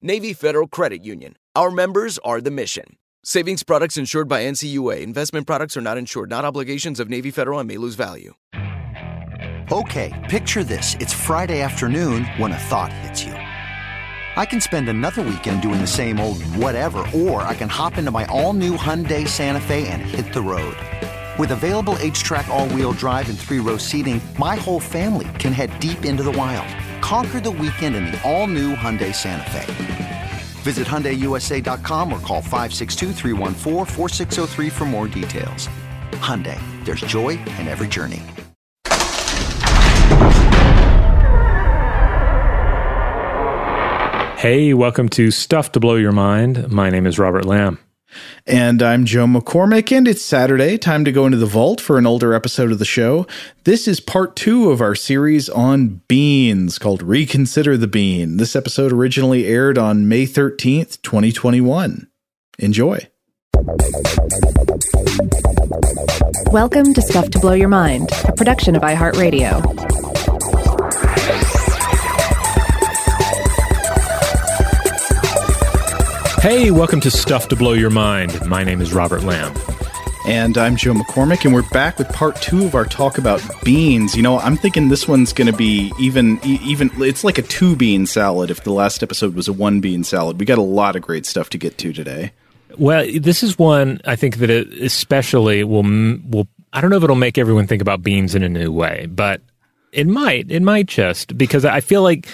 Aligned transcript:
Navy 0.00 0.32
Federal 0.32 0.68
Credit 0.68 1.04
Union. 1.04 1.34
Our 1.56 1.72
members 1.72 2.18
are 2.18 2.40
the 2.40 2.52
mission. 2.52 2.98
Savings 3.24 3.64
products 3.64 3.96
insured 3.96 4.28
by 4.28 4.44
NCUA. 4.44 5.02
Investment 5.02 5.44
products 5.44 5.76
are 5.76 5.80
not 5.80 5.98
insured, 5.98 6.30
not 6.30 6.44
obligations 6.44 7.00
of 7.00 7.10
Navy 7.10 7.32
Federal 7.32 7.58
and 7.58 7.66
may 7.66 7.78
lose 7.78 7.96
value. 7.96 8.34
Okay, 9.72 10.14
picture 10.30 10.62
this. 10.62 10.94
It's 11.00 11.12
Friday 11.12 11.62
afternoon 11.62 12.26
when 12.36 12.52
a 12.52 12.58
thought 12.70 12.92
hits 12.92 13.24
you. 13.24 13.32
I 13.32 14.46
can 14.46 14.60
spend 14.60 14.88
another 14.88 15.22
weekend 15.22 15.62
doing 15.62 15.80
the 15.80 15.86
same 15.88 16.20
old 16.20 16.44
whatever, 16.44 17.04
or 17.12 17.42
I 17.42 17.56
can 17.56 17.68
hop 17.68 17.98
into 17.98 18.12
my 18.12 18.24
all 18.26 18.52
new 18.52 18.76
Hyundai 18.76 19.26
Santa 19.26 19.60
Fe 19.60 19.88
and 19.88 20.00
hit 20.00 20.32
the 20.32 20.42
road. 20.42 20.76
With 21.40 21.50
available 21.50 21.94
HTRAC, 21.94 22.46
all 22.46 22.68
wheel 22.68 22.92
drive, 22.92 23.28
and 23.28 23.36
three 23.36 23.58
row 23.58 23.76
seating, 23.76 24.20
my 24.38 24.54
whole 24.54 24.78
family 24.78 25.26
can 25.40 25.52
head 25.52 25.76
deep 25.80 26.04
into 26.04 26.22
the 26.22 26.30
wild. 26.32 26.68
Conquer 27.08 27.40
the 27.40 27.50
weekend 27.50 27.96
in 27.96 28.04
the 28.04 28.20
all-new 28.22 28.74
Hyundai 28.76 29.14
Santa 29.14 29.50
Fe. 29.50 30.30
Visit 30.60 30.86
HyundaiUSA.com 30.86 32.12
or 32.12 32.20
call 32.20 32.42
562 32.42 33.14
for 34.68 34.84
more 34.84 35.08
details. 35.08 35.70
Hyundai, 36.20 36.60
there's 36.84 37.00
joy 37.00 37.30
in 37.30 37.66
every 37.66 37.88
journey. 37.88 38.22
Hey, 44.36 44.74
welcome 44.74 45.08
to 45.08 45.30
Stuff 45.30 45.72
to 45.72 45.80
Blow 45.80 45.94
Your 45.94 46.12
Mind. 46.12 46.70
My 46.70 46.90
name 46.90 47.06
is 47.06 47.18
Robert 47.18 47.46
Lamb. 47.46 47.78
And 48.46 48.82
I'm 48.82 49.04
Joe 49.04 49.26
McCormick, 49.26 49.96
and 49.96 50.08
it's 50.08 50.22
Saturday. 50.22 50.78
Time 50.78 51.04
to 51.04 51.12
go 51.12 51.26
into 51.26 51.36
the 51.36 51.46
vault 51.46 51.80
for 51.80 51.98
an 51.98 52.06
older 52.06 52.32
episode 52.32 52.72
of 52.72 52.78
the 52.78 52.84
show. 52.84 53.26
This 53.64 53.86
is 53.86 54.00
part 54.00 54.36
two 54.36 54.70
of 54.70 54.80
our 54.80 54.94
series 54.94 55.48
on 55.48 56.00
beans 56.08 56.78
called 56.78 57.02
Reconsider 57.02 57.76
the 57.76 57.86
Bean. 57.86 58.38
This 58.38 58.56
episode 58.56 58.92
originally 58.92 59.46
aired 59.46 59.76
on 59.78 60.08
May 60.08 60.24
13th, 60.24 61.02
2021. 61.02 62.08
Enjoy. 62.58 63.08
Welcome 66.50 66.94
to 66.94 67.02
Stuff 67.02 67.30
to 67.30 67.38
Blow 67.38 67.52
Your 67.52 67.68
Mind, 67.68 68.08
a 68.24 68.32
production 68.32 68.74
of 68.74 68.82
iHeartRadio. 68.82 69.87
Hey, 76.48 76.70
welcome 76.70 76.98
to 77.00 77.10
Stuff 77.10 77.48
to 77.48 77.56
Blow 77.56 77.74
Your 77.74 77.90
Mind. 77.90 78.42
My 78.46 78.64
name 78.64 78.80
is 78.80 78.94
Robert 78.94 79.22
Lamb. 79.22 79.54
And 80.26 80.56
I'm 80.56 80.76
Joe 80.76 80.94
McCormick, 80.94 81.44
and 81.44 81.52
we're 81.52 81.68
back 81.68 81.98
with 81.98 82.08
part 82.08 82.40
two 82.40 82.64
of 82.64 82.74
our 82.74 82.86
talk 82.86 83.18
about 83.18 83.42
beans. 83.64 84.16
You 84.16 84.22
know, 84.22 84.38
I'm 84.38 84.56
thinking 84.56 84.88
this 84.88 85.06
one's 85.06 85.34
going 85.34 85.48
to 85.48 85.52
be 85.52 85.92
even, 86.00 86.40
even, 86.42 86.90
it's 87.02 87.22
like 87.22 87.36
a 87.36 87.42
two 87.42 87.76
bean 87.76 88.06
salad 88.06 88.50
if 88.50 88.64
the 88.64 88.72
last 88.72 89.02
episode 89.02 89.34
was 89.34 89.46
a 89.46 89.52
one 89.52 89.82
bean 89.82 90.04
salad. 90.04 90.40
We 90.40 90.46
got 90.46 90.56
a 90.56 90.62
lot 90.62 90.96
of 90.96 91.02
great 91.02 91.26
stuff 91.26 91.50
to 91.50 91.58
get 91.58 91.76
to 91.76 91.92
today. 91.92 92.32
Well, 92.78 93.06
this 93.20 93.42
is 93.42 93.58
one 93.58 94.00
I 94.06 94.16
think 94.16 94.38
that 94.38 94.48
it 94.48 94.72
especially 94.72 95.64
will, 95.64 95.82
will, 95.82 96.48
I 96.72 96.80
don't 96.80 96.88
know 96.88 96.96
if 96.96 97.04
it'll 97.04 97.14
make 97.14 97.36
everyone 97.36 97.66
think 97.66 97.82
about 97.82 98.02
beans 98.02 98.34
in 98.34 98.42
a 98.42 98.48
new 98.48 98.72
way, 98.72 99.04
but 99.04 99.42
it 99.92 100.06
might, 100.06 100.50
it 100.50 100.62
might 100.62 100.86
just 100.86 101.36
because 101.36 101.66
I 101.66 101.80
feel 101.80 102.02
like 102.02 102.26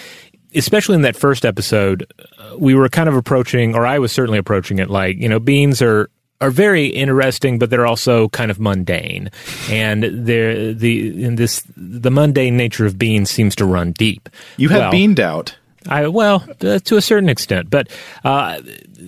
especially 0.55 0.95
in 0.95 1.01
that 1.01 1.15
first 1.15 1.45
episode, 1.45 2.05
uh, 2.39 2.55
we 2.57 2.73
were 2.75 2.89
kind 2.89 3.09
of 3.09 3.15
approaching, 3.15 3.75
or 3.75 3.85
I 3.85 3.99
was 3.99 4.11
certainly 4.11 4.39
approaching 4.39 4.79
it 4.79 4.89
like, 4.89 5.17
you 5.17 5.29
know, 5.29 5.39
beans 5.39 5.81
are 5.81 6.09
are 6.41 6.51
very 6.51 6.87
interesting, 6.87 7.59
but 7.59 7.69
they're 7.69 7.87
also 7.87 8.29
kind 8.29 8.51
of 8.51 8.59
mundane, 8.59 9.31
and 9.69 10.03
they're 10.03 10.73
the 10.73 11.23
in 11.23 11.35
this 11.35 11.63
the 11.77 12.11
mundane 12.11 12.57
nature 12.57 12.85
of 12.85 12.97
beans 12.97 13.29
seems 13.29 13.55
to 13.55 13.65
run 13.65 13.93
deep. 13.93 14.29
You 14.57 14.69
have 14.69 14.79
well, 14.79 14.91
beaned 14.91 15.19
out. 15.19 15.55
I 15.87 16.07
well 16.07 16.43
uh, 16.61 16.79
to 16.79 16.97
a 16.97 17.01
certain 17.01 17.29
extent, 17.29 17.69
but 17.69 17.89
uh, 18.23 18.61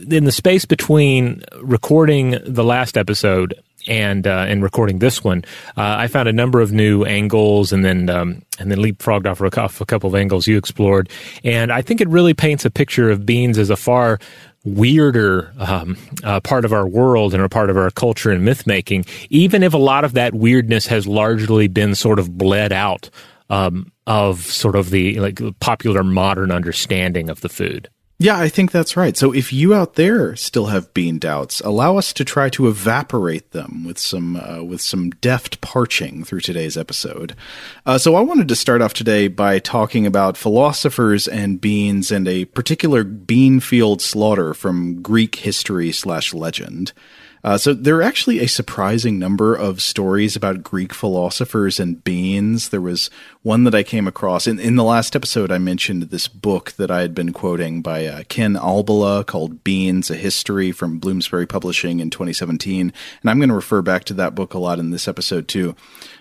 in 0.09 0.23
the 0.23 0.31
space 0.31 0.65
between 0.65 1.43
recording 1.61 2.37
the 2.45 2.63
last 2.63 2.97
episode 2.97 3.61
and 3.87 4.27
uh, 4.27 4.45
and 4.47 4.63
recording 4.63 4.99
this 4.99 5.23
one, 5.23 5.43
uh, 5.77 5.95
I 5.97 6.07
found 6.07 6.29
a 6.29 6.33
number 6.33 6.61
of 6.61 6.71
new 6.71 7.03
angles, 7.03 7.71
and 7.71 7.83
then 7.83 8.09
um, 8.09 8.41
and 8.59 8.71
then 8.71 8.79
leapfrogged 8.79 9.25
off 9.25 9.41
a, 9.81 9.85
couple 9.85 10.07
of 10.07 10.15
angles 10.15 10.47
you 10.47 10.57
explored, 10.57 11.09
and 11.43 11.71
I 11.71 11.81
think 11.81 12.01
it 12.01 12.09
really 12.09 12.33
paints 12.33 12.65
a 12.65 12.69
picture 12.71 13.09
of 13.09 13.25
beans 13.25 13.57
as 13.57 13.69
a 13.69 13.75
far 13.75 14.19
weirder 14.65 15.53
um, 15.59 15.97
uh, 16.23 16.39
part 16.41 16.65
of 16.65 16.73
our 16.73 16.87
world 16.87 17.33
and 17.33 17.41
a 17.41 17.49
part 17.49 17.69
of 17.69 17.77
our 17.77 17.89
culture 17.89 18.31
and 18.31 18.43
myth 18.43 18.67
making, 18.67 19.05
even 19.29 19.63
if 19.63 19.73
a 19.73 19.77
lot 19.77 20.03
of 20.03 20.13
that 20.13 20.33
weirdness 20.33 20.87
has 20.87 21.07
largely 21.07 21.67
been 21.67 21.95
sort 21.95 22.19
of 22.19 22.37
bled 22.37 22.73
out 22.73 23.09
um, 23.49 23.91
of 24.07 24.41
sort 24.41 24.75
of 24.75 24.89
the 24.89 25.19
like 25.19 25.39
popular 25.59 26.03
modern 26.03 26.51
understanding 26.51 27.29
of 27.29 27.41
the 27.41 27.49
food. 27.49 27.89
Yeah, 28.19 28.39
I 28.39 28.49
think 28.49 28.71
that's 28.71 28.97
right. 28.97 29.15
So 29.15 29.31
if 29.31 29.53
you 29.53 29.75
out 29.75 29.93
there 29.93 30.35
still 30.35 30.67
have 30.67 30.91
bean 30.95 31.19
doubts, 31.19 31.59
allow 31.59 31.97
us 31.97 32.11
to 32.13 32.25
try 32.25 32.49
to 32.49 32.67
evaporate 32.67 33.51
them 33.51 33.83
with 33.85 33.99
some 33.99 34.35
uh, 34.35 34.63
with 34.63 34.81
some 34.81 35.11
deft 35.11 35.61
parching 35.61 36.23
through 36.23 36.39
today's 36.39 36.77
episode. 36.77 37.35
Uh, 37.85 37.99
so 37.99 38.15
I 38.15 38.21
wanted 38.21 38.47
to 38.47 38.55
start 38.55 38.81
off 38.81 38.95
today 38.95 39.27
by 39.27 39.59
talking 39.59 40.07
about 40.07 40.35
philosophers 40.35 41.27
and 41.27 41.61
beans 41.61 42.11
and 42.11 42.27
a 42.27 42.45
particular 42.45 43.03
bean 43.03 43.59
field 43.59 44.01
slaughter 44.01 44.55
from 44.55 45.03
Greek 45.03 45.35
history 45.35 45.91
slash 45.91 46.33
legend. 46.33 46.93
Uh, 47.43 47.57
so 47.57 47.73
there 47.73 47.95
are 47.97 48.03
actually 48.03 48.39
a 48.39 48.47
surprising 48.47 49.19
number 49.19 49.55
of 49.55 49.81
stories 49.81 50.35
about 50.35 50.63
Greek 50.63 50.93
philosophers 50.93 51.79
and 51.79 52.03
beans. 52.03 52.69
There 52.69 52.81
was 52.81 53.09
one 53.43 53.63
that 53.63 53.75
I 53.75 53.83
came 53.83 54.07
across 54.07 54.47
in, 54.47 54.59
in 54.59 54.75
the 54.75 54.83
last 54.83 55.15
episode. 55.15 55.51
I 55.51 55.57
mentioned 55.57 56.03
this 56.03 56.27
book 56.27 56.73
that 56.73 56.91
I 56.91 57.01
had 57.01 57.15
been 57.15 57.33
quoting 57.33 57.81
by 57.81 58.05
uh, 58.05 58.23
Ken 58.27 58.55
Albala 58.55 59.25
called 59.25 59.63
"Beans: 59.63 60.09
A 60.09 60.15
History" 60.15 60.71
from 60.71 60.99
Bloomsbury 60.99 61.47
Publishing 61.47 61.99
in 61.99 62.09
2017, 62.09 62.91
and 63.21 63.29
I'm 63.29 63.39
going 63.39 63.49
to 63.49 63.55
refer 63.55 63.81
back 63.81 64.03
to 64.05 64.13
that 64.15 64.35
book 64.35 64.53
a 64.53 64.59
lot 64.59 64.79
in 64.79 64.91
this 64.91 65.07
episode 65.07 65.47
too. 65.47 65.75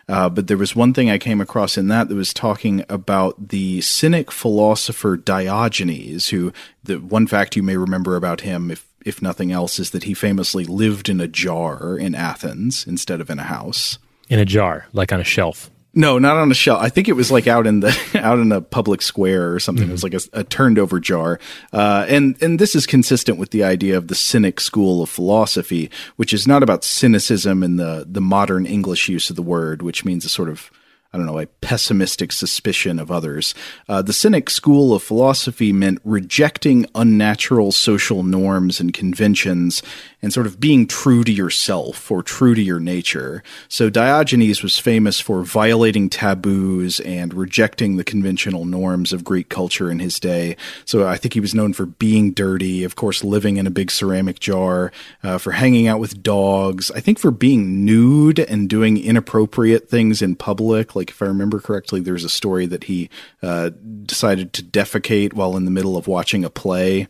Uh, 0.08 0.28
but 0.28 0.46
there 0.46 0.56
was 0.56 0.76
one 0.76 0.94
thing 0.94 1.10
I 1.10 1.18
came 1.18 1.40
across 1.40 1.76
in 1.76 1.88
that 1.88 2.08
that 2.08 2.14
was 2.14 2.32
talking 2.32 2.84
about 2.88 3.48
the 3.48 3.80
Cynic 3.80 4.30
philosopher 4.30 5.16
Diogenes, 5.16 6.28
who 6.28 6.52
the 6.84 6.96
one 7.00 7.26
fact 7.26 7.56
you 7.56 7.62
may 7.62 7.76
remember 7.76 8.14
about 8.14 8.42
him, 8.42 8.70
if 8.70 8.85
if 9.06 9.22
nothing 9.22 9.52
else, 9.52 9.78
is 9.78 9.90
that 9.90 10.04
he 10.04 10.14
famously 10.14 10.64
lived 10.64 11.08
in 11.08 11.20
a 11.20 11.28
jar 11.28 11.96
in 11.96 12.14
Athens 12.14 12.86
instead 12.86 13.20
of 13.20 13.30
in 13.30 13.38
a 13.38 13.44
house. 13.44 13.98
In 14.28 14.38
a 14.38 14.44
jar, 14.44 14.86
like 14.92 15.12
on 15.12 15.20
a 15.20 15.24
shelf. 15.24 15.70
No, 15.94 16.18
not 16.18 16.36
on 16.36 16.50
a 16.50 16.54
shelf. 16.54 16.82
I 16.82 16.90
think 16.90 17.08
it 17.08 17.14
was 17.14 17.30
like 17.30 17.46
out 17.46 17.66
in 17.66 17.80
the 17.80 17.96
out 18.22 18.38
in 18.38 18.52
a 18.52 18.60
public 18.60 19.00
square 19.00 19.54
or 19.54 19.58
something. 19.58 19.84
Mm-hmm. 19.84 19.90
It 19.90 19.92
was 19.92 20.02
like 20.02 20.14
a, 20.14 20.40
a, 20.40 20.44
turned 20.44 20.78
over 20.78 21.00
jar. 21.00 21.40
Uh, 21.72 22.04
and 22.08 22.36
and 22.42 22.58
this 22.58 22.74
is 22.74 22.84
consistent 22.84 23.38
with 23.38 23.50
the 23.50 23.64
idea 23.64 23.96
of 23.96 24.08
the 24.08 24.14
Cynic 24.14 24.60
school 24.60 25.02
of 25.02 25.08
philosophy, 25.08 25.90
which 26.16 26.34
is 26.34 26.46
not 26.46 26.62
about 26.62 26.84
cynicism 26.84 27.62
in 27.62 27.76
the 27.76 28.04
the 28.06 28.20
modern 28.20 28.66
English 28.66 29.08
use 29.08 29.30
of 29.30 29.36
the 29.36 29.42
word, 29.42 29.80
which 29.80 30.04
means 30.04 30.26
a 30.26 30.28
sort 30.28 30.50
of 30.50 30.70
I 31.16 31.18
don't 31.18 31.24
know, 31.24 31.38
a 31.38 31.46
pessimistic 31.46 32.30
suspicion 32.30 32.98
of 32.98 33.10
others. 33.10 33.54
Uh, 33.88 34.02
the 34.02 34.12
Cynic 34.12 34.50
school 34.50 34.92
of 34.92 35.02
philosophy 35.02 35.72
meant 35.72 35.98
rejecting 36.04 36.84
unnatural 36.94 37.72
social 37.72 38.22
norms 38.22 38.80
and 38.80 38.92
conventions 38.92 39.82
and 40.20 40.30
sort 40.30 40.46
of 40.46 40.60
being 40.60 40.86
true 40.86 41.24
to 41.24 41.32
yourself 41.32 42.10
or 42.10 42.22
true 42.22 42.54
to 42.54 42.60
your 42.60 42.80
nature. 42.80 43.42
So 43.66 43.88
Diogenes 43.88 44.62
was 44.62 44.78
famous 44.78 45.18
for 45.18 45.42
violating 45.42 46.10
taboos 46.10 47.00
and 47.00 47.32
rejecting 47.32 47.96
the 47.96 48.04
conventional 48.04 48.66
norms 48.66 49.14
of 49.14 49.24
Greek 49.24 49.48
culture 49.48 49.90
in 49.90 50.00
his 50.00 50.20
day. 50.20 50.54
So 50.84 51.08
I 51.08 51.16
think 51.16 51.32
he 51.32 51.40
was 51.40 51.54
known 51.54 51.72
for 51.72 51.86
being 51.86 52.32
dirty, 52.32 52.84
of 52.84 52.94
course, 52.94 53.24
living 53.24 53.56
in 53.56 53.66
a 53.66 53.70
big 53.70 53.90
ceramic 53.90 54.38
jar, 54.38 54.92
uh, 55.22 55.38
for 55.38 55.52
hanging 55.52 55.86
out 55.86 55.98
with 55.98 56.22
dogs. 56.22 56.90
I 56.90 57.00
think 57.00 57.18
for 57.18 57.30
being 57.30 57.86
nude 57.86 58.38
and 58.38 58.68
doing 58.68 59.02
inappropriate 59.02 59.88
things 59.88 60.20
in 60.20 60.36
public. 60.36 60.94
Like 60.94 61.05
if 61.10 61.22
I 61.22 61.26
remember 61.26 61.60
correctly, 61.60 62.00
there's 62.00 62.24
a 62.24 62.28
story 62.28 62.66
that 62.66 62.84
he 62.84 63.10
uh, 63.42 63.70
decided 64.04 64.52
to 64.54 64.62
defecate 64.62 65.32
while 65.32 65.56
in 65.56 65.64
the 65.64 65.70
middle 65.70 65.96
of 65.96 66.06
watching 66.06 66.44
a 66.44 66.50
play. 66.50 67.08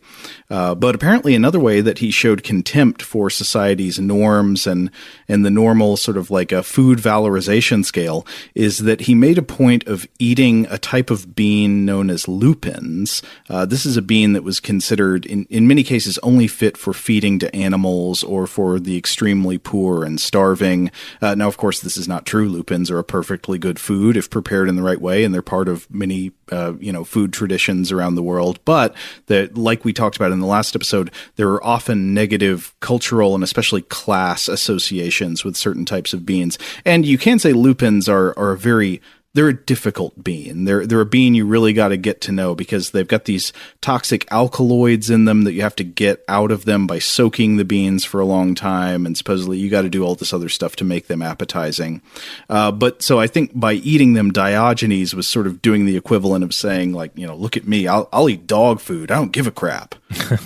Uh, 0.49 0.75
but 0.75 0.95
apparently, 0.95 1.35
another 1.35 1.59
way 1.59 1.81
that 1.81 1.99
he 1.99 2.11
showed 2.11 2.43
contempt 2.43 3.01
for 3.01 3.29
society's 3.29 3.99
norms 3.99 4.67
and 4.67 4.91
and 5.27 5.45
the 5.45 5.49
normal 5.49 5.97
sort 5.97 6.17
of 6.17 6.31
like 6.31 6.51
a 6.51 6.63
food 6.63 6.99
valorization 6.99 7.83
scale 7.83 8.25
is 8.55 8.79
that 8.79 9.01
he 9.01 9.15
made 9.15 9.37
a 9.37 9.43
point 9.43 9.85
of 9.87 10.07
eating 10.19 10.65
a 10.69 10.77
type 10.77 11.09
of 11.09 11.35
bean 11.35 11.85
known 11.85 12.09
as 12.09 12.27
lupins. 12.27 13.21
Uh, 13.49 13.65
this 13.65 13.85
is 13.85 13.97
a 13.97 14.01
bean 14.01 14.33
that 14.33 14.43
was 14.43 14.59
considered 14.59 15.25
in 15.25 15.45
in 15.49 15.67
many 15.67 15.83
cases 15.83 16.17
only 16.19 16.47
fit 16.47 16.77
for 16.77 16.93
feeding 16.93 17.39
to 17.39 17.55
animals 17.55 18.23
or 18.23 18.47
for 18.47 18.79
the 18.79 18.97
extremely 18.97 19.57
poor 19.57 20.03
and 20.03 20.19
starving. 20.19 20.91
Uh, 21.21 21.35
now, 21.35 21.47
of 21.47 21.57
course, 21.57 21.79
this 21.79 21.97
is 21.97 22.07
not 22.07 22.25
true. 22.25 22.49
Lupins 22.49 22.89
are 22.91 22.99
a 22.99 23.03
perfectly 23.03 23.57
good 23.57 23.76
food 23.79 24.17
if 24.17 24.29
prepared 24.29 24.69
in 24.69 24.75
the 24.75 24.83
right 24.83 24.99
way, 24.99 25.23
and 25.23 25.33
they're 25.33 25.41
part 25.41 25.67
of 25.67 25.89
many 25.93 26.31
uh, 26.51 26.73
you 26.79 26.91
know 26.91 27.03
food 27.03 27.33
traditions 27.33 27.91
around 27.91 28.15
the 28.15 28.23
world. 28.23 28.59
But 28.65 28.95
that, 29.27 29.57
like 29.57 29.85
we 29.85 29.93
talked 29.93 30.15
about 30.15 30.31
in 30.31 30.39
the 30.39 30.47
last 30.47 30.75
episode, 30.75 31.11
there 31.35 31.49
are 31.49 31.63
often 31.63 32.13
negative 32.13 32.73
cultural 32.79 33.35
and 33.35 33.43
especially 33.43 33.81
class 33.83 34.47
associations 34.47 35.43
with 35.43 35.55
certain 35.55 35.85
types 35.85 36.13
of 36.13 36.25
beans. 36.25 36.57
And 36.85 37.05
you 37.05 37.17
can 37.17 37.39
say 37.39 37.53
lupins 37.53 38.07
are, 38.07 38.37
are 38.37 38.51
a 38.51 38.57
very 38.57 39.01
they're 39.37 39.49
a 39.49 39.53
difficult 39.53 40.23
bean. 40.23 40.65
They're 40.65 40.87
they're 40.87 40.99
a 40.99 41.05
bean 41.05 41.35
you 41.35 41.45
really 41.45 41.71
got 41.71 41.89
to 41.89 41.97
get 41.97 42.21
to 42.21 42.31
know 42.31 42.55
because 42.55 42.89
they've 42.89 43.07
got 43.07 43.25
these 43.25 43.53
toxic 43.81 44.25
alkaloids 44.31 45.11
in 45.11 45.25
them 45.25 45.43
that 45.43 45.53
you 45.53 45.61
have 45.61 45.75
to 45.75 45.83
get 45.83 46.25
out 46.27 46.49
of 46.49 46.65
them 46.65 46.87
by 46.87 46.97
soaking 46.97 47.57
the 47.57 47.63
beans 47.63 48.03
for 48.03 48.19
a 48.19 48.25
long 48.25 48.55
time, 48.55 49.05
and 49.05 49.15
supposedly 49.15 49.59
you 49.59 49.69
got 49.69 49.83
to 49.83 49.89
do 49.89 50.03
all 50.03 50.15
this 50.15 50.33
other 50.33 50.49
stuff 50.49 50.75
to 50.77 50.83
make 50.83 51.05
them 51.05 51.21
appetizing. 51.21 52.01
Uh, 52.49 52.71
but 52.71 53.03
so 53.03 53.19
I 53.19 53.27
think 53.27 53.51
by 53.53 53.73
eating 53.73 54.13
them, 54.13 54.33
Diogenes 54.33 55.13
was 55.13 55.27
sort 55.27 55.45
of 55.45 55.61
doing 55.61 55.85
the 55.85 55.97
equivalent 55.97 56.43
of 56.43 56.51
saying 56.51 56.93
like, 56.93 57.11
you 57.13 57.27
know, 57.27 57.35
look 57.35 57.55
at 57.55 57.67
me, 57.67 57.87
I'll 57.87 58.09
I'll 58.11 58.29
eat 58.29 58.47
dog 58.47 58.79
food. 58.79 59.11
I 59.11 59.17
don't 59.17 59.31
give 59.31 59.45
a 59.45 59.51
crap. 59.51 59.93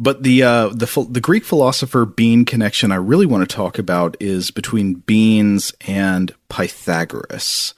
But 0.00 0.22
the 0.22 0.44
uh, 0.44 0.68
the 0.68 1.08
the 1.10 1.20
Greek 1.20 1.44
philosopher 1.44 2.04
bean 2.04 2.44
connection 2.44 2.92
I 2.92 2.96
really 2.96 3.26
want 3.26 3.48
to 3.48 3.56
talk 3.56 3.80
about 3.80 4.16
is 4.20 4.52
between 4.52 4.94
beans 4.94 5.72
and 5.88 6.32
Pythagoras. 6.48 7.74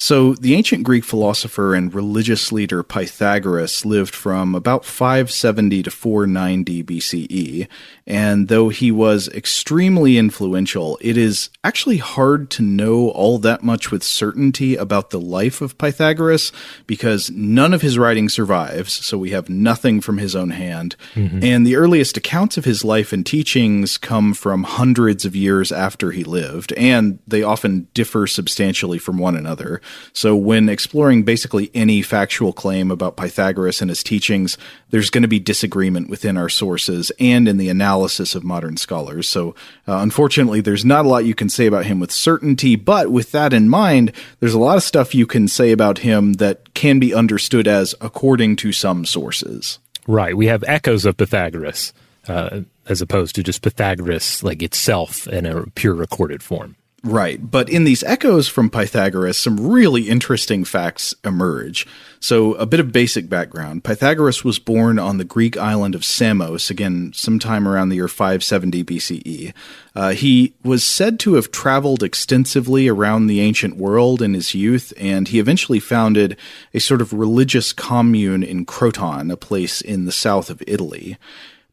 So, 0.00 0.34
the 0.34 0.54
ancient 0.54 0.84
Greek 0.84 1.02
philosopher 1.02 1.74
and 1.74 1.92
religious 1.92 2.52
leader 2.52 2.84
Pythagoras 2.84 3.84
lived 3.84 4.14
from 4.14 4.54
about 4.54 4.84
570 4.84 5.82
to 5.82 5.90
490 5.90 6.84
BCE, 6.84 7.68
and 8.06 8.46
though 8.46 8.68
he 8.68 8.92
was 8.92 9.26
extremely 9.30 10.16
influential, 10.16 10.98
it 11.00 11.16
is 11.16 11.50
actually 11.64 11.96
hard 11.96 12.48
to 12.50 12.62
know 12.62 13.08
all 13.08 13.38
that 13.38 13.64
much 13.64 13.90
with 13.90 14.04
certainty 14.04 14.76
about 14.76 15.10
the 15.10 15.20
life 15.20 15.60
of 15.60 15.76
Pythagoras 15.78 16.52
because 16.86 17.28
none 17.32 17.74
of 17.74 17.82
his 17.82 17.98
writing 17.98 18.28
survives, 18.28 18.92
so 19.04 19.18
we 19.18 19.30
have 19.30 19.48
nothing 19.48 20.00
from 20.00 20.18
his 20.18 20.36
own 20.36 20.50
hand. 20.50 20.94
Mm-hmm. 21.14 21.42
And 21.42 21.66
the 21.66 21.74
earliest 21.74 22.16
accounts 22.16 22.56
of 22.56 22.64
his 22.64 22.84
life 22.84 23.12
and 23.12 23.26
teachings 23.26 23.98
come 23.98 24.32
from 24.32 24.62
hundreds 24.62 25.24
of 25.24 25.34
years 25.34 25.72
after 25.72 26.12
he 26.12 26.22
lived, 26.22 26.72
and 26.74 27.18
they 27.26 27.42
often 27.42 27.88
differ 27.94 28.28
substantially 28.28 28.98
from 28.98 29.18
one 29.18 29.34
another. 29.34 29.82
So 30.12 30.34
when 30.36 30.68
exploring 30.68 31.22
basically 31.22 31.70
any 31.74 32.02
factual 32.02 32.52
claim 32.52 32.90
about 32.90 33.16
Pythagoras 33.16 33.80
and 33.80 33.90
his 33.90 34.02
teachings, 34.02 34.58
there's 34.90 35.10
going 35.10 35.22
to 35.22 35.28
be 35.28 35.38
disagreement 35.38 36.08
within 36.08 36.36
our 36.36 36.48
sources 36.48 37.12
and 37.18 37.48
in 37.48 37.56
the 37.56 37.68
analysis 37.68 38.34
of 38.34 38.44
modern 38.44 38.76
scholars. 38.76 39.28
So 39.28 39.54
uh, 39.86 39.98
unfortunately, 39.98 40.60
there's 40.60 40.84
not 40.84 41.04
a 41.04 41.08
lot 41.08 41.24
you 41.24 41.34
can 41.34 41.48
say 41.48 41.66
about 41.66 41.86
him 41.86 42.00
with 42.00 42.12
certainty, 42.12 42.76
but 42.76 43.10
with 43.10 43.32
that 43.32 43.52
in 43.52 43.68
mind, 43.68 44.12
there's 44.40 44.54
a 44.54 44.58
lot 44.58 44.76
of 44.76 44.82
stuff 44.82 45.14
you 45.14 45.26
can 45.26 45.48
say 45.48 45.72
about 45.72 45.98
him 45.98 46.34
that 46.34 46.74
can 46.74 46.98
be 46.98 47.14
understood 47.14 47.66
as 47.66 47.94
according 48.00 48.56
to 48.56 48.72
some 48.72 49.04
sources. 49.04 49.78
Right. 50.06 50.36
We 50.36 50.46
have 50.46 50.64
echoes 50.66 51.04
of 51.04 51.16
Pythagoras. 51.16 51.92
Uh, 52.26 52.60
as 52.88 53.00
opposed 53.02 53.34
to 53.34 53.42
just 53.42 53.62
Pythagoras 53.62 54.42
like 54.42 54.62
itself 54.62 55.26
in 55.28 55.46
a 55.46 55.66
pure 55.70 55.94
recorded 55.94 56.42
form. 56.42 56.76
Right. 57.08 57.50
But 57.50 57.70
in 57.70 57.84
these 57.84 58.02
echoes 58.04 58.48
from 58.48 58.68
Pythagoras, 58.68 59.38
some 59.38 59.66
really 59.66 60.08
interesting 60.08 60.64
facts 60.64 61.14
emerge. 61.24 61.86
So, 62.20 62.54
a 62.54 62.66
bit 62.66 62.80
of 62.80 62.92
basic 62.92 63.28
background 63.28 63.84
Pythagoras 63.84 64.44
was 64.44 64.58
born 64.58 64.98
on 64.98 65.18
the 65.18 65.24
Greek 65.24 65.56
island 65.56 65.94
of 65.94 66.04
Samos, 66.04 66.68
again, 66.68 67.12
sometime 67.14 67.66
around 67.66 67.88
the 67.88 67.96
year 67.96 68.08
570 68.08 68.84
BCE. 68.84 69.54
Uh, 69.94 70.10
he 70.10 70.54
was 70.62 70.84
said 70.84 71.18
to 71.20 71.34
have 71.34 71.50
traveled 71.50 72.02
extensively 72.02 72.88
around 72.88 73.26
the 73.26 73.40
ancient 73.40 73.76
world 73.76 74.20
in 74.20 74.34
his 74.34 74.54
youth, 74.54 74.92
and 74.98 75.28
he 75.28 75.38
eventually 75.38 75.80
founded 75.80 76.36
a 76.74 76.80
sort 76.80 77.00
of 77.00 77.12
religious 77.12 77.72
commune 77.72 78.42
in 78.42 78.66
Croton, 78.66 79.30
a 79.30 79.36
place 79.36 79.80
in 79.80 80.04
the 80.04 80.12
south 80.12 80.50
of 80.50 80.62
Italy. 80.66 81.16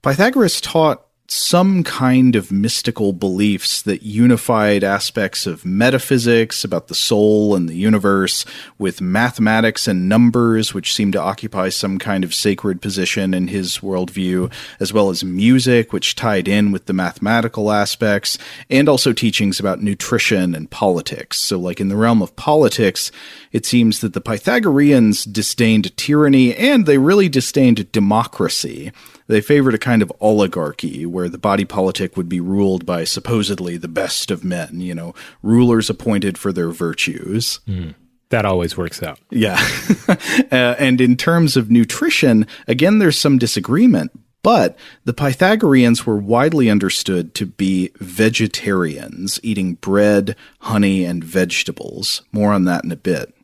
Pythagoras 0.01 0.61
taught 0.61 1.05
some 1.27 1.83
kind 1.83 2.36
of 2.36 2.51
mystical 2.51 3.12
beliefs 3.12 3.81
that 3.81 4.04
unified 4.04 4.83
aspects 4.83 5.48
of 5.48 5.66
metaphysics 5.66 6.63
about 6.63 6.88
the 6.88 6.95
soul 6.95 7.56
and 7.56 7.68
the 7.68 7.75
universe 7.75 8.45
with 8.77 9.01
mathematics 9.01 9.88
and 9.88 10.07
numbers, 10.07 10.74
which 10.74 10.94
seem 10.94 11.11
to 11.11 11.21
occupy 11.21 11.69
some 11.69 11.97
kind 11.97 12.23
of 12.23 12.33
sacred 12.33 12.81
position 12.81 13.33
in 13.33 13.47
his 13.47 13.80
worldview, 13.80 14.52
as 14.80 14.94
well 14.94 15.09
as 15.09 15.23
music, 15.23 15.92
which 15.92 16.16
tied 16.16 16.47
in 16.47 16.71
with 16.71 16.85
the 16.85 16.94
mathematical 16.94 17.71
aspects, 17.71 18.38
and 18.69 18.88
also 18.88 19.11
teachings 19.11 19.59
about 19.59 19.81
nutrition 19.81 20.54
and 20.54 20.69
politics. 20.69 21.38
So, 21.38 21.57
like 21.57 21.81
in 21.81 21.90
the 21.90 21.95
realm 21.95 22.21
of 22.21 22.35
politics, 22.35 23.11
it 23.52 23.66
seems 23.66 24.02
that 24.02 24.14
the 24.14 24.21
Pythagoreans 24.21 25.23
disdained 25.23 25.95
tyranny 25.97 26.56
and 26.56 26.85
they 26.85 26.97
really 26.99 27.30
disdained 27.30 27.92
democracy. 27.92 28.92
They 29.27 29.41
favored 29.41 29.73
a 29.73 29.79
kind 29.79 30.01
of 30.01 30.11
oligarchy 30.19 31.05
where 31.05 31.29
the 31.29 31.37
body 31.37 31.65
politic 31.65 32.15
would 32.15 32.29
be 32.29 32.39
ruled 32.39 32.85
by 32.85 33.03
supposedly 33.03 33.77
the 33.77 33.87
best 33.87 34.29
of 34.29 34.44
men, 34.44 34.79
you 34.79 34.94
know, 34.94 35.15
rulers 35.41 35.89
appointed 35.89 36.37
for 36.37 36.53
their 36.53 36.69
virtues. 36.69 37.59
Mm. 37.67 37.95
That 38.29 38.45
always 38.45 38.77
works 38.77 39.01
out. 39.03 39.19
Yeah. 39.29 39.59
uh, 40.07 40.75
and 40.79 40.99
in 40.99 41.15
terms 41.15 41.57
of 41.57 41.69
nutrition, 41.69 42.47
again, 42.67 42.99
there's 42.99 43.17
some 43.17 43.37
disagreement, 43.37 44.11
but 44.41 44.77
the 45.05 45.13
Pythagoreans 45.13 46.05
were 46.05 46.17
widely 46.17 46.69
understood 46.69 47.33
to 47.35 47.45
be 47.45 47.91
vegetarians, 47.99 49.39
eating 49.44 49.75
bread, 49.75 50.35
honey, 50.59 51.03
and 51.03 51.23
vegetables. 51.23 52.23
More 52.31 52.51
on 52.51 52.65
that 52.65 52.83
in 52.83 52.91
a 52.91 52.95
bit. 52.95 53.34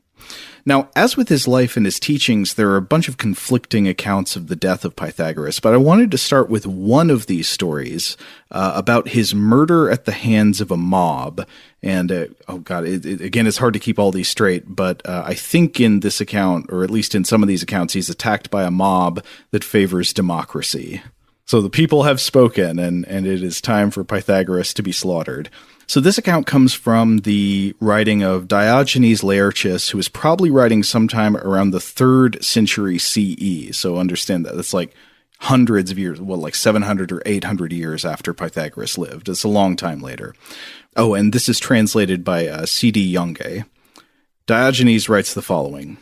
Now, 0.66 0.90
as 0.96 1.18
with 1.18 1.30
his 1.30 1.48
life 1.48 1.76
and 1.76 1.86
his 1.86 2.00
teachings, 2.00 2.54
there 2.54 2.70
are 2.70 2.78
a 2.78 2.82
bunch 2.82 3.08
of 3.08 3.18
conflicting 3.18 3.88
accounts 3.88 4.36
of 4.36 4.48
the 4.48 4.56
death 4.56 4.86
of 4.86 4.96
Pythagoras, 4.96 5.60
but 5.60 5.74
I 5.74 5.78
wanted 5.78 6.12
to 6.12 6.18
start 6.18 6.50
with 6.50 6.68
one 6.68 7.10
of 7.10 7.26
these 7.26 7.50
stories 7.50 8.16
uh, 8.52 8.74
about 8.76 9.10
his 9.10 9.34
murder 9.34 9.90
at 9.90 10.06
the 10.06 10.12
hands 10.12 10.62
of 10.62 10.70
a 10.70 10.78
mob. 10.78 11.48
And 11.82 12.12
uh, 12.12 12.26
oh 12.48 12.60
god, 12.60 12.86
it, 12.86 13.06
it, 13.06 13.22
again, 13.22 13.48
it's 13.48 13.58
hard 13.58 13.74
to 13.74 13.80
keep 13.80 13.98
all 13.98 14.12
these 14.12 14.30
straight, 14.30 14.64
but 14.68 15.08
uh, 15.08 15.24
I 15.26 15.34
think 15.34 15.80
in 15.80 16.02
this 16.02 16.22
account, 16.22 16.68
or 16.70 16.84
at 16.84 16.92
least 16.92 17.16
in 17.16 17.26
some 17.26 17.42
of 17.42 17.48
these 17.48 17.64
accounts, 17.64 17.94
he's 17.94 18.10
attacked 18.10 18.52
by 18.52 18.64
a 18.64 18.72
mob 18.72 19.24
that 19.50 19.64
favors 19.64 20.14
democracy. 20.14 21.02
So 21.46 21.62
the 21.62 21.70
people 21.70 22.04
have 22.04 22.22
spoken, 22.22 22.80
and, 22.80 23.06
and 23.08 23.26
it 23.26 23.44
is 23.44 23.60
time 23.60 23.92
for 23.92 24.04
Pythagoras 24.04 24.74
to 24.76 24.84
be 24.84 24.92
slaughtered. 24.92 25.50
So 25.92 26.00
this 26.00 26.18
account 26.18 26.48
comes 26.48 26.74
from 26.74 27.18
the 27.18 27.76
writing 27.82 28.24
of 28.24 28.48
Diogenes 28.48 29.26
Laertius, 29.26 29.90
who 29.90 30.00
is 30.00 30.08
probably 30.08 30.50
writing 30.50 30.84
sometime 30.84 31.36
around 31.36 31.72
the 31.72 31.82
third 31.82 32.42
century 32.42 32.98
CE. 32.98 33.76
So 33.76 33.98
understand 33.98 34.46
that 34.46 34.58
it's 34.58 34.74
like 34.74 34.96
hundreds 35.40 35.92
of 35.92 36.00
years, 36.00 36.22
well, 36.22 36.38
like 36.38 36.56
700 36.56 37.12
or 37.12 37.22
800 37.26 37.74
years 37.74 38.06
after 38.06 38.34
Pythagoras 38.34 38.98
lived. 38.98 39.28
It's 39.28 39.44
a 39.44 39.50
long 39.50 39.76
time 39.76 40.00
later. 40.00 40.34
Oh, 40.96 41.14
and 41.14 41.34
this 41.34 41.50
is 41.50 41.60
translated 41.60 42.24
by 42.24 42.48
uh, 42.48 42.66
C.D. 42.66 43.02
Yonge. 43.02 43.66
Diogenes 44.46 45.10
writes 45.10 45.34
the 45.34 45.42
following 45.42 45.98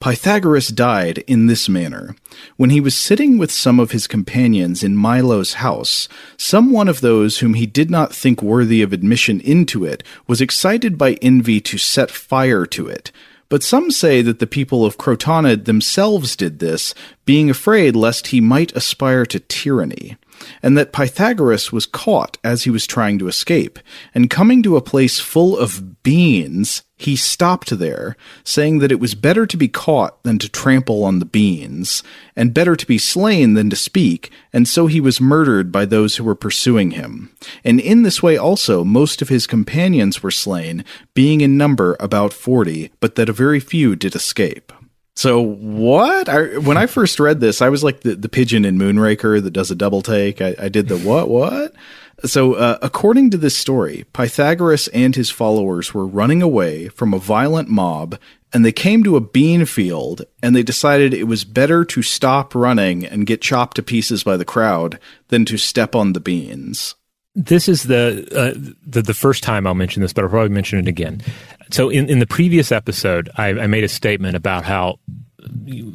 Pythagoras 0.00 0.68
died 0.68 1.18
in 1.26 1.46
this 1.46 1.68
manner. 1.68 2.16
When 2.56 2.70
he 2.70 2.80
was 2.80 2.96
sitting 2.96 3.36
with 3.36 3.52
some 3.52 3.78
of 3.78 3.90
his 3.90 4.06
companions 4.06 4.82
in 4.82 4.96
Milo's 4.96 5.54
house, 5.54 6.08
some 6.38 6.72
one 6.72 6.88
of 6.88 7.02
those 7.02 7.38
whom 7.38 7.52
he 7.52 7.66
did 7.66 7.90
not 7.90 8.14
think 8.14 8.40
worthy 8.40 8.80
of 8.80 8.94
admission 8.94 9.40
into 9.40 9.84
it 9.84 10.02
was 10.26 10.40
excited 10.40 10.96
by 10.96 11.18
envy 11.20 11.60
to 11.60 11.76
set 11.76 12.10
fire 12.10 12.64
to 12.64 12.88
it. 12.88 13.12
But 13.50 13.62
some 13.62 13.90
say 13.90 14.22
that 14.22 14.38
the 14.38 14.46
people 14.46 14.86
of 14.86 14.96
Crotona 14.96 15.62
themselves 15.62 16.34
did 16.34 16.60
this, 16.60 16.94
being 17.26 17.50
afraid 17.50 17.94
lest 17.94 18.28
he 18.28 18.40
might 18.40 18.74
aspire 18.74 19.26
to 19.26 19.38
tyranny 19.40 20.16
and 20.62 20.76
that 20.76 20.92
Pythagoras 20.92 21.72
was 21.72 21.86
caught 21.86 22.38
as 22.42 22.64
he 22.64 22.70
was 22.70 22.86
trying 22.86 23.18
to 23.18 23.28
escape, 23.28 23.78
and 24.14 24.30
coming 24.30 24.62
to 24.62 24.76
a 24.76 24.82
place 24.82 25.20
full 25.20 25.58
of 25.58 26.02
beans, 26.02 26.82
he 27.00 27.16
stopped 27.16 27.70
there, 27.78 28.16
saying 28.44 28.78
that 28.78 28.92
it 28.92 29.00
was 29.00 29.14
better 29.14 29.46
to 29.46 29.56
be 29.56 29.68
caught 29.68 30.22
than 30.22 30.38
to 30.38 30.48
trample 30.48 31.02
on 31.02 31.18
the 31.18 31.24
beans, 31.24 32.02
and 32.36 32.54
better 32.54 32.76
to 32.76 32.86
be 32.86 32.98
slain 32.98 33.54
than 33.54 33.70
to 33.70 33.76
speak, 33.76 34.30
and 34.52 34.68
so 34.68 34.86
he 34.86 35.00
was 35.00 35.20
murdered 35.20 35.72
by 35.72 35.84
those 35.84 36.16
who 36.16 36.24
were 36.24 36.34
pursuing 36.34 36.92
him. 36.92 37.34
And 37.64 37.80
in 37.80 38.02
this 38.02 38.22
way 38.22 38.36
also 38.36 38.84
most 38.84 39.22
of 39.22 39.28
his 39.28 39.46
companions 39.46 40.22
were 40.22 40.30
slain, 40.30 40.84
being 41.14 41.40
in 41.40 41.56
number 41.56 41.96
about 41.98 42.32
forty, 42.32 42.90
but 43.00 43.14
that 43.14 43.28
a 43.28 43.32
very 43.32 43.60
few 43.60 43.96
did 43.96 44.14
escape. 44.14 44.72
So 45.16 45.40
what? 45.40 46.28
I, 46.28 46.58
when 46.58 46.76
I 46.78 46.86
first 46.86 47.20
read 47.20 47.40
this, 47.40 47.60
I 47.60 47.68
was 47.68 47.84
like 47.84 48.00
the, 48.00 48.14
the 48.14 48.28
pigeon 48.28 48.64
in 48.64 48.78
Moonraker 48.78 49.42
that 49.42 49.50
does 49.50 49.70
a 49.70 49.74
double 49.74 50.00
take. 50.00 50.40
I, 50.40 50.54
I 50.58 50.68
did 50.68 50.88
the 50.88 50.98
what 50.98 51.28
what. 51.28 51.74
So 52.24 52.54
uh, 52.54 52.78
according 52.82 53.30
to 53.30 53.36
this 53.36 53.56
story, 53.56 54.04
Pythagoras 54.12 54.88
and 54.88 55.16
his 55.16 55.30
followers 55.30 55.94
were 55.94 56.06
running 56.06 56.42
away 56.42 56.88
from 56.88 57.14
a 57.14 57.18
violent 57.18 57.68
mob, 57.68 58.18
and 58.52 58.64
they 58.64 58.72
came 58.72 59.02
to 59.04 59.16
a 59.16 59.20
bean 59.20 59.64
field, 59.64 60.22
and 60.42 60.54
they 60.54 60.62
decided 60.62 61.14
it 61.14 61.24
was 61.24 61.44
better 61.44 61.84
to 61.84 62.02
stop 62.02 62.54
running 62.54 63.06
and 63.06 63.26
get 63.26 63.40
chopped 63.40 63.76
to 63.76 63.82
pieces 63.82 64.24
by 64.24 64.36
the 64.36 64.44
crowd 64.44 64.98
than 65.28 65.44
to 65.46 65.56
step 65.56 65.94
on 65.94 66.12
the 66.12 66.20
beans. 66.20 66.94
This 67.36 67.68
is 67.68 67.84
the, 67.84 68.26
uh, 68.36 68.58
the 68.84 69.02
the 69.02 69.14
first 69.14 69.44
time 69.44 69.66
I'll 69.66 69.74
mention 69.74 70.02
this, 70.02 70.12
but 70.12 70.24
I'll 70.24 70.30
probably 70.30 70.48
mention 70.48 70.80
it 70.80 70.88
again. 70.88 71.22
So 71.70 71.88
in, 71.88 72.10
in 72.10 72.18
the 72.18 72.26
previous 72.26 72.72
episode, 72.72 73.30
I, 73.36 73.50
I 73.50 73.66
made 73.68 73.84
a 73.84 73.88
statement 73.88 74.34
about 74.34 74.64
how 74.64 74.98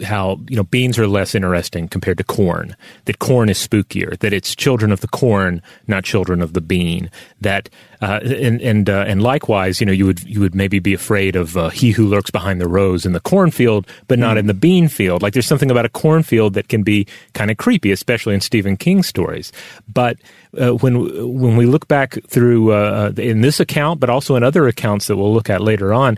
how 0.04 0.40
you 0.50 0.56
know 0.56 0.64
beans 0.64 0.98
are 0.98 1.08
less 1.08 1.36
interesting 1.36 1.88
compared 1.88 2.18
to 2.18 2.24
corn. 2.24 2.76
That 3.06 3.20
corn 3.20 3.50
is 3.50 3.58
spookier. 3.58 4.18
That 4.20 4.34
it's 4.34 4.56
children 4.56 4.92
of 4.92 5.02
the 5.02 5.08
corn, 5.08 5.62
not 5.88 6.04
children 6.04 6.42
of 6.42 6.54
the 6.54 6.62
bean. 6.62 7.10
That 7.42 7.70
uh, 8.02 8.20
and 8.24 8.62
and 8.62 8.90
uh, 8.90 9.06
and 9.08 9.22
likewise, 9.22 9.80
you 9.80 9.86
know, 9.86 9.92
you 9.92 10.06
would 10.06 10.24
you 10.24 10.40
would 10.40 10.56
maybe 10.56 10.80
be 10.80 10.94
afraid 10.94 11.36
of 11.36 11.58
uh, 11.58 11.70
he 11.70 11.92
who 11.92 12.08
lurks 12.08 12.30
behind 12.30 12.60
the 12.62 12.68
rows 12.68 13.06
in 13.06 13.14
the 13.14 13.20
cornfield, 13.20 13.88
but 14.08 14.20
not 14.20 14.36
mm. 14.36 14.42
in 14.42 14.48
the 14.48 14.54
bean 14.54 14.88
field. 14.88 15.22
Like 15.22 15.34
there's 15.34 15.48
something 15.48 15.72
about 15.72 15.86
a 15.86 15.90
cornfield 15.90 16.54
that 16.54 16.68
can 16.68 16.84
be 16.84 17.08
kind 17.34 17.50
of 17.50 17.58
creepy, 17.58 17.92
especially 17.92 18.34
in 18.34 18.42
Stephen 18.42 18.78
King 18.78 19.04
stories. 19.04 19.52
But 19.92 20.18
uh, 20.60 20.72
when 20.76 21.00
when 21.40 21.56
we 21.56 21.66
look 21.66 21.88
back 21.88 22.18
through 22.28 22.74
uh, 22.74 23.12
uh, 23.18 23.22
in 23.22 23.42
this 23.42 23.60
account, 23.60 24.00
but 24.00 24.10
also 24.10 24.36
in 24.36 24.44
other 24.44 24.68
accounts 24.68 25.08
that 25.08 25.18
we'll 25.18 25.34
look 25.34 25.50
at 25.50 25.62
later 25.62 25.94
on, 25.94 26.18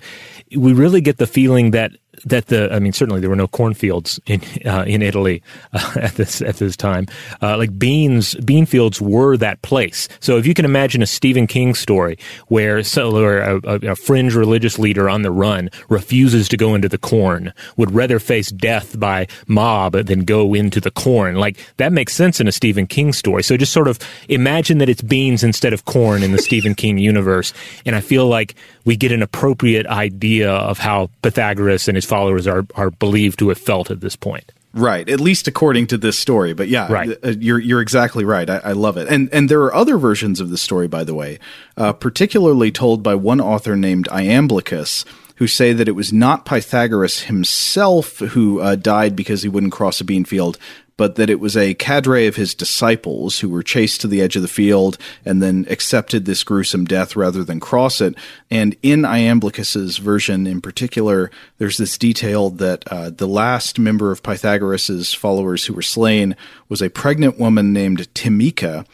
we 0.56 0.74
really 0.74 1.02
get 1.02 1.18
the 1.18 1.28
feeling 1.28 1.72
that 1.72 1.92
that 2.26 2.48
the 2.48 2.74
I 2.74 2.80
mean 2.80 2.94
certainly 2.94 3.22
there 3.22 3.30
were 3.30 3.36
no 3.36 3.48
cornfields 3.48 4.20
in 4.26 4.42
uh, 4.66 4.84
in 4.88 5.02
Italy 5.02 5.42
uh, 5.74 5.94
at 6.02 6.16
this 6.16 6.42
at 6.42 6.58
this 6.58 6.76
time. 6.76 7.08
Uh, 7.42 7.58
like 7.58 7.78
beans 7.78 8.36
bean 8.36 8.66
fields 8.66 9.02
were 9.02 9.38
that 9.38 9.62
place. 9.62 10.08
So 10.20 10.38
if 10.38 10.46
you 10.46 10.54
can 10.54 10.66
imagine 10.66 11.02
a 11.02 11.08
Stephen 11.08 11.48
King 11.48 11.76
story 11.76 12.18
where 12.48 12.84
so 12.84 13.16
a, 13.18 13.92
a, 13.92 13.96
fringe 13.96 14.36
religious 14.36 14.80
leader 14.80 15.10
on 15.10 15.22
the 15.22 15.32
run 15.32 15.70
refuses 15.90 16.48
to 16.50 16.58
go 16.58 16.76
into 16.76 16.90
the 16.90 16.98
corn, 16.98 17.54
would 17.78 17.92
rather 17.92 18.20
face 18.20 18.50
death 18.50 19.00
by 19.00 19.28
mob 19.48 19.94
than 19.94 20.24
go 20.24 20.54
into 20.54 20.80
the 20.80 20.92
corn. 20.92 21.36
Like 21.36 21.58
that 21.78 21.92
makes 21.92 22.14
sense 22.14 22.40
in 22.40 22.48
a 22.48 22.52
Stephen 22.52 22.88
King 22.88 23.14
story. 23.14 23.44
So 23.44 23.58
just 23.58 23.74
sort 23.74 23.88
of 23.88 24.00
imagine 24.30 24.78
that 24.80 24.90
it's 24.90 25.02
beans 25.02 25.44
instead 25.44 25.74
of 25.74 25.86
corn 25.86 26.24
in 26.24 26.32
the 26.32 26.38
Stephen 26.40 26.76
King 26.78 26.98
universe, 26.98 27.54
and 27.86 27.96
I 27.96 28.02
feel 28.02 28.28
like 28.28 28.56
we 28.86 28.96
get 28.96 29.12
an 29.12 29.22
appropriate 29.22 29.86
idea 29.88 30.50
of 30.50 30.80
how 30.80 31.10
Pythagoras 31.22 31.88
and 31.88 31.96
his 31.96 32.06
followers 32.08 32.48
are, 32.48 32.66
are 32.76 32.90
believed 32.90 33.40
to 33.40 33.50
have 33.50 33.58
felt 33.58 33.92
at 33.92 34.02
this 34.02 34.16
point. 34.16 34.52
Right, 34.74 35.08
at 35.10 35.20
least 35.20 35.48
according 35.48 35.88
to 35.88 35.98
this 35.98 36.20
story. 36.20 36.54
But 36.54 36.68
yeah, 36.68 36.92
right. 36.92 37.10
Uh, 37.24 37.30
you're 37.30 37.60
you're 37.60 37.82
exactly 37.82 38.24
right. 38.24 38.48
I, 38.50 38.58
I, 38.58 38.72
love 38.74 38.98
it, 38.98 39.08
and 39.08 39.28
and 39.34 39.50
there 39.50 39.62
are 39.62 39.74
other 39.74 39.98
versions 39.98 40.40
of 40.40 40.50
the 40.50 40.58
story, 40.58 40.88
by 40.88 41.04
the 41.04 41.16
way, 41.16 41.40
uh, 41.78 41.94
particularly 41.94 42.72
told 42.72 43.02
by 43.02 43.16
one 43.16 43.42
author 43.42 43.76
named 43.76 44.08
Iamblichus, 44.10 45.04
who 45.38 45.48
say 45.48 45.74
that 45.74 45.88
it 45.88 45.94
was 45.94 46.14
not 46.14 46.46
Pythagoras 46.46 47.24
himself 47.24 48.20
who 48.20 48.60
uh, 48.60 48.76
died 48.76 49.16
because 49.16 49.42
he 49.42 49.50
wouldn't 49.50 49.74
cross 49.74 50.02
a 50.02 50.04
bean 50.04 50.26
field, 50.26 50.60
but 50.98 51.16
that 51.16 51.30
it 51.30 51.40
was 51.40 51.56
a 51.56 51.76
cadre 51.76 52.28
of 52.28 52.36
his 52.36 52.54
disciples 52.54 53.40
who 53.40 53.50
were 53.50 53.64
chased 53.64 54.02
to 54.02 54.08
the 54.08 54.22
edge 54.22 54.36
of 54.36 54.42
the 54.42 54.48
field 54.48 54.98
and 55.24 55.42
then 55.42 55.66
accepted 55.70 56.26
this 56.26 56.44
gruesome 56.44 56.86
death 56.86 57.16
rather 57.16 57.44
than 57.44 57.60
cross 57.60 58.02
it. 58.02 58.16
And 58.50 58.76
in 58.82 59.04
Iamblichus's 59.04 59.98
version 59.98 60.48
in 60.48 60.60
particular, 60.60 61.32
there's 61.60 61.78
this 61.78 61.98
detail 61.98 62.50
that 62.50 62.84
uh, 62.92 63.12
the 63.12 63.28
last 63.28 63.80
member 63.80 64.12
of 64.12 64.24
Pythagoras's 64.24 65.14
followers 65.14 65.66
who 65.66 65.74
were 65.74 65.82
slain 65.82 66.36
was 66.68 66.82
a 66.82 66.90
pregnant 66.90 67.40
woman 67.40 67.72
named 67.72 68.14
Timycha 68.14 68.86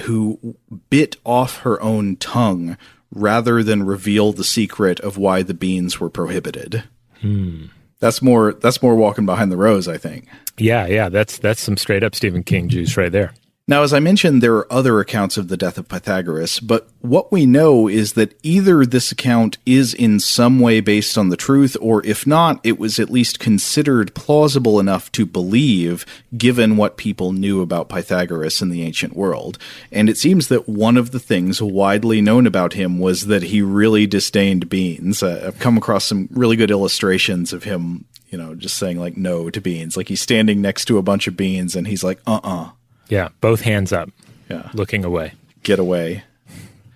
who 0.00 0.56
bit 0.90 1.16
off 1.24 1.58
her 1.58 1.80
own 1.82 2.16
tongue 2.16 2.76
rather 3.10 3.62
than 3.62 3.82
reveal 3.82 4.32
the 4.32 4.44
secret 4.44 5.00
of 5.00 5.16
why 5.16 5.42
the 5.42 5.54
beans 5.54 5.98
were 5.98 6.10
prohibited. 6.10 6.84
Hmm. 7.20 7.66
That's 8.00 8.22
more 8.22 8.54
that's 8.54 8.82
more 8.82 8.94
walking 8.94 9.26
behind 9.26 9.50
the 9.50 9.56
rows, 9.56 9.88
I 9.88 9.98
think. 9.98 10.26
Yeah, 10.56 10.86
yeah, 10.86 11.08
that's 11.08 11.38
that's 11.38 11.60
some 11.60 11.76
straight 11.76 12.04
up 12.04 12.14
Stephen 12.14 12.42
King 12.42 12.68
juice 12.68 12.96
right 12.96 13.10
there. 13.12 13.32
Now, 13.70 13.82
as 13.82 13.92
I 13.92 14.00
mentioned, 14.00 14.42
there 14.42 14.54
are 14.54 14.72
other 14.72 14.98
accounts 14.98 15.36
of 15.36 15.48
the 15.48 15.56
death 15.58 15.76
of 15.76 15.88
Pythagoras, 15.88 16.58
but 16.58 16.88
what 17.02 17.30
we 17.30 17.44
know 17.44 17.86
is 17.86 18.14
that 18.14 18.34
either 18.42 18.86
this 18.86 19.12
account 19.12 19.58
is 19.66 19.92
in 19.92 20.20
some 20.20 20.58
way 20.58 20.80
based 20.80 21.18
on 21.18 21.28
the 21.28 21.36
truth, 21.36 21.76
or 21.78 22.04
if 22.06 22.26
not, 22.26 22.60
it 22.64 22.78
was 22.78 22.98
at 22.98 23.10
least 23.10 23.38
considered 23.38 24.14
plausible 24.14 24.80
enough 24.80 25.12
to 25.12 25.26
believe, 25.26 26.06
given 26.34 26.78
what 26.78 26.96
people 26.96 27.32
knew 27.32 27.60
about 27.60 27.90
Pythagoras 27.90 28.62
in 28.62 28.70
the 28.70 28.82
ancient 28.82 29.14
world. 29.14 29.58
And 29.92 30.08
it 30.08 30.16
seems 30.16 30.48
that 30.48 30.66
one 30.66 30.96
of 30.96 31.10
the 31.10 31.20
things 31.20 31.60
widely 31.60 32.22
known 32.22 32.46
about 32.46 32.72
him 32.72 32.98
was 32.98 33.26
that 33.26 33.42
he 33.42 33.60
really 33.60 34.06
disdained 34.06 34.70
beans. 34.70 35.22
Uh, 35.22 35.44
I've 35.46 35.58
come 35.58 35.76
across 35.76 36.06
some 36.06 36.30
really 36.32 36.56
good 36.56 36.70
illustrations 36.70 37.52
of 37.52 37.64
him, 37.64 38.06
you 38.30 38.38
know, 38.38 38.54
just 38.54 38.78
saying 38.78 38.98
like 38.98 39.18
no 39.18 39.50
to 39.50 39.60
beans. 39.60 39.94
Like 39.94 40.08
he's 40.08 40.22
standing 40.22 40.62
next 40.62 40.86
to 40.86 40.96
a 40.96 41.02
bunch 41.02 41.26
of 41.26 41.36
beans 41.36 41.76
and 41.76 41.86
he's 41.86 42.02
like, 42.02 42.18
uh 42.26 42.40
uh-uh. 42.42 42.62
uh 42.62 42.70
yeah, 43.08 43.28
both 43.40 43.60
hands 43.60 43.92
up. 43.92 44.10
Yeah. 44.48 44.70
Looking 44.74 45.04
away. 45.04 45.32
Get 45.62 45.78
away. 45.78 46.24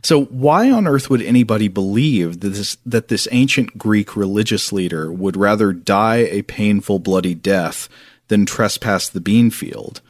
So 0.03 0.25
why 0.25 0.71
on 0.71 0.89
earth 0.89 1.11
would 1.11 1.23
anybody 1.23 1.69
believe 1.69 2.41
that 2.41 2.49
this 2.49 2.77
that 2.85 3.09
this 3.09 3.29
ancient 3.31 3.79
Greek 3.79 4.17
religious 4.17 4.73
leader 4.73 5.13
would 5.13 5.37
rather 5.37 5.73
die 5.73 6.27
a 6.31 6.43
painful 6.43 6.99
bloody 6.99 7.35
death 7.35 7.89
than 8.29 8.45
trespass 8.45 9.09
the 9.09 9.21
bean 9.21 9.51
field? 9.51 10.01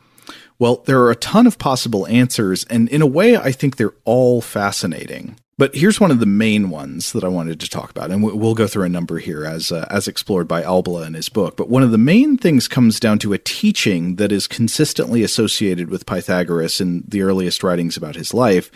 Well, 0.58 0.82
there 0.86 1.00
are 1.00 1.10
a 1.10 1.16
ton 1.16 1.46
of 1.46 1.58
possible 1.58 2.06
answers 2.06 2.64
and 2.64 2.88
in 2.88 3.02
a 3.02 3.06
way 3.06 3.36
I 3.36 3.52
think 3.52 3.76
they're 3.76 3.94
all 4.04 4.40
fascinating. 4.40 5.36
But 5.62 5.76
here's 5.76 6.00
one 6.00 6.10
of 6.10 6.18
the 6.18 6.26
main 6.26 6.70
ones 6.70 7.12
that 7.12 7.22
I 7.22 7.28
wanted 7.28 7.60
to 7.60 7.70
talk 7.70 7.88
about, 7.88 8.10
and 8.10 8.20
we'll 8.20 8.56
go 8.56 8.66
through 8.66 8.82
a 8.82 8.88
number 8.88 9.20
here 9.20 9.44
as 9.46 9.70
uh, 9.70 9.86
as 9.90 10.08
explored 10.08 10.48
by 10.48 10.64
Albala 10.64 11.06
in 11.06 11.14
his 11.14 11.28
book. 11.28 11.56
But 11.56 11.68
one 11.68 11.84
of 11.84 11.92
the 11.92 11.98
main 11.98 12.36
things 12.36 12.66
comes 12.66 12.98
down 12.98 13.20
to 13.20 13.32
a 13.32 13.38
teaching 13.38 14.16
that 14.16 14.32
is 14.32 14.48
consistently 14.48 15.22
associated 15.22 15.88
with 15.88 16.04
Pythagoras 16.04 16.80
in 16.80 17.04
the 17.06 17.22
earliest 17.22 17.62
writings 17.62 17.96
about 17.96 18.16
his 18.16 18.34
life, 18.34 18.72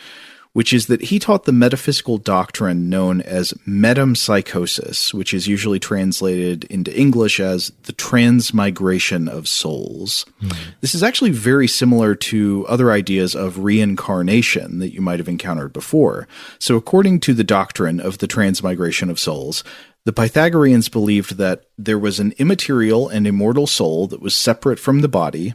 which 0.57 0.73
is 0.73 0.87
that 0.87 1.03
he 1.03 1.19
taught 1.19 1.45
the 1.45 1.53
metaphysical 1.53 2.17
doctrine 2.17 2.89
known 2.89 3.21
as 3.21 3.53
metempsychosis, 3.69 5.13
which 5.13 5.35
is 5.35 5.47
usually 5.47 5.79
translated 5.79 6.65
into 6.71 6.99
English 6.99 7.39
as 7.39 7.73
the 7.83 7.93
transmigration 7.93 9.29
of 9.29 9.47
souls. 9.47 10.25
Mm. 10.41 10.57
This 10.81 10.95
is 10.95 11.03
actually 11.03 11.33
very 11.33 11.69
similar 11.69 12.15
to 12.15 12.65
other 12.71 12.91
ideas 12.91 13.35
of 13.35 13.59
reincarnation 13.59 14.79
that 14.79 14.95
you 14.95 15.03
might 15.03 15.19
have 15.19 15.29
encountered 15.29 15.75
before. 15.75 16.27
So, 16.59 16.77
according 16.77 17.21
to 17.21 17.35
the 17.35 17.45
doctrine 17.45 18.01
of 18.01 18.17
the 18.17 18.27
transmigration 18.27 19.11
of 19.11 19.21
souls, 19.21 19.63
the 20.07 20.13
Pythagoreans 20.13 20.89
believed 20.89 21.37
that 21.37 21.65
there 21.77 21.99
was 21.99 22.21
an 22.21 22.33
immaterial 22.39 23.09
and 23.09 23.27
immortal 23.27 23.67
soul 23.67 24.07
that 24.07 24.23
was 24.23 24.37
separate 24.37 24.79
from 24.79 25.01
the 25.01 25.09
body. 25.09 25.53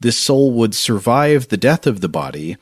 This 0.00 0.18
soul 0.18 0.50
would 0.54 0.74
survive 0.74 1.48
the 1.48 1.56
death 1.56 1.86
of 1.86 2.00
the 2.00 2.08
body, 2.08 2.56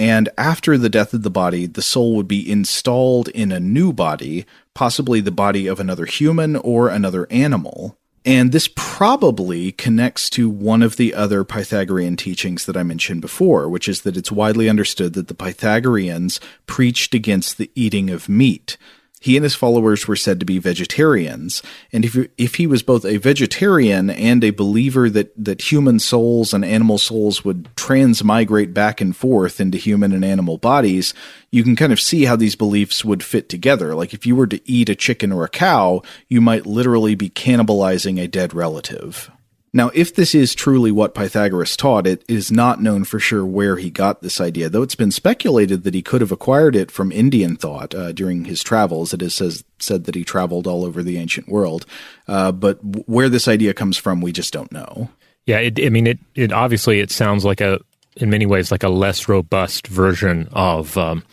and 0.00 0.30
after 0.38 0.78
the 0.78 0.88
death 0.88 1.12
of 1.12 1.24
the 1.24 1.30
body, 1.30 1.66
the 1.66 1.82
soul 1.82 2.16
would 2.16 2.26
be 2.26 2.50
installed 2.50 3.28
in 3.28 3.52
a 3.52 3.60
new 3.60 3.92
body, 3.92 4.46
possibly 4.72 5.20
the 5.20 5.30
body 5.30 5.66
of 5.66 5.78
another 5.78 6.06
human 6.06 6.56
or 6.56 6.88
another 6.88 7.26
animal. 7.30 7.98
And 8.24 8.50
this 8.50 8.66
probably 8.74 9.72
connects 9.72 10.30
to 10.30 10.48
one 10.48 10.82
of 10.82 10.96
the 10.96 11.12
other 11.12 11.44
Pythagorean 11.44 12.16
teachings 12.16 12.64
that 12.64 12.78
I 12.78 12.82
mentioned 12.82 13.20
before, 13.20 13.68
which 13.68 13.88
is 13.90 14.00
that 14.00 14.16
it's 14.16 14.32
widely 14.32 14.70
understood 14.70 15.12
that 15.12 15.28
the 15.28 15.34
Pythagoreans 15.34 16.40
preached 16.64 17.14
against 17.14 17.58
the 17.58 17.70
eating 17.74 18.08
of 18.08 18.26
meat. 18.26 18.78
He 19.22 19.36
and 19.36 19.44
his 19.44 19.54
followers 19.54 20.08
were 20.08 20.16
said 20.16 20.40
to 20.40 20.46
be 20.46 20.58
vegetarians, 20.58 21.62
and 21.92 22.06
if 22.06 22.16
if 22.38 22.54
he 22.54 22.66
was 22.66 22.82
both 22.82 23.04
a 23.04 23.18
vegetarian 23.18 24.08
and 24.08 24.42
a 24.42 24.48
believer 24.48 25.10
that 25.10 25.32
that 25.36 25.70
human 25.70 25.98
souls 25.98 26.54
and 26.54 26.64
animal 26.64 26.96
souls 26.96 27.44
would 27.44 27.68
transmigrate 27.76 28.72
back 28.72 29.02
and 29.02 29.14
forth 29.14 29.60
into 29.60 29.76
human 29.76 30.12
and 30.12 30.24
animal 30.24 30.56
bodies, 30.56 31.12
you 31.50 31.62
can 31.62 31.76
kind 31.76 31.92
of 31.92 32.00
see 32.00 32.24
how 32.24 32.34
these 32.34 32.56
beliefs 32.56 33.04
would 33.04 33.22
fit 33.22 33.50
together. 33.50 33.94
Like 33.94 34.14
if 34.14 34.24
you 34.24 34.34
were 34.34 34.46
to 34.46 34.70
eat 34.70 34.88
a 34.88 34.94
chicken 34.94 35.32
or 35.32 35.44
a 35.44 35.50
cow, 35.50 36.00
you 36.28 36.40
might 36.40 36.64
literally 36.64 37.14
be 37.14 37.28
cannibalizing 37.28 38.18
a 38.18 38.26
dead 38.26 38.54
relative. 38.54 39.30
Now, 39.72 39.90
if 39.94 40.14
this 40.14 40.34
is 40.34 40.54
truly 40.54 40.90
what 40.90 41.14
Pythagoras 41.14 41.76
taught, 41.76 42.06
it 42.06 42.24
is 42.26 42.50
not 42.50 42.82
known 42.82 43.04
for 43.04 43.20
sure 43.20 43.46
where 43.46 43.76
he 43.76 43.88
got 43.88 44.20
this 44.20 44.40
idea, 44.40 44.68
though 44.68 44.82
it's 44.82 44.96
been 44.96 45.12
speculated 45.12 45.84
that 45.84 45.94
he 45.94 46.02
could 46.02 46.20
have 46.20 46.32
acquired 46.32 46.74
it 46.74 46.90
from 46.90 47.12
Indian 47.12 47.56
thought 47.56 47.94
uh, 47.94 48.10
during 48.10 48.46
his 48.46 48.64
travels. 48.64 49.14
It 49.14 49.22
is 49.22 49.34
says, 49.34 49.62
said 49.78 50.04
that 50.04 50.16
he 50.16 50.24
traveled 50.24 50.66
all 50.66 50.84
over 50.84 51.04
the 51.04 51.18
ancient 51.18 51.48
world, 51.48 51.86
uh, 52.26 52.50
but 52.50 52.78
where 53.08 53.28
this 53.28 53.46
idea 53.46 53.72
comes 53.72 53.96
from, 53.96 54.20
we 54.20 54.32
just 54.32 54.52
don't 54.52 54.72
know. 54.72 55.08
Yeah, 55.46 55.58
it, 55.58 55.78
I 55.84 55.88
mean, 55.88 56.08
it, 56.08 56.18
it 56.34 56.52
obviously 56.52 56.98
it 56.98 57.12
sounds 57.12 57.44
like 57.44 57.60
a, 57.60 57.80
in 58.16 58.28
many 58.28 58.46
ways, 58.46 58.72
like 58.72 58.82
a 58.82 58.88
less 58.88 59.28
robust 59.28 59.86
version 59.86 60.48
of 60.52 60.98
um, 60.98 61.24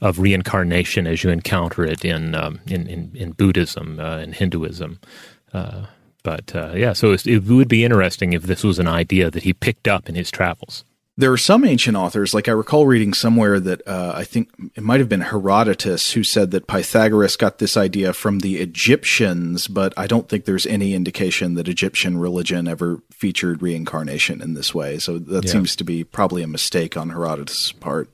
of 0.00 0.18
reincarnation 0.18 1.06
as 1.06 1.24
you 1.24 1.30
encounter 1.30 1.84
it 1.84 2.04
in 2.04 2.34
um, 2.34 2.60
in, 2.66 2.86
in, 2.86 3.10
in 3.14 3.32
Buddhism 3.32 3.98
uh, 3.98 4.18
and 4.18 4.34
Hinduism. 4.34 5.00
Uh, 5.52 5.86
but 6.28 6.54
uh, 6.54 6.72
yeah, 6.74 6.92
so 6.92 7.12
it 7.12 7.44
would 7.44 7.68
be 7.68 7.84
interesting 7.84 8.34
if 8.34 8.42
this 8.42 8.62
was 8.62 8.78
an 8.78 8.86
idea 8.86 9.30
that 9.30 9.44
he 9.44 9.54
picked 9.54 9.88
up 9.88 10.10
in 10.10 10.14
his 10.14 10.30
travels. 10.30 10.84
There 11.16 11.32
are 11.32 11.38
some 11.38 11.64
ancient 11.64 11.96
authors, 11.96 12.34
like 12.34 12.48
I 12.48 12.52
recall 12.52 12.86
reading 12.86 13.14
somewhere 13.14 13.58
that 13.58 13.80
uh, 13.88 14.12
I 14.14 14.24
think 14.24 14.50
it 14.74 14.82
might 14.82 15.00
have 15.00 15.08
been 15.08 15.22
Herodotus 15.22 16.12
who 16.12 16.22
said 16.22 16.50
that 16.50 16.66
Pythagoras 16.66 17.36
got 17.36 17.58
this 17.58 17.78
idea 17.78 18.12
from 18.12 18.40
the 18.40 18.58
Egyptians, 18.58 19.68
but 19.68 19.94
I 19.96 20.06
don't 20.06 20.28
think 20.28 20.44
there's 20.44 20.66
any 20.66 20.92
indication 20.92 21.54
that 21.54 21.66
Egyptian 21.66 22.18
religion 22.18 22.68
ever 22.68 23.00
featured 23.10 23.62
reincarnation 23.62 24.42
in 24.42 24.52
this 24.52 24.74
way. 24.74 24.98
So 24.98 25.18
that 25.18 25.46
yeah. 25.46 25.50
seems 25.50 25.74
to 25.76 25.82
be 25.84 26.04
probably 26.04 26.42
a 26.42 26.46
mistake 26.46 26.94
on 26.94 27.08
Herodotus' 27.08 27.72
part. 27.72 28.10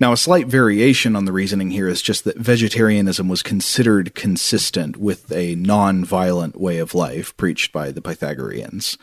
Now, 0.00 0.12
a 0.12 0.16
slight 0.16 0.46
variation 0.46 1.16
on 1.16 1.24
the 1.24 1.32
reasoning 1.32 1.70
here 1.70 1.88
is 1.88 2.02
just 2.02 2.24
that 2.24 2.38
vegetarianism 2.38 3.28
was 3.28 3.42
considered 3.42 4.14
consistent 4.14 4.96
with 4.96 5.32
a 5.32 5.56
non 5.56 6.04
violent 6.04 6.60
way 6.60 6.78
of 6.78 6.94
life 6.94 7.36
preached 7.36 7.72
by 7.72 7.90
the 7.90 8.02
Pythagoreans. 8.02 8.96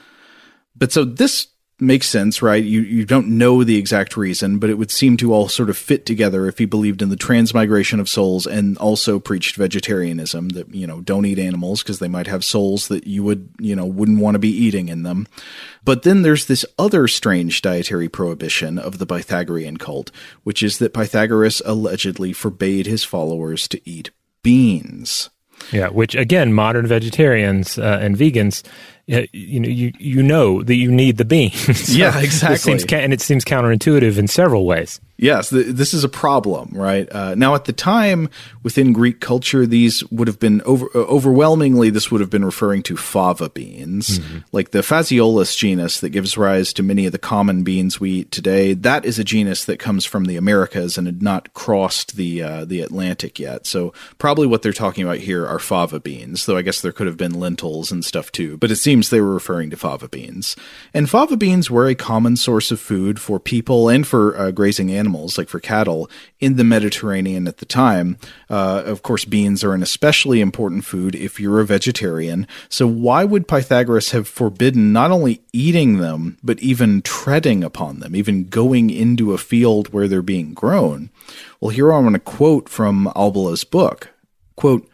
But 0.76 0.94
so 0.94 1.04
this 1.04 1.48
makes 1.80 2.08
sense, 2.08 2.42
right? 2.42 2.64
You 2.64 2.82
you 2.82 3.06
don't 3.06 3.38
know 3.38 3.64
the 3.64 3.78
exact 3.78 4.16
reason, 4.16 4.60
but 4.60 4.70
it 4.70 4.78
would 4.78 4.92
seem 4.92 5.18
to 5.18 5.34
all 5.34 5.50
sort 5.50 5.70
of 5.70 5.78
fit 5.78 6.06
together 6.06 6.48
if 6.48 6.58
he 6.58 6.66
believed 6.66 7.02
in 7.02 7.10
the 7.10 7.18
transmigration 7.18 8.00
of 8.00 8.08
souls 8.08 8.48
and 8.48 8.78
also 8.78 9.20
preached 9.20 9.58
vegetarianism 9.58 10.50
that 10.50 10.74
you 10.74 10.88
know 10.88 11.02
don't 11.02 11.26
eat 11.26 11.40
animals 11.40 11.84
because 11.84 12.00
they 12.00 12.08
might 12.08 12.28
have 12.28 12.46
souls 12.46 12.88
that 12.88 13.06
you 13.06 13.24
would 13.24 13.50
you 13.60 13.76
know 13.76 13.86
wouldn't 13.86 14.22
want 14.22 14.36
to 14.36 14.40
be 14.40 14.50
eating 14.50 14.88
in 14.88 15.04
them. 15.04 15.28
But 15.86 16.02
then 16.02 16.24
there's 16.24 16.48
this 16.48 16.66
other 16.80 17.08
strange 17.08 17.62
dietary 17.62 18.10
prohibition 18.10 18.80
of 18.80 18.98
the 18.98 19.06
Pythagorean 19.06 19.78
cult, 19.78 20.12
which 20.44 20.64
is 20.64 20.80
that 20.80 20.94
Pythagoras 20.94 21.62
allegedly 21.64 22.34
forbade 22.34 22.88
his 22.88 23.04
followers 23.04 23.68
to 23.68 23.80
eat 23.90 24.10
beans. 24.42 25.30
Yeah, 25.72 25.88
which 25.90 26.16
again, 26.16 26.54
modern 26.54 26.88
vegetarians 26.88 27.78
uh, 27.78 28.00
and 28.02 28.18
vegans 28.18 28.64
you 29.08 29.60
know 29.60 29.70
you 29.70 29.94
you 30.00 30.24
know 30.24 30.64
that 30.64 30.76
you 30.76 30.92
need 30.92 31.18
the 31.18 31.26
beans. 31.26 31.80
so 31.88 31.94
yeah, 31.94 32.20
exactly. 32.20 32.58
Seems, 32.58 32.86
and 32.92 33.14
it 33.14 33.22
seems 33.22 33.46
counterintuitive 33.46 34.18
in 34.18 34.28
several 34.28 34.66
ways. 34.66 35.00
Yes, 35.18 35.50
th- 35.50 35.68
this 35.68 35.94
is 35.94 36.04
a 36.04 36.10
problem, 36.10 36.72
right? 36.74 37.10
Uh, 37.10 37.36
now, 37.36 37.56
at 37.56 37.66
the 37.66 37.74
time, 37.74 38.30
within 38.64 38.92
Greek 38.92 39.22
culture, 39.22 39.66
these 39.66 40.04
would 40.12 40.28
have 40.28 40.40
been 40.40 40.62
over- 40.64 40.90
uh, 40.94 41.04
overwhelmingly. 41.04 41.90
This 41.90 42.12
would 42.12 42.20
have 42.20 42.30
been 42.30 42.44
referring 42.44 42.84
to 42.84 42.98
fava 42.98 43.50
beans, 43.50 44.20
mm-hmm. 44.20 44.40
like 44.52 44.72
the 44.72 44.84
Phaseolus 44.84 45.56
genus 45.56 46.02
that 46.02 46.10
gives 46.10 46.38
rise 46.38 46.74
to 46.74 46.84
many 46.84 47.06
of 47.06 47.14
the 47.14 47.18
common 47.18 47.64
beans 47.64 48.00
we 48.00 48.12
eat 48.12 48.32
today. 48.32 48.74
That 48.74 49.06
is 49.06 49.18
a 49.18 49.24
genus 49.24 49.64
that 49.66 49.80
comes 49.80 50.04
from 50.04 50.26
the 50.26 50.36
Americas 50.36 50.98
and 50.98 51.08
had 51.08 51.22
not 51.24 51.54
crossed 51.54 52.18
the 52.18 52.44
uh, 52.44 52.66
the 52.66 52.82
Atlantic 52.82 53.40
yet. 53.40 53.66
So, 53.66 53.94
probably 54.18 54.48
what 54.48 54.64
they're 54.64 54.74
talking 54.74 55.06
about 55.06 55.20
here 55.20 55.48
are 55.48 55.60
fava 55.60 56.02
beans. 56.02 56.46
Though 56.46 56.58
I 56.58 56.62
guess 56.62 56.82
there 56.82 56.92
could 56.92 57.08
have 57.08 57.18
been 57.18 57.40
lentils 57.40 57.90
and 57.90 58.04
stuff 58.04 58.34
too. 58.34 58.58
But 58.58 58.72
it 58.72 58.78
seems 58.78 58.95
they 59.04 59.22
were 59.22 59.34
referring 59.34 59.70
to 59.70 59.78
fava 59.78 60.08
beans. 60.08 60.56
And 60.94 61.10
fava 61.10 61.38
beans 61.38 61.70
were 61.70 61.88
a 61.88 61.96
common 61.96 62.38
source 62.38 62.72
of 62.72 62.80
food 62.80 63.20
for 63.20 63.40
people 63.40 63.90
and 63.90 64.06
for 64.06 64.38
uh, 64.38 64.52
grazing 64.52 64.92
animals 64.92 65.38
like 65.38 65.50
for 65.50 65.60
cattle, 65.60 66.10
in 66.40 66.56
the 66.56 66.64
Mediterranean 66.64 67.48
at 67.48 67.58
the 67.58 67.66
time. 67.66 68.18
Uh, 68.50 68.84
of 68.86 69.02
course, 69.02 69.26
beans 69.26 69.64
are 69.64 69.74
an 69.74 69.84
especially 69.84 70.42
important 70.42 70.86
food 70.86 71.16
if 71.16 71.40
you're 71.40 71.60
a 71.60 71.66
vegetarian. 71.66 72.48
So, 72.70 72.88
why 72.88 73.24
would 73.24 73.48
Pythagoras 73.48 74.12
have 74.12 74.28
forbidden 74.28 74.94
not 74.94 75.12
only 75.12 75.42
eating 75.54 75.98
them, 75.98 76.38
but 76.44 76.60
even 76.60 77.02
treading 77.02 77.64
upon 77.64 78.00
them, 78.00 78.16
even 78.16 78.46
going 78.46 78.90
into 78.90 79.34
a 79.34 79.38
field 79.38 79.94
where 79.94 80.08
they're 80.08 80.22
being 80.22 80.54
grown? 80.54 81.10
Well, 81.60 81.72
here 81.72 81.92
I 81.92 82.00
want 82.00 82.14
to 82.14 82.20
quote 82.20 82.70
from 82.70 83.12
Albala's 83.16 83.64
book. 83.64 84.10
Quote, 84.56 84.90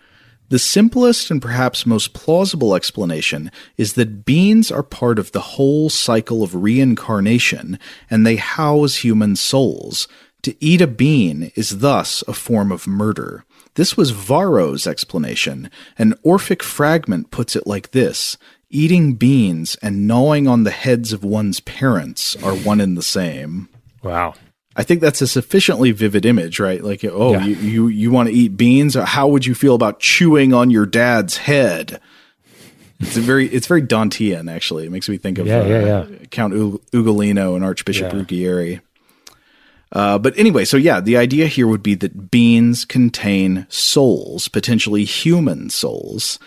the 0.51 0.59
simplest 0.59 1.31
and 1.31 1.41
perhaps 1.41 1.85
most 1.85 2.13
plausible 2.13 2.75
explanation 2.75 3.49
is 3.77 3.93
that 3.93 4.25
beans 4.25 4.69
are 4.69 4.83
part 4.83 5.17
of 5.17 5.31
the 5.31 5.39
whole 5.39 5.89
cycle 5.89 6.43
of 6.43 6.53
reincarnation 6.53 7.79
and 8.09 8.27
they 8.27 8.35
house 8.35 8.97
human 8.97 9.37
souls. 9.37 10.09
To 10.41 10.53
eat 10.61 10.81
a 10.81 10.87
bean 10.87 11.53
is 11.55 11.79
thus 11.79 12.21
a 12.27 12.33
form 12.33 12.69
of 12.69 12.85
murder. 12.85 13.45
This 13.75 13.95
was 13.95 14.11
Varro's 14.11 14.85
explanation. 14.85 15.71
An 15.97 16.15
Orphic 16.21 16.63
fragment 16.63 17.31
puts 17.31 17.55
it 17.55 17.65
like 17.65 17.91
this 17.91 18.37
Eating 18.69 19.13
beans 19.13 19.77
and 19.81 20.05
gnawing 20.05 20.49
on 20.49 20.65
the 20.65 20.71
heads 20.71 21.13
of 21.13 21.23
one's 21.23 21.61
parents 21.61 22.35
are 22.43 22.55
one 22.55 22.81
and 22.81 22.97
the 22.97 23.01
same. 23.01 23.69
Wow. 24.03 24.33
I 24.75 24.83
think 24.83 25.01
that's 25.01 25.21
a 25.21 25.27
sufficiently 25.27 25.91
vivid 25.91 26.25
image, 26.25 26.59
right? 26.59 26.81
Like, 26.81 27.03
oh, 27.03 27.33
yeah. 27.33 27.43
you, 27.43 27.55
you, 27.55 27.87
you 27.87 28.11
want 28.11 28.29
to 28.29 28.35
eat 28.35 28.55
beans? 28.55 28.95
How 28.95 29.27
would 29.27 29.45
you 29.45 29.53
feel 29.53 29.75
about 29.75 29.99
chewing 29.99 30.53
on 30.53 30.69
your 30.69 30.85
dad's 30.85 31.37
head? 31.37 31.99
It's 33.01 33.17
very 33.17 33.47
it's 33.47 33.65
very 33.65 33.81
Dantean 33.81 34.49
actually. 34.49 34.85
It 34.85 34.91
makes 34.91 35.09
me 35.09 35.17
think 35.17 35.39
of 35.39 35.47
yeah, 35.47 35.61
uh, 35.61 35.65
yeah, 35.65 36.05
yeah. 36.07 36.17
Count 36.29 36.53
Ugolino 36.53 37.55
and 37.55 37.65
Archbishop 37.65 38.13
Ruggieri. 38.13 38.79
Uh, 39.91 40.17
but 40.17 40.37
anyway, 40.37 40.63
so 40.63 40.77
yeah, 40.77 41.01
the 41.01 41.17
idea 41.17 41.47
here 41.47 41.67
would 41.67 41.83
be 41.83 41.95
that 41.95 42.29
beans 42.31 42.85
contain 42.85 43.65
souls, 43.69 44.47
potentially 44.47 45.03
human 45.03 45.69
souls, 45.69 46.39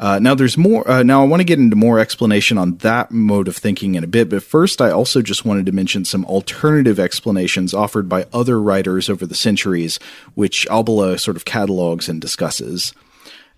uh, 0.00 0.18
now, 0.18 0.34
there's 0.34 0.56
more. 0.56 0.90
Uh, 0.90 1.02
now, 1.02 1.22
I 1.22 1.26
want 1.26 1.40
to 1.40 1.44
get 1.44 1.58
into 1.58 1.76
more 1.76 1.98
explanation 1.98 2.56
on 2.56 2.78
that 2.78 3.10
mode 3.10 3.48
of 3.48 3.56
thinking 3.56 3.96
in 3.96 4.02
a 4.02 4.06
bit, 4.06 4.30
but 4.30 4.42
first, 4.42 4.80
I 4.80 4.90
also 4.90 5.20
just 5.20 5.44
wanted 5.44 5.66
to 5.66 5.72
mention 5.72 6.06
some 6.06 6.24
alternative 6.24 6.98
explanations 6.98 7.74
offered 7.74 8.08
by 8.08 8.26
other 8.32 8.58
writers 8.62 9.10
over 9.10 9.26
the 9.26 9.34
centuries, 9.34 9.98
which 10.34 10.66
Albala 10.70 11.20
sort 11.20 11.36
of 11.36 11.44
catalogs 11.44 12.08
and 12.08 12.18
discusses. 12.18 12.94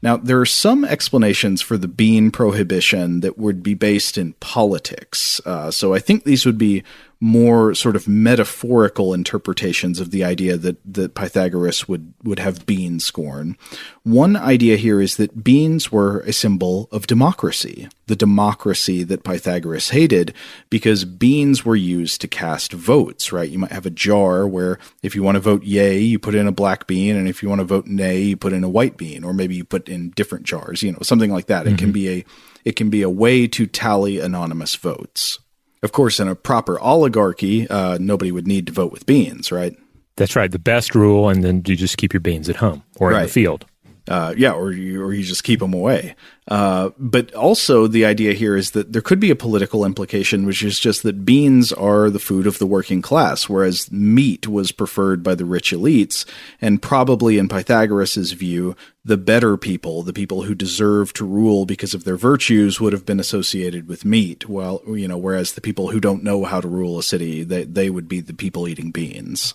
Now, 0.02 0.16
there 0.16 0.40
are 0.40 0.46
some 0.46 0.84
explanations 0.84 1.62
for 1.62 1.78
the 1.78 1.86
bean 1.86 2.32
prohibition 2.32 3.20
that 3.20 3.38
would 3.38 3.62
be 3.62 3.74
based 3.74 4.18
in 4.18 4.32
politics. 4.40 5.40
Uh, 5.46 5.70
so 5.70 5.94
I 5.94 6.00
think 6.00 6.24
these 6.24 6.44
would 6.44 6.58
be 6.58 6.82
more 7.22 7.72
sort 7.72 7.94
of 7.94 8.08
metaphorical 8.08 9.14
interpretations 9.14 10.00
of 10.00 10.10
the 10.10 10.24
idea 10.24 10.56
that, 10.56 10.76
that 10.84 11.14
Pythagoras 11.14 11.86
would, 11.86 12.12
would 12.24 12.40
have 12.40 12.66
bean 12.66 12.98
scorn. 12.98 13.56
One 14.02 14.34
idea 14.34 14.76
here 14.76 15.00
is 15.00 15.18
that 15.18 15.44
beans 15.44 15.92
were 15.92 16.18
a 16.22 16.32
symbol 16.32 16.88
of 16.90 17.06
democracy, 17.06 17.88
the 18.08 18.16
democracy 18.16 19.04
that 19.04 19.22
Pythagoras 19.22 19.90
hated, 19.90 20.34
because 20.68 21.04
beans 21.04 21.64
were 21.64 21.76
used 21.76 22.20
to 22.22 22.26
cast 22.26 22.72
votes, 22.72 23.30
right? 23.30 23.48
You 23.48 23.60
might 23.60 23.70
have 23.70 23.86
a 23.86 23.90
jar 23.90 24.44
where 24.44 24.80
if 25.04 25.14
you 25.14 25.22
want 25.22 25.36
to 25.36 25.40
vote 25.40 25.62
yay, 25.62 26.00
you 26.00 26.18
put 26.18 26.34
in 26.34 26.48
a 26.48 26.52
black 26.52 26.88
bean, 26.88 27.14
and 27.14 27.28
if 27.28 27.40
you 27.40 27.48
want 27.48 27.60
to 27.60 27.64
vote 27.64 27.86
nay, 27.86 28.18
you 28.20 28.36
put 28.36 28.52
in 28.52 28.64
a 28.64 28.68
white 28.68 28.96
bean, 28.96 29.22
or 29.22 29.32
maybe 29.32 29.54
you 29.54 29.62
put 29.62 29.88
in 29.88 30.10
different 30.10 30.44
jars, 30.44 30.82
you 30.82 30.90
know, 30.90 30.98
something 31.02 31.30
like 31.30 31.46
that. 31.46 31.66
Mm-hmm. 31.66 31.74
It 31.74 31.78
can 31.78 31.88
mm-hmm. 31.88 31.92
be 31.92 32.08
a 32.08 32.24
it 32.64 32.74
can 32.74 32.90
be 32.90 33.02
a 33.02 33.10
way 33.10 33.46
to 33.46 33.66
tally 33.68 34.18
anonymous 34.18 34.74
votes. 34.74 35.38
Of 35.82 35.92
course, 35.92 36.20
in 36.20 36.28
a 36.28 36.34
proper 36.34 36.78
oligarchy, 36.78 37.68
uh, 37.68 37.98
nobody 38.00 38.30
would 38.30 38.46
need 38.46 38.66
to 38.68 38.72
vote 38.72 38.92
with 38.92 39.06
beans, 39.06 39.50
right? 39.50 39.76
That's 40.16 40.36
right. 40.36 40.50
The 40.50 40.58
best 40.58 40.94
rule, 40.94 41.28
and 41.28 41.42
then 41.42 41.62
you 41.66 41.74
just 41.74 41.96
keep 41.96 42.12
your 42.12 42.20
beans 42.20 42.48
at 42.48 42.56
home 42.56 42.82
or 42.96 43.10
right. 43.10 43.20
in 43.20 43.22
the 43.24 43.32
field. 43.32 43.66
Uh, 44.08 44.34
yeah, 44.36 44.52
or 44.52 44.72
you, 44.72 45.00
or 45.00 45.12
you 45.12 45.22
just 45.22 45.44
keep 45.44 45.60
them 45.60 45.72
away. 45.72 46.16
Uh, 46.48 46.90
but 46.98 47.32
also, 47.34 47.86
the 47.86 48.04
idea 48.04 48.32
here 48.32 48.56
is 48.56 48.72
that 48.72 48.92
there 48.92 49.00
could 49.00 49.20
be 49.20 49.30
a 49.30 49.36
political 49.36 49.84
implication, 49.84 50.44
which 50.44 50.64
is 50.64 50.80
just 50.80 51.04
that 51.04 51.24
beans 51.24 51.72
are 51.72 52.10
the 52.10 52.18
food 52.18 52.48
of 52.48 52.58
the 52.58 52.66
working 52.66 53.00
class, 53.00 53.48
whereas 53.48 53.92
meat 53.92 54.48
was 54.48 54.72
preferred 54.72 55.22
by 55.22 55.36
the 55.36 55.44
rich 55.44 55.70
elites, 55.70 56.24
and 56.60 56.82
probably 56.82 57.38
in 57.38 57.48
Pythagoras' 57.48 58.32
view, 58.32 58.74
the 59.04 59.16
better 59.16 59.56
people, 59.56 60.02
the 60.02 60.12
people 60.12 60.42
who 60.42 60.54
deserve 60.54 61.12
to 61.14 61.24
rule 61.24 61.66
because 61.66 61.92
of 61.92 62.04
their 62.04 62.16
virtues, 62.16 62.80
would 62.80 62.92
have 62.92 63.04
been 63.04 63.18
associated 63.18 63.88
with 63.88 64.04
meat. 64.04 64.48
While 64.48 64.80
you 64.86 65.08
know, 65.08 65.18
whereas 65.18 65.52
the 65.52 65.60
people 65.60 65.90
who 65.90 65.98
don't 65.98 66.22
know 66.22 66.44
how 66.44 66.60
to 66.60 66.68
rule 66.68 66.98
a 66.98 67.02
city, 67.02 67.42
they 67.42 67.64
they 67.64 67.90
would 67.90 68.08
be 68.08 68.20
the 68.20 68.34
people 68.34 68.68
eating 68.68 68.92
beans. 68.92 69.54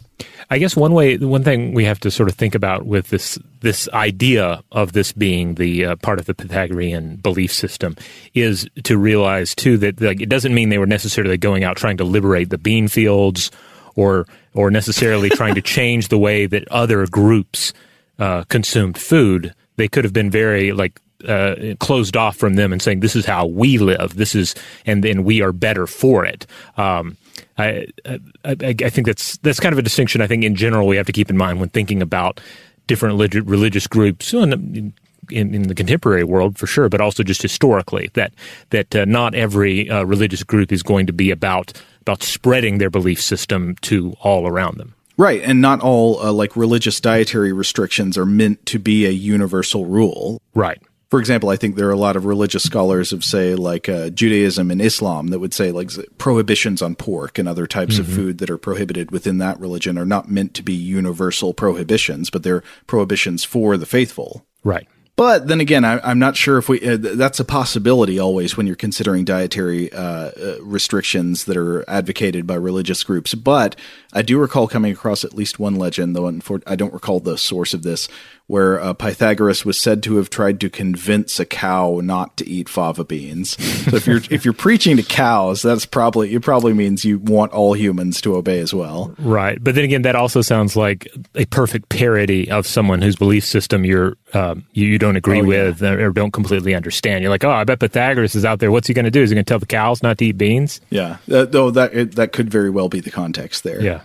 I 0.50 0.58
guess 0.58 0.76
one 0.76 0.94
way, 0.94 1.18
one 1.18 1.44
thing 1.44 1.74
we 1.74 1.86
have 1.86 2.00
to 2.02 2.12
sort 2.12 2.28
of 2.28 2.36
think 2.36 2.56
about 2.56 2.86
with 2.86 3.10
this 3.10 3.40
this 3.62 3.88
idea 3.90 4.64
of 4.74 4.92
this 4.92 5.14
being 5.14 5.56
the 5.56 5.86
uh, 5.86 5.96
part 5.98 6.20
of 6.20 6.26
the 6.26 6.34
Pythagorean 6.34 7.18
belief 7.18 7.54
system 7.54 7.96
is 8.34 8.68
to 8.84 8.98
realize 8.98 9.56
too 9.56 9.78
that 9.78 10.02
like 10.02 10.20
it 10.20 10.30
doesn't 10.30 10.54
mean 10.54 10.70
they 10.70 10.78
were 10.78 10.86
necessarily 10.86 11.38
going 11.38 11.64
out 11.64 11.78
trying 11.78 11.98
to 11.98 12.04
liberate 12.04 12.50
the 12.50 12.58
bean 12.58 12.90
fields 12.90 13.50
or 13.96 14.26
or 14.54 14.70
necessarily 14.70 15.30
trying 15.30 15.56
to 15.56 15.62
change 15.78 16.10
the 16.10 16.18
way 16.18 16.46
that 16.48 16.68
other 16.68 17.08
groups 17.08 17.72
uh, 18.20 18.44
consumed 18.46 18.98
food, 18.98 19.54
they 19.76 19.88
could 19.88 20.04
have 20.04 20.14
been 20.14 20.30
very 20.30 20.72
like 20.72 21.00
uh, 21.28 21.56
closed 21.80 22.16
off 22.16 22.36
from 22.36 22.56
them 22.56 22.72
and 22.72 22.82
saying 22.82 23.00
this 23.00 23.16
is 23.16 23.26
how 23.26 23.46
we 23.46 23.78
live. 23.78 24.16
This 24.16 24.36
is 24.36 24.56
and 24.86 25.04
then 25.04 25.24
we 25.24 25.42
are 25.42 25.52
better 25.52 25.88
for 25.88 26.26
it. 26.26 26.46
Um, 26.78 27.18
I, 27.58 27.88
I, 28.06 28.58
I 28.62 28.90
think 28.90 29.08
that's 29.08 29.38
that's 29.38 29.60
kind 29.60 29.74
of 29.74 29.80
a 29.80 29.84
distinction. 29.84 30.22
I 30.22 30.28
think 30.28 30.44
in 30.44 30.56
general 30.56 30.88
we 30.88 30.98
have 30.98 31.08
to 31.08 31.12
keep 31.12 31.30
in 31.30 31.38
mind 31.38 31.60
when 31.60 31.70
thinking 31.70 32.02
about 32.02 32.40
different 32.88 33.18
religious 33.46 33.88
groups 33.88 34.34
in, 34.34 34.94
in, 35.30 35.54
in, 35.54 35.64
the 35.64 35.76
contemporary 35.76 36.24
world 36.24 36.58
for 36.58 36.68
sure, 36.68 36.88
but 36.88 37.02
also 37.02 37.24
just 37.24 37.42
historically 37.42 38.10
that 38.14 38.34
that 38.70 38.96
uh, 38.96 39.06
not 39.06 39.36
every 39.36 39.90
uh, 39.90 40.04
religious 40.04 40.44
group 40.44 40.72
is 40.72 40.84
going 40.84 41.08
to 41.08 41.14
be 41.14 41.32
about 41.32 41.74
about 42.02 42.24
spreading 42.24 42.78
their 42.78 42.90
belief 42.90 43.22
system 43.22 43.76
to 43.82 44.16
all 44.22 44.48
around 44.48 44.78
them. 44.78 44.94
Right, 45.18 45.42
and 45.44 45.62
not 45.62 45.82
all 45.82 46.20
uh, 46.20 46.32
like 46.32 46.56
religious 46.56 47.02
dietary 47.02 47.52
restrictions 47.52 48.18
are 48.18 48.26
meant 48.26 48.66
to 48.68 48.80
be 48.80 49.06
a 49.06 49.12
universal 49.12 49.86
rule. 49.86 50.40
Right. 50.54 50.82
For 51.10 51.20
example, 51.20 51.50
I 51.50 51.56
think 51.56 51.76
there 51.76 51.88
are 51.88 51.94
a 51.94 51.98
lot 51.98 52.18
of 52.18 52.26
religious 52.26 52.64
scholars 52.64 53.14
of, 53.14 53.24
say, 53.24 53.56
like 53.56 53.88
uh, 53.88 54.10
Judaism 54.10 54.70
and 54.70 54.82
Islam 54.82 55.30
that 55.30 55.40
would 55.40 55.54
say 55.54 55.72
like 55.72 55.90
prohibitions 56.18 56.82
on 56.82 56.96
pork 56.96 57.40
and 57.40 57.48
other 57.48 57.66
types 57.66 57.94
mm-hmm. 57.94 58.12
of 58.12 58.16
food 58.16 58.38
that 58.40 58.50
are 58.50 58.58
prohibited 58.58 59.10
within 59.12 59.38
that 59.38 59.60
religion 59.60 59.98
are 59.98 60.06
not 60.06 60.30
meant 60.30 60.54
to 60.56 60.64
be 60.64 60.74
universal 60.74 61.54
prohibitions, 61.54 62.30
but 62.30 62.44
they're 62.44 62.64
prohibitions 62.88 63.46
for 63.46 63.78
the 63.78 63.86
faithful. 63.86 64.46
Right. 64.66 64.88
But 65.18 65.48
then 65.48 65.60
again, 65.60 65.84
I, 65.84 66.12
am 66.12 66.20
not 66.20 66.38
sure 66.38 66.60
if 66.60 66.70
we 66.70 66.80
uh, 66.88 66.96
that's 66.96 67.40
a 67.40 67.44
possibility 67.44 68.20
always 68.20 68.56
when 68.56 68.68
you're 68.68 68.76
considering 68.76 69.26
dietary 69.26 69.92
uh, 69.92 70.00
uh, 70.30 70.58
restrictions 70.62 71.46
that 71.46 71.58
are 71.58 71.84
advocated 71.90 72.46
by 72.46 72.54
religious 72.54 73.04
groups. 73.04 73.34
But 73.34 73.76
I 74.14 74.22
do 74.22 74.38
recall 74.38 74.68
coming 74.68 74.92
across 74.92 75.26
at 75.26 75.34
least 75.34 75.58
one 75.58 75.76
legend, 75.76 76.16
though 76.16 76.28
I 76.68 76.76
don't 76.76 76.94
recall 76.94 77.20
the 77.20 77.36
source 77.36 77.74
of 77.74 77.82
this, 77.82 78.08
where 78.48 78.80
uh, 78.80 78.94
Pythagoras 78.94 79.66
was 79.66 79.78
said 79.78 80.02
to 80.04 80.16
have 80.16 80.30
tried 80.30 80.62
to 80.62 80.70
convince 80.70 81.38
a 81.40 81.46
cow 81.46 82.00
not 82.02 82.38
to 82.38 82.48
eat 82.48 82.70
fava 82.70 83.04
beans. 83.04 83.58
So 83.88 83.98
if 83.98 84.08
you're 84.08 84.22
if 84.32 84.46
you're 84.46 84.54
preaching 84.54 84.98
to 84.98 85.04
cows, 85.04 85.62
that's 85.62 85.86
probably 85.86 86.34
it 86.34 86.42
probably 86.42 86.74
means 86.74 87.04
you 87.04 87.20
want 87.20 87.52
all 87.52 87.74
humans 87.74 88.22
to 88.22 88.36
obey 88.36 88.60
as 88.60 88.74
well. 88.74 89.14
Right, 89.20 89.62
but 89.62 89.76
then 89.76 89.84
again, 89.84 90.02
that 90.04 90.16
also 90.16 90.42
sounds 90.42 90.76
like 90.76 91.08
a 91.36 91.46
perfect 91.46 91.90
parody 91.90 92.50
of 92.50 92.66
someone 92.66 93.02
whose 93.02 93.18
belief 93.18 93.46
system 93.46 93.86
you're 93.86 94.18
um, 94.34 94.66
you, 94.72 94.88
you, 94.88 95.00
don't 95.00 95.16
agree 95.16 95.42
oh, 95.42 95.46
with 95.46 95.82
yeah. 95.82 95.92
or 95.92 96.12
don't 96.12 96.32
completely 96.32 96.76
understand. 96.76 97.22
You're 97.22 97.30
like, 97.30 97.44
oh, 97.44 97.52
I 97.52 97.64
bet 97.64 97.80
Pythagoras 97.80 98.36
is 98.36 98.46
out 98.46 98.60
there. 98.60 98.72
What's 98.72 98.88
he 98.88 98.94
going 98.94 99.06
to 99.06 99.12
do? 99.12 99.22
Is 99.22 99.30
he 99.30 99.36
going 99.36 99.46
to 99.46 99.50
tell 99.50 99.60
the 99.60 99.66
cows 99.66 100.04
not 100.04 100.18
to 100.18 100.26
eat 100.26 100.38
beans? 100.38 100.82
Yeah, 100.90 101.18
uh, 101.32 101.46
though 101.46 101.72
that 101.72 101.94
it, 101.94 102.16
that 102.16 102.32
could 102.34 102.50
very 102.50 102.70
well 102.70 102.90
be 102.90 103.00
the 103.00 103.12
context 103.12 103.64
there. 103.64 103.82
Yeah. 103.82 104.02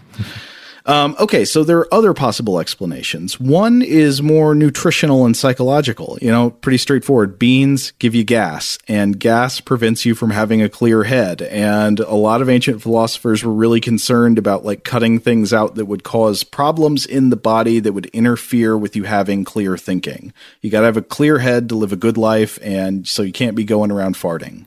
Um, 0.85 1.17
okay, 1.21 1.45
so 1.45 1.63
there 1.63 1.79
are 1.79 1.95
other 1.95 2.13
possible 2.13 2.59
explanations. 2.59 3.39
One 3.39 3.83
is 3.83 4.23
more 4.23 4.55
nutritional 4.55 5.25
and 5.25 5.37
psychological. 5.37 6.19
You 6.21 6.31
know, 6.31 6.51
pretty 6.51 6.79
straightforward. 6.79 7.39
Beans 7.39 7.93
give 7.99 8.15
you 8.15 8.25
gas, 8.25 8.79
and 8.89 9.19
gas 9.19 9.61
prevents 9.61 10.05
you 10.05 10.15
from 10.15 10.31
having 10.31 10.61
a 10.61 10.69
clear 10.69 11.05
head. 11.05 11.43
And 11.43 12.01
a 12.01 12.15
lot 12.15 12.43
of 12.43 12.49
ancient 12.49 12.83
philosophers 12.83 13.45
were 13.45 13.53
really 13.53 13.81
concerned 13.81 14.39
about 14.39 14.65
like 14.65 14.85
cutting 14.85 15.19
things 15.19 15.53
out 15.53 15.77
that 15.77 15.87
would 15.87 16.05
cause 16.05 16.43
problems 16.45 17.07
in 17.07 17.31
the 17.31 17.37
body 17.37 17.79
that 17.81 17.93
would 17.93 18.07
interfere 18.07 18.77
with 18.77 18.97
you 18.97 19.05
having 19.05 19.45
clear 19.45 19.77
thinking. 19.77 20.33
You 20.61 20.71
got 20.71 20.81
to 20.81 20.87
have 20.87 20.97
a 20.97 21.03
clear 21.03 21.39
head 21.39 21.69
to 21.69 21.77
live 21.77 21.93
a 21.93 21.97
good 21.97 22.17
life, 22.17 22.59
and 22.63 23.07
so 23.07 23.23
you 23.23 23.33
can't 23.33 23.57
be 23.57 23.65
going 23.65 23.91
around 23.91 24.17
farting. 24.17 24.67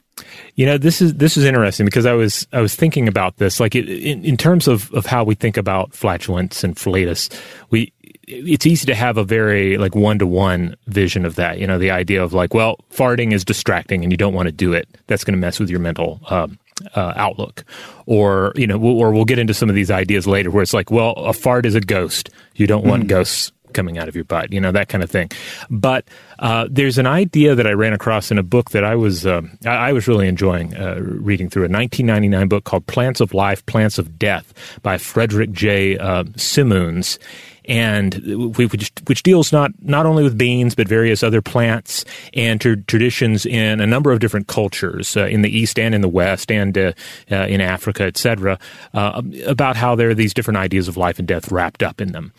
You 0.55 0.65
know, 0.65 0.77
this 0.77 1.01
is 1.01 1.15
this 1.15 1.37
is 1.37 1.43
interesting 1.43 1.85
because 1.85 2.05
I 2.05 2.13
was 2.13 2.47
I 2.51 2.61
was 2.61 2.75
thinking 2.75 3.07
about 3.07 3.37
this, 3.37 3.59
like 3.59 3.75
it, 3.75 3.89
in, 3.89 4.23
in 4.23 4.37
terms 4.37 4.67
of 4.67 4.91
of 4.93 5.05
how 5.05 5.23
we 5.23 5.35
think 5.35 5.57
about 5.57 5.93
flatulence 5.93 6.63
and 6.63 6.77
flatus. 6.77 7.29
We 7.69 7.91
it's 8.27 8.65
easy 8.65 8.85
to 8.87 8.95
have 8.95 9.17
a 9.17 9.23
very 9.23 9.77
like 9.77 9.95
one 9.95 10.19
to 10.19 10.27
one 10.27 10.75
vision 10.87 11.25
of 11.25 11.35
that. 11.35 11.59
You 11.59 11.67
know, 11.67 11.77
the 11.77 11.91
idea 11.91 12.23
of 12.23 12.33
like, 12.33 12.53
well, 12.53 12.77
farting 12.91 13.33
is 13.33 13.45
distracting 13.45 14.03
and 14.03 14.11
you 14.11 14.17
don't 14.17 14.33
want 14.33 14.47
to 14.47 14.51
do 14.51 14.73
it. 14.73 14.87
That's 15.07 15.23
going 15.23 15.33
to 15.33 15.39
mess 15.39 15.59
with 15.59 15.69
your 15.69 15.79
mental 15.79 16.19
um, 16.29 16.57
uh, 16.95 17.13
outlook. 17.15 17.63
Or 18.05 18.51
you 18.55 18.67
know, 18.67 18.77
we'll, 18.77 18.97
or 18.99 19.11
we'll 19.11 19.25
get 19.25 19.39
into 19.39 19.53
some 19.53 19.69
of 19.69 19.75
these 19.75 19.91
ideas 19.91 20.27
later 20.27 20.49
where 20.49 20.63
it's 20.63 20.73
like, 20.73 20.91
well, 20.91 21.11
a 21.13 21.33
fart 21.33 21.65
is 21.65 21.75
a 21.75 21.81
ghost. 21.81 22.29
You 22.55 22.67
don't 22.67 22.85
want 22.85 23.03
mm. 23.03 23.07
ghosts 23.07 23.51
coming 23.75 23.99
out 23.99 24.07
of 24.07 24.15
your 24.15 24.23
butt, 24.23 24.51
you 24.51 24.59
know, 24.59 24.71
that 24.71 24.89
kind 24.89 25.03
of 25.03 25.11
thing. 25.11 25.29
But 25.69 26.07
uh, 26.39 26.67
there's 26.71 26.97
an 26.97 27.05
idea 27.05 27.53
that 27.53 27.67
I 27.67 27.71
ran 27.71 27.93
across 27.93 28.31
in 28.31 28.39
a 28.39 28.43
book 28.43 28.71
that 28.71 28.83
I 28.83 28.95
was 28.95 29.25
uh, 29.27 29.41
I, 29.65 29.93
was 29.93 30.07
really 30.07 30.27
enjoying 30.27 30.75
uh, 30.75 30.95
reading 30.99 31.49
through 31.49 31.63
a 31.63 31.69
1999 31.69 32.47
book 32.47 32.63
called 32.63 32.87
Plants 32.87 33.19
of 33.19 33.33
Life, 33.33 33.63
Plants 33.67 33.99
of 33.99 34.17
Death 34.17 34.53
by 34.81 34.97
Frederick 34.97 35.51
J. 35.51 35.97
Uh, 35.97 36.23
Simoons 36.35 37.19
and 37.67 38.15
which, 38.55 38.91
which 39.07 39.23
deals 39.23 39.51
not 39.51 39.71
not 39.81 40.05
only 40.05 40.23
with 40.23 40.37
beans 40.37 40.75
but 40.75 40.87
various 40.87 41.23
other 41.23 41.41
plants 41.41 42.05
and 42.33 42.61
tra- 42.61 42.81
traditions 42.83 43.45
in 43.45 43.81
a 43.81 43.87
number 43.87 44.11
of 44.11 44.19
different 44.19 44.47
cultures 44.47 45.17
uh, 45.17 45.25
in 45.25 45.41
the 45.41 45.49
east 45.49 45.79
and 45.79 45.95
in 45.95 46.01
the 46.01 46.09
west 46.09 46.51
and 46.51 46.77
uh, 46.77 46.91
uh, 47.31 47.35
in 47.47 47.61
Africa, 47.61 48.03
etc. 48.03 48.59
Uh, 48.93 49.21
about 49.45 49.75
how 49.75 49.95
there 49.95 50.09
are 50.09 50.15
these 50.15 50.33
different 50.33 50.57
ideas 50.57 50.87
of 50.87 50.97
life 50.97 51.19
and 51.19 51.27
death 51.27 51.51
wrapped 51.51 51.83
up 51.83 52.01
in 52.01 52.11
them, 52.11 52.33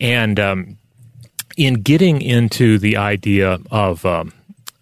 and 0.00 0.38
um, 0.38 0.76
in 1.56 1.74
getting 1.74 2.20
into 2.20 2.78
the 2.78 2.96
idea 2.96 3.58
of 3.70 4.04
um, 4.04 4.32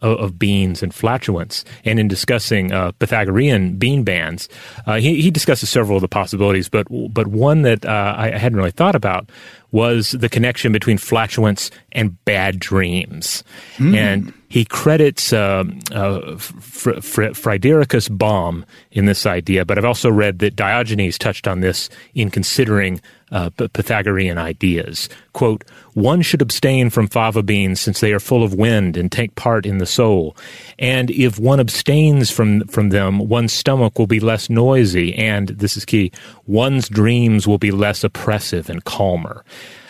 of, 0.04 0.38
beans 0.38 0.82
and 0.82 0.94
flatulence. 0.94 1.64
And 1.84 1.98
in 1.98 2.08
discussing 2.08 2.72
uh, 2.72 2.92
Pythagorean 2.92 3.76
bean 3.76 4.04
bands, 4.04 4.48
uh, 4.86 4.94
he, 4.96 5.20
he, 5.22 5.30
discusses 5.30 5.70
several 5.70 5.96
of 5.96 6.02
the 6.02 6.08
possibilities, 6.08 6.68
but 6.68 6.86
but 7.10 7.28
one 7.28 7.62
that 7.62 7.84
uh, 7.84 8.14
I 8.16 8.30
hadn't 8.30 8.56
really 8.56 8.70
thought 8.70 8.94
about 8.94 9.30
was 9.74 10.12
the 10.12 10.28
connection 10.28 10.70
between 10.70 10.96
flatulence 10.98 11.70
and 11.90 12.24
bad 12.24 12.60
dreams. 12.60 13.42
Mm. 13.78 13.96
And 13.96 14.32
he 14.48 14.64
credits 14.64 15.32
uh, 15.32 15.64
uh, 15.90 16.36
Fr- 16.36 17.00
Fr- 17.00 17.34
Fridericus 17.34 18.08
Baum 18.16 18.64
in 18.92 19.06
this 19.06 19.26
idea, 19.26 19.64
but 19.64 19.76
I've 19.76 19.84
also 19.84 20.12
read 20.12 20.38
that 20.38 20.54
Diogenes 20.54 21.18
touched 21.18 21.48
on 21.48 21.58
this 21.58 21.90
in 22.14 22.30
considering 22.30 23.00
uh, 23.30 23.50
Pythagorean 23.50 24.38
ideas. 24.38 25.08
Quote, 25.32 25.64
one 25.94 26.22
should 26.22 26.42
abstain 26.42 26.90
from 26.90 27.08
fava 27.08 27.42
beans 27.42 27.80
since 27.80 28.00
they 28.00 28.12
are 28.12 28.20
full 28.20 28.42
of 28.42 28.54
wind 28.54 28.96
and 28.96 29.10
take 29.10 29.34
part 29.34 29.66
in 29.66 29.78
the 29.78 29.87
soul. 29.87 30.37
And 30.78 31.10
if 31.10 31.38
one 31.38 31.60
abstains 31.60 32.30
from, 32.30 32.66
from 32.68 32.90
them, 32.90 33.28
one's 33.28 33.52
stomach 33.52 33.98
will 33.98 34.06
be 34.06 34.20
less 34.20 34.50
noisy, 34.50 35.14
and, 35.14 35.48
this 35.48 35.76
is 35.76 35.84
key, 35.84 36.12
one's 36.46 36.88
dreams 36.88 37.46
will 37.46 37.58
be 37.58 37.70
less 37.70 38.04
oppressive 38.04 38.68
and 38.68 38.84
calmer. 38.84 39.44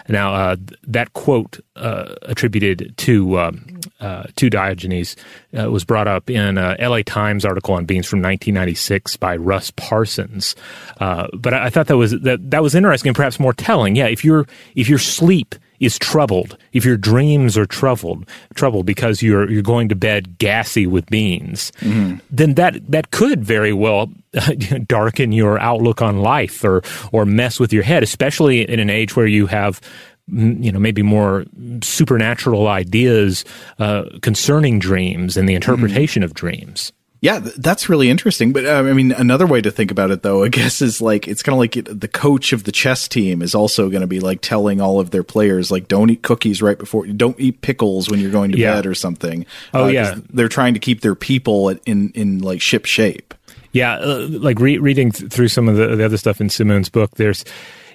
Now, 0.08 0.34
uh, 0.34 0.56
that 0.84 1.12
quote 1.14 1.60
uh, 1.76 2.14
attributed 2.22 2.94
to 2.98 3.38
um, 3.38 3.80
uh, 4.00 4.24
to 4.36 4.50
Diogenes 4.50 5.16
uh, 5.58 5.70
was 5.70 5.84
brought 5.84 6.06
up 6.08 6.28
in 6.28 6.58
a 6.58 6.76
L.A. 6.78 7.02
Times 7.02 7.44
article 7.44 7.74
on 7.74 7.84
beans 7.84 8.06
from 8.06 8.18
1996 8.18 9.16
by 9.16 9.36
Russ 9.36 9.70
Parsons. 9.70 10.54
Uh, 11.00 11.28
but 11.32 11.54
I, 11.54 11.66
I, 11.66 11.70
thought 11.70 11.86
that 11.86 11.96
was 11.96 12.12
that 12.20 12.50
that 12.50 12.62
was 12.62 12.74
interesting 12.74 13.10
and 13.10 13.16
perhaps 13.16 13.40
more 13.40 13.54
telling. 13.54 13.96
Yeah, 13.96 14.06
if 14.06 14.24
your 14.24 14.46
if 14.74 14.88
your 14.88 14.98
sleep 14.98 15.54
is 15.80 15.98
troubled, 15.98 16.56
if 16.72 16.84
your 16.84 16.96
dreams 16.96 17.56
are 17.56 17.66
troubled, 17.66 18.28
troubled 18.54 18.86
because 18.86 19.22
you're 19.22 19.50
you're 19.50 19.62
going 19.62 19.88
to 19.88 19.94
bed 19.94 20.38
gassy 20.38 20.86
with 20.86 21.06
beans, 21.06 21.72
mm-hmm. 21.80 22.18
then 22.30 22.54
that 22.54 22.90
that 22.90 23.10
could 23.10 23.44
very 23.44 23.72
well 23.72 24.10
darken 24.86 25.32
your 25.32 25.58
outlook 25.58 26.02
on 26.02 26.18
life 26.18 26.62
or 26.64 26.82
or 27.12 27.24
mess 27.24 27.60
with 27.60 27.72
your 27.72 27.82
head, 27.82 28.02
especially 28.02 28.68
in 28.68 28.80
an 28.80 28.90
age 28.90 29.16
where 29.16 29.26
you 29.26 29.46
have 29.46 29.80
you 30.28 30.72
know 30.72 30.78
maybe 30.78 31.02
more 31.02 31.44
supernatural 31.82 32.68
ideas 32.68 33.44
uh, 33.78 34.04
concerning 34.22 34.78
dreams 34.78 35.36
and 35.36 35.48
the 35.48 35.54
interpretation 35.54 36.20
mm-hmm. 36.20 36.30
of 36.30 36.34
dreams. 36.34 36.92
Yeah, 37.24 37.38
that's 37.38 37.88
really 37.88 38.10
interesting. 38.10 38.52
But 38.52 38.66
uh, 38.66 38.84
I 38.86 38.92
mean, 38.92 39.10
another 39.10 39.46
way 39.46 39.62
to 39.62 39.70
think 39.70 39.90
about 39.90 40.10
it, 40.10 40.22
though, 40.22 40.44
I 40.44 40.48
guess, 40.58 40.82
is 40.82 41.00
like 41.00 41.26
it's 41.26 41.42
kind 41.42 41.54
of 41.54 41.58
like 41.58 41.72
the 42.00 42.06
coach 42.06 42.52
of 42.52 42.64
the 42.64 42.70
chess 42.72 43.08
team 43.08 43.40
is 43.40 43.54
also 43.54 43.88
going 43.88 44.02
to 44.02 44.06
be 44.06 44.20
like 44.20 44.42
telling 44.42 44.82
all 44.82 45.00
of 45.00 45.10
their 45.10 45.22
players, 45.24 45.70
like, 45.70 45.88
don't 45.88 46.10
eat 46.10 46.20
cookies 46.22 46.60
right 46.60 46.76
before, 46.76 47.06
don't 47.06 47.40
eat 47.40 47.62
pickles 47.62 48.10
when 48.10 48.20
you're 48.20 48.30
going 48.30 48.52
to 48.52 48.58
Yeah. 48.58 48.74
bed 48.74 48.84
or 48.86 48.94
something. 48.94 49.46
Oh, 49.72 49.84
Uh, 49.84 49.88
yeah. 49.88 50.14
they're 50.34 50.48
trying 50.48 50.74
to 50.74 50.80
keep 50.80 51.00
their 51.00 51.14
people 51.14 51.70
in 51.86 52.10
in 52.14 52.40
like 52.40 52.60
ship 52.60 52.84
shape. 52.84 53.32
Yeah, 53.72 53.94
uh, 53.94 54.26
like 54.30 54.60
re- 54.60 54.76
reading 54.78 55.10
th- 55.10 55.32
through 55.32 55.48
some 55.48 55.66
of 55.66 55.76
the, 55.76 55.96
the 55.96 56.04
other 56.04 56.18
stuff 56.18 56.42
in 56.42 56.48
Simoons's 56.50 56.90
book, 56.90 57.12
there's 57.16 57.42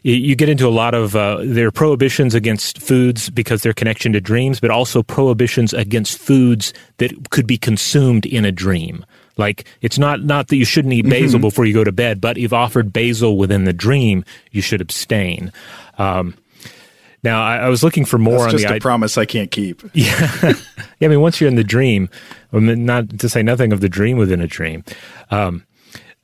you, 0.02 0.16
you 0.16 0.36
get 0.36 0.50
into 0.50 0.68
a 0.68 0.72
lot 0.74 0.94
of 0.96 1.16
uh, 1.16 1.38
there 1.44 1.68
are 1.68 1.72
prohibitions 1.72 2.34
against 2.34 2.82
foods 2.82 3.30
because 3.30 3.62
their 3.62 3.74
connection 3.74 4.12
to 4.14 4.20
dreams, 4.22 4.60
but 4.60 4.72
also 4.72 5.04
prohibitions 5.04 5.72
against 5.74 6.18
foods 6.18 6.74
that 6.98 7.30
could 7.30 7.46
be 7.46 7.58
consumed 7.60 8.26
in 8.26 8.44
a 8.44 8.52
dream. 8.52 9.06
Like 9.40 9.66
it's 9.82 9.98
not 9.98 10.22
not 10.22 10.50
that 10.50 10.58
you 10.58 10.66
shouldn't 10.66 10.94
eat 10.94 11.10
basil 11.10 11.40
before 11.40 11.66
you 11.66 11.74
go 11.74 11.84
to 11.84 11.92
bed, 11.92 12.22
but 12.22 12.38
if 12.38 12.54
offered 12.54 12.94
basil 12.94 13.38
within 13.38 13.64
the 13.64 13.74
dream, 13.74 14.24
you 14.52 14.62
should 14.62 14.82
abstain. 14.82 15.52
Um, 15.98 16.36
now, 17.24 17.42
I, 17.44 17.58
I 17.58 17.70
was 17.70 17.84
looking 17.84 18.06
for 18.06 18.18
more 18.18 18.40
That's 18.40 18.44
on 18.46 18.52
just 18.52 18.68
the 18.68 18.74
a 18.74 18.76
i- 18.76 18.80
promise 18.80 19.18
I 19.18 19.26
can't 19.26 19.52
keep. 19.52 19.82
yeah, 19.94 20.54
I 21.02 21.08
mean, 21.08 21.20
once 21.20 21.42
you're 21.42 21.50
in 21.50 21.56
the 21.56 21.64
dream, 21.66 22.10
I 22.54 22.60
mean, 22.60 22.86
not 22.86 23.20
to 23.20 23.28
say 23.28 23.44
nothing 23.44 23.74
of 23.74 23.82
the 23.82 23.90
dream 23.90 24.18
within 24.18 24.40
a 24.42 24.48
dream. 24.48 24.84
Um, 25.32 25.66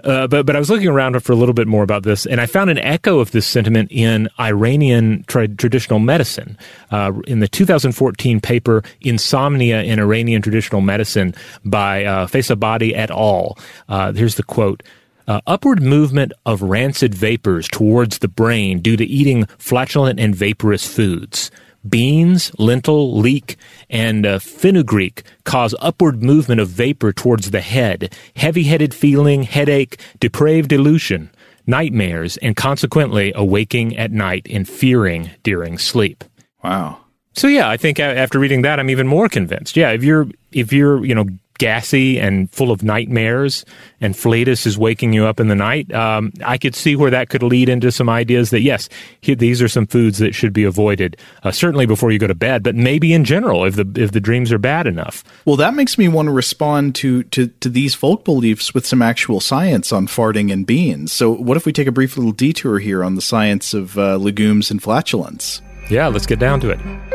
uh, 0.03 0.27
but 0.27 0.45
but 0.45 0.55
I 0.55 0.59
was 0.59 0.69
looking 0.69 0.87
around 0.87 1.19
for 1.23 1.31
a 1.31 1.35
little 1.35 1.53
bit 1.53 1.67
more 1.67 1.83
about 1.83 2.03
this, 2.03 2.25
and 2.25 2.41
I 2.41 2.45
found 2.45 2.69
an 2.69 2.77
echo 2.79 3.19
of 3.19 3.31
this 3.31 3.47
sentiment 3.47 3.91
in 3.91 4.27
Iranian 4.39 5.23
tra- 5.27 5.47
traditional 5.47 5.99
medicine. 5.99 6.57
Uh, 6.91 7.13
in 7.27 7.39
the 7.39 7.47
2014 7.47 8.41
paper 8.41 8.83
"Insomnia 9.01 9.83
in 9.83 9.99
Iranian 9.99 10.41
Traditional 10.41 10.81
Medicine" 10.81 11.33
by 11.63 12.03
uh, 12.03 12.27
Feyzabadi 12.27 12.93
et 12.95 13.09
al. 13.09 13.57
Uh, 13.87 14.11
here's 14.11 14.35
the 14.35 14.43
quote. 14.43 14.83
Uh, 15.27 15.41
upward 15.47 15.81
movement 15.81 16.33
of 16.45 16.61
rancid 16.61 17.15
vapors 17.15 17.67
towards 17.67 18.19
the 18.19 18.27
brain 18.27 18.79
due 18.79 18.95
to 18.95 19.05
eating 19.05 19.45
flatulent 19.57 20.19
and 20.19 20.35
vaporous 20.35 20.85
foods. 20.87 21.49
Beans, 21.87 22.51
lentil, 22.57 23.17
leek, 23.17 23.57
and 23.89 24.25
uh, 24.25 24.39
fenugreek 24.39 25.23
cause 25.43 25.75
upward 25.79 26.23
movement 26.23 26.61
of 26.61 26.69
vapor 26.69 27.13
towards 27.13 27.51
the 27.51 27.61
head, 27.61 28.13
heavy 28.35 28.63
headed 28.63 28.93
feeling, 28.93 29.43
headache, 29.43 29.99
depraved 30.19 30.71
illusion, 30.71 31.29
nightmares, 31.67 32.37
and 32.37 32.55
consequently 32.55 33.31
awaking 33.35 33.95
at 33.97 34.11
night 34.11 34.47
and 34.49 34.67
fearing 34.67 35.31
during 35.43 35.77
sleep. 35.77 36.23
Wow. 36.63 36.99
So 37.33 37.47
yeah, 37.47 37.69
I 37.69 37.77
think 37.77 37.99
after 37.99 38.39
reading 38.39 38.61
that, 38.61 38.79
I'm 38.79 38.89
even 38.89 39.07
more 39.07 39.27
convinced. 39.27 39.75
Yeah, 39.75 39.91
if 39.91 40.03
you're 40.03 40.27
if 40.51 40.71
you're 40.71 41.05
you 41.05 41.13
know 41.13 41.25
gassy 41.57 42.19
and 42.19 42.49
full 42.51 42.71
of 42.71 42.83
nightmares, 42.83 43.65
and 44.01 44.15
flatus 44.15 44.65
is 44.65 44.77
waking 44.77 45.13
you 45.13 45.25
up 45.25 45.39
in 45.39 45.47
the 45.47 45.55
night, 45.55 45.91
um, 45.93 46.31
I 46.45 46.57
could 46.57 46.75
see 46.75 46.95
where 46.95 47.11
that 47.11 47.29
could 47.29 47.43
lead 47.43 47.69
into 47.69 47.91
some 47.91 48.09
ideas 48.09 48.49
that 48.49 48.61
yes, 48.61 48.89
here, 49.21 49.35
these 49.35 49.61
are 49.61 49.67
some 49.67 49.87
foods 49.87 50.19
that 50.19 50.35
should 50.35 50.53
be 50.53 50.63
avoided. 50.63 51.17
Uh, 51.43 51.51
certainly 51.51 51.85
before 51.85 52.11
you 52.11 52.19
go 52.19 52.27
to 52.27 52.35
bed, 52.35 52.63
but 52.63 52.75
maybe 52.75 53.13
in 53.13 53.23
general 53.23 53.65
if 53.65 53.75
the 53.75 53.91
if 53.95 54.11
the 54.11 54.19
dreams 54.19 54.51
are 54.51 54.57
bad 54.57 54.87
enough. 54.87 55.23
Well, 55.45 55.55
that 55.57 55.73
makes 55.73 55.97
me 55.97 56.07
want 56.07 56.27
to 56.27 56.31
respond 56.31 56.95
to, 56.95 57.23
to, 57.23 57.47
to 57.47 57.69
these 57.69 57.95
folk 57.95 58.25
beliefs 58.25 58.73
with 58.73 58.85
some 58.85 59.01
actual 59.01 59.39
science 59.39 59.91
on 59.91 60.07
farting 60.07 60.51
and 60.51 60.65
beans. 60.65 61.11
So, 61.11 61.31
what 61.31 61.57
if 61.57 61.65
we 61.65 61.73
take 61.73 61.87
a 61.87 61.91
brief 61.91 62.17
little 62.17 62.31
detour 62.31 62.79
here 62.79 63.03
on 63.03 63.15
the 63.15 63.21
science 63.21 63.73
of 63.73 63.97
uh, 63.97 64.17
legumes 64.17 64.71
and 64.71 64.81
flatulence? 64.81 65.61
Yeah, 65.89 66.07
let's 66.07 66.25
get 66.25 66.39
down 66.39 66.59
to 66.61 66.71
it. 66.71 67.14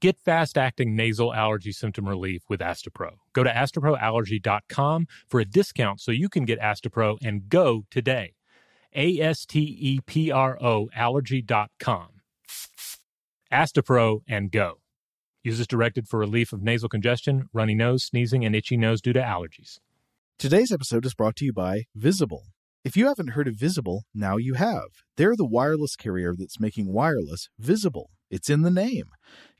Get 0.00 0.20
fast 0.20 0.56
acting 0.56 0.94
nasal 0.94 1.34
allergy 1.34 1.72
symptom 1.72 2.08
relief 2.08 2.42
with 2.48 2.60
Astepro. 2.60 3.14
Go 3.32 3.42
to 3.42 3.50
asteproallergy.com 3.50 5.06
for 5.26 5.40
a 5.40 5.44
discount 5.44 6.00
so 6.00 6.12
you 6.12 6.28
can 6.28 6.44
get 6.44 6.60
Astepro 6.60 7.18
and 7.20 7.48
go 7.48 7.84
today. 7.90 8.34
A 8.94 9.20
S 9.20 9.44
T 9.44 9.58
E 9.58 10.00
P 10.06 10.30
R 10.30 10.56
O 10.62 10.88
allergy.com. 10.94 12.08
Astepro 13.52 14.20
and 14.28 14.52
go. 14.52 14.78
Use 15.42 15.66
directed 15.66 16.06
for 16.06 16.20
relief 16.20 16.52
of 16.52 16.62
nasal 16.62 16.88
congestion, 16.88 17.48
runny 17.52 17.74
nose, 17.74 18.04
sneezing, 18.04 18.44
and 18.44 18.54
itchy 18.54 18.76
nose 18.76 19.00
due 19.00 19.12
to 19.12 19.20
allergies. 19.20 19.78
Today's 20.38 20.70
episode 20.70 21.06
is 21.06 21.14
brought 21.14 21.34
to 21.36 21.44
you 21.44 21.52
by 21.52 21.86
Visible. 21.96 22.44
If 22.84 22.96
you 22.96 23.08
haven't 23.08 23.30
heard 23.30 23.48
of 23.48 23.56
Visible, 23.56 24.04
now 24.14 24.36
you 24.36 24.54
have. 24.54 25.02
They're 25.16 25.36
the 25.36 25.44
wireless 25.44 25.96
carrier 25.96 26.34
that's 26.38 26.60
making 26.60 26.92
wireless 26.92 27.48
visible. 27.58 28.10
It's 28.30 28.48
in 28.48 28.62
the 28.62 28.70
name. 28.70 29.06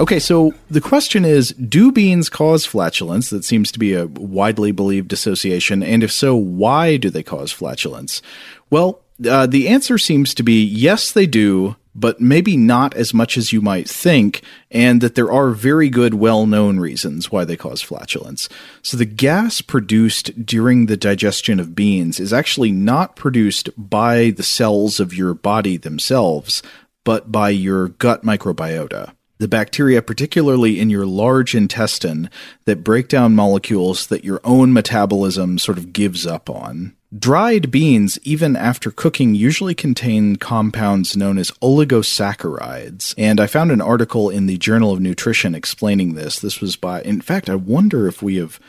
Okay, 0.00 0.18
so 0.18 0.54
the 0.70 0.80
question 0.80 1.26
is 1.26 1.50
Do 1.50 1.92
beans 1.92 2.30
cause 2.30 2.64
flatulence? 2.64 3.28
That 3.28 3.44
seems 3.44 3.70
to 3.72 3.78
be 3.78 3.92
a 3.92 4.06
widely 4.06 4.72
believed 4.72 5.12
association. 5.12 5.82
And 5.82 6.02
if 6.02 6.10
so, 6.10 6.34
why 6.34 6.96
do 6.96 7.10
they 7.10 7.22
cause 7.22 7.52
flatulence? 7.52 8.22
Well, 8.70 9.02
uh, 9.28 9.46
the 9.46 9.68
answer 9.68 9.98
seems 9.98 10.32
to 10.34 10.42
be 10.42 10.64
yes, 10.64 11.12
they 11.12 11.26
do, 11.26 11.76
but 11.94 12.18
maybe 12.18 12.56
not 12.56 12.94
as 12.94 13.12
much 13.12 13.36
as 13.36 13.52
you 13.52 13.60
might 13.60 13.90
think, 13.90 14.40
and 14.70 15.02
that 15.02 15.16
there 15.16 15.30
are 15.30 15.50
very 15.50 15.90
good, 15.90 16.14
well 16.14 16.46
known 16.46 16.80
reasons 16.80 17.30
why 17.30 17.44
they 17.44 17.58
cause 17.58 17.82
flatulence. 17.82 18.48
So, 18.80 18.96
the 18.96 19.04
gas 19.04 19.60
produced 19.60 20.46
during 20.46 20.86
the 20.86 20.96
digestion 20.96 21.60
of 21.60 21.74
beans 21.74 22.18
is 22.18 22.32
actually 22.32 22.72
not 22.72 23.16
produced 23.16 23.68
by 23.76 24.30
the 24.30 24.42
cells 24.42 24.98
of 24.98 25.12
your 25.12 25.34
body 25.34 25.76
themselves, 25.76 26.62
but 27.04 27.30
by 27.30 27.50
your 27.50 27.88
gut 27.88 28.22
microbiota 28.22 29.12
the 29.40 29.48
bacteria, 29.48 30.02
particularly 30.02 30.78
in 30.78 30.90
your 30.90 31.06
large 31.06 31.54
intestine, 31.54 32.28
that 32.66 32.84
break 32.84 33.08
down 33.08 33.34
molecules 33.34 34.06
that 34.08 34.22
your 34.22 34.38
own 34.44 34.70
metabolism 34.70 35.58
sort 35.58 35.78
of 35.78 35.94
gives 35.94 36.26
up 36.26 36.50
on. 36.50 36.94
Dried 37.18 37.70
beans, 37.70 38.18
even 38.22 38.54
after 38.54 38.90
cooking, 38.90 39.34
usually 39.34 39.74
contain 39.74 40.36
compounds 40.36 41.16
known 41.16 41.38
as 41.38 41.50
oligosaccharides. 41.62 43.14
And 43.16 43.40
I 43.40 43.46
found 43.46 43.72
an 43.72 43.80
article 43.80 44.28
in 44.28 44.44
the 44.44 44.58
Journal 44.58 44.92
of 44.92 45.00
Nutrition 45.00 45.54
explaining 45.54 46.14
this. 46.14 46.38
This 46.38 46.60
was 46.60 46.76
by, 46.76 47.00
in 47.02 47.22
fact, 47.22 47.48
I 47.48 47.54
wonder 47.54 48.06
if 48.06 48.22
we 48.22 48.36
have 48.36 48.60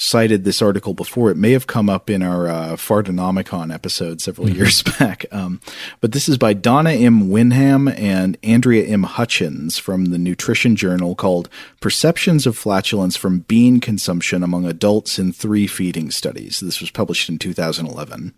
cited 0.00 0.44
this 0.44 0.62
article 0.62 0.94
before. 0.94 1.28
It 1.30 1.36
may 1.36 1.50
have 1.50 1.66
come 1.66 1.90
up 1.90 2.08
in 2.08 2.22
our 2.22 2.48
uh, 2.48 2.76
Fartonomicon 2.76 3.74
episode 3.74 4.20
several 4.20 4.46
mm-hmm. 4.46 4.56
years 4.56 4.82
back. 4.98 5.26
Um, 5.32 5.60
but 6.00 6.12
this 6.12 6.28
is 6.28 6.38
by 6.38 6.52
Donna 6.54 6.92
M. 6.92 7.28
Winham 7.28 7.92
and 7.98 8.38
Andrea 8.44 8.86
M. 8.86 9.02
Hutchins 9.02 9.76
from 9.76 10.06
the 10.06 10.18
Nutrition 10.18 10.76
Journal 10.76 11.16
called 11.16 11.48
Perceptions 11.80 12.46
of 12.46 12.56
Flatulence 12.56 13.16
from 13.16 13.40
Bean 13.40 13.80
Consumption 13.80 14.44
Among 14.44 14.66
Adults 14.66 15.18
in 15.18 15.32
Three 15.32 15.66
Feeding 15.66 16.12
Studies. 16.12 16.60
This 16.60 16.80
was 16.80 16.92
published 16.92 17.28
in 17.28 17.38
2011. 17.38 18.34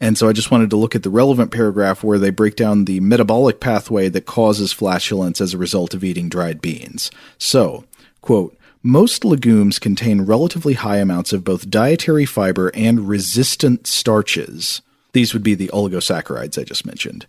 And 0.00 0.16
so 0.16 0.28
I 0.28 0.32
just 0.32 0.52
wanted 0.52 0.70
to 0.70 0.76
look 0.76 0.94
at 0.94 1.02
the 1.02 1.10
relevant 1.10 1.50
paragraph 1.50 2.04
where 2.04 2.18
they 2.20 2.30
break 2.30 2.54
down 2.54 2.84
the 2.84 3.00
metabolic 3.00 3.58
pathway 3.58 4.08
that 4.08 4.26
causes 4.26 4.72
flatulence 4.72 5.40
as 5.40 5.52
a 5.52 5.58
result 5.58 5.94
of 5.94 6.04
eating 6.04 6.28
dried 6.28 6.62
beans. 6.62 7.10
So, 7.38 7.84
quote, 8.20 8.56
most 8.82 9.24
legumes 9.24 9.78
contain 9.78 10.22
relatively 10.22 10.74
high 10.74 10.96
amounts 10.96 11.32
of 11.32 11.44
both 11.44 11.70
dietary 11.70 12.24
fiber 12.24 12.70
and 12.74 13.08
resistant 13.08 13.86
starches. 13.86 14.82
These 15.12 15.32
would 15.32 15.44
be 15.44 15.54
the 15.54 15.70
oligosaccharides 15.72 16.58
I 16.58 16.64
just 16.64 16.84
mentioned. 16.84 17.26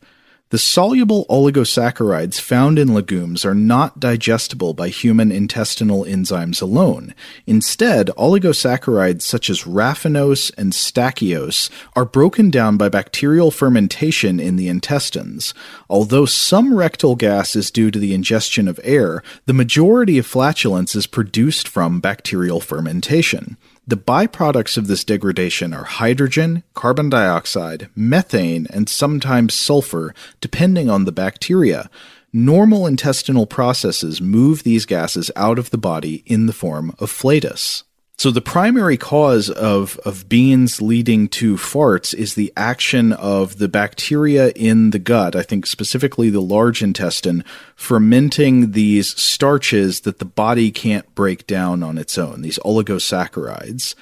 The 0.50 0.60
soluble 0.60 1.26
oligosaccharides 1.32 2.40
found 2.40 2.78
in 2.78 2.94
legumes 2.94 3.44
are 3.44 3.56
not 3.56 4.00
digestible 4.00 4.76
by 4.76 4.90
human 4.90 5.32
intestinal 5.32 6.04
enzymes 6.04 6.62
alone. 6.62 7.16
Instead, 7.48 8.12
oligosaccharides 8.20 9.24
such 9.24 9.50
as 9.50 9.64
raffinose 9.64 10.52
and 10.56 10.72
stachyose 10.74 11.72
are 11.96 12.06
broken 12.06 12.52
down 12.52 12.78
by 12.78 12.88
bacterial 12.88 13.50
fermentation 13.50 14.40
in 14.40 14.56
the 14.56 14.68
intestines. 14.68 15.56
Although 15.90 16.26
some 16.26 16.76
rectal 16.76 17.16
gas 17.16 17.56
is 17.56 17.72
due 17.72 17.90
to 17.90 17.98
the 17.98 18.14
ingestion 18.14 18.68
of 18.68 18.80
air, 18.84 19.24
the 19.48 19.54
majority 19.54 20.20
of 20.20 20.28
flatulence 20.28 20.94
is 20.94 21.08
produced 21.08 21.68
from 21.68 22.00
bacterial 22.00 22.60
fermentation. 22.60 23.58
The 23.86 23.98
byproducts 23.98 24.78
of 24.78 24.88
this 24.88 25.04
degradation 25.04 25.74
are 25.74 25.84
hydrogen, 25.84 26.64
carbon 26.74 27.10
dioxide, 27.10 27.90
methane, 27.98 28.66
and 28.70 28.88
sometimes 28.88 29.54
sulfur, 29.54 30.14
depending 30.40 30.90
on 30.90 31.04
the 31.04 31.12
bacteria. 31.12 31.90
Normal 32.32 32.88
intestinal 32.88 33.46
processes 33.46 34.22
move 34.22 34.64
these 34.64 34.86
gases 34.86 35.30
out 35.36 35.60
of 35.60 35.70
the 35.70 35.78
body 35.78 36.24
in 36.26 36.46
the 36.46 36.54
form 36.54 36.96
of 36.98 37.12
flatus. 37.12 37.84
So 38.18 38.30
the 38.30 38.42
primary 38.42 38.96
cause 38.96 39.50
of, 39.50 39.98
of 40.06 40.30
beans 40.30 40.82
leading 40.82 41.28
to 41.30 41.56
farts 41.56 42.14
is 42.14 42.36
the 42.36 42.54
action 42.56 43.12
of 43.12 43.58
the 43.58 43.68
bacteria 43.68 44.50
in 44.50 44.92
the 44.92 45.00
gut, 45.00 45.36
I 45.36 45.42
think 45.42 45.66
specifically 45.66 46.30
the 46.30 46.40
large 46.42 46.84
intestine, 46.84 47.44
fermenting 47.76 48.72
these 48.72 49.20
starches 49.20 50.02
that 50.02 50.20
the 50.20 50.26
body 50.26 50.72
can't 50.72 51.14
break 51.16 51.48
down 51.48 51.82
on 51.82 51.98
its 51.98 52.18
own, 52.18 52.44
these 52.44 52.60
oligosaccharides. 52.60 53.96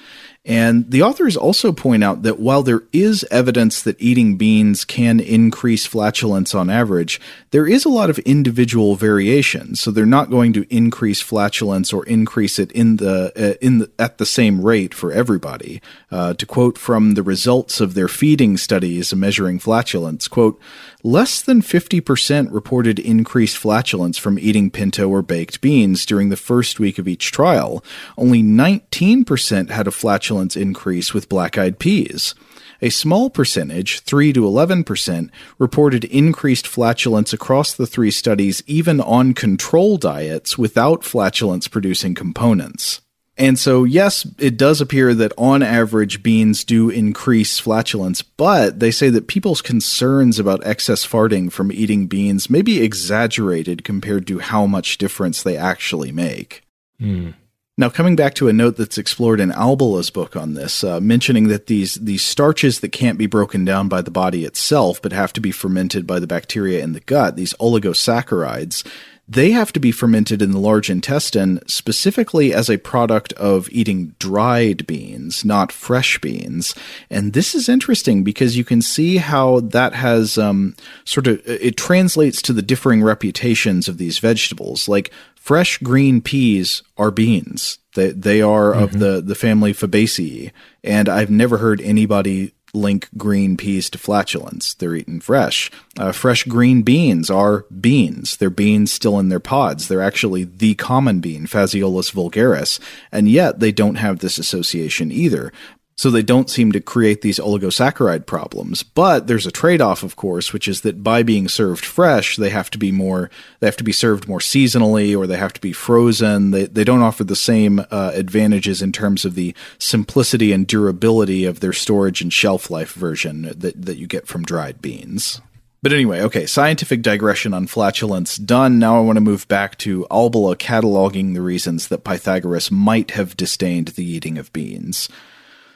And 0.44 0.90
the 0.90 1.02
authors 1.02 1.36
also 1.36 1.70
point 1.70 2.02
out 2.02 2.22
that 2.22 2.40
while 2.40 2.64
there 2.64 2.82
is 2.92 3.24
evidence 3.30 3.80
that 3.82 4.00
eating 4.00 4.36
beans 4.36 4.84
can 4.84 5.20
increase 5.20 5.86
flatulence 5.86 6.52
on 6.52 6.68
average, 6.68 7.20
there 7.52 7.66
is 7.66 7.84
a 7.84 7.88
lot 7.88 8.10
of 8.10 8.18
individual 8.20 8.96
variation. 8.96 9.76
So 9.76 9.92
they're 9.92 10.04
not 10.04 10.30
going 10.30 10.52
to 10.54 10.66
increase 10.68 11.20
flatulence 11.20 11.92
or 11.92 12.04
increase 12.06 12.58
it 12.58 12.72
in 12.72 12.96
the 12.96 13.32
uh, 13.36 13.54
in 13.60 13.78
the, 13.78 13.90
at 14.00 14.18
the 14.18 14.26
same 14.26 14.62
rate 14.62 14.94
for 14.94 15.12
everybody. 15.12 15.80
Uh, 16.10 16.34
to 16.34 16.44
quote 16.44 16.76
from 16.76 17.14
the 17.14 17.22
results 17.22 17.80
of 17.80 17.94
their 17.94 18.08
feeding 18.08 18.56
studies 18.56 19.14
measuring 19.14 19.60
flatulence, 19.60 20.26
quote, 20.26 20.60
less 21.02 21.42
than 21.42 21.62
50% 21.62 22.52
reported 22.52 22.98
increased 22.98 23.56
flatulence 23.56 24.18
from 24.18 24.38
eating 24.38 24.70
pinto 24.70 25.08
or 25.08 25.22
baked 25.22 25.60
beans 25.60 26.06
during 26.06 26.28
the 26.28 26.36
first 26.36 26.78
week 26.78 26.98
of 26.98 27.08
each 27.08 27.32
trial. 27.32 27.84
Only 28.16 28.42
19% 28.42 29.70
had 29.70 29.86
a 29.86 29.90
flatulence 29.90 30.56
increase 30.56 31.12
with 31.12 31.28
black 31.28 31.58
eyed 31.58 31.78
peas. 31.78 32.34
A 32.80 32.90
small 32.90 33.30
percentage, 33.30 34.00
3 34.00 34.32
to 34.32 34.40
11%, 34.40 35.30
reported 35.58 36.04
increased 36.04 36.66
flatulence 36.66 37.32
across 37.32 37.72
the 37.72 37.86
three 37.86 38.10
studies 38.10 38.62
even 38.66 39.00
on 39.00 39.34
control 39.34 39.96
diets 39.96 40.58
without 40.58 41.04
flatulence 41.04 41.68
producing 41.68 42.14
components. 42.14 43.00
And 43.38 43.58
so, 43.58 43.84
yes, 43.84 44.26
it 44.38 44.58
does 44.58 44.82
appear 44.82 45.14
that 45.14 45.32
on 45.38 45.62
average 45.62 46.22
beans 46.22 46.64
do 46.64 46.90
increase 46.90 47.58
flatulence, 47.58 48.20
but 48.20 48.78
they 48.78 48.90
say 48.90 49.08
that 49.08 49.26
people's 49.26 49.62
concerns 49.62 50.38
about 50.38 50.66
excess 50.66 51.06
farting 51.06 51.50
from 51.50 51.72
eating 51.72 52.08
beans 52.08 52.50
may 52.50 52.60
be 52.60 52.82
exaggerated 52.82 53.84
compared 53.84 54.26
to 54.26 54.40
how 54.40 54.66
much 54.66 54.98
difference 54.98 55.42
they 55.42 55.56
actually 55.56 56.12
make. 56.12 56.62
Mm. 57.00 57.34
Now, 57.78 57.88
coming 57.88 58.16
back 58.16 58.34
to 58.34 58.48
a 58.48 58.52
note 58.52 58.76
that's 58.76 58.98
explored 58.98 59.40
in 59.40 59.50
Albala's 59.50 60.10
book 60.10 60.36
on 60.36 60.52
this, 60.52 60.84
uh, 60.84 61.00
mentioning 61.00 61.48
that 61.48 61.68
these 61.68 61.94
these 61.94 62.22
starches 62.22 62.80
that 62.80 62.90
can't 62.90 63.16
be 63.16 63.26
broken 63.26 63.64
down 63.64 63.88
by 63.88 64.02
the 64.02 64.10
body 64.10 64.44
itself, 64.44 65.00
but 65.00 65.12
have 65.12 65.32
to 65.32 65.40
be 65.40 65.50
fermented 65.50 66.06
by 66.06 66.20
the 66.20 66.26
bacteria 66.26 66.84
in 66.84 66.92
the 66.92 67.00
gut, 67.00 67.34
these 67.34 67.54
oligosaccharides, 67.54 68.86
they 69.32 69.52
have 69.52 69.72
to 69.72 69.80
be 69.80 69.92
fermented 69.92 70.42
in 70.42 70.50
the 70.50 70.58
large 70.58 70.90
intestine 70.90 71.58
specifically 71.66 72.52
as 72.52 72.68
a 72.68 72.76
product 72.76 73.32
of 73.34 73.68
eating 73.70 74.14
dried 74.18 74.86
beans, 74.86 75.44
not 75.44 75.72
fresh 75.72 76.18
beans. 76.18 76.74
And 77.08 77.32
this 77.32 77.54
is 77.54 77.68
interesting 77.68 78.24
because 78.24 78.56
you 78.56 78.64
can 78.64 78.82
see 78.82 79.16
how 79.16 79.60
that 79.60 79.94
has 79.94 80.36
um, 80.36 80.74
sort 81.04 81.26
of 81.26 81.40
it 81.46 81.76
translates 81.76 82.42
to 82.42 82.52
the 82.52 82.62
differing 82.62 83.02
reputations 83.02 83.88
of 83.88 83.96
these 83.96 84.18
vegetables. 84.18 84.86
Like 84.86 85.10
fresh 85.34 85.78
green 85.78 86.20
peas 86.20 86.82
are 86.98 87.10
beans. 87.10 87.78
They 87.94 88.10
they 88.10 88.42
are 88.42 88.72
mm-hmm. 88.72 88.82
of 88.82 88.98
the 88.98 89.22
the 89.22 89.34
family 89.34 89.72
Fabaceae, 89.72 90.52
and 90.84 91.08
I've 91.08 91.30
never 91.30 91.58
heard 91.58 91.80
anybody 91.80 92.52
link 92.74 93.08
green 93.16 93.56
peas 93.56 93.90
to 93.90 93.98
flatulence. 93.98 94.74
They're 94.74 94.94
eaten 94.94 95.20
fresh. 95.20 95.70
Uh, 95.98 96.12
fresh 96.12 96.44
green 96.44 96.82
beans 96.82 97.30
are 97.30 97.66
beans. 97.80 98.36
They're 98.36 98.50
beans 98.50 98.90
still 98.90 99.18
in 99.18 99.28
their 99.28 99.40
pods. 99.40 99.88
They're 99.88 100.02
actually 100.02 100.44
the 100.44 100.74
common 100.76 101.20
bean, 101.20 101.46
Phaseolus 101.46 102.12
vulgaris, 102.12 102.80
and 103.10 103.28
yet 103.28 103.60
they 103.60 103.72
don't 103.72 103.96
have 103.96 104.20
this 104.20 104.38
association 104.38 105.12
either. 105.12 105.52
So 105.96 106.10
they 106.10 106.22
don't 106.22 106.50
seem 106.50 106.72
to 106.72 106.80
create 106.80 107.20
these 107.20 107.38
oligosaccharide 107.38 108.26
problems. 108.26 108.82
But 108.82 109.26
there's 109.26 109.46
a 109.46 109.52
trade-off, 109.52 110.02
of 110.02 110.16
course, 110.16 110.52
which 110.52 110.66
is 110.66 110.80
that 110.80 111.04
by 111.04 111.22
being 111.22 111.48
served 111.48 111.84
fresh, 111.84 112.36
they 112.36 112.50
have 112.50 112.70
to 112.70 112.78
be 112.78 112.90
more 112.90 113.30
they 113.60 113.66
have 113.66 113.76
to 113.76 113.84
be 113.84 113.92
served 113.92 114.26
more 114.26 114.38
seasonally 114.38 115.16
or 115.16 115.26
they 115.26 115.36
have 115.36 115.52
to 115.52 115.60
be 115.60 115.72
frozen. 115.72 116.50
They 116.50 116.66
they 116.66 116.84
don't 116.84 117.02
offer 117.02 117.24
the 117.24 117.36
same 117.36 117.80
uh, 117.90 118.12
advantages 118.14 118.82
in 118.82 118.92
terms 118.92 119.24
of 119.24 119.34
the 119.34 119.54
simplicity 119.78 120.52
and 120.52 120.66
durability 120.66 121.44
of 121.44 121.60
their 121.60 121.72
storage 121.72 122.20
and 122.20 122.32
shelf 122.32 122.70
life 122.70 122.94
version 122.94 123.42
that, 123.42 123.80
that 123.86 123.96
you 123.96 124.06
get 124.06 124.26
from 124.26 124.44
dried 124.44 124.80
beans. 124.80 125.40
But 125.82 125.92
anyway, 125.92 126.20
okay, 126.20 126.46
scientific 126.46 127.02
digression 127.02 127.52
on 127.52 127.66
flatulence 127.66 128.36
done. 128.36 128.78
Now 128.78 128.98
I 128.98 129.00
want 129.00 129.16
to 129.16 129.20
move 129.20 129.48
back 129.48 129.76
to 129.78 130.06
Albala 130.12 130.56
cataloging 130.56 131.34
the 131.34 131.42
reasons 131.42 131.88
that 131.88 132.04
Pythagoras 132.04 132.70
might 132.70 133.10
have 133.12 133.36
disdained 133.36 133.88
the 133.88 134.04
eating 134.04 134.38
of 134.38 134.52
beans. 134.52 135.08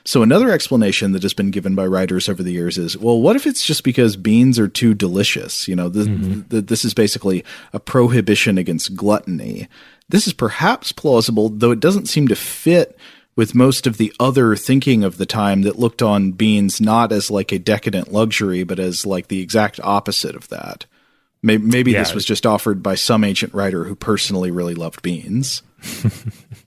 So 0.06 0.22
another 0.22 0.52
explanation 0.52 1.10
that 1.12 1.24
has 1.24 1.34
been 1.34 1.50
given 1.50 1.74
by 1.74 1.84
writers 1.84 2.28
over 2.28 2.40
the 2.40 2.52
years 2.52 2.78
is, 2.78 2.96
well, 2.96 3.20
what 3.20 3.34
if 3.34 3.44
it's 3.44 3.64
just 3.64 3.82
because 3.82 4.16
beans 4.16 4.56
are 4.56 4.68
too 4.68 4.94
delicious? 4.94 5.66
You 5.66 5.74
know, 5.74 5.88
the, 5.88 6.04
mm-hmm. 6.04 6.40
the, 6.48 6.60
this 6.60 6.84
is 6.84 6.94
basically 6.94 7.44
a 7.72 7.80
prohibition 7.80 8.56
against 8.56 8.94
gluttony. 8.94 9.66
This 10.08 10.28
is 10.28 10.32
perhaps 10.32 10.92
plausible, 10.92 11.48
though 11.48 11.72
it 11.72 11.80
doesn't 11.80 12.06
seem 12.06 12.28
to 12.28 12.36
fit 12.36 12.96
with 13.34 13.56
most 13.56 13.84
of 13.88 13.98
the 13.98 14.12
other 14.20 14.54
thinking 14.54 15.02
of 15.02 15.18
the 15.18 15.26
time 15.26 15.62
that 15.62 15.78
looked 15.78 16.02
on 16.02 16.30
beans 16.30 16.80
not 16.80 17.10
as 17.10 17.28
like 17.28 17.50
a 17.50 17.58
decadent 17.58 18.12
luxury, 18.12 18.62
but 18.62 18.78
as 18.78 19.04
like 19.04 19.26
the 19.26 19.42
exact 19.42 19.80
opposite 19.82 20.36
of 20.36 20.48
that. 20.50 20.86
Maybe, 21.42 21.64
maybe 21.64 21.90
yeah. 21.90 21.98
this 21.98 22.14
was 22.14 22.24
just 22.24 22.46
offered 22.46 22.80
by 22.80 22.94
some 22.94 23.24
ancient 23.24 23.52
writer 23.54 23.82
who 23.82 23.96
personally 23.96 24.52
really 24.52 24.74
loved 24.74 25.02
beans. 25.02 25.62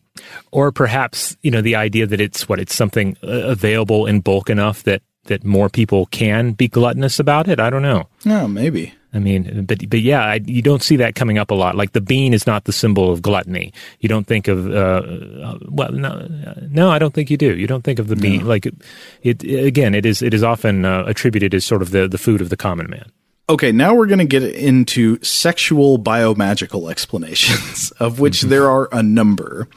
or 0.51 0.71
perhaps 0.71 1.37
you 1.41 1.51
know 1.51 1.61
the 1.61 1.75
idea 1.75 2.05
that 2.05 2.21
it's 2.21 2.47
what 2.47 2.59
it's 2.59 2.75
something 2.75 3.17
uh, 3.23 3.27
available 3.27 4.05
in 4.05 4.21
bulk 4.21 4.49
enough 4.49 4.83
that 4.83 5.01
that 5.25 5.43
more 5.43 5.69
people 5.69 6.07
can 6.07 6.51
be 6.51 6.67
gluttonous 6.67 7.19
about 7.19 7.47
it. 7.47 7.59
I 7.59 7.69
don't 7.69 7.81
know. 7.81 8.07
No, 8.25 8.47
maybe. 8.47 8.93
I 9.11 9.17
mean, 9.17 9.65
but 9.65 9.89
but 9.89 10.01
yeah, 10.01 10.23
I, 10.23 10.35
you 10.45 10.61
don't 10.61 10.83
see 10.83 10.95
that 10.97 11.15
coming 11.15 11.39
up 11.39 11.49
a 11.49 11.55
lot. 11.55 11.75
Like 11.75 11.93
the 11.93 12.01
bean 12.01 12.31
is 12.33 12.45
not 12.45 12.65
the 12.65 12.71
symbol 12.71 13.11
of 13.11 13.23
gluttony. 13.23 13.73
You 14.01 14.09
don't 14.09 14.27
think 14.27 14.47
of 14.47 14.67
uh, 14.69 15.01
uh 15.01 15.57
well, 15.67 15.91
no, 15.91 16.27
no, 16.69 16.91
I 16.91 16.99
don't 16.99 17.13
think 17.13 17.31
you 17.31 17.37
do. 17.37 17.57
You 17.57 17.65
don't 17.65 17.83
think 17.83 17.97
of 17.97 18.07
the 18.07 18.15
bean 18.15 18.41
no. 18.41 18.47
like 18.47 18.67
it, 18.67 18.75
it, 19.23 19.43
Again, 19.43 19.95
it 19.95 20.05
is 20.05 20.21
it 20.21 20.33
is 20.33 20.43
often 20.43 20.85
uh, 20.85 21.05
attributed 21.07 21.55
as 21.55 21.65
sort 21.65 21.81
of 21.81 21.89
the 21.89 22.07
the 22.07 22.19
food 22.19 22.39
of 22.39 22.49
the 22.49 22.57
common 22.57 22.87
man. 22.89 23.11
Okay, 23.49 23.71
now 23.71 23.95
we're 23.95 24.05
going 24.05 24.19
to 24.19 24.25
get 24.25 24.43
into 24.43 25.21
sexual 25.23 25.97
biomagical 25.97 26.91
explanations, 26.91 27.89
of 27.99 28.19
which 28.19 28.41
mm-hmm. 28.41 28.49
there 28.49 28.69
are 28.69 28.89
a 28.91 29.01
number. 29.01 29.67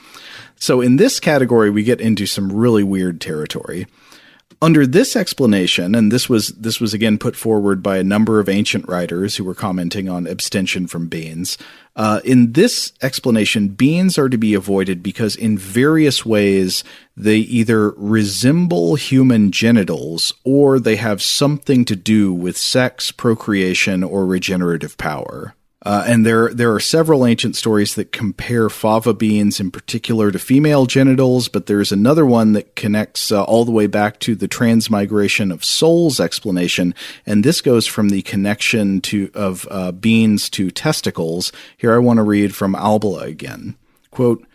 So 0.63 0.81
in 0.81 0.95
this 0.95 1.19
category, 1.19 1.71
we 1.71 1.83
get 1.83 2.01
into 2.01 2.25
some 2.25 2.53
really 2.53 2.85
weird 2.85 3.21
territory. 3.21 3.89
Under 4.63 4.87
this 4.87 5.17
explanation, 5.17 5.97
and 5.97 6.13
this 6.13 6.29
was 6.29 6.51
this 6.51 6.79
was 6.79 6.95
again 6.95 7.19
put 7.19 7.35
forward 7.35 7.83
by 7.83 7.97
a 7.97 8.05
number 8.05 8.39
of 8.39 8.49
ancient 8.49 8.87
writers 8.87 9.35
who 9.35 9.43
were 9.43 9.57
commenting 9.57 10.09
on 10.09 10.29
abstention 10.29 10.87
from 10.87 11.09
beans. 11.09 11.59
Uh, 11.97 12.21
in 12.25 12.53
this 12.53 12.93
explanation, 13.03 13.71
beans 13.71 14.17
are 14.17 14.29
to 14.29 14.39
be 14.39 14.55
avoided 14.55 15.03
because 15.03 15.35
in 15.35 15.59
various 15.59 16.25
ways 16.25 16.85
they 17.17 17.39
either 17.39 17.91
resemble 17.97 18.95
human 18.95 19.51
genitals 19.51 20.33
or 20.45 20.79
they 20.79 20.95
have 20.95 21.21
something 21.21 21.85
to 21.87 21.97
do 21.97 22.33
with 22.33 22.57
sex, 22.57 23.11
procreation, 23.11 24.05
or 24.05 24.25
regenerative 24.25 24.97
power. 24.97 25.57
Uh, 25.85 26.05
and 26.07 26.25
there 26.25 26.53
there 26.55 26.73
are 26.73 26.81
several 26.81 27.27
ancient 27.27 27.57
stories 27.57 27.97
that 27.97 28.13
compare 28.13 28.71
fava 28.71 29.13
beans 29.13 29.59
in 29.59 29.71
particular 29.71 30.31
to 30.31 30.39
female 30.39 30.87
genitals, 30.87 31.49
but 31.49 31.67
there's 31.67 31.91
another 31.91 32.25
one 32.25 32.53
that 32.53 32.77
connects 32.77 33.33
uh, 33.33 33.43
all 33.45 33.65
the 33.65 33.73
way 33.73 33.89
back 33.89 34.21
to 34.21 34.35
the 34.37 34.47
transmigration 34.47 35.51
of 35.51 35.65
souls 35.65 36.21
explanation, 36.21 36.95
and 37.27 37.43
this 37.43 37.61
goes 37.61 37.87
from 37.87 38.11
the 38.11 38.23
connection 38.23 39.01
to 39.01 39.31
of 39.35 39.67
uh, 39.71 39.91
beans 39.91 40.49
to 40.51 40.71
testicles. 40.71 41.51
Here 41.77 41.93
I 41.93 41.99
want 41.99 42.19
to 42.19 42.23
read 42.23 42.55
from 42.55 42.75
Albala 42.75 43.23
again. 43.23 43.75
Quote, 44.13 44.47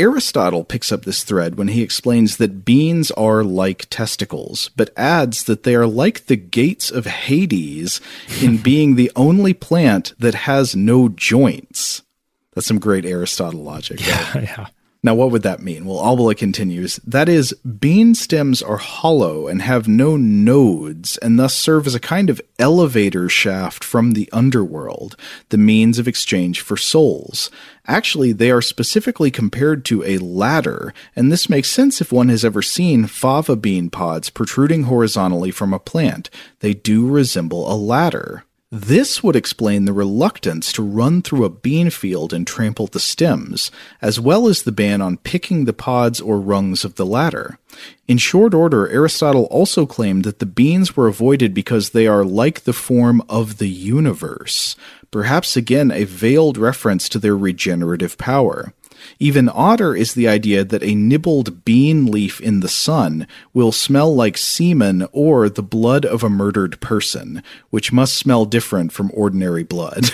Aristotle 0.00 0.64
picks 0.64 0.90
up 0.90 1.04
this 1.04 1.22
thread 1.22 1.56
when 1.56 1.68
he 1.68 1.82
explains 1.82 2.38
that 2.38 2.64
beans 2.64 3.10
are 3.12 3.44
like 3.44 3.86
testicles, 3.90 4.70
but 4.74 4.90
adds 4.96 5.44
that 5.44 5.62
they 5.64 5.74
are 5.74 5.86
like 5.86 6.26
the 6.26 6.36
gates 6.36 6.90
of 6.90 7.04
Hades 7.04 8.00
in 8.42 8.56
being 8.62 8.94
the 8.96 9.12
only 9.14 9.52
plant 9.52 10.14
that 10.18 10.34
has 10.34 10.74
no 10.74 11.10
joints. 11.10 12.02
That's 12.54 12.66
some 12.66 12.78
great 12.78 13.04
Aristotle 13.04 13.62
logic. 13.62 14.04
Yeah, 14.06 14.32
right? 14.34 14.44
yeah. 14.44 14.66
Now, 15.02 15.14
what 15.14 15.30
would 15.30 15.42
that 15.44 15.62
mean? 15.62 15.86
Well, 15.86 15.96
Albala 15.96 16.36
continues, 16.36 16.96
that 17.06 17.26
is, 17.26 17.54
bean 17.54 18.14
stems 18.14 18.62
are 18.62 18.76
hollow 18.76 19.48
and 19.48 19.62
have 19.62 19.88
no 19.88 20.18
nodes, 20.18 21.16
and 21.18 21.38
thus 21.38 21.56
serve 21.56 21.86
as 21.86 21.94
a 21.94 22.00
kind 22.00 22.28
of 22.28 22.40
elevator 22.58 23.26
shaft 23.30 23.82
from 23.82 24.12
the 24.12 24.28
underworld, 24.30 25.16
the 25.48 25.56
means 25.56 25.98
of 25.98 26.06
exchange 26.06 26.60
for 26.60 26.76
souls. 26.76 27.50
Actually, 27.86 28.32
they 28.32 28.50
are 28.50 28.60
specifically 28.60 29.30
compared 29.30 29.86
to 29.86 30.04
a 30.04 30.18
ladder, 30.18 30.92
and 31.16 31.32
this 31.32 31.48
makes 31.48 31.70
sense 31.70 32.02
if 32.02 32.12
one 32.12 32.28
has 32.28 32.44
ever 32.44 32.60
seen 32.60 33.06
fava 33.06 33.56
bean 33.56 33.88
pods 33.88 34.28
protruding 34.28 34.82
horizontally 34.82 35.50
from 35.50 35.72
a 35.72 35.78
plant. 35.78 36.28
They 36.58 36.74
do 36.74 37.08
resemble 37.08 37.72
a 37.72 37.74
ladder. 37.74 38.44
This 38.72 39.20
would 39.20 39.34
explain 39.34 39.84
the 39.84 39.92
reluctance 39.92 40.72
to 40.74 40.82
run 40.82 41.22
through 41.22 41.44
a 41.44 41.50
bean 41.50 41.90
field 41.90 42.32
and 42.32 42.46
trample 42.46 42.86
the 42.86 43.00
stems, 43.00 43.72
as 44.00 44.20
well 44.20 44.46
as 44.46 44.62
the 44.62 44.70
ban 44.70 45.02
on 45.02 45.16
picking 45.16 45.64
the 45.64 45.72
pods 45.72 46.20
or 46.20 46.40
rungs 46.40 46.84
of 46.84 46.94
the 46.94 47.04
ladder. 47.04 47.58
In 48.06 48.16
short 48.16 48.54
order, 48.54 48.88
Aristotle 48.88 49.46
also 49.46 49.86
claimed 49.86 50.22
that 50.22 50.38
the 50.38 50.46
beans 50.46 50.96
were 50.96 51.08
avoided 51.08 51.52
because 51.52 51.90
they 51.90 52.06
are 52.06 52.24
like 52.24 52.60
the 52.60 52.72
form 52.72 53.22
of 53.28 53.58
the 53.58 53.68
universe, 53.68 54.76
perhaps 55.10 55.56
again 55.56 55.90
a 55.90 56.04
veiled 56.04 56.56
reference 56.56 57.08
to 57.08 57.18
their 57.18 57.36
regenerative 57.36 58.16
power. 58.18 58.72
Even 59.18 59.48
odder 59.48 59.94
is 59.94 60.14
the 60.14 60.28
idea 60.28 60.64
that 60.64 60.82
a 60.82 60.94
nibbled 60.94 61.64
bean 61.64 62.06
leaf 62.06 62.40
in 62.40 62.60
the 62.60 62.68
sun 62.68 63.26
will 63.52 63.72
smell 63.72 64.14
like 64.14 64.36
semen 64.36 65.06
or 65.12 65.48
the 65.48 65.62
blood 65.62 66.04
of 66.04 66.22
a 66.22 66.30
murdered 66.30 66.80
person, 66.80 67.42
which 67.70 67.92
must 67.92 68.16
smell 68.16 68.44
different 68.44 68.92
from 68.92 69.10
ordinary 69.14 69.62
blood. 69.62 70.10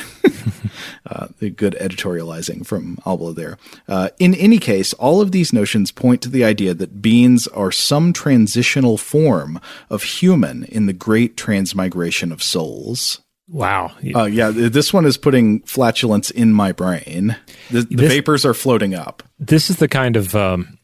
uh, 1.07 1.29
good 1.57 1.77
editorializing 1.81 2.67
from 2.67 2.97
Albala 3.05 3.35
there. 3.35 3.59
Uh, 3.89 4.11
in 4.19 4.35
any 4.35 4.59
case, 4.59 4.93
all 4.95 5.21
of 5.21 5.33
these 5.33 5.53
notions 5.53 5.91
point 5.91 6.23
to 6.23 6.29
the 6.29 6.45
idea 6.45 6.75
that 6.75 7.03
beans 7.03 7.47
are 7.49 7.73
some 7.73 8.13
transitional 8.13 8.99
form 8.99 9.61
of 9.91 10.03
human 10.03 10.65
in 10.65 10.87
the 10.87 10.93
great 10.93 11.37
transmigration 11.37 12.33
of 12.33 12.43
souls. 12.43 13.21
Wow. 13.49 13.93
Uh, 14.15 14.25
yeah, 14.25 14.51
this 14.51 14.93
one 14.93 15.05
is 15.05 15.17
putting 15.17 15.61
flatulence 15.61 16.31
in 16.31 16.53
my 16.53 16.73
brain. 16.73 17.37
The, 17.71 17.83
the 17.83 17.97
this, 17.97 18.13
vapors 18.13 18.45
are 18.45 18.55
floating 18.55 18.95
up. 18.95 19.23
This 19.39 19.71
is 19.71 19.77
the 19.77 19.89
kind 19.89 20.17
of, 20.17 20.35
um, 20.35 20.79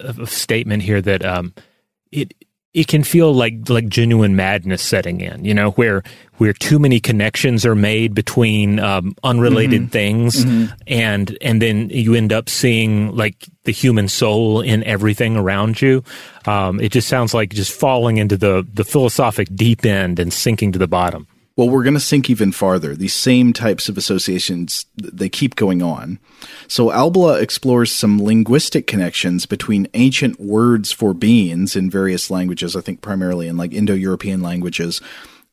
of 0.00 0.28
statement 0.28 0.82
here 0.82 1.00
that 1.00 1.24
um, 1.24 1.54
it 2.12 2.34
it 2.74 2.88
can 2.88 3.04
feel 3.04 3.32
like 3.32 3.68
like 3.68 3.88
genuine 3.88 4.34
madness 4.34 4.82
setting 4.82 5.20
in. 5.20 5.44
You 5.44 5.54
know, 5.54 5.70
where 5.72 6.02
where 6.38 6.52
too 6.52 6.80
many 6.80 6.98
connections 6.98 7.64
are 7.64 7.76
made 7.76 8.14
between 8.14 8.80
um, 8.80 9.14
unrelated 9.22 9.82
mm-hmm. 9.82 9.90
things, 9.90 10.44
mm-hmm. 10.44 10.74
and 10.88 11.38
and 11.40 11.62
then 11.62 11.88
you 11.90 12.14
end 12.14 12.32
up 12.32 12.48
seeing 12.48 13.14
like 13.14 13.46
the 13.62 13.72
human 13.72 14.08
soul 14.08 14.60
in 14.60 14.82
everything 14.84 15.36
around 15.36 15.80
you. 15.80 16.02
Um, 16.46 16.80
it 16.80 16.90
just 16.90 17.08
sounds 17.08 17.32
like 17.32 17.50
just 17.50 17.72
falling 17.72 18.16
into 18.16 18.36
the 18.36 18.66
the 18.74 18.84
philosophic 18.84 19.48
deep 19.54 19.86
end 19.86 20.18
and 20.18 20.32
sinking 20.32 20.72
to 20.72 20.78
the 20.78 20.88
bottom. 20.88 21.28
Well, 21.56 21.68
we're 21.68 21.84
going 21.84 21.94
to 21.94 22.00
sink 22.00 22.28
even 22.28 22.50
farther. 22.50 22.96
These 22.96 23.14
same 23.14 23.52
types 23.52 23.88
of 23.88 23.96
associations, 23.96 24.86
they 24.96 25.28
keep 25.28 25.54
going 25.54 25.82
on. 25.82 26.18
So 26.66 26.88
Albala 26.88 27.40
explores 27.40 27.92
some 27.92 28.20
linguistic 28.20 28.88
connections 28.88 29.46
between 29.46 29.86
ancient 29.94 30.40
words 30.40 30.90
for 30.90 31.14
beings 31.14 31.76
in 31.76 31.90
various 31.90 32.28
languages, 32.28 32.74
I 32.74 32.80
think 32.80 33.02
primarily 33.02 33.46
in 33.46 33.56
like 33.56 33.72
Indo-European 33.72 34.42
languages, 34.42 35.00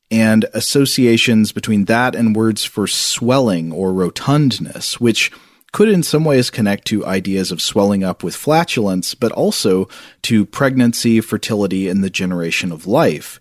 and 0.10 0.46
associations 0.56 1.52
between 1.52 1.86
that 1.86 2.16
and 2.16 2.36
words 2.36 2.66
for 2.66 2.88
swelling 2.88 3.72
or 3.72 3.92
rotundness, 3.92 4.96
which 4.96 5.32
could 5.72 5.88
in 5.88 6.02
some 6.02 6.26
ways 6.26 6.50
connect 6.50 6.86
to 6.86 7.06
ideas 7.06 7.52
of 7.52 7.62
swelling 7.62 8.04
up 8.04 8.24
with 8.24 8.36
flatulence, 8.36 9.14
but 9.14 9.32
also 9.32 9.88
to 10.24 10.48
pregnancy, 10.48 11.22
fertility, 11.22 11.88
and 11.88 12.04
the 12.04 12.10
generation 12.10 12.72
of 12.72 12.88
life. 12.88 13.40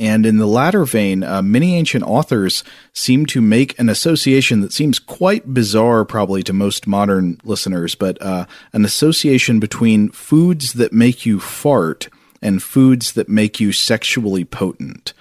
And 0.00 0.24
in 0.24 0.38
the 0.38 0.46
latter 0.46 0.86
vein, 0.86 1.22
uh, 1.22 1.42
many 1.42 1.76
ancient 1.76 2.04
authors 2.04 2.64
seem 2.94 3.26
to 3.26 3.42
make 3.42 3.78
an 3.78 3.90
association 3.90 4.62
that 4.62 4.72
seems 4.72 4.98
quite 4.98 5.52
bizarre, 5.52 6.06
probably 6.06 6.42
to 6.44 6.54
most 6.54 6.86
modern 6.86 7.38
listeners, 7.44 7.94
but 7.94 8.20
uh, 8.22 8.46
an 8.72 8.86
association 8.86 9.60
between 9.60 10.08
foods 10.08 10.72
that 10.72 10.94
make 10.94 11.26
you 11.26 11.38
fart 11.38 12.08
and 12.40 12.62
foods 12.62 13.12
that 13.12 13.28
make 13.28 13.60
you 13.60 13.72
sexually 13.72 14.42
potent. 14.42 15.12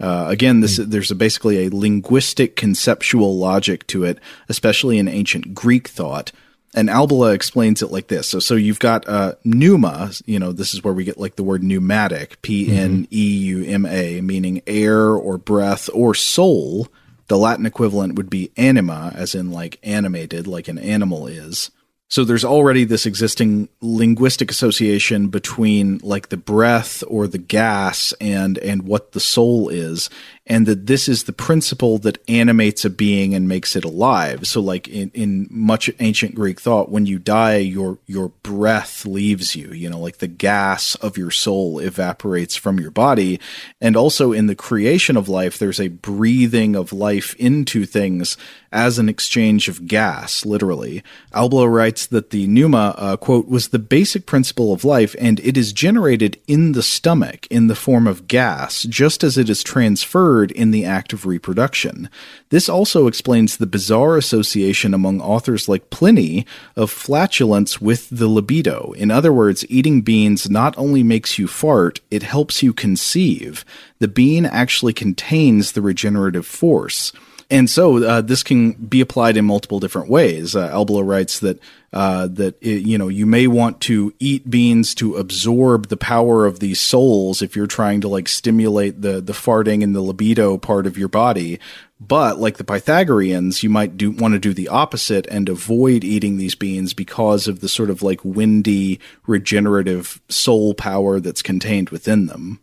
Uh, 0.00 0.26
again, 0.28 0.58
this 0.58 0.80
mm. 0.80 0.90
there's 0.90 1.12
a 1.12 1.14
basically 1.14 1.66
a 1.66 1.70
linguistic 1.70 2.56
conceptual 2.56 3.38
logic 3.38 3.86
to 3.86 4.02
it, 4.02 4.18
especially 4.48 4.98
in 4.98 5.06
ancient 5.06 5.54
Greek 5.54 5.86
thought, 5.86 6.32
and 6.74 6.88
Albala 6.88 7.34
explains 7.34 7.82
it 7.82 7.90
like 7.90 8.08
this. 8.08 8.28
So, 8.28 8.40
so 8.40 8.54
you've 8.54 8.80
got 8.80 9.08
uh, 9.08 9.34
pneuma. 9.44 10.12
You 10.26 10.38
know, 10.38 10.52
this 10.52 10.74
is 10.74 10.82
where 10.82 10.94
we 10.94 11.04
get 11.04 11.18
like 11.18 11.36
the 11.36 11.44
word 11.44 11.62
pneumatic, 11.62 12.42
P 12.42 12.76
N 12.76 13.06
E 13.12 13.36
U 13.38 13.64
M 13.64 13.86
A, 13.86 14.20
meaning 14.20 14.60
air 14.66 15.10
or 15.10 15.38
breath 15.38 15.88
or 15.94 16.14
soul. 16.14 16.88
The 17.28 17.38
Latin 17.38 17.64
equivalent 17.64 18.16
would 18.16 18.28
be 18.28 18.50
anima, 18.56 19.12
as 19.14 19.34
in 19.34 19.50
like 19.50 19.78
animated, 19.82 20.46
like 20.46 20.68
an 20.68 20.78
animal 20.78 21.26
is. 21.26 21.70
So 22.08 22.22
there's 22.22 22.44
already 22.44 22.84
this 22.84 23.06
existing 23.06 23.68
linguistic 23.80 24.50
association 24.50 25.28
between 25.28 25.98
like 26.02 26.28
the 26.28 26.36
breath 26.36 27.02
or 27.08 27.26
the 27.26 27.38
gas 27.38 28.12
and 28.20 28.58
and 28.58 28.82
what 28.82 29.12
the 29.12 29.20
soul 29.20 29.68
is 29.68 30.10
and 30.46 30.66
that 30.66 30.86
this 30.86 31.08
is 31.08 31.24
the 31.24 31.32
principle 31.32 31.96
that 31.98 32.18
animates 32.28 32.84
a 32.84 32.90
being 32.90 33.34
and 33.34 33.48
makes 33.48 33.74
it 33.74 33.84
alive. 33.84 34.46
So 34.46 34.60
like 34.60 34.86
in, 34.88 35.10
in 35.14 35.46
much 35.50 35.90
ancient 36.00 36.34
Greek 36.34 36.60
thought, 36.60 36.90
when 36.90 37.06
you 37.06 37.18
die, 37.18 37.56
your 37.56 37.98
your 38.06 38.28
breath 38.42 39.06
leaves 39.06 39.56
you, 39.56 39.72
you 39.72 39.88
know, 39.88 39.98
like 39.98 40.18
the 40.18 40.26
gas 40.26 40.96
of 40.96 41.16
your 41.16 41.30
soul 41.30 41.78
evaporates 41.78 42.56
from 42.56 42.78
your 42.78 42.90
body. 42.90 43.40
And 43.80 43.96
also 43.96 44.32
in 44.32 44.46
the 44.46 44.54
creation 44.54 45.16
of 45.16 45.30
life, 45.30 45.58
there's 45.58 45.80
a 45.80 45.88
breathing 45.88 46.76
of 46.76 46.92
life 46.92 47.34
into 47.36 47.86
things 47.86 48.36
as 48.70 48.98
an 48.98 49.08
exchange 49.08 49.68
of 49.68 49.86
gas, 49.86 50.44
literally. 50.44 51.02
Albala 51.32 51.72
writes 51.72 52.06
that 52.08 52.30
the 52.30 52.46
pneuma, 52.48 52.94
uh, 52.98 53.16
quote, 53.16 53.46
was 53.46 53.68
the 53.68 53.78
basic 53.78 54.26
principle 54.26 54.72
of 54.72 54.84
life, 54.84 55.14
and 55.20 55.38
it 55.40 55.56
is 55.56 55.72
generated 55.72 56.40
in 56.48 56.72
the 56.72 56.82
stomach 56.82 57.46
in 57.50 57.68
the 57.68 57.76
form 57.76 58.08
of 58.08 58.26
gas, 58.26 58.82
just 58.82 59.22
as 59.22 59.38
it 59.38 59.48
is 59.48 59.62
transferred 59.62 60.33
in 60.42 60.70
the 60.70 60.84
act 60.84 61.12
of 61.12 61.26
reproduction. 61.26 62.08
This 62.50 62.68
also 62.68 63.06
explains 63.06 63.56
the 63.56 63.66
bizarre 63.66 64.16
association 64.16 64.94
among 64.94 65.20
authors 65.20 65.68
like 65.68 65.90
Pliny 65.90 66.46
of 66.76 66.90
flatulence 66.90 67.80
with 67.80 68.08
the 68.10 68.28
libido. 68.28 68.92
In 68.96 69.10
other 69.10 69.32
words, 69.32 69.64
eating 69.68 70.02
beans 70.02 70.48
not 70.50 70.76
only 70.76 71.02
makes 71.02 71.38
you 71.38 71.46
fart, 71.46 72.00
it 72.10 72.22
helps 72.22 72.62
you 72.62 72.72
conceive. 72.72 73.64
The 73.98 74.08
bean 74.08 74.46
actually 74.46 74.92
contains 74.92 75.72
the 75.72 75.82
regenerative 75.82 76.46
force. 76.46 77.12
And 77.50 77.68
so 77.68 78.02
uh, 78.02 78.20
this 78.20 78.42
can 78.42 78.72
be 78.72 79.00
applied 79.00 79.36
in 79.36 79.44
multiple 79.44 79.80
different 79.80 80.08
ways. 80.08 80.56
Uh, 80.56 80.84
writes 81.04 81.40
that 81.40 81.58
uh, 81.92 82.26
that 82.28 82.56
it, 82.60 82.86
you 82.86 82.98
know 82.98 83.08
you 83.08 83.26
may 83.26 83.46
want 83.46 83.80
to 83.82 84.12
eat 84.18 84.50
beans 84.50 84.94
to 84.96 85.16
absorb 85.16 85.88
the 85.88 85.96
power 85.96 86.46
of 86.46 86.58
these 86.58 86.80
souls 86.80 87.42
if 87.42 87.54
you're 87.54 87.66
trying 87.66 88.00
to 88.00 88.08
like 88.08 88.28
stimulate 88.28 89.02
the 89.02 89.20
the 89.20 89.32
farting 89.32 89.82
and 89.82 89.94
the 89.94 90.00
libido 90.00 90.56
part 90.56 90.86
of 90.86 90.98
your 90.98 91.08
body. 91.08 91.58
But 92.00 92.38
like 92.38 92.56
the 92.56 92.64
Pythagoreans, 92.64 93.62
you 93.62 93.70
might 93.70 93.96
do 93.96 94.10
want 94.10 94.34
to 94.34 94.40
do 94.40 94.52
the 94.52 94.68
opposite 94.68 95.26
and 95.30 95.48
avoid 95.48 96.04
eating 96.04 96.36
these 96.36 96.54
beans 96.54 96.92
because 96.92 97.46
of 97.46 97.60
the 97.60 97.68
sort 97.68 97.90
of 97.90 98.02
like 98.02 98.24
windy 98.24 99.00
regenerative 99.26 100.20
soul 100.28 100.74
power 100.74 101.20
that's 101.20 101.42
contained 101.42 101.90
within 101.90 102.26
them. 102.26 102.60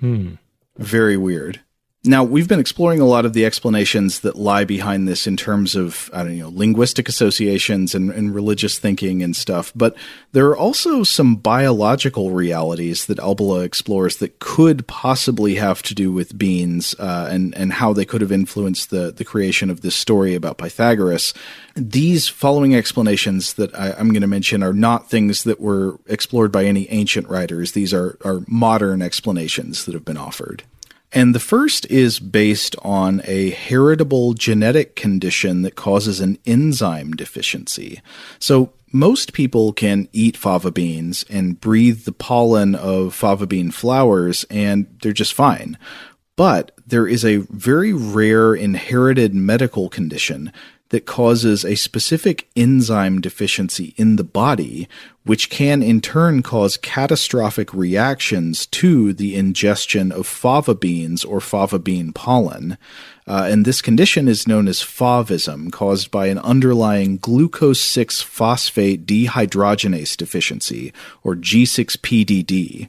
Hmm. 0.00 0.34
Very 0.76 1.16
weird. 1.16 1.60
Now, 2.06 2.22
we've 2.22 2.48
been 2.48 2.60
exploring 2.60 3.00
a 3.00 3.04
lot 3.04 3.24
of 3.24 3.32
the 3.32 3.44
explanations 3.44 4.20
that 4.20 4.36
lie 4.36 4.64
behind 4.64 5.08
this 5.08 5.26
in 5.26 5.36
terms 5.36 5.74
of, 5.74 6.08
I 6.12 6.22
don't 6.22 6.38
know, 6.38 6.50
linguistic 6.50 7.08
associations 7.08 7.94
and, 7.94 8.10
and, 8.10 8.34
religious 8.34 8.78
thinking 8.78 9.22
and 9.22 9.34
stuff, 9.34 9.72
but 9.74 9.96
there 10.32 10.46
are 10.46 10.56
also 10.56 11.02
some 11.02 11.36
biological 11.36 12.30
realities 12.30 13.06
that 13.06 13.18
Albala 13.18 13.64
explores 13.64 14.16
that 14.16 14.38
could 14.38 14.86
possibly 14.86 15.56
have 15.56 15.82
to 15.82 15.94
do 15.94 16.12
with 16.12 16.38
beans 16.38 16.94
uh, 16.98 17.28
and, 17.30 17.54
and 17.56 17.72
how 17.72 17.92
they 17.92 18.04
could 18.04 18.20
have 18.20 18.32
influenced 18.32 18.90
the, 18.90 19.10
the 19.10 19.24
creation 19.24 19.70
of 19.70 19.80
this 19.80 19.94
story 19.94 20.34
about 20.34 20.58
Pythagoras. 20.58 21.34
These 21.74 22.28
following 22.28 22.74
explanations 22.74 23.54
that 23.54 23.74
I, 23.78 23.92
I'm 23.92 24.10
going 24.10 24.20
to 24.20 24.26
mention 24.26 24.62
are 24.62 24.74
not 24.74 25.10
things 25.10 25.44
that 25.44 25.60
were 25.60 25.98
explored 26.06 26.52
by 26.52 26.64
any 26.64 26.88
ancient 26.90 27.28
writers. 27.28 27.72
These 27.72 27.94
are, 27.94 28.18
are 28.24 28.42
modern 28.46 29.02
explanations 29.02 29.86
that 29.86 29.94
have 29.94 30.04
been 30.04 30.16
offered. 30.16 30.62
And 31.12 31.34
the 31.34 31.40
first 31.40 31.86
is 31.90 32.18
based 32.18 32.76
on 32.82 33.22
a 33.24 33.50
heritable 33.50 34.34
genetic 34.34 34.96
condition 34.96 35.62
that 35.62 35.76
causes 35.76 36.20
an 36.20 36.38
enzyme 36.44 37.12
deficiency. 37.12 38.02
So 38.38 38.72
most 38.92 39.32
people 39.32 39.72
can 39.72 40.08
eat 40.12 40.36
fava 40.36 40.70
beans 40.70 41.24
and 41.28 41.60
breathe 41.60 42.04
the 42.04 42.12
pollen 42.12 42.74
of 42.74 43.14
fava 43.14 43.46
bean 43.46 43.70
flowers 43.70 44.44
and 44.50 44.86
they're 45.02 45.12
just 45.12 45.34
fine. 45.34 45.78
But 46.36 46.72
there 46.86 47.06
is 47.06 47.24
a 47.24 47.38
very 47.50 47.92
rare 47.92 48.54
inherited 48.54 49.34
medical 49.34 49.88
condition 49.88 50.52
that 50.90 51.06
causes 51.06 51.64
a 51.64 51.74
specific 51.74 52.48
enzyme 52.54 53.20
deficiency 53.20 53.94
in 53.96 54.16
the 54.16 54.24
body, 54.24 54.88
which 55.24 55.50
can 55.50 55.82
in 55.82 56.00
turn 56.00 56.42
cause 56.42 56.76
catastrophic 56.76 57.74
reactions 57.74 58.66
to 58.66 59.12
the 59.12 59.34
ingestion 59.34 60.12
of 60.12 60.26
fava 60.26 60.74
beans 60.74 61.24
or 61.24 61.40
fava 61.40 61.78
bean 61.78 62.12
pollen. 62.12 62.78
Uh, 63.26 63.48
and 63.50 63.64
this 63.64 63.82
condition 63.82 64.28
is 64.28 64.46
known 64.46 64.68
as 64.68 64.80
favism, 64.80 65.72
caused 65.72 66.12
by 66.12 66.26
an 66.28 66.38
underlying 66.38 67.16
glucose 67.16 67.80
6 67.80 68.22
phosphate 68.22 69.04
dehydrogenase 69.04 70.16
deficiency, 70.16 70.92
or 71.24 71.34
G6PDD. 71.34 72.88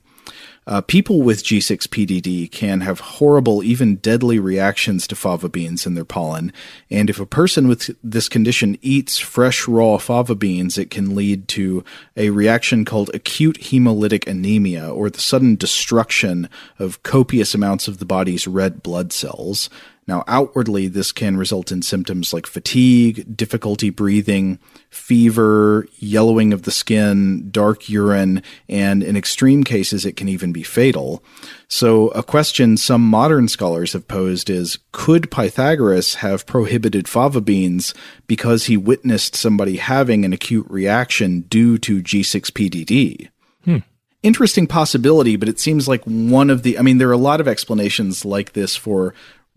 Uh, 0.67 0.81
people 0.81 1.21
with 1.21 1.45
G6PDD 1.45 2.51
can 2.51 2.81
have 2.81 2.99
horrible, 2.99 3.63
even 3.63 3.95
deadly 3.95 4.37
reactions 4.37 5.07
to 5.07 5.15
fava 5.15 5.47
beans 5.47 5.85
and 5.85 5.95
their 5.95 6.03
pollen. 6.03 6.51
And 6.91 7.09
if 7.09 7.21
a 7.21 7.25
person 7.25 7.69
with 7.69 7.89
this 8.03 8.27
condition 8.27 8.77
eats 8.81 9.17
fresh, 9.17 9.65
raw 9.65 9.97
fava 9.97 10.35
beans, 10.35 10.77
it 10.77 10.91
can 10.91 11.15
lead 11.15 11.47
to 11.49 11.85
a 12.17 12.31
reaction 12.31 12.83
called 12.83 13.09
acute 13.13 13.61
hemolytic 13.61 14.27
anemia, 14.27 14.93
or 14.93 15.09
the 15.09 15.21
sudden 15.21 15.55
destruction 15.55 16.49
of 16.79 17.01
copious 17.01 17.55
amounts 17.55 17.87
of 17.87 17.99
the 17.99 18.05
body's 18.05 18.45
red 18.45 18.83
blood 18.83 19.13
cells. 19.13 19.69
Now, 20.07 20.23
outwardly, 20.25 20.87
this 20.87 21.11
can 21.11 21.35
result 21.35 21.69
in 21.69 21.81
symptoms 21.81 22.31
like 22.31 22.47
fatigue, 22.47 23.35
difficulty 23.35 23.89
breathing, 23.89 24.57
fever, 24.89 25.85
yellowing 25.97 26.53
of 26.53 26.63
the 26.63 26.71
skin, 26.71 27.49
dark 27.51 27.89
urine, 27.89 28.41
and 28.69 29.03
in 29.03 29.17
extreme 29.17 29.65
cases, 29.65 30.05
it 30.05 30.15
can 30.15 30.29
even 30.29 30.53
be 30.53 30.63
fatal. 30.63 31.21
So, 31.67 32.07
a 32.09 32.23
question 32.23 32.77
some 32.77 33.01
modern 33.01 33.49
scholars 33.49 33.91
have 33.91 34.07
posed 34.07 34.49
is 34.49 34.79
could 34.93 35.29
Pythagoras 35.29 36.15
have 36.15 36.45
prohibited 36.45 37.09
fava 37.09 37.41
beans 37.41 37.93
because 38.27 38.65
he 38.65 38.77
witnessed 38.77 39.35
somebody 39.35 39.75
having 39.75 40.23
an 40.23 40.31
acute 40.31 40.67
reaction 40.69 41.41
due 41.41 41.77
to 41.79 42.01
G6PDD? 42.01 43.27
Hmm 43.65 43.77
interesting 44.23 44.67
possibility, 44.67 45.35
but 45.35 45.47
it 45.47 45.59
seems 45.59 45.87
like 45.87 46.03
one 46.03 46.49
of 46.49 46.63
the 46.63 46.77
I 46.77 46.81
mean, 46.81 46.97
there 46.97 47.09
are 47.09 47.13
a 47.13 47.17
lot 47.17 47.39
of 47.39 47.47
explanations 47.47 48.25
like 48.25 48.53
this 48.53 48.75
for 48.75 49.13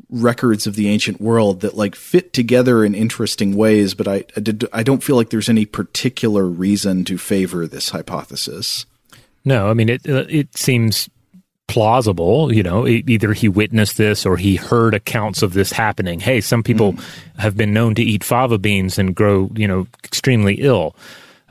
records 0.09 0.66
of 0.66 0.74
the 0.74 0.88
ancient 0.88 1.20
world 1.20 1.61
that 1.61 1.76
like 1.76 1.94
fit 1.94 2.32
together 2.32 2.84
in 2.84 2.94
interesting 2.94 3.57
ways, 3.57 3.94
but 3.94 4.09
I 4.09 4.24
I, 4.36 4.40
did, 4.40 4.64
I 4.72 4.82
don't 4.82 5.03
feel 5.03 5.16
like 5.16 5.30
there's 5.30 5.48
any 5.48 5.66
particular 5.66 6.46
reason 6.46 7.05
to 7.05 7.18
favor 7.18 7.66
this 7.66 7.90
hypothesis. 7.90 8.86
No, 9.44 9.68
I 9.68 9.74
mean 9.74 9.88
it. 9.88 10.09
Uh, 10.09 10.24
it 10.28 10.57
seems 10.57 11.09
plausible. 11.70 12.53
You 12.53 12.62
know, 12.62 12.86
either 12.86 13.32
he 13.32 13.48
witnessed 13.48 13.96
this 13.96 14.26
or 14.26 14.36
he 14.36 14.57
heard 14.57 14.92
accounts 14.92 15.42
of 15.42 15.53
this 15.53 15.72
happening. 15.72 16.20
Hey, 16.20 16.40
some 16.40 16.62
people 16.62 16.94
mm. 16.94 17.05
have 17.38 17.57
been 17.57 17.72
known 17.72 17.94
to 17.94 18.03
eat 18.03 18.24
fava 18.24 18.59
beans 18.59 18.98
and 18.98 19.14
grow, 19.14 19.51
you 19.55 19.68
know, 19.68 19.86
extremely 20.05 20.55
ill 20.55 20.96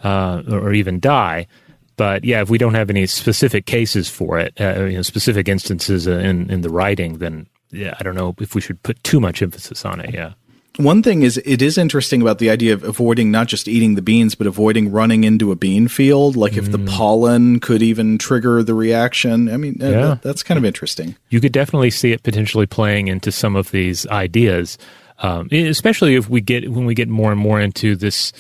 uh, 0.04 0.44
or 0.50 0.74
even 0.74 1.00
die. 1.00 1.48
But 1.96 2.24
yeah, 2.24 2.42
if 2.42 2.50
we 2.50 2.58
don't 2.58 2.76
have 2.76 2.90
any 2.90 3.06
specific 3.08 3.66
cases 3.66 4.10
for 4.10 4.40
it, 4.40 4.54
uh, 4.60 4.86
you 4.86 4.98
know, 4.98 5.02
specific 5.02 5.50
instances 5.50 6.06
in 6.08 6.50
in 6.50 6.62
the 6.62 6.70
writing, 6.70 7.18
then 7.18 7.48
yeah, 7.72 7.96
I 8.00 8.04
don't 8.04 8.16
know 8.16 8.36
if 8.40 8.56
we 8.56 8.62
should 8.62 8.82
put 8.84 9.04
too 9.04 9.20
much 9.20 9.42
emphasis 9.42 9.86
on 9.86 10.00
it. 10.00 10.14
Yeah. 10.14 10.34
One 10.78 11.04
thing 11.04 11.24
is, 11.24 11.38
it 11.44 11.62
is 11.62 11.78
interesting 11.78 12.22
about 12.22 12.38
the 12.40 12.50
idea 12.50 12.74
of 12.74 12.84
avoiding 12.84 13.32
not 13.32 13.48
just 13.48 13.68
eating 13.68 13.96
the 13.96 14.02
beans, 14.02 14.34
but 14.34 14.48
avoiding 14.48 14.92
running 14.92 15.26
into 15.26 15.52
a 15.52 15.56
bean 15.56 15.90
field. 15.90 16.38
Like 16.38 16.56
if 16.56 16.72
the 16.72 16.80
Mm. 16.80 16.88
pollen 16.88 17.60
could 17.60 17.82
even 17.82 18.18
trigger 18.18 18.64
the 18.64 18.74
reaction. 18.74 19.50
I 19.50 19.58
mean, 19.58 19.76
Yeah. 19.80 19.90
that- 19.90 20.22
that's 20.22 20.42
kind 20.42 20.58
of 20.58 20.64
interesting. 20.64 21.16
you 21.30 21.42
could 21.42 21.52
definitely 21.52 21.90
see 21.92 22.14
it 22.14 22.24
potentially 22.24 22.66
playing 22.66 23.10
into 23.10 23.30
some 23.32 23.58
of 23.58 23.72
these 23.72 24.08
ideas, 24.08 24.78
um, 25.22 25.50
especially 25.52 26.16
if 26.16 26.30
we 26.30 26.40
get 26.40 26.72
when 26.72 26.86
we 26.86 26.94
get 26.94 27.10
more 27.10 27.32
and 27.32 27.42
more 27.42 27.60
into 27.60 27.96
this 27.98 28.32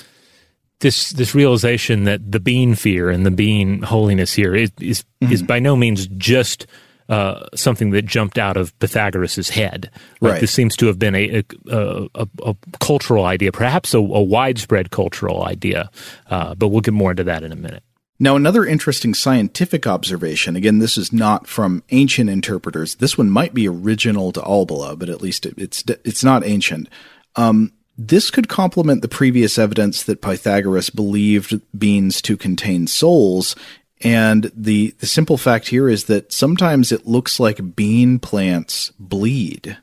this 0.79 1.09
this 1.09 1.35
realization 1.35 2.05
that 2.05 2.31
the 2.31 2.39
bean 2.39 2.73
fear 2.73 3.09
and 3.09 3.25
the 3.25 3.31
bean 3.31 3.81
holiness 3.81 4.31
here 4.33 4.55
is 4.55 4.71
is, 4.79 5.03
is 5.29 5.43
by 5.43 5.59
no 5.59 5.75
means 5.75 6.07
just. 6.17 6.67
Uh, 7.09 7.47
something 7.55 7.89
that 7.89 8.05
jumped 8.05 8.37
out 8.37 8.55
of 8.55 8.77
Pythagoras's 8.77 9.49
head. 9.49 9.89
Right. 10.21 10.39
This 10.39 10.51
seems 10.51 10.75
to 10.75 10.85
have 10.85 10.99
been 10.99 11.15
a 11.15 11.43
a, 11.67 12.07
a, 12.13 12.27
a 12.45 12.55
cultural 12.79 13.25
idea, 13.25 13.51
perhaps 13.51 13.95
a, 13.95 13.99
widespread 13.99 14.91
cultural 14.91 15.43
idea. 15.43 15.89
Uh, 16.29 16.53
but 16.53 16.67
we'll 16.67 16.81
get 16.81 16.93
more 16.93 17.09
into 17.09 17.23
that 17.23 17.41
in 17.41 17.51
a 17.51 17.55
minute. 17.55 17.81
Now, 18.19 18.35
another 18.35 18.65
interesting 18.65 19.13
scientific 19.13 19.87
observation. 19.87 20.57
Again, 20.57 20.79
this 20.79 20.97
is 20.97 21.13
not 21.13 21.47
from 21.47 21.83
ancient 21.89 22.29
interpreters. 22.29 22.95
This 22.95 23.17
one 23.17 23.29
might 23.29 23.53
be 23.53 23.67
original 23.67 24.33
to 24.33 24.41
Albala, 24.41 24.99
but 24.99 25.09
at 25.09 25.21
least 25.21 25.45
it, 25.45 25.53
it's 25.57 25.83
it's 26.03 26.23
not 26.23 26.45
ancient. 26.45 26.89
Um, 27.37 27.71
this 27.97 28.29
could 28.29 28.47
complement 28.47 29.01
the 29.01 29.07
previous 29.07 29.57
evidence 29.57 30.03
that 30.03 30.21
Pythagoras 30.21 30.89
believed 30.89 31.61
beans 31.77 32.21
to 32.21 32.37
contain 32.37 32.87
souls. 32.87 33.55
And 34.01 34.51
the, 34.55 34.95
the 34.99 35.07
simple 35.07 35.37
fact 35.37 35.67
here 35.67 35.89
is 35.89 36.05
that 36.05 36.31
sometimes 36.31 36.91
it 36.91 37.05
looks 37.05 37.39
like 37.39 37.75
bean 37.75 38.19
plants 38.19 38.91
bleed. 38.97 39.77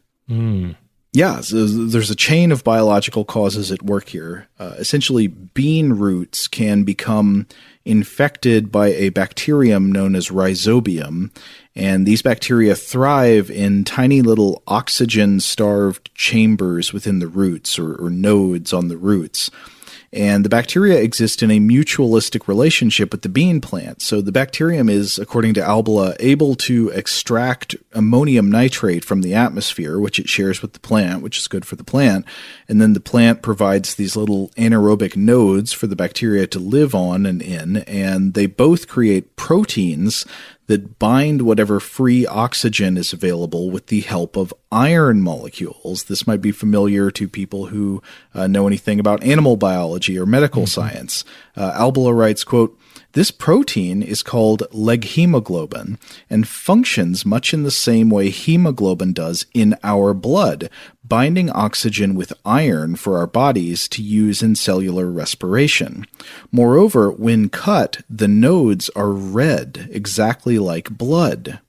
Yeah, 1.16 1.40
so 1.40 1.64
there's 1.64 2.10
a 2.10 2.14
chain 2.14 2.52
of 2.52 2.62
biological 2.62 3.24
causes 3.24 3.72
at 3.72 3.82
work 3.82 4.10
here. 4.10 4.48
Uh, 4.58 4.74
essentially, 4.76 5.28
bean 5.28 5.94
roots 5.94 6.46
can 6.46 6.84
become 6.84 7.46
infected 7.86 8.70
by 8.70 8.88
a 8.88 9.08
bacterium 9.08 9.90
known 9.90 10.14
as 10.14 10.28
rhizobium, 10.28 11.30
and 11.74 12.04
these 12.04 12.20
bacteria 12.20 12.74
thrive 12.74 13.50
in 13.50 13.82
tiny 13.84 14.20
little 14.20 14.62
oxygen 14.66 15.40
starved 15.40 16.14
chambers 16.14 16.92
within 16.92 17.18
the 17.18 17.28
roots 17.28 17.78
or, 17.78 17.94
or 17.94 18.10
nodes 18.10 18.74
on 18.74 18.88
the 18.88 18.98
roots. 18.98 19.50
And 20.16 20.46
the 20.46 20.48
bacteria 20.48 20.98
exist 20.98 21.42
in 21.42 21.50
a 21.50 21.60
mutualistic 21.60 22.48
relationship 22.48 23.12
with 23.12 23.20
the 23.20 23.28
bean 23.28 23.60
plant. 23.60 24.00
So 24.00 24.22
the 24.22 24.32
bacterium 24.32 24.88
is, 24.88 25.18
according 25.18 25.52
to 25.54 25.60
Albala, 25.60 26.16
able 26.18 26.54
to 26.54 26.88
extract 26.88 27.76
ammonium 27.92 28.50
nitrate 28.50 29.04
from 29.04 29.20
the 29.20 29.34
atmosphere, 29.34 30.00
which 30.00 30.18
it 30.18 30.26
shares 30.26 30.62
with 30.62 30.72
the 30.72 30.80
plant, 30.80 31.22
which 31.22 31.38
is 31.38 31.48
good 31.48 31.66
for 31.66 31.76
the 31.76 31.84
plant. 31.84 32.24
And 32.66 32.80
then 32.80 32.94
the 32.94 33.00
plant 33.00 33.42
provides 33.42 33.96
these 33.96 34.16
little 34.16 34.48
anaerobic 34.56 35.16
nodes 35.16 35.74
for 35.74 35.86
the 35.86 35.96
bacteria 35.96 36.46
to 36.46 36.58
live 36.58 36.94
on 36.94 37.26
and 37.26 37.42
in. 37.42 37.76
And 37.78 38.32
they 38.32 38.46
both 38.46 38.88
create 38.88 39.36
proteins 39.36 40.24
that 40.66 40.98
bind 40.98 41.42
whatever 41.42 41.78
free 41.80 42.26
oxygen 42.26 42.96
is 42.96 43.12
available 43.12 43.70
with 43.70 43.86
the 43.86 44.00
help 44.00 44.36
of 44.36 44.52
iron 44.72 45.22
molecules. 45.22 46.04
This 46.04 46.26
might 46.26 46.40
be 46.40 46.52
familiar 46.52 47.10
to 47.12 47.28
people 47.28 47.66
who 47.66 48.02
uh, 48.34 48.46
know 48.46 48.66
anything 48.66 48.98
about 48.98 49.22
animal 49.22 49.56
biology 49.56 50.18
or 50.18 50.26
medical 50.26 50.66
science. 50.66 51.24
Uh, 51.56 51.72
Albala 51.72 52.16
writes, 52.16 52.44
quote, 52.44 52.78
this 53.16 53.30
protein 53.30 54.02
is 54.02 54.22
called 54.22 54.64
leghemoglobin 54.72 55.98
and 56.28 56.46
functions 56.46 57.24
much 57.24 57.54
in 57.54 57.62
the 57.62 57.70
same 57.70 58.10
way 58.10 58.28
hemoglobin 58.28 59.14
does 59.14 59.46
in 59.54 59.74
our 59.82 60.12
blood, 60.12 60.68
binding 61.02 61.48
oxygen 61.48 62.14
with 62.14 62.34
iron 62.44 62.94
for 62.94 63.16
our 63.16 63.26
bodies 63.26 63.88
to 63.88 64.02
use 64.02 64.42
in 64.42 64.54
cellular 64.54 65.06
respiration. 65.10 66.04
Moreover, 66.52 67.10
when 67.10 67.48
cut, 67.48 68.02
the 68.10 68.28
nodes 68.28 68.90
are 68.90 69.10
red, 69.10 69.88
exactly 69.90 70.58
like 70.58 70.90
blood. 70.90 71.60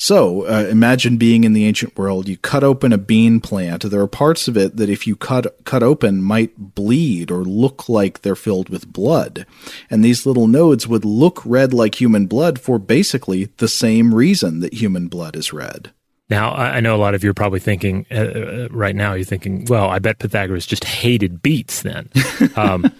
So, 0.00 0.42
uh, 0.42 0.68
imagine 0.70 1.16
being 1.16 1.42
in 1.42 1.54
the 1.54 1.66
ancient 1.66 1.98
world. 1.98 2.28
You 2.28 2.36
cut 2.36 2.62
open 2.62 2.92
a 2.92 2.98
bean 2.98 3.40
plant. 3.40 3.82
There 3.82 4.00
are 4.00 4.06
parts 4.06 4.46
of 4.46 4.56
it 4.56 4.76
that, 4.76 4.88
if 4.88 5.08
you 5.08 5.16
cut 5.16 5.64
cut 5.64 5.82
open, 5.82 6.22
might 6.22 6.56
bleed 6.56 7.32
or 7.32 7.42
look 7.42 7.88
like 7.88 8.22
they're 8.22 8.36
filled 8.36 8.68
with 8.68 8.92
blood. 8.92 9.44
And 9.90 10.04
these 10.04 10.24
little 10.24 10.46
nodes 10.46 10.86
would 10.86 11.04
look 11.04 11.42
red 11.44 11.74
like 11.74 12.00
human 12.00 12.26
blood 12.26 12.60
for 12.60 12.78
basically 12.78 13.46
the 13.56 13.66
same 13.66 14.14
reason 14.14 14.60
that 14.60 14.74
human 14.74 15.08
blood 15.08 15.34
is 15.34 15.52
red. 15.52 15.90
Now, 16.30 16.52
I 16.52 16.78
know 16.78 16.94
a 16.94 16.98
lot 16.98 17.14
of 17.14 17.24
you 17.24 17.30
are 17.30 17.34
probably 17.34 17.58
thinking 17.58 18.06
uh, 18.12 18.14
uh, 18.14 18.68
right 18.70 18.94
now, 18.94 19.14
you're 19.14 19.24
thinking, 19.24 19.64
well, 19.64 19.88
I 19.88 19.98
bet 19.98 20.20
Pythagoras 20.20 20.66
just 20.66 20.84
hated 20.84 21.42
beets 21.42 21.82
then. 21.82 22.08
um, 22.56 22.92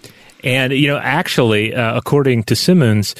and, 0.42 0.72
you 0.72 0.88
know, 0.88 0.98
actually, 0.98 1.74
uh, 1.74 1.96
according 1.96 2.44
to 2.44 2.56
Simoons, 2.56 3.14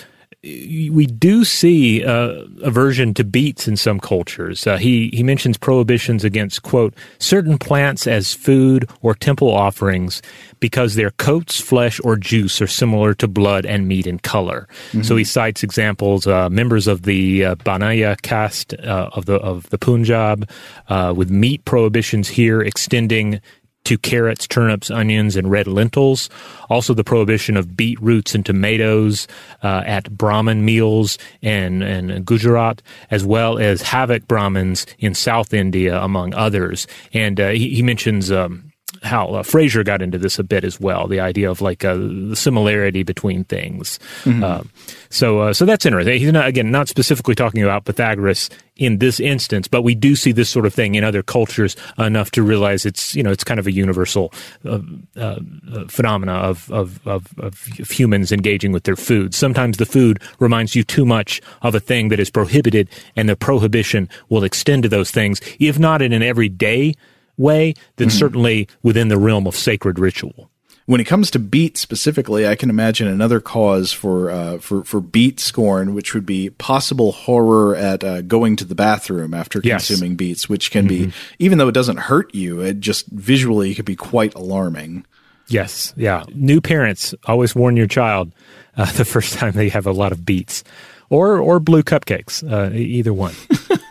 we 0.45 1.07
do 1.07 1.45
see 1.45 2.05
uh, 2.05 2.45
aversion 2.63 3.13
to 3.15 3.25
beets 3.25 3.67
in 3.67 3.77
some 3.77 3.99
cultures. 3.99 4.69
Uh, 4.69 4.77
he 4.77 5.11
he 5.13 5.25
mentions 5.25 5.59
prohibitions 5.59 6.23
against 6.23 6.63
quote 6.63 6.95
certain 7.19 7.59
plants 7.59 8.07
as 8.07 8.35
food 8.35 8.89
or 9.03 9.17
temple 9.17 9.51
offerings 9.51 10.23
because 10.61 10.95
their 10.95 11.11
coats, 11.13 11.61
flesh, 11.61 12.01
or 12.05 12.17
juice 12.17 12.63
are 12.63 12.69
similar 12.69 13.15
to 13.15 13.27
blood 13.27 13.67
and 13.67 13.89
meat 13.89 14.07
in 14.07 14.21
color. 14.21 14.69
So 15.03 15.17
he 15.17 15.25
cites 15.25 15.65
examples 15.65 16.27
uh, 16.27 16.49
members 16.49 16.87
of 16.87 17.03
the 17.03 17.45
uh, 17.45 17.55
Banaya 17.57 18.17
caste 18.23 18.75
uh, 18.75 19.11
of 19.13 19.27
the 19.27 19.37
of 19.37 19.69
the 19.71 19.79
Punjab 19.79 20.49
uh, 20.89 21.13
with 21.17 21.31
meat 21.31 21.65
prohibitions 21.65 22.29
here 22.29 22.63
extending 22.63 23.41
to 23.89 23.97
carrots, 23.97 24.47
turnips, 24.47 24.91
onions, 24.91 25.35
and 25.35 25.51
red 25.51 25.67
lentils. 25.67 26.29
Also, 26.69 26.93
the 26.93 27.03
prohibition 27.03 27.57
of 27.57 27.75
beet 27.75 27.99
roots 28.03 28.35
and 28.35 28.45
tomatoes 28.45 29.27
uh, 29.63 29.83
at 29.87 30.11
Brahmin 30.11 30.63
meals 30.63 31.17
and 31.43 32.27
Gujarat, 32.27 32.83
as 33.11 33.25
well 33.25 33.59
as 33.59 33.83
Havik 33.83 34.29
Brahmins 34.29 34.85
in 34.99 35.15
South 35.15 35.55
India, 35.55 35.99
among 36.03 36.35
others. 36.35 36.87
And 37.15 37.41
uh, 37.41 37.49
he, 37.49 37.77
he 37.77 37.83
mentions. 37.83 38.31
Um, 38.31 38.68
how 39.03 39.29
uh, 39.29 39.43
Frazer 39.43 39.85
got 39.85 40.03
into 40.03 40.19
this 40.19 40.39
a 40.39 40.45
bit 40.45 40.65
as 40.65 40.81
well, 40.81 41.07
the 41.07 41.21
idea 41.21 41.51
of 41.51 41.61
like 41.61 41.85
uh, 41.85 41.95
the 41.95 42.37
similarity 42.37 43.03
between 43.03 43.45
things. 43.45 43.99
Um, 44.43 44.71
so, 45.11 45.41
uh, 45.41 45.53
so 45.53 45.65
that's 45.65 45.87
interesting. 45.87 46.19
He's 46.19 46.33
not 46.33 46.47
again 46.47 46.71
not 46.71 46.89
specifically 46.89 47.35
talking 47.35 47.63
about 47.63 47.85
Pythagoras 47.85 48.51
in 48.77 48.99
this 48.99 49.21
instance, 49.21 49.69
but 49.69 49.83
we 49.83 49.95
do 49.95 50.15
see 50.15 50.33
this 50.33 50.49
sort 50.49 50.65
of 50.65 50.73
thing 50.73 50.95
in 50.95 51.05
other 51.05 51.23
cultures 51.23 51.77
enough 51.99 52.31
to 52.31 52.43
realize 52.43 52.87
it's 52.87 53.15
you 53.15 53.23
know 53.23 53.31
it's 53.31 53.45
kind 53.45 53.61
of 53.61 53.67
a 53.67 53.73
universal 53.73 54.33
uh, 54.65 54.79
uh, 55.17 55.39
uh, 55.73 55.85
phenomena 55.89 56.35
of, 56.35 56.71
of 56.71 57.07
of 57.07 57.27
of 57.39 57.65
humans 57.65 58.33
engaging 58.33 58.73
with 58.73 58.85
their 58.85 58.97
food. 58.97 59.35
Sometimes 59.35 59.77
the 59.77 59.87
food 59.87 60.21
reminds 60.39 60.75
you 60.75 60.83
too 60.83 61.05
much 61.05 61.41
of 61.63 61.75
a 61.75 61.81
thing 61.81 62.09
that 62.09 62.21
is 62.21 62.31
prohibited, 62.31 62.89
and 63.17 63.29
the 63.29 63.37
prohibition 63.37 64.09
will 64.29 64.45
extend 64.45 64.83
to 64.85 64.89
those 64.89 65.11
things, 65.11 65.41
if 65.59 65.79
not 65.79 66.01
in 66.01 66.13
an 66.13 66.23
everyday 66.23 66.95
way, 67.39 67.75
then 67.97 68.11
certainly 68.11 68.69
within 68.83 69.09
the 69.09 69.17
realm 69.19 69.47
of 69.47 69.55
sacred 69.57 69.99
ritual. 69.99 70.51
When 70.87 71.03
it 71.03 71.05
comes 71.05 71.31
to 71.33 71.39
beet 71.39 71.77
specifically, 71.77 72.47
I 72.49 72.55
can 72.55 72.71
imagine 72.71 73.09
another 73.09 73.41
cause 73.41 73.93
for 73.93 74.31
uh, 74.31 74.57
for 74.59 74.85
for 74.85 75.01
beet 75.03 75.39
scorn, 75.39 75.93
which 75.93 76.15
would 76.15 76.25
be 76.25 76.49
possible 76.49 77.13
horror 77.13 77.77
at 77.77 78.03
uh, 78.03 78.23
going 78.23 78.57
to 78.57 78.65
the 78.65 78.75
bathroom 78.75 79.35
after 79.35 79.61
Yes. 79.63 79.87
consuming 79.89 80.17
beets, 80.17 80.49
which 80.49 80.71
can 80.71 80.87
be 80.87 81.13
even 81.39 81.59
though 81.59 81.69
it 81.69 81.75
doesn't 81.75 81.99
hurt 81.99 82.35
you, 82.35 82.61
it 82.63 82.81
just 82.81 83.07
visually 83.09 83.75
could 83.75 83.85
be 83.85 83.97
quite 83.97 84.35
alarming. 84.35 85.05
Yes, 85.49 85.93
yeah. 85.97 86.25
New 86.35 86.61
parents 86.63 87.15
always 87.27 87.55
warn 87.55 87.77
your 87.77 87.87
child 87.87 88.33
uh, 88.79 88.91
the 88.93 89.05
first 89.05 89.35
time 89.35 89.53
they 89.53 89.69
have 89.69 89.87
a 89.87 89.93
lot 89.93 90.13
of 90.13 90.25
beets, 90.25 90.65
or 91.11 91.37
or 91.39 91.61
blue 91.61 91.83
cupcakes, 91.83 92.43
uh, 92.51 92.75
either 92.75 93.13
one. 93.13 93.35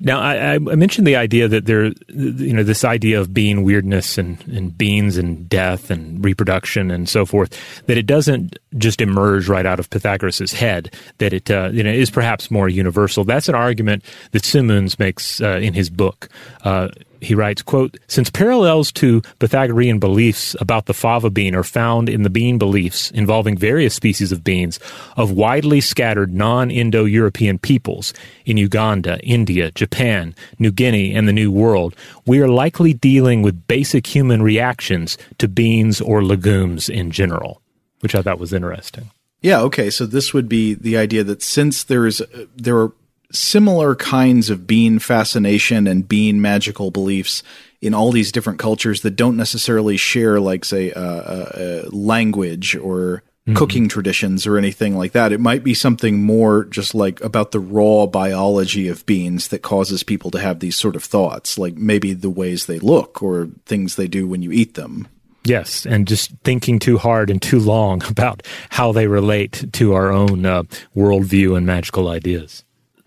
now, 0.00 0.20
I, 0.20 0.54
I 0.54 0.58
mentioned 0.58 1.06
the 1.06 1.16
idea 1.16 1.48
that 1.48 1.66
there, 1.66 1.92
you 2.08 2.52
know, 2.52 2.62
this 2.62 2.84
idea 2.84 3.20
of 3.20 3.32
being 3.32 3.62
weirdness 3.62 4.18
and, 4.18 4.42
and 4.48 4.76
beings 4.76 5.16
and 5.16 5.48
death 5.48 5.90
and 5.90 6.24
reproduction 6.24 6.90
and 6.90 7.08
so 7.08 7.24
forth, 7.24 7.56
that 7.86 7.96
it 7.96 8.06
doesn't 8.06 8.58
just 8.76 9.00
emerge 9.00 9.48
right 9.48 9.66
out 9.66 9.78
of 9.78 9.90
Pythagoras's 9.90 10.52
head. 10.52 10.94
That 11.18 11.32
it, 11.32 11.50
uh, 11.50 11.70
you 11.72 11.82
know, 11.82 11.92
is 11.92 12.10
perhaps 12.10 12.50
more 12.50 12.68
universal. 12.68 13.24
That's 13.24 13.48
an 13.48 13.54
argument 13.54 14.04
that 14.32 14.44
Simoons 14.44 14.98
makes 14.98 15.40
uh, 15.40 15.58
in 15.58 15.74
his 15.74 15.90
book. 15.90 16.28
Uh, 16.62 16.88
he 17.24 17.34
writes, 17.34 17.62
quote, 17.62 17.98
since 18.06 18.30
parallels 18.30 18.92
to 18.92 19.22
Pythagorean 19.38 19.98
beliefs 19.98 20.54
about 20.60 20.86
the 20.86 20.94
fava 20.94 21.30
bean 21.30 21.54
are 21.54 21.64
found 21.64 22.08
in 22.08 22.22
the 22.22 22.30
bean 22.30 22.58
beliefs 22.58 23.10
involving 23.10 23.56
various 23.56 23.94
species 23.94 24.30
of 24.30 24.44
beans 24.44 24.78
of 25.16 25.32
widely 25.32 25.80
scattered 25.80 26.32
non-Indo-European 26.32 27.58
peoples 27.58 28.12
in 28.44 28.56
Uganda, 28.56 29.18
India, 29.20 29.70
Japan, 29.70 30.34
New 30.58 30.70
Guinea, 30.70 31.14
and 31.14 31.26
the 31.26 31.32
New 31.32 31.50
World, 31.50 31.96
we 32.26 32.40
are 32.40 32.48
likely 32.48 32.92
dealing 32.92 33.42
with 33.42 33.66
basic 33.66 34.06
human 34.06 34.42
reactions 34.42 35.18
to 35.38 35.48
beans 35.48 36.00
or 36.00 36.22
legumes 36.22 36.88
in 36.88 37.10
general, 37.10 37.60
which 38.00 38.14
I 38.14 38.22
thought 38.22 38.38
was 38.38 38.52
interesting. 38.52 39.10
Yeah, 39.40 39.60
okay. 39.60 39.90
So 39.90 40.06
this 40.06 40.32
would 40.32 40.48
be 40.48 40.72
the 40.72 40.96
idea 40.96 41.22
that 41.24 41.42
since 41.42 41.84
there's 41.84 42.22
uh, 42.22 42.46
there 42.56 42.78
are 42.78 42.92
similar 43.34 43.94
kinds 43.94 44.50
of 44.50 44.66
bean 44.66 44.98
fascination 44.98 45.86
and 45.86 46.08
bean 46.08 46.40
magical 46.40 46.90
beliefs 46.90 47.42
in 47.80 47.92
all 47.94 48.12
these 48.12 48.32
different 48.32 48.58
cultures 48.58 49.02
that 49.02 49.16
don't 49.16 49.36
necessarily 49.36 49.96
share, 49.96 50.40
like, 50.40 50.64
say, 50.64 50.92
uh, 50.92 51.00
uh, 51.00 51.88
language 51.90 52.74
or 52.76 53.22
mm-hmm. 53.46 53.56
cooking 53.56 53.88
traditions 53.88 54.46
or 54.46 54.56
anything 54.56 54.96
like 54.96 55.12
that. 55.12 55.32
It 55.32 55.40
might 55.40 55.62
be 55.62 55.74
something 55.74 56.22
more 56.22 56.64
just 56.64 56.94
like 56.94 57.20
about 57.20 57.50
the 57.50 57.60
raw 57.60 58.06
biology 58.06 58.88
of 58.88 59.04
beans 59.06 59.48
that 59.48 59.62
causes 59.62 60.02
people 60.02 60.30
to 60.30 60.38
have 60.38 60.60
these 60.60 60.76
sort 60.76 60.96
of 60.96 61.04
thoughts, 61.04 61.58
like 61.58 61.74
maybe 61.74 62.14
the 62.14 62.30
ways 62.30 62.66
they 62.66 62.78
look 62.78 63.22
or 63.22 63.48
things 63.66 63.96
they 63.96 64.08
do 64.08 64.26
when 64.26 64.42
you 64.42 64.52
eat 64.52 64.74
them. 64.74 65.08
Yes, 65.46 65.84
and 65.84 66.08
just 66.08 66.30
thinking 66.42 66.78
too 66.78 66.96
hard 66.96 67.28
and 67.28 67.40
too 67.40 67.60
long 67.60 68.02
about 68.08 68.42
how 68.70 68.92
they 68.92 69.06
relate 69.06 69.72
to 69.74 69.92
our 69.92 70.10
own 70.10 70.46
uh, 70.46 70.62
worldview 70.96 71.56
and 71.56 71.66
magical 71.66 72.08
ideas. 72.08 72.63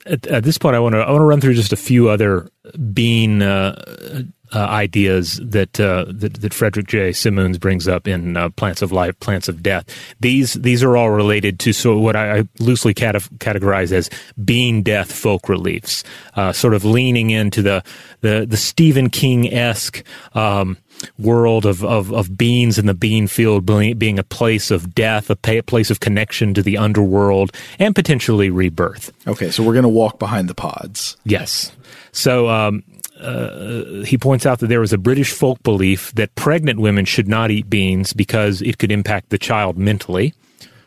At, 0.10 0.28
at, 0.28 0.44
this 0.44 0.58
point, 0.58 0.76
I 0.76 0.80
want 0.80 0.94
to 0.94 1.00
I 1.00 1.12
want 1.12 1.22
to 1.22 1.26
run 1.26 1.42
through 1.42 1.56
just 1.56 1.74
a 1.74 1.78
few 1.78 2.10
other 2.10 2.50
bean 2.94 3.42
uh, 3.42 4.24
uh, 4.54 4.60
ideas 4.60 5.40
that, 5.44 5.80
uh, 5.80 6.06
that, 6.08 6.36
that 6.36 6.54
Frederick 6.54 6.88
J. 6.88 7.12
Simoons 7.12 7.58
brings 7.58 7.88
up 7.88 8.08
in 8.08 8.38
uh, 8.38 8.50
Plants 8.50 8.82
of 8.82 8.92
Life, 8.92 9.20
Plants 9.20 9.50
of 9.50 9.62
Death. 9.62 9.86
These 10.20 10.54
these 10.54 10.84
are 10.84 10.96
all 10.96 11.10
related 11.10 11.60
to 11.62 11.74
so 11.74 11.98
what 11.98 12.16
I, 12.16 12.40
I 12.40 12.44
loosely 12.60 12.94
cat- 12.94 13.16
categorize 13.40 13.92
as 13.92 14.10
bean 14.44 14.84
death 14.84 15.12
folk 15.12 15.50
reliefs, 15.50 16.04
uh, 16.36 16.54
sort 16.54 16.74
of 16.74 16.86
leaning 16.86 17.30
into 17.30 17.62
the 17.62 17.84
the, 18.22 18.46
the 18.48 18.58
Stephen 18.58 19.10
King 19.10 19.52
esque. 19.54 20.04
Um, 20.34 20.78
world 21.18 21.66
of, 21.66 21.84
of, 21.84 22.12
of 22.12 22.38
beans 22.38 22.78
in 22.78 22.86
the 22.86 22.94
bean 22.94 23.28
field 23.28 23.66
being 23.66 24.20
a 24.20 24.24
place 24.24 24.72
of 24.72 24.94
death, 24.96 25.30
a 25.30 25.62
place 25.62 25.90
of 25.92 26.00
connection 26.00 26.54
to 26.54 26.62
the 26.62 26.78
underworld, 26.78 27.52
and 27.80 27.96
potentially 27.96 28.50
rebirth. 28.50 29.12
Okay, 29.28 29.52
so 29.52 29.64
we're 29.64 29.74
going 29.74 29.84
to 29.84 29.90
walk 29.90 30.20
behind 30.20 30.50
the 30.50 30.56
pods. 30.56 31.18
Yes. 31.24 31.72
So 32.12 32.50
um, 32.50 32.84
uh, 33.20 34.04
he 34.04 34.18
points 34.18 34.46
out 34.46 34.60
that 34.60 34.68
there 34.68 34.80
was 34.80 34.94
a 34.94 34.98
British 34.98 35.32
folk 35.32 35.62
belief 35.64 36.12
that 36.14 36.34
pregnant 36.36 36.80
women 36.80 37.06
should 37.06 37.28
not 37.28 37.52
eat 37.52 37.70
beans 37.70 38.14
because 38.14 38.62
it 38.62 38.78
could 38.78 38.92
impact 38.92 39.30
the 39.30 39.38
child 39.38 39.78
mentally. 39.78 40.34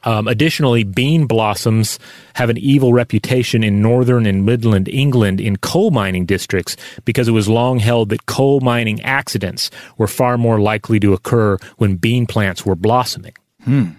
Um, 0.05 0.29
additionally, 0.29 0.85
bean 0.85 1.27
blossoms 1.27 1.99
have 2.35 2.51
an 2.51 2.59
evil 2.59 2.93
reputation 2.93 3.63
in 3.63 3.83
northern 3.83 4.27
and 4.27 4.45
midland 4.47 4.89
England 4.89 5.41
in 5.41 5.57
coal 5.57 5.91
mining 5.91 6.27
districts 6.27 6.77
because 7.05 7.29
it 7.29 7.33
was 7.33 7.49
long 7.49 7.79
held 7.79 8.09
that 8.11 8.27
coal 8.27 8.61
mining 8.61 9.01
accidents 9.03 9.71
were 9.99 10.07
far 10.07 10.39
more 10.39 10.61
likely 10.61 11.01
to 11.01 11.13
occur 11.13 11.59
when 11.79 11.97
bean 11.97 12.27
plants 12.27 12.65
were 12.65 12.77
blossoming. 12.77 13.35
Hmm. 13.65 13.91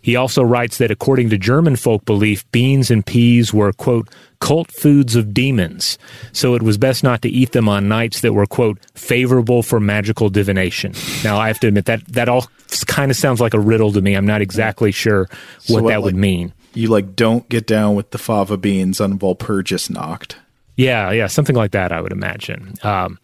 He 0.00 0.16
also 0.16 0.42
writes 0.42 0.78
that 0.78 0.90
according 0.90 1.30
to 1.30 1.38
German 1.38 1.76
folk 1.76 2.04
belief, 2.04 2.50
beans 2.50 2.90
and 2.90 3.04
peas 3.04 3.54
were, 3.54 3.72
quote, 3.72 4.08
cult 4.40 4.72
foods 4.72 5.14
of 5.14 5.32
demons, 5.32 5.98
so 6.32 6.54
it 6.54 6.62
was 6.62 6.76
best 6.76 7.04
not 7.04 7.22
to 7.22 7.28
eat 7.28 7.52
them 7.52 7.68
on 7.68 7.88
nights 7.88 8.20
that 8.20 8.32
were, 8.32 8.46
quote, 8.46 8.78
favorable 8.94 9.62
for 9.62 9.78
magical 9.78 10.28
divination. 10.28 10.92
Now, 11.22 11.38
I 11.38 11.46
have 11.46 11.60
to 11.60 11.68
admit 11.68 11.84
that 11.84 12.04
that 12.08 12.28
all 12.28 12.48
kind 12.92 13.10
of 13.10 13.16
sounds 13.16 13.40
like 13.40 13.54
a 13.54 13.60
riddle 13.60 13.92
to 13.92 14.00
me. 14.02 14.14
I'm 14.14 14.26
not 14.26 14.42
exactly 14.42 14.92
sure 14.92 15.22
what, 15.22 15.62
so 15.62 15.74
what 15.82 15.88
that 15.88 15.96
like, 15.96 16.04
would 16.04 16.16
mean. 16.16 16.52
You 16.74 16.88
like 16.88 17.16
don't 17.16 17.48
get 17.48 17.66
down 17.66 17.94
with 17.94 18.10
the 18.10 18.18
fava 18.18 18.56
beans 18.56 19.00
on 19.00 19.18
Walpurgisnacht. 19.18 20.34
Yeah, 20.76 21.10
yeah, 21.10 21.26
something 21.26 21.56
like 21.56 21.72
that, 21.72 21.92
I 21.92 22.00
would 22.00 22.12
imagine. 22.12 22.74
Um, 22.82 23.18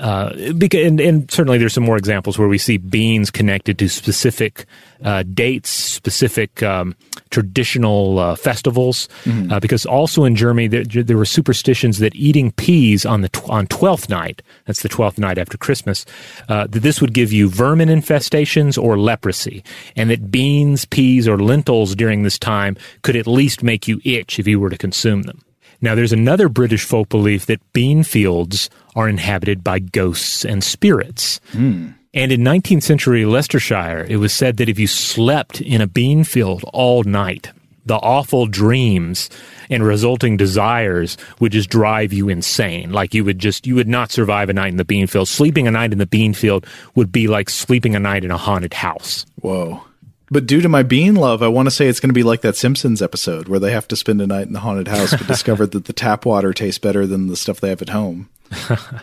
uh, 0.00 0.52
because, 0.52 0.86
and, 0.86 0.98
and, 0.98 1.30
certainly 1.30 1.58
there's 1.58 1.74
some 1.74 1.84
more 1.84 1.98
examples 1.98 2.38
where 2.38 2.48
we 2.48 2.56
see 2.56 2.78
beans 2.78 3.30
connected 3.30 3.78
to 3.78 3.88
specific 3.88 4.64
uh, 5.04 5.22
dates, 5.24 5.68
specific 5.68 6.62
um, 6.62 6.96
traditional 7.28 8.18
uh, 8.18 8.34
festivals. 8.34 9.08
Mm-hmm. 9.24 9.52
Uh, 9.52 9.60
because 9.60 9.84
also 9.84 10.24
in 10.24 10.36
Germany 10.36 10.68
there, 10.68 10.84
there, 10.84 11.18
were 11.18 11.26
superstitions 11.26 11.98
that 11.98 12.14
eating 12.14 12.50
peas 12.52 13.04
on 13.04 13.20
the 13.20 13.28
tw- 13.28 13.50
on 13.50 13.66
Twelfth 13.66 14.08
night, 14.08 14.40
that's 14.64 14.82
the 14.82 14.88
twelfth 14.88 15.18
night 15.18 15.36
after 15.36 15.58
Christmas, 15.58 16.06
uh, 16.48 16.66
that 16.66 16.80
this 16.80 17.02
would 17.02 17.12
give 17.12 17.30
you 17.30 17.50
vermin 17.50 17.90
infestations 17.90 18.82
or 18.82 18.98
leprosy, 18.98 19.62
and 19.96 20.08
that 20.08 20.30
beans, 20.30 20.86
peas, 20.86 21.28
or 21.28 21.38
lentils 21.38 21.94
during 21.94 22.22
this 22.22 22.38
time 22.38 22.74
could 23.02 23.16
at 23.16 23.26
least 23.26 23.62
make 23.62 23.86
you 23.86 24.00
itch 24.04 24.38
if 24.38 24.48
you 24.48 24.58
were 24.58 24.70
to 24.70 24.78
consume 24.78 25.22
them. 25.22 25.42
Now, 25.82 25.94
there's 25.94 26.12
another 26.12 26.48
British 26.48 26.84
folk 26.84 27.08
belief 27.08 27.46
that 27.46 27.60
bean 27.72 28.02
fields 28.02 28.68
are 28.96 29.08
inhabited 29.08 29.62
by 29.62 29.78
ghosts 29.78 30.44
and 30.44 30.62
spirits. 30.62 31.40
Mm. 31.52 31.94
And 32.12 32.32
in 32.32 32.40
19th 32.40 32.82
century 32.82 33.24
Leicestershire, 33.24 34.04
it 34.08 34.16
was 34.16 34.32
said 34.32 34.56
that 34.56 34.68
if 34.68 34.78
you 34.78 34.86
slept 34.86 35.60
in 35.60 35.80
a 35.80 35.86
bean 35.86 36.24
field 36.24 36.64
all 36.72 37.04
night, 37.04 37.52
the 37.86 37.96
awful 37.96 38.46
dreams 38.46 39.30
and 39.70 39.84
resulting 39.84 40.36
desires 40.36 41.16
would 41.38 41.52
just 41.52 41.70
drive 41.70 42.12
you 42.12 42.28
insane. 42.28 42.92
Like 42.92 43.14
you 43.14 43.24
would 43.24 43.38
just, 43.38 43.66
you 43.66 43.74
would 43.76 43.88
not 43.88 44.10
survive 44.10 44.48
a 44.48 44.52
night 44.52 44.68
in 44.68 44.76
the 44.76 44.84
bean 44.84 45.06
field. 45.06 45.28
Sleeping 45.28 45.66
a 45.66 45.70
night 45.70 45.92
in 45.92 45.98
the 45.98 46.06
bean 46.06 46.34
field 46.34 46.66
would 46.94 47.12
be 47.12 47.28
like 47.28 47.48
sleeping 47.48 47.94
a 47.94 48.00
night 48.00 48.24
in 48.24 48.30
a 48.30 48.36
haunted 48.36 48.74
house. 48.74 49.24
Whoa. 49.40 49.82
But 50.30 50.46
due 50.46 50.60
to 50.60 50.68
my 50.68 50.84
bean 50.84 51.16
love, 51.16 51.42
I 51.42 51.48
want 51.48 51.66
to 51.66 51.70
say 51.70 51.88
it's 51.88 51.98
going 51.98 52.10
to 52.10 52.14
be 52.14 52.22
like 52.22 52.42
that 52.42 52.56
Simpsons 52.56 53.02
episode 53.02 53.48
where 53.48 53.58
they 53.58 53.72
have 53.72 53.88
to 53.88 53.96
spend 53.96 54.20
a 54.20 54.26
night 54.26 54.46
in 54.46 54.52
the 54.52 54.60
haunted 54.60 54.88
house 54.88 55.10
but 55.10 55.26
discover 55.26 55.66
that 55.66 55.86
the 55.86 55.92
tap 55.92 56.24
water 56.24 56.52
tastes 56.52 56.78
better 56.78 57.06
than 57.06 57.26
the 57.26 57.36
stuff 57.36 57.60
they 57.60 57.70
have 57.70 57.82
at 57.82 57.88
home. 57.88 58.28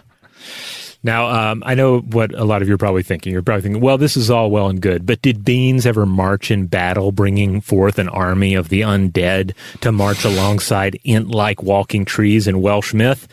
now, 1.04 1.28
um, 1.28 1.64
I 1.66 1.76
know 1.76 2.00
what 2.00 2.34
a 2.34 2.46
lot 2.46 2.62
of 2.62 2.70
you 2.70 2.76
are 2.76 2.78
probably 2.80 3.04
thinking. 3.04 3.34
You're 3.34 3.42
probably 3.42 3.64
thinking, 3.64 3.82
well, 3.82 3.98
this 3.98 4.16
is 4.16 4.32
all 4.32 4.50
well 4.50 4.70
and 4.70 4.82
good, 4.82 5.06
but 5.06 5.22
did 5.22 5.44
beans 5.44 5.86
ever 5.86 6.06
march 6.06 6.50
in 6.50 6.68
battle, 6.68 7.12
bringing 7.12 7.60
forth 7.60 8.00
an 8.00 8.08
army 8.08 8.56
of 8.56 8.70
the 8.70 8.82
undead 8.82 9.54
to 9.82 9.92
march 9.92 10.24
alongside 10.24 10.98
int 11.04 11.28
like 11.28 11.62
walking 11.62 12.06
trees 12.06 12.48
in 12.48 12.62
Welsh 12.62 12.94
myth? 12.94 13.28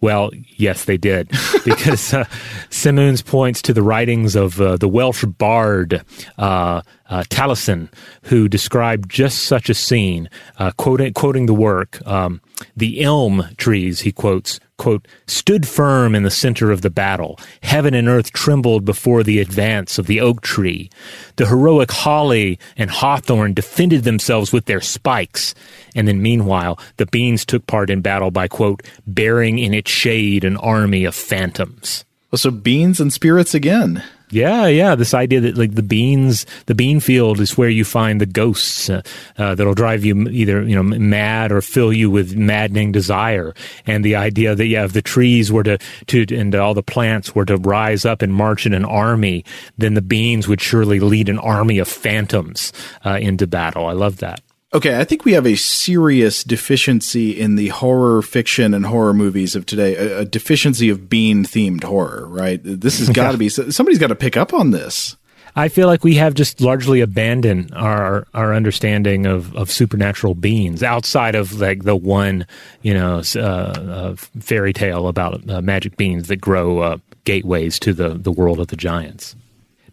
Well, 0.00 0.30
yes, 0.56 0.84
they 0.84 0.98
did, 0.98 1.30
because 1.64 2.12
uh, 2.12 2.24
Simoons 2.68 3.22
points 3.22 3.62
to 3.62 3.72
the 3.72 3.82
writings 3.82 4.36
of 4.36 4.60
uh, 4.60 4.76
the 4.76 4.88
Welsh 4.88 5.24
bard 5.24 6.04
uh, 6.36 6.82
uh, 7.08 7.22
Taliesin, 7.30 7.88
who 8.24 8.48
described 8.48 9.08
just 9.08 9.44
such 9.44 9.70
a 9.70 9.74
scene, 9.74 10.28
uh, 10.58 10.72
quoting, 10.76 11.14
quoting 11.14 11.46
the 11.46 11.54
work. 11.54 12.06
Um, 12.06 12.40
the 12.76 13.02
elm 13.02 13.46
trees, 13.56 14.00
he 14.00 14.12
quotes, 14.12 14.60
quote, 14.76 15.06
stood 15.26 15.66
firm 15.66 16.14
in 16.14 16.22
the 16.22 16.30
center 16.30 16.70
of 16.70 16.82
the 16.82 16.90
battle. 16.90 17.38
Heaven 17.62 17.94
and 17.94 18.08
earth 18.08 18.32
trembled 18.32 18.84
before 18.84 19.22
the 19.22 19.40
advance 19.40 19.98
of 19.98 20.06
the 20.06 20.20
oak 20.20 20.40
tree. 20.40 20.90
The 21.36 21.46
heroic 21.46 21.90
holly 21.90 22.58
and 22.76 22.90
hawthorn 22.90 23.54
defended 23.54 24.04
themselves 24.04 24.52
with 24.52 24.66
their 24.66 24.80
spikes. 24.80 25.54
And 25.94 26.08
then 26.08 26.22
meanwhile, 26.22 26.78
the 26.96 27.06
beans 27.06 27.44
took 27.44 27.66
part 27.66 27.90
in 27.90 28.00
battle 28.00 28.30
by, 28.30 28.48
quote, 28.48 28.82
bearing 29.06 29.58
in 29.58 29.74
its 29.74 29.90
shade 29.90 30.44
an 30.44 30.56
army 30.56 31.04
of 31.04 31.14
phantoms. 31.14 32.04
so 32.34 32.50
beans 32.50 33.00
and 33.00 33.12
spirits 33.12 33.54
again. 33.54 34.02
Yeah, 34.34 34.66
yeah. 34.66 34.96
This 34.96 35.14
idea 35.14 35.40
that 35.42 35.56
like 35.56 35.76
the 35.76 35.82
beans, 35.82 36.44
the 36.66 36.74
bean 36.74 36.98
field 36.98 37.38
is 37.38 37.56
where 37.56 37.68
you 37.68 37.84
find 37.84 38.20
the 38.20 38.26
ghosts 38.26 38.90
uh, 38.90 39.02
uh, 39.38 39.54
that'll 39.54 39.74
drive 39.74 40.04
you 40.04 40.28
either 40.28 40.64
you 40.64 40.74
know 40.74 40.82
mad 40.82 41.52
or 41.52 41.60
fill 41.62 41.92
you 41.92 42.10
with 42.10 42.34
maddening 42.34 42.90
desire, 42.90 43.54
and 43.86 44.04
the 44.04 44.16
idea 44.16 44.56
that 44.56 44.66
yeah, 44.66 44.84
if 44.84 44.92
the 44.92 45.02
trees 45.02 45.52
were 45.52 45.62
to 45.62 45.78
to 46.08 46.26
and 46.36 46.52
all 46.56 46.74
the 46.74 46.82
plants 46.82 47.32
were 47.32 47.44
to 47.44 47.58
rise 47.58 48.04
up 48.04 48.22
and 48.22 48.34
march 48.34 48.66
in 48.66 48.74
an 48.74 48.84
army, 48.84 49.44
then 49.78 49.94
the 49.94 50.02
beans 50.02 50.48
would 50.48 50.60
surely 50.60 50.98
lead 50.98 51.28
an 51.28 51.38
army 51.38 51.78
of 51.78 51.86
phantoms 51.86 52.72
uh, 53.06 53.18
into 53.22 53.46
battle. 53.46 53.86
I 53.86 53.92
love 53.92 54.16
that. 54.16 54.43
Okay, 54.74 54.98
I 54.98 55.04
think 55.04 55.24
we 55.24 55.34
have 55.34 55.46
a 55.46 55.54
serious 55.54 56.42
deficiency 56.42 57.30
in 57.30 57.54
the 57.54 57.68
horror 57.68 58.22
fiction 58.22 58.74
and 58.74 58.84
horror 58.84 59.14
movies 59.14 59.54
of 59.54 59.66
today. 59.66 59.94
A, 59.94 60.20
a 60.20 60.24
deficiency 60.24 60.88
of 60.88 61.08
bean 61.08 61.44
themed 61.44 61.84
horror, 61.84 62.26
right? 62.26 62.60
This 62.62 62.98
has 62.98 63.08
got 63.10 63.32
to 63.32 63.38
be 63.38 63.48
somebody's 63.48 64.00
got 64.00 64.08
to 64.08 64.16
pick 64.16 64.36
up 64.36 64.52
on 64.52 64.72
this. 64.72 65.16
I 65.56 65.68
feel 65.68 65.86
like 65.86 66.02
we 66.02 66.16
have 66.16 66.34
just 66.34 66.60
largely 66.60 67.00
abandoned 67.00 67.72
our 67.74 68.26
our 68.34 68.52
understanding 68.52 69.26
of, 69.26 69.54
of 69.54 69.70
supernatural 69.70 70.34
beings 70.34 70.82
outside 70.82 71.36
of 71.36 71.60
like 71.60 71.84
the 71.84 71.94
one 71.94 72.44
you 72.82 72.94
know 72.94 73.22
uh, 73.36 73.38
uh, 73.38 74.14
fairy 74.40 74.72
tale 74.72 75.06
about 75.06 75.48
uh, 75.48 75.62
magic 75.62 75.96
beans 75.96 76.26
that 76.26 76.40
grow 76.40 76.80
uh, 76.80 76.98
gateways 77.22 77.78
to 77.78 77.92
the 77.92 78.08
the 78.08 78.32
world 78.32 78.58
of 78.58 78.66
the 78.66 78.76
giants. 78.76 79.36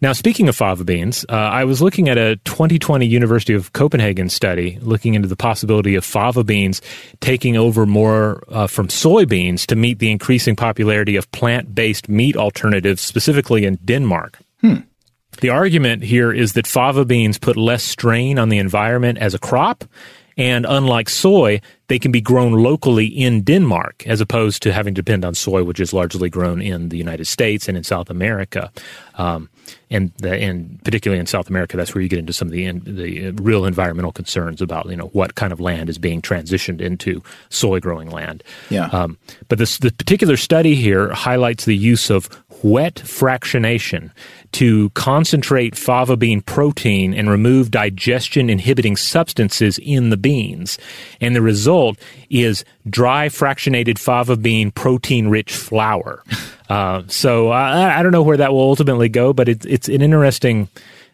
Now, 0.02 0.12
speaking 0.12 0.48
of 0.48 0.56
fava 0.56 0.82
beans, 0.82 1.24
uh, 1.28 1.32
I 1.32 1.62
was 1.62 1.80
looking 1.80 2.08
at 2.08 2.18
a 2.18 2.34
2020 2.44 3.06
University 3.06 3.54
of 3.54 3.72
Copenhagen 3.72 4.28
study 4.28 4.76
looking 4.82 5.14
into 5.14 5.28
the 5.28 5.36
possibility 5.36 5.94
of 5.94 6.04
fava 6.04 6.42
beans 6.42 6.82
taking 7.20 7.56
over 7.56 7.86
more 7.86 8.42
uh, 8.48 8.66
from 8.66 8.88
soybeans 8.88 9.64
to 9.66 9.76
meet 9.76 10.00
the 10.00 10.10
increasing 10.10 10.56
popularity 10.56 11.14
of 11.14 11.30
plant 11.30 11.72
based 11.72 12.08
meat 12.08 12.36
alternatives, 12.36 13.00
specifically 13.00 13.64
in 13.64 13.76
Denmark. 13.84 14.40
Hmm. 14.60 14.78
The 15.40 15.50
argument 15.50 16.02
here 16.02 16.32
is 16.32 16.54
that 16.54 16.66
fava 16.66 17.04
beans 17.04 17.38
put 17.38 17.56
less 17.56 17.84
strain 17.84 18.40
on 18.40 18.48
the 18.48 18.58
environment 18.58 19.18
as 19.18 19.34
a 19.34 19.38
crop 19.38 19.84
And 20.36 20.66
unlike 20.68 21.08
soy, 21.08 21.60
they 21.88 21.98
can 21.98 22.12
be 22.12 22.20
grown 22.20 22.52
locally 22.52 23.06
in 23.06 23.42
Denmark 23.42 24.06
as 24.06 24.20
opposed 24.20 24.62
to 24.62 24.72
having 24.72 24.94
to 24.94 25.02
depend 25.02 25.24
on 25.24 25.34
soy, 25.34 25.62
which 25.62 25.80
is 25.80 25.92
largely 25.92 26.30
grown 26.30 26.62
in 26.62 26.88
the 26.88 26.96
United 26.96 27.26
States 27.26 27.68
and 27.68 27.76
in 27.76 27.84
South 27.84 28.08
America. 28.08 28.72
Um, 29.16 29.48
and, 29.92 30.12
the, 30.18 30.34
and 30.34 30.82
particularly 30.84 31.20
in 31.20 31.26
South 31.26 31.48
America, 31.48 31.76
that's 31.76 31.94
where 31.94 32.02
you 32.02 32.08
get 32.08 32.18
into 32.18 32.32
some 32.32 32.48
of 32.48 32.52
the 32.52 32.70
the 32.70 33.30
real 33.32 33.64
environmental 33.64 34.12
concerns 34.12 34.62
about 34.62 34.88
you 34.88 34.96
know 34.96 35.08
what 35.08 35.34
kind 35.34 35.52
of 35.52 35.60
land 35.60 35.88
is 35.88 35.98
being 35.98 36.22
transitioned 36.22 36.80
into 36.80 37.22
soy 37.50 37.78
growing 37.78 38.10
land. 38.10 38.42
Yeah. 38.70 38.86
Um, 38.86 39.18
but 39.48 39.58
this 39.58 39.78
the 39.78 39.92
particular 39.92 40.36
study 40.36 40.74
here 40.74 41.12
highlights 41.12 41.64
the 41.64 41.76
use 41.76 42.10
of 42.10 42.28
wet 42.62 42.96
fractionation 42.96 44.10
to 44.52 44.90
concentrate 44.90 45.76
fava 45.76 46.16
bean 46.16 46.40
protein 46.42 47.14
and 47.14 47.28
remove 47.28 47.70
digestion 47.70 48.50
inhibiting 48.50 48.96
substances 48.96 49.78
in 49.78 50.10
the 50.10 50.16
beans. 50.16 50.78
And 51.20 51.34
the 51.34 51.42
result 51.42 51.98
is 52.30 52.64
dry 52.88 53.28
fractionated 53.28 53.98
fava 53.98 54.36
bean 54.36 54.70
protein 54.70 55.28
rich 55.28 55.52
flour. 55.52 56.22
Uh, 56.68 57.02
so 57.06 57.50
I, 57.50 57.98
I, 57.98 58.02
don't 58.02 58.12
know 58.12 58.22
where 58.22 58.38
that 58.38 58.50
will 58.50 58.62
ultimately 58.62 59.10
go, 59.10 59.34
but 59.34 59.46
it, 59.46 59.66
it's 59.66 59.90
an 59.90 60.00
interesting. 60.00 60.70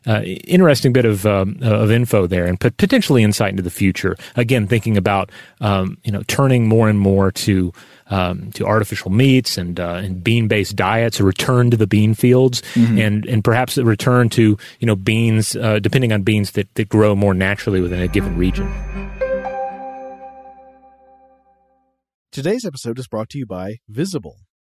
Uh, 0.06 0.22
interesting 0.22 0.92
bit 0.92 1.04
of 1.04 1.26
um, 1.26 1.58
of 1.60 1.90
info 1.90 2.26
there, 2.26 2.46
and 2.46 2.60
potentially 2.60 3.22
insight 3.22 3.50
into 3.50 3.62
the 3.62 3.70
future. 3.70 4.16
Again, 4.36 4.66
thinking 4.66 4.96
about 4.96 5.30
um, 5.60 5.98
you 6.04 6.12
know 6.12 6.22
turning 6.28 6.68
more 6.68 6.88
and 6.88 6.98
more 6.98 7.30
to 7.32 7.72
um, 8.10 8.50
to 8.52 8.64
artificial 8.64 9.10
meats 9.10 9.58
and 9.58 9.78
uh, 9.78 10.00
and 10.02 10.22
bean 10.22 10.48
based 10.48 10.76
diets, 10.76 11.20
a 11.20 11.24
return 11.24 11.70
to 11.70 11.76
the 11.76 11.86
bean 11.86 12.14
fields, 12.14 12.62
mm-hmm. 12.74 12.98
and 12.98 13.26
and 13.26 13.44
perhaps 13.44 13.76
a 13.76 13.84
return 13.84 14.28
to 14.30 14.56
you 14.80 14.86
know 14.86 14.96
beans, 14.96 15.56
uh, 15.56 15.78
depending 15.78 16.12
on 16.12 16.22
beans 16.22 16.52
that, 16.52 16.72
that 16.74 16.88
grow 16.88 17.14
more 17.14 17.34
naturally 17.34 17.80
within 17.80 18.00
a 18.00 18.08
given 18.08 18.36
region. 18.36 18.72
Today's 22.30 22.64
episode 22.64 22.98
is 22.98 23.08
brought 23.08 23.30
to 23.30 23.38
you 23.38 23.46
by 23.46 23.78
Visible. 23.88 24.36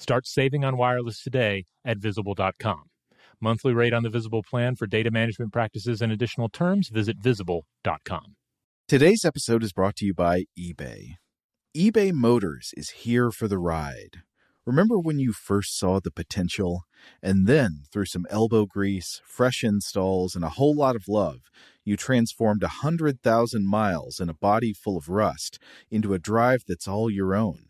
Start 0.00 0.26
saving 0.26 0.64
on 0.64 0.78
wireless 0.78 1.22
today 1.22 1.66
at 1.84 1.98
visible.com. 1.98 2.84
Monthly 3.38 3.74
rate 3.74 3.92
on 3.92 4.02
the 4.02 4.08
Visible 4.08 4.42
plan 4.42 4.74
for 4.74 4.86
data 4.86 5.10
management 5.10 5.52
practices 5.52 6.00
and 6.00 6.10
additional 6.10 6.48
terms, 6.48 6.88
visit 6.88 7.18
visible.com. 7.18 8.36
Today's 8.88 9.26
episode 9.26 9.62
is 9.62 9.74
brought 9.74 9.96
to 9.96 10.06
you 10.06 10.14
by 10.14 10.44
eBay. 10.58 11.16
eBay 11.76 12.14
Motors 12.14 12.70
is 12.78 12.90
here 12.90 13.30
for 13.30 13.46
the 13.46 13.58
ride. 13.58 14.22
Remember 14.64 14.98
when 14.98 15.18
you 15.18 15.34
first 15.34 15.78
saw 15.78 16.00
the 16.00 16.10
potential? 16.10 16.84
And 17.22 17.46
then, 17.46 17.82
through 17.92 18.06
some 18.06 18.26
elbow 18.30 18.64
grease, 18.64 19.20
fresh 19.26 19.62
installs, 19.62 20.34
and 20.34 20.44
a 20.44 20.50
whole 20.50 20.74
lot 20.74 20.96
of 20.96 21.08
love, 21.08 21.40
you 21.84 21.98
transformed 21.98 22.62
a 22.62 22.80
100,000 22.80 23.68
miles 23.68 24.18
and 24.18 24.30
a 24.30 24.34
body 24.34 24.72
full 24.72 24.96
of 24.96 25.10
rust 25.10 25.58
into 25.90 26.14
a 26.14 26.18
drive 26.18 26.62
that's 26.66 26.88
all 26.88 27.10
your 27.10 27.34
own. 27.34 27.69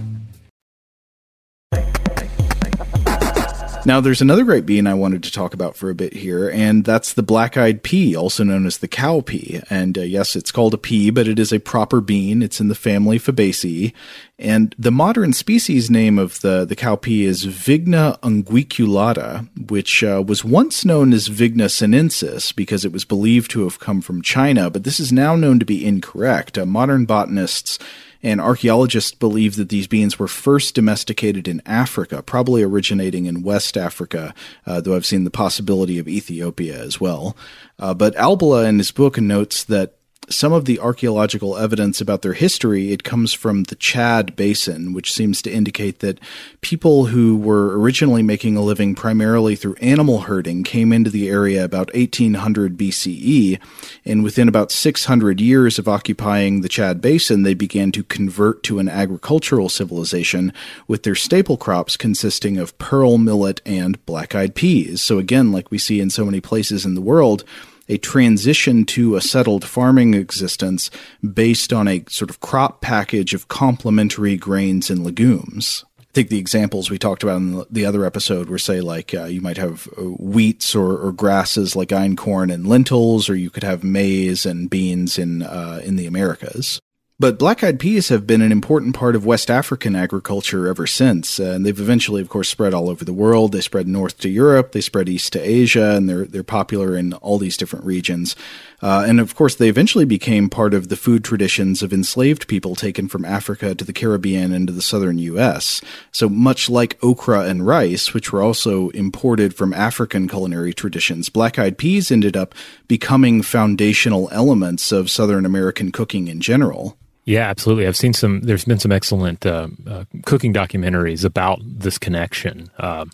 Now, 3.83 3.99
there's 3.99 4.21
another 4.21 4.43
great 4.43 4.67
bean 4.67 4.85
I 4.85 4.93
wanted 4.93 5.23
to 5.23 5.31
talk 5.31 5.55
about 5.55 5.75
for 5.75 5.89
a 5.89 5.95
bit 5.95 6.13
here, 6.13 6.47
and 6.47 6.85
that's 6.85 7.13
the 7.13 7.23
black 7.23 7.57
eyed 7.57 7.81
pea, 7.81 8.15
also 8.15 8.43
known 8.43 8.67
as 8.67 8.77
the 8.77 8.87
cow 8.87 9.21
pea. 9.21 9.59
And 9.71 9.97
uh, 9.97 10.01
yes, 10.01 10.35
it's 10.35 10.51
called 10.51 10.75
a 10.75 10.77
pea, 10.77 11.09
but 11.09 11.27
it 11.27 11.39
is 11.39 11.51
a 11.51 11.59
proper 11.59 11.99
bean. 11.99 12.43
It's 12.43 12.59
in 12.59 12.67
the 12.67 12.75
family 12.75 13.17
Fabaceae. 13.17 13.91
And 14.37 14.75
the 14.77 14.91
modern 14.91 15.33
species 15.33 15.89
name 15.89 16.19
of 16.19 16.41
the, 16.41 16.63
the 16.63 16.75
cow 16.75 16.95
pea 16.95 17.25
is 17.25 17.47
Vigna 17.47 18.19
unguiculata, 18.19 19.49
which 19.71 20.03
uh, 20.03 20.23
was 20.25 20.45
once 20.45 20.85
known 20.85 21.11
as 21.11 21.27
Vigna 21.27 21.69
sinensis 21.69 22.51
because 22.51 22.85
it 22.85 22.91
was 22.91 23.03
believed 23.03 23.49
to 23.51 23.63
have 23.63 23.79
come 23.79 24.01
from 24.01 24.21
China, 24.21 24.69
but 24.69 24.83
this 24.83 24.99
is 24.99 25.11
now 25.11 25.35
known 25.35 25.57
to 25.57 25.65
be 25.65 25.83
incorrect. 25.83 26.55
Uh, 26.55 26.67
modern 26.67 27.05
botanists 27.05 27.79
and 28.23 28.39
archaeologists 28.41 29.11
believe 29.11 29.55
that 29.55 29.69
these 29.69 29.87
beans 29.87 30.19
were 30.19 30.27
first 30.27 30.75
domesticated 30.75 31.47
in 31.47 31.61
Africa, 31.65 32.21
probably 32.21 32.63
originating 32.63 33.25
in 33.25 33.43
West 33.43 33.77
Africa, 33.77 34.33
uh, 34.65 34.81
though 34.81 34.95
I've 34.95 35.05
seen 35.05 35.23
the 35.23 35.31
possibility 35.31 35.97
of 35.99 36.07
Ethiopia 36.07 36.79
as 36.79 36.99
well. 36.99 37.35
Uh, 37.79 37.93
but 37.93 38.15
Albala 38.15 38.67
in 38.67 38.77
his 38.77 38.91
book 38.91 39.19
notes 39.19 39.63
that 39.63 39.95
some 40.31 40.53
of 40.53 40.65
the 40.65 40.79
archaeological 40.79 41.57
evidence 41.57 42.01
about 42.01 42.21
their 42.21 42.33
history, 42.33 42.91
it 42.91 43.03
comes 43.03 43.33
from 43.33 43.63
the 43.65 43.75
Chad 43.75 44.35
Basin, 44.35 44.93
which 44.93 45.13
seems 45.13 45.41
to 45.41 45.51
indicate 45.51 45.99
that 45.99 46.19
people 46.61 47.05
who 47.05 47.37
were 47.37 47.79
originally 47.79 48.23
making 48.23 48.55
a 48.55 48.61
living 48.61 48.95
primarily 48.95 49.55
through 49.55 49.75
animal 49.75 50.21
herding 50.21 50.63
came 50.63 50.91
into 50.91 51.09
the 51.09 51.29
area 51.29 51.63
about 51.63 51.93
1800 51.93 52.77
BCE, 52.77 53.59
and 54.05 54.23
within 54.23 54.47
about 54.47 54.71
600 54.71 55.39
years 55.39 55.77
of 55.77 55.87
occupying 55.87 56.61
the 56.61 56.69
Chad 56.69 57.01
Basin, 57.01 57.43
they 57.43 57.53
began 57.53 57.91
to 57.91 58.03
convert 58.03 58.63
to 58.63 58.79
an 58.79 58.89
agricultural 58.89 59.69
civilization 59.69 60.53
with 60.87 61.03
their 61.03 61.15
staple 61.15 61.57
crops 61.57 61.97
consisting 61.97 62.57
of 62.57 62.77
pearl 62.77 63.17
millet 63.17 63.61
and 63.65 64.03
black-eyed 64.05 64.55
peas. 64.55 65.01
So 65.01 65.19
again, 65.19 65.51
like 65.51 65.71
we 65.71 65.77
see 65.77 65.99
in 65.99 66.09
so 66.09 66.25
many 66.25 66.41
places 66.41 66.85
in 66.85 66.95
the 66.95 67.01
world, 67.01 67.43
a 67.87 67.97
transition 67.97 68.85
to 68.85 69.15
a 69.15 69.21
settled 69.21 69.65
farming 69.65 70.13
existence 70.13 70.89
based 71.33 71.73
on 71.73 71.87
a 71.87 72.03
sort 72.09 72.29
of 72.29 72.39
crop 72.39 72.81
package 72.81 73.33
of 73.33 73.47
complementary 73.47 74.37
grains 74.37 74.89
and 74.89 75.03
legumes. 75.03 75.85
I 75.99 76.13
think 76.13 76.29
the 76.29 76.39
examples 76.39 76.89
we 76.89 76.97
talked 76.97 77.23
about 77.23 77.37
in 77.37 77.63
the 77.69 77.85
other 77.85 78.05
episode 78.05 78.49
were, 78.49 78.59
say, 78.59 78.81
like 78.81 79.13
uh, 79.13 79.25
you 79.25 79.39
might 79.39 79.57
have 79.57 79.87
uh, 79.97 80.01
wheats 80.01 80.75
or, 80.75 80.97
or, 80.97 81.13
grasses 81.13 81.73
like 81.73 81.89
einkorn 81.89 82.53
and 82.53 82.67
lentils, 82.67 83.29
or 83.29 83.35
you 83.35 83.49
could 83.49 83.63
have 83.63 83.81
maize 83.81 84.45
and 84.45 84.69
beans 84.69 85.17
in 85.17 85.41
uh, 85.41 85.79
in 85.85 85.95
the 85.95 86.07
Americas. 86.07 86.81
But 87.21 87.37
black 87.37 87.63
eyed 87.63 87.79
peas 87.79 88.09
have 88.09 88.25
been 88.25 88.41
an 88.41 88.51
important 88.51 88.95
part 88.95 89.15
of 89.15 89.27
West 89.27 89.51
African 89.51 89.95
agriculture 89.95 90.67
ever 90.67 90.87
since. 90.87 91.39
Uh, 91.39 91.51
and 91.51 91.63
they've 91.63 91.79
eventually, 91.79 92.19
of 92.19 92.29
course, 92.29 92.49
spread 92.49 92.73
all 92.73 92.89
over 92.89 93.05
the 93.05 93.13
world. 93.13 93.51
They 93.51 93.61
spread 93.61 93.87
north 93.87 94.17
to 94.21 94.29
Europe, 94.29 94.71
they 94.71 94.81
spread 94.81 95.07
east 95.07 95.31
to 95.33 95.39
Asia, 95.39 95.91
and 95.91 96.09
they're, 96.09 96.25
they're 96.25 96.41
popular 96.41 96.97
in 96.97 97.13
all 97.13 97.37
these 97.37 97.57
different 97.57 97.85
regions. 97.85 98.35
Uh, 98.81 99.05
and 99.07 99.19
of 99.19 99.35
course, 99.35 99.53
they 99.53 99.69
eventually 99.69 100.03
became 100.03 100.49
part 100.49 100.73
of 100.73 100.87
the 100.87 100.95
food 100.95 101.23
traditions 101.23 101.83
of 101.83 101.93
enslaved 101.93 102.47
people 102.47 102.73
taken 102.73 103.07
from 103.07 103.23
Africa 103.23 103.75
to 103.75 103.85
the 103.85 103.93
Caribbean 103.93 104.51
and 104.51 104.65
to 104.65 104.73
the 104.73 104.81
southern 104.81 105.19
U.S. 105.19 105.79
So 106.11 106.27
much 106.27 106.71
like 106.71 106.97
okra 107.03 107.41
and 107.41 107.67
rice, 107.67 108.15
which 108.15 108.33
were 108.33 108.41
also 108.41 108.89
imported 108.89 109.53
from 109.53 109.75
African 109.75 110.27
culinary 110.27 110.73
traditions, 110.73 111.29
black 111.29 111.59
eyed 111.59 111.77
peas 111.77 112.09
ended 112.09 112.35
up 112.35 112.55
becoming 112.87 113.43
foundational 113.43 114.27
elements 114.31 114.91
of 114.91 115.11
Southern 115.11 115.45
American 115.45 115.91
cooking 115.91 116.27
in 116.27 116.41
general. 116.41 116.97
Yeah, 117.25 117.47
absolutely. 117.47 117.87
I've 117.87 117.97
seen 117.97 118.13
some. 118.13 118.41
There's 118.41 118.65
been 118.65 118.79
some 118.79 118.91
excellent 118.91 119.45
uh, 119.45 119.67
uh, 119.87 120.05
cooking 120.25 120.53
documentaries 120.53 121.23
about 121.23 121.59
this 121.63 121.97
connection, 121.97 122.71
uh, 122.79 123.05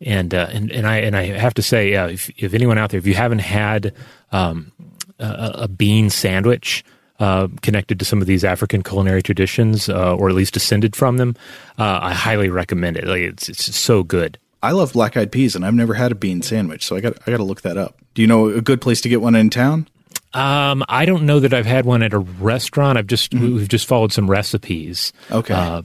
and 0.00 0.34
uh, 0.34 0.48
and 0.50 0.70
and 0.72 0.86
I 0.86 0.96
and 0.98 1.16
I 1.16 1.26
have 1.26 1.54
to 1.54 1.62
say, 1.62 1.92
if, 1.92 2.28
if 2.36 2.54
anyone 2.54 2.76
out 2.76 2.90
there, 2.90 2.98
if 2.98 3.06
you 3.06 3.14
haven't 3.14 3.38
had 3.40 3.94
um, 4.32 4.72
a, 5.20 5.50
a, 5.54 5.68
bean 5.68 6.10
sandwich 6.10 6.84
uh, 7.20 7.46
connected 7.62 8.00
to 8.00 8.04
some 8.04 8.20
of 8.20 8.26
these 8.26 8.42
African 8.42 8.82
culinary 8.82 9.22
traditions, 9.22 9.88
uh, 9.88 10.16
or 10.16 10.28
at 10.28 10.34
least 10.34 10.52
descended 10.52 10.96
from 10.96 11.16
them, 11.16 11.36
I 11.78 12.12
highly 12.14 12.48
recommend 12.48 12.96
it. 12.96 13.06
Like 13.06 13.22
it's 13.22 13.48
it's 13.48 13.76
so 13.76 14.02
good. 14.02 14.38
I 14.60 14.72
love 14.72 14.92
black 14.92 15.16
eyed 15.16 15.30
peas, 15.30 15.54
and 15.54 15.64
I've 15.64 15.74
never 15.74 15.94
had 15.94 16.10
a 16.10 16.16
bean 16.16 16.42
sandwich, 16.42 16.84
so 16.84 16.96
I 16.96 17.00
got 17.00 17.16
I 17.28 17.30
got 17.30 17.36
to 17.36 17.44
look 17.44 17.62
that 17.62 17.76
up. 17.76 17.96
Do 18.14 18.22
you 18.22 18.28
know 18.28 18.48
a 18.48 18.60
good 18.60 18.80
place 18.80 19.00
to 19.02 19.08
get 19.08 19.20
one 19.20 19.36
in 19.36 19.50
town? 19.50 19.86
Um, 20.32 20.84
I 20.88 21.06
don't 21.06 21.24
know 21.24 21.40
that 21.40 21.54
I've 21.54 21.66
had 21.66 21.84
one 21.86 22.02
at 22.02 22.12
a 22.12 22.18
restaurant. 22.18 22.98
I've 22.98 23.06
just 23.06 23.32
mm-hmm. 23.32 23.54
we've 23.54 23.68
just 23.68 23.86
followed 23.86 24.12
some 24.12 24.30
recipes. 24.30 25.12
Okay. 25.30 25.54
Uh, 25.54 25.82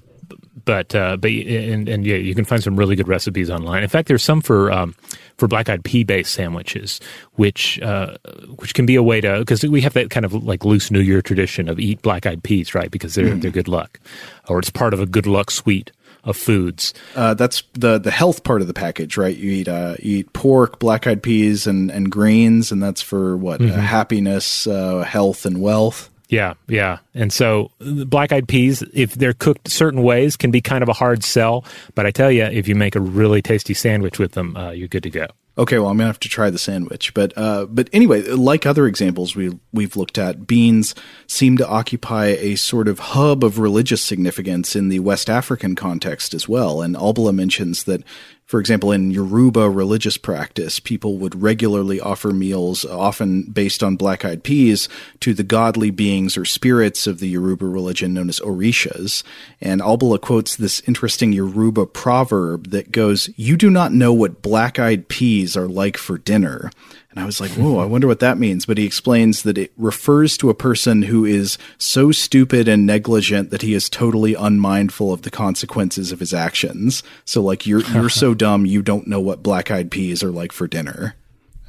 but 0.66 0.94
uh, 0.94 1.18
but 1.18 1.32
and, 1.32 1.88
and 1.88 2.06
yeah, 2.06 2.18
you 2.18 2.36
can 2.36 2.46
find 2.46 2.62
some 2.62 2.76
really 2.76 2.96
good 2.96 3.08
recipes 3.08 3.50
online. 3.50 3.84
In 3.84 3.90
fact, 3.90 4.08
there's 4.08 4.24
some 4.24 4.42
for 4.42 4.72
um, 4.72 4.94
for 5.38 5.48
black 5.48 5.70
eyed 5.70 5.84
pea 5.84 6.04
based 6.04 6.34
sandwiches, 6.34 7.00
which 7.34 7.80
uh, 7.82 8.18
which 8.58 8.74
can 8.74 8.86
be 8.86 8.96
a 8.96 9.04
way 9.04 9.22
to 9.22 9.40
because 9.40 9.64
we 9.64 9.82
have 9.82 9.94
that 9.94 10.10
kind 10.10 10.26
of 10.26 10.34
like 10.34 10.66
loose 10.66 10.92
New 10.92 11.00
Year 11.00 11.22
tradition 11.22 11.68
of 11.68 11.80
eat 11.80 12.02
black 12.02 12.26
eyed 12.26 12.44
peas, 12.44 12.76
right? 12.76 12.92
Because 12.92 13.16
they're 13.16 13.28
mm. 13.28 13.42
they're 13.42 13.52
good 13.52 13.68
luck, 13.68 14.00
or 14.48 14.60
it's 14.60 14.70
part 14.70 14.94
of 14.94 15.00
a 15.00 15.06
good 15.06 15.26
luck 15.26 15.52
suite 15.52 15.92
of 16.24 16.38
foods. 16.38 16.94
Uh, 17.16 17.34
that's 17.34 17.64
the 17.74 17.98
the 17.98 18.12
health 18.12 18.44
part 18.44 18.62
of 18.62 18.68
the 18.68 18.74
package, 18.74 19.18
right? 19.18 19.36
You 19.36 19.52
eat 19.52 19.68
uh, 19.68 19.96
you 20.00 20.20
eat 20.20 20.34
pork, 20.34 20.80
black 20.80 21.08
eyed 21.08 21.24
peas, 21.24 21.68
and 21.68 21.92
and 21.92 22.12
grains, 22.12 22.72
and 22.72 22.82
that's 22.82 23.02
for 23.02 23.38
what 23.38 23.62
uh, 23.62 23.66
mm-hmm. 23.66 23.80
uh, 23.80 23.82
happiness, 23.82 24.66
health, 24.66 25.46
and 25.46 25.62
wealth. 25.62 26.10
Yeah, 26.32 26.54
yeah. 26.70 27.00
And 27.14 27.32
so 27.34 27.72
black 27.80 28.32
eyed 28.32 28.48
peas, 28.48 28.84
if 28.94 29.16
they're 29.16 29.34
cooked 29.34 29.70
certain 29.70 30.02
ways, 30.02 30.38
can 30.38 30.50
be 30.50 30.62
kind 30.62 30.82
of 30.82 30.88
a 30.88 30.94
hard 30.94 31.26
sell. 31.26 31.66
But 31.94 32.06
I 32.06 32.12
tell 32.12 32.32
you, 32.32 32.46
if 32.46 32.70
you 32.70 32.76
make 32.76 32.96
a 32.96 33.02
really 33.02 33.42
tasty 33.42 33.74
sandwich 33.74 34.18
with 34.18 34.32
them, 34.32 34.56
uh, 34.56 34.72
you're 34.72 34.88
good 34.88 35.04
to 35.04 35.10
go. 35.10 35.28
Okay, 35.58 35.80
well, 35.80 35.90
I'm 35.90 35.98
gonna 35.98 36.08
have 36.08 36.20
to 36.22 36.30
try 36.30 36.50
the 36.50 36.58
sandwich, 36.58 37.14
but 37.14 37.38
uh, 37.38 37.66
but 37.66 37.90
anyway, 37.92 38.22
like 38.22 38.66
other 38.66 38.88
examples 38.88 39.36
we 39.36 39.60
we've 39.74 39.98
looked 39.98 40.18
at, 40.18 40.48
beans 40.48 40.96
seem 41.28 41.58
to 41.58 41.68
occupy 41.68 42.28
a 42.28 42.56
sort 42.56 42.88
of 42.88 43.00
hub 43.00 43.44
of 43.44 43.60
religious 43.60 44.02
significance 44.02 44.78
in 44.78 44.88
the 44.88 45.00
West 45.00 45.30
African 45.30 45.76
context 45.76 46.34
as 46.34 46.48
well. 46.48 46.82
And 46.82 46.96
Albala 46.96 47.34
mentions 47.34 47.84
that 47.84 48.04
for 48.52 48.60
example, 48.60 48.92
in 48.92 49.12
Yoruba 49.12 49.70
religious 49.70 50.18
practice, 50.18 50.82
people 50.82 51.18
would 51.20 51.42
regularly 51.42 52.02
offer 52.02 52.32
meals, 52.32 52.84
often 52.84 53.44
based 53.44 53.82
on 53.82 53.96
black 53.96 54.26
eyed 54.26 54.44
peas, 54.44 54.90
to 55.22 55.34
the 55.34 55.42
godly 55.42 55.90
beings 55.90 56.36
or 56.36 56.44
spirits 56.44 57.08
of 57.08 57.20
the 57.20 57.30
Yoruba 57.30 57.66
religion 57.66 58.14
known 58.14 58.28
as 58.28 58.42
Orishas. 58.42 59.24
And 59.62 59.80
Albala 59.80 60.20
quotes 60.20 60.58
this 60.58 60.82
interesting 60.82 61.32
Yoruba 61.32 61.86
proverb 61.86 62.72
that 62.72 62.92
goes, 62.92 63.30
You 63.38 63.56
do 63.56 63.70
not 63.70 63.94
know 63.94 64.12
what 64.12 64.42
black 64.42 64.78
eyed 64.78 65.08
peas 65.08 65.56
are 65.56 65.70
like 65.70 65.96
for 65.96 66.18
dinner. 66.18 66.72
And 67.12 67.20
I 67.20 67.26
was 67.26 67.42
like, 67.42 67.52
whoa, 67.52 67.80
I 67.80 67.86
wonder 67.86 68.08
what 68.08 68.22
that 68.22 68.38
means. 68.38 68.66
But 68.66 68.78
he 68.78 68.86
explains 68.86 69.44
that 69.44 69.58
it 69.58 69.74
refers 69.78 70.38
to 70.38 70.50
a 70.50 70.56
person 70.56 71.02
who 71.02 71.26
is 71.26 71.58
so 71.78 72.14
stupid 72.14 72.70
and 72.70 72.86
negligent 72.86 73.50
that 73.50 73.62
he 73.62 73.74
is 73.74 73.90
totally 73.90 74.34
unmindful 74.34 75.12
of 75.12 75.24
the 75.24 75.30
consequences 75.30 76.14
of 76.14 76.22
his 76.22 76.34
actions. 76.34 77.04
So 77.26 77.42
like 77.42 77.68
you're 77.68 77.84
you're 77.92 78.10
so 78.10 78.34
dumb 78.46 78.66
you 78.66 78.82
don't 78.82 79.08
know 79.08 79.20
what 79.20 79.44
black 79.44 79.70
eyed 79.70 79.92
peas 79.92 80.24
are 80.24 80.32
like 80.32 80.54
for 80.54 80.68
dinner. 80.68 81.16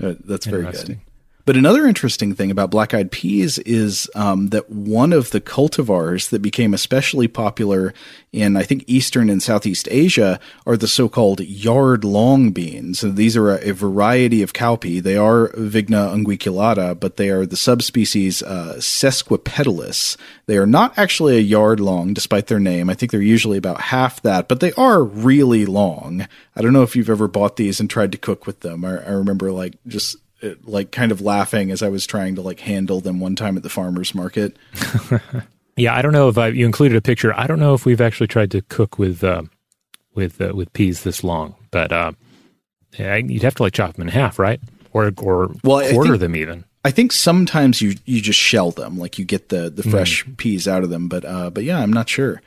Uh, 0.00 0.14
that's 0.24 0.46
very 0.46 0.64
good. 0.64 1.00
But 1.44 1.56
another 1.56 1.86
interesting 1.86 2.34
thing 2.34 2.52
about 2.52 2.70
black 2.70 2.94
eyed 2.94 3.10
peas 3.10 3.58
is 3.58 4.08
um, 4.14 4.48
that 4.48 4.70
one 4.70 5.12
of 5.12 5.30
the 5.30 5.40
cultivars 5.40 6.30
that 6.30 6.40
became 6.40 6.72
especially 6.72 7.26
popular 7.26 7.92
in, 8.32 8.56
I 8.56 8.62
think, 8.62 8.84
Eastern 8.86 9.28
and 9.28 9.42
Southeast 9.42 9.88
Asia 9.90 10.38
are 10.66 10.76
the 10.76 10.86
so 10.86 11.08
called 11.08 11.40
yard 11.40 12.04
long 12.04 12.52
beans. 12.52 13.02
And 13.02 13.16
these 13.16 13.36
are 13.36 13.50
a, 13.50 13.70
a, 13.70 13.72
variety 13.72 14.42
of 14.42 14.52
cowpea. 14.52 15.02
They 15.02 15.16
are 15.16 15.48
Vigna 15.48 16.14
unguiculata, 16.14 16.98
but 16.98 17.16
they 17.16 17.30
are 17.30 17.44
the 17.44 17.56
subspecies 17.56 18.42
uh. 18.42 18.80
They 20.46 20.56
are 20.56 20.66
not 20.66 20.98
actually 20.98 21.36
a 21.36 21.40
yard 21.40 21.80
long, 21.80 22.14
despite 22.14 22.46
their 22.46 22.60
name. 22.60 22.88
I 22.88 22.94
think 22.94 23.10
they're 23.10 23.20
usually 23.20 23.58
about 23.58 23.80
half 23.80 24.22
that, 24.22 24.48
but 24.48 24.60
they 24.60 24.72
are 24.74 25.02
really 25.02 25.66
long. 25.66 26.28
I 26.54 26.62
don't 26.62 26.72
know 26.72 26.82
if 26.82 26.94
you've 26.94 27.10
ever 27.10 27.28
bought 27.28 27.56
these 27.56 27.80
and 27.80 27.90
tried 27.90 28.12
to 28.12 28.18
cook 28.18 28.46
with 28.46 28.60
them. 28.60 28.84
I, 28.84 28.98
I 29.04 29.10
remember 29.10 29.50
like 29.50 29.74
just 29.86 30.16
like 30.64 30.90
kind 30.92 31.12
of 31.12 31.20
laughing 31.20 31.70
as 31.70 31.82
I 31.82 31.88
was 31.88 32.06
trying 32.06 32.34
to 32.36 32.42
like 32.42 32.60
handle 32.60 33.00
them 33.00 33.20
one 33.20 33.36
time 33.36 33.56
at 33.56 33.62
the 33.62 33.68
farmers 33.68 34.14
market. 34.14 34.56
yeah, 35.76 35.94
I 35.94 36.02
don't 36.02 36.12
know 36.12 36.28
if 36.28 36.38
I, 36.38 36.48
you 36.48 36.66
included 36.66 36.96
a 36.96 37.00
picture. 37.02 37.32
I 37.38 37.46
don't 37.46 37.60
know 37.60 37.74
if 37.74 37.84
we've 37.86 38.00
actually 38.00 38.26
tried 38.28 38.50
to 38.52 38.62
cook 38.62 38.98
with 38.98 39.22
uh, 39.24 39.42
with 40.14 40.40
uh, 40.40 40.52
with 40.54 40.72
peas 40.72 41.02
this 41.02 41.22
long, 41.24 41.54
but 41.70 41.92
uh, 41.92 42.12
Yeah, 42.98 43.16
you'd 43.16 43.42
have 43.42 43.54
to 43.56 43.62
like 43.62 43.72
chop 43.72 43.94
them 43.94 44.02
in 44.02 44.08
half, 44.08 44.38
right? 44.38 44.60
Or 44.92 45.12
or 45.18 45.54
Well, 45.64 45.80
quarter 45.92 46.10
think- 46.12 46.20
them 46.20 46.36
even. 46.36 46.64
I 46.84 46.90
think 46.90 47.12
sometimes 47.12 47.80
you 47.80 47.94
you 48.06 48.20
just 48.20 48.40
shell 48.40 48.72
them, 48.72 48.98
like 48.98 49.16
you 49.18 49.24
get 49.24 49.50
the 49.50 49.70
the 49.70 49.84
fresh 49.84 50.24
Mm. 50.24 50.36
peas 50.36 50.66
out 50.66 50.82
of 50.82 50.90
them. 50.90 51.08
But 51.08 51.24
uh, 51.24 51.48
but 51.50 51.62
yeah, 51.62 51.78
I'm 51.78 51.92
not 51.92 52.08
sure. 52.08 52.42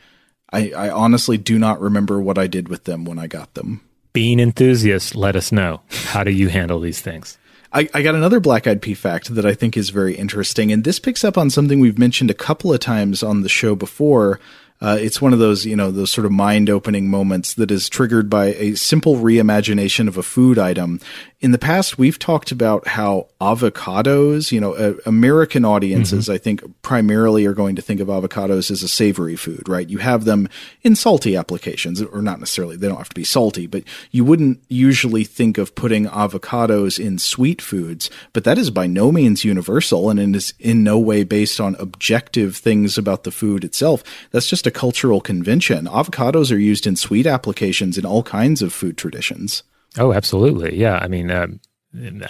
I, 0.52 0.72
I 0.72 0.90
honestly 0.90 1.38
do 1.38 1.58
not 1.58 1.80
remember 1.82 2.20
what 2.20 2.38
I 2.38 2.48
did 2.48 2.68
with 2.68 2.84
them 2.84 3.04
when 3.06 3.18
I 3.18 3.28
got 3.28 3.54
them. 3.56 3.80
Bean 4.14 4.40
enthusiasts, 4.40 5.16
let 5.16 5.36
us 5.36 5.52
know. 5.52 5.82
How 5.90 6.24
do 6.24 6.32
you 6.32 6.50
handle 6.50 6.80
these 6.80 7.02
things? 7.02 7.38
I, 7.76 7.90
I 7.94 8.02
got 8.04 8.16
another 8.16 8.40
black 8.40 8.68
eyed 8.68 8.82
pea 8.82 8.94
fact 8.94 9.36
that 9.36 9.46
I 9.46 9.54
think 9.54 9.76
is 9.76 9.90
very 9.90 10.16
interesting, 10.16 10.72
and 10.72 10.86
this 10.86 10.98
picks 10.98 11.26
up 11.26 11.38
on 11.38 11.50
something 11.50 11.82
we've 11.82 12.00
mentioned 12.00 12.32
a 12.32 12.36
couple 12.36 12.74
of 12.74 12.80
times 12.80 13.22
on 13.22 13.42
the 13.42 13.50
show 13.50 13.76
before. 13.76 14.40
Uh, 14.80 14.98
it's 15.00 15.22
one 15.22 15.34
of 15.34 15.40
those, 15.40 15.66
you 15.66 15.76
know, 15.76 15.92
those 15.92 16.12
sort 16.12 16.26
of 16.26 16.32
mind 16.32 16.70
opening 16.70 17.10
moments 17.10 17.54
that 17.56 17.72
is 17.72 17.90
triggered 17.90 18.30
by 18.30 18.48
a 18.54 18.76
simple 18.76 19.18
reimagination 19.18 20.08
of 20.08 20.18
a 20.18 20.24
food 20.24 20.58
item. 20.58 21.02
In 21.46 21.52
the 21.52 21.60
past, 21.60 22.00
we've 22.00 22.18
talked 22.18 22.52
about 22.52 22.88
how 22.88 23.28
avocados, 23.40 24.52
you 24.52 24.60
know, 24.60 24.74
uh, 24.74 24.96
American 25.06 25.64
audiences, 25.64 26.28
I 26.28 26.40
think, 26.40 26.64
primarily 26.82 27.46
are 27.46 27.54
going 27.54 27.76
to 27.76 27.84
think 27.84 28.02
of 28.02 28.08
avocados 28.08 28.72
as 28.72 28.82
a 28.82 28.88
savory 28.88 29.36
food, 29.36 29.70
right? 29.70 29.88
You 29.88 30.00
have 30.00 30.26
them 30.26 30.50
in 30.82 30.96
salty 30.96 31.36
applications, 31.36 32.02
or 32.02 32.24
not 32.24 32.40
necessarily, 32.40 32.78
they 32.78 32.88
don't 32.88 32.98
have 32.98 33.10
to 33.10 33.14
be 33.14 33.24
salty, 33.24 33.68
but 33.68 33.84
you 34.10 34.26
wouldn't 34.26 34.60
usually 34.70 35.24
think 35.24 35.60
of 35.60 35.76
putting 35.76 36.08
avocados 36.08 37.00
in 37.00 37.20
sweet 37.20 37.62
foods, 37.62 38.10
but 38.34 38.44
that 38.44 38.58
is 38.58 38.72
by 38.72 38.88
no 38.88 39.12
means 39.12 39.46
universal 39.46 40.10
and 40.10 40.20
it 40.20 40.36
is 40.36 40.56
in 40.60 40.84
no 40.84 40.98
way 40.98 41.24
based 41.24 41.62
on 41.62 41.76
objective 41.76 42.58
things 42.58 42.98
about 42.98 43.24
the 43.24 43.30
food 43.30 43.64
itself. 43.64 44.04
That's 44.32 44.50
just 44.50 44.66
a 44.66 44.72
cultural 44.72 45.22
convention. 45.22 45.86
Avocados 45.86 46.52
are 46.52 46.58
used 46.58 46.88
in 46.88 46.96
sweet 46.96 47.28
applications 47.28 48.00
in 48.00 48.06
all 48.08 48.24
kinds 48.24 48.64
of 48.64 48.74
food 48.74 48.98
traditions. 48.98 49.62
Oh, 49.98 50.14
absolutely. 50.14 50.78
Yeah. 50.78 51.00
I 51.02 51.08
mean, 51.08 51.32
um, 51.32 51.60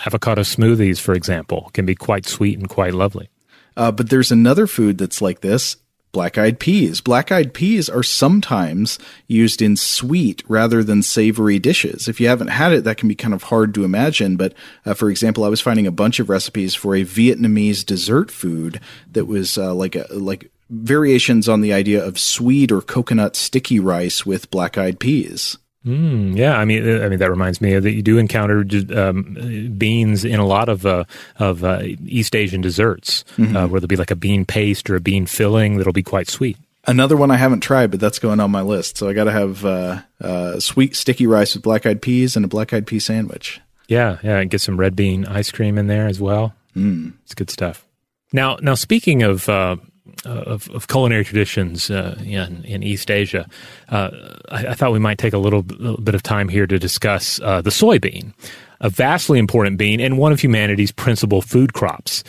avocado 0.06 0.42
smoothies, 0.42 1.00
for 1.00 1.14
example, 1.14 1.72
can 1.74 1.86
be 1.86 1.96
quite 1.96 2.26
sweet 2.26 2.58
and 2.58 2.70
quite 2.70 2.94
lovely. 2.94 3.30
Uh, 3.78 3.92
but 3.92 4.10
there's 4.10 4.32
another 4.32 4.68
food 4.68 4.98
that's 4.98 5.22
like 5.22 5.42
this 5.42 5.78
black 6.16 6.38
eyed 6.38 6.60
peas. 6.62 7.02
Black 7.02 7.30
eyed 7.30 7.54
peas 7.54 7.90
are 7.90 8.02
sometimes 8.02 8.98
used 9.28 9.62
in 9.62 9.76
sweet 9.76 10.44
rather 10.48 10.82
than 10.82 11.04
savory 11.04 11.60
dishes. 11.60 12.08
If 12.08 12.22
you 12.22 12.30
haven't 12.30 12.48
had 12.48 12.72
it, 12.72 12.86
that 12.86 12.96
can 12.96 13.10
be 13.10 13.16
kind 13.16 13.34
of 13.34 13.44
hard 13.44 13.74
to 13.74 13.84
imagine. 13.84 14.38
But 14.38 14.54
uh, 14.86 14.94
for 14.94 15.10
example, 15.10 15.44
I 15.44 15.50
was 15.50 15.60
finding 15.60 15.86
a 15.86 15.92
bunch 15.92 16.22
of 16.22 16.30
recipes 16.30 16.74
for 16.74 16.96
a 16.96 17.04
Vietnamese 17.04 17.86
dessert 17.86 18.32
food 18.32 18.80
that 19.12 19.26
was 19.26 19.58
uh, 19.58 19.74
like 19.76 19.98
a, 19.98 20.08
like 20.10 20.50
variations 20.70 21.50
on 21.50 21.60
the 21.60 21.74
idea 21.74 22.02
of 22.02 22.18
sweet 22.18 22.72
or 22.72 22.82
coconut 22.82 23.36
sticky 23.36 23.82
rice 23.82 24.26
with 24.26 24.50
black 24.50 24.78
eyed 24.78 25.02
peas. 25.02 25.58
Mm, 25.86 26.36
yeah, 26.36 26.58
I 26.58 26.66
mean, 26.66 26.88
uh, 26.88 27.06
I 27.06 27.10
mean 27.10 27.20
that 27.20 27.30
reminds 27.30 27.62
me 27.62 27.78
that 27.78 27.92
you 27.92 28.02
do 28.02 28.18
encounter 28.18 28.66
um, 28.96 29.74
beans 29.78 30.26
in 30.26 30.40
a 30.40 30.46
lot 30.46 30.68
of 30.68 30.86
uh, 30.86 31.04
of 31.38 31.64
uh, 31.64 31.82
East 32.06 32.36
Asian 32.36 32.62
desserts, 32.62 33.24
uh, 33.38 33.68
where 33.68 33.80
there'll 33.80 33.88
be 33.88 33.96
like 33.96 34.12
a 34.12 34.16
bean 34.16 34.46
paste 34.46 34.90
or 34.90 34.96
a 34.96 35.00
bean 35.00 35.28
filling 35.28 35.78
that'll 35.78 35.94
be 35.94 36.04
quite 36.04 36.28
sweet. 36.28 36.58
Another 36.88 37.18
one 37.18 37.32
I 37.32 37.38
haven't 37.38 37.62
tried, 37.62 37.92
but 37.92 38.00
that's 38.00 38.20
going 38.20 38.40
on 38.40 38.52
my 38.52 38.62
list. 38.62 38.98
So 38.98 39.10
I 39.10 39.14
got 39.14 39.24
to 39.24 39.32
have 39.32 39.66
uh, 39.66 40.02
uh, 40.22 40.60
sweet 40.60 40.96
sticky 40.96 41.28
rice 41.28 41.54
with 41.54 41.64
black 41.64 41.86
eyed 41.86 42.02
peas 42.02 42.36
and 42.36 42.46
a 42.46 42.48
black 42.48 42.74
eyed 42.74 42.86
pea 42.88 43.00
sandwich. 43.00 43.60
Yeah, 43.88 44.18
yeah, 44.24 44.40
and 44.40 44.50
get 44.50 44.62
some 44.62 44.78
red 44.78 44.96
bean 44.96 45.26
ice 45.26 45.52
cream 45.52 45.78
in 45.78 45.88
there 45.88 46.08
as 46.08 46.20
well. 46.20 46.54
Mm. 46.76 47.14
It's 47.24 47.36
good 47.36 47.50
stuff. 47.50 47.86
Now, 48.34 48.58
now 48.62 48.76
speaking 48.76 49.24
of 49.24 49.48
uh, 49.50 49.78
of, 50.24 50.70
of 50.70 50.88
culinary 50.88 51.26
traditions 51.26 51.90
uh, 51.90 52.18
in 52.24 52.64
in 52.66 52.84
East 52.84 53.12
Asia, 53.12 53.48
uh, 53.90 54.10
I, 54.50 54.68
I 54.68 54.74
thought 54.74 54.92
we 54.92 55.00
might 55.00 55.18
take 55.18 55.34
a 55.34 55.38
little, 55.38 55.62
little 55.62 56.02
bit 56.02 56.16
of 56.16 56.24
time 56.24 56.50
here 56.50 56.68
to 56.68 56.80
discuss 56.80 57.40
uh, 57.42 57.62
the 57.62 57.70
soybean, 57.70 58.34
a 58.80 58.90
vastly 58.90 59.40
important 59.40 59.78
bean 59.78 60.00
and 60.00 60.18
one 60.18 60.32
of 60.32 60.40
humanity's 60.40 60.92
principal 60.92 61.42
food 61.42 61.74
crops. 61.74 62.24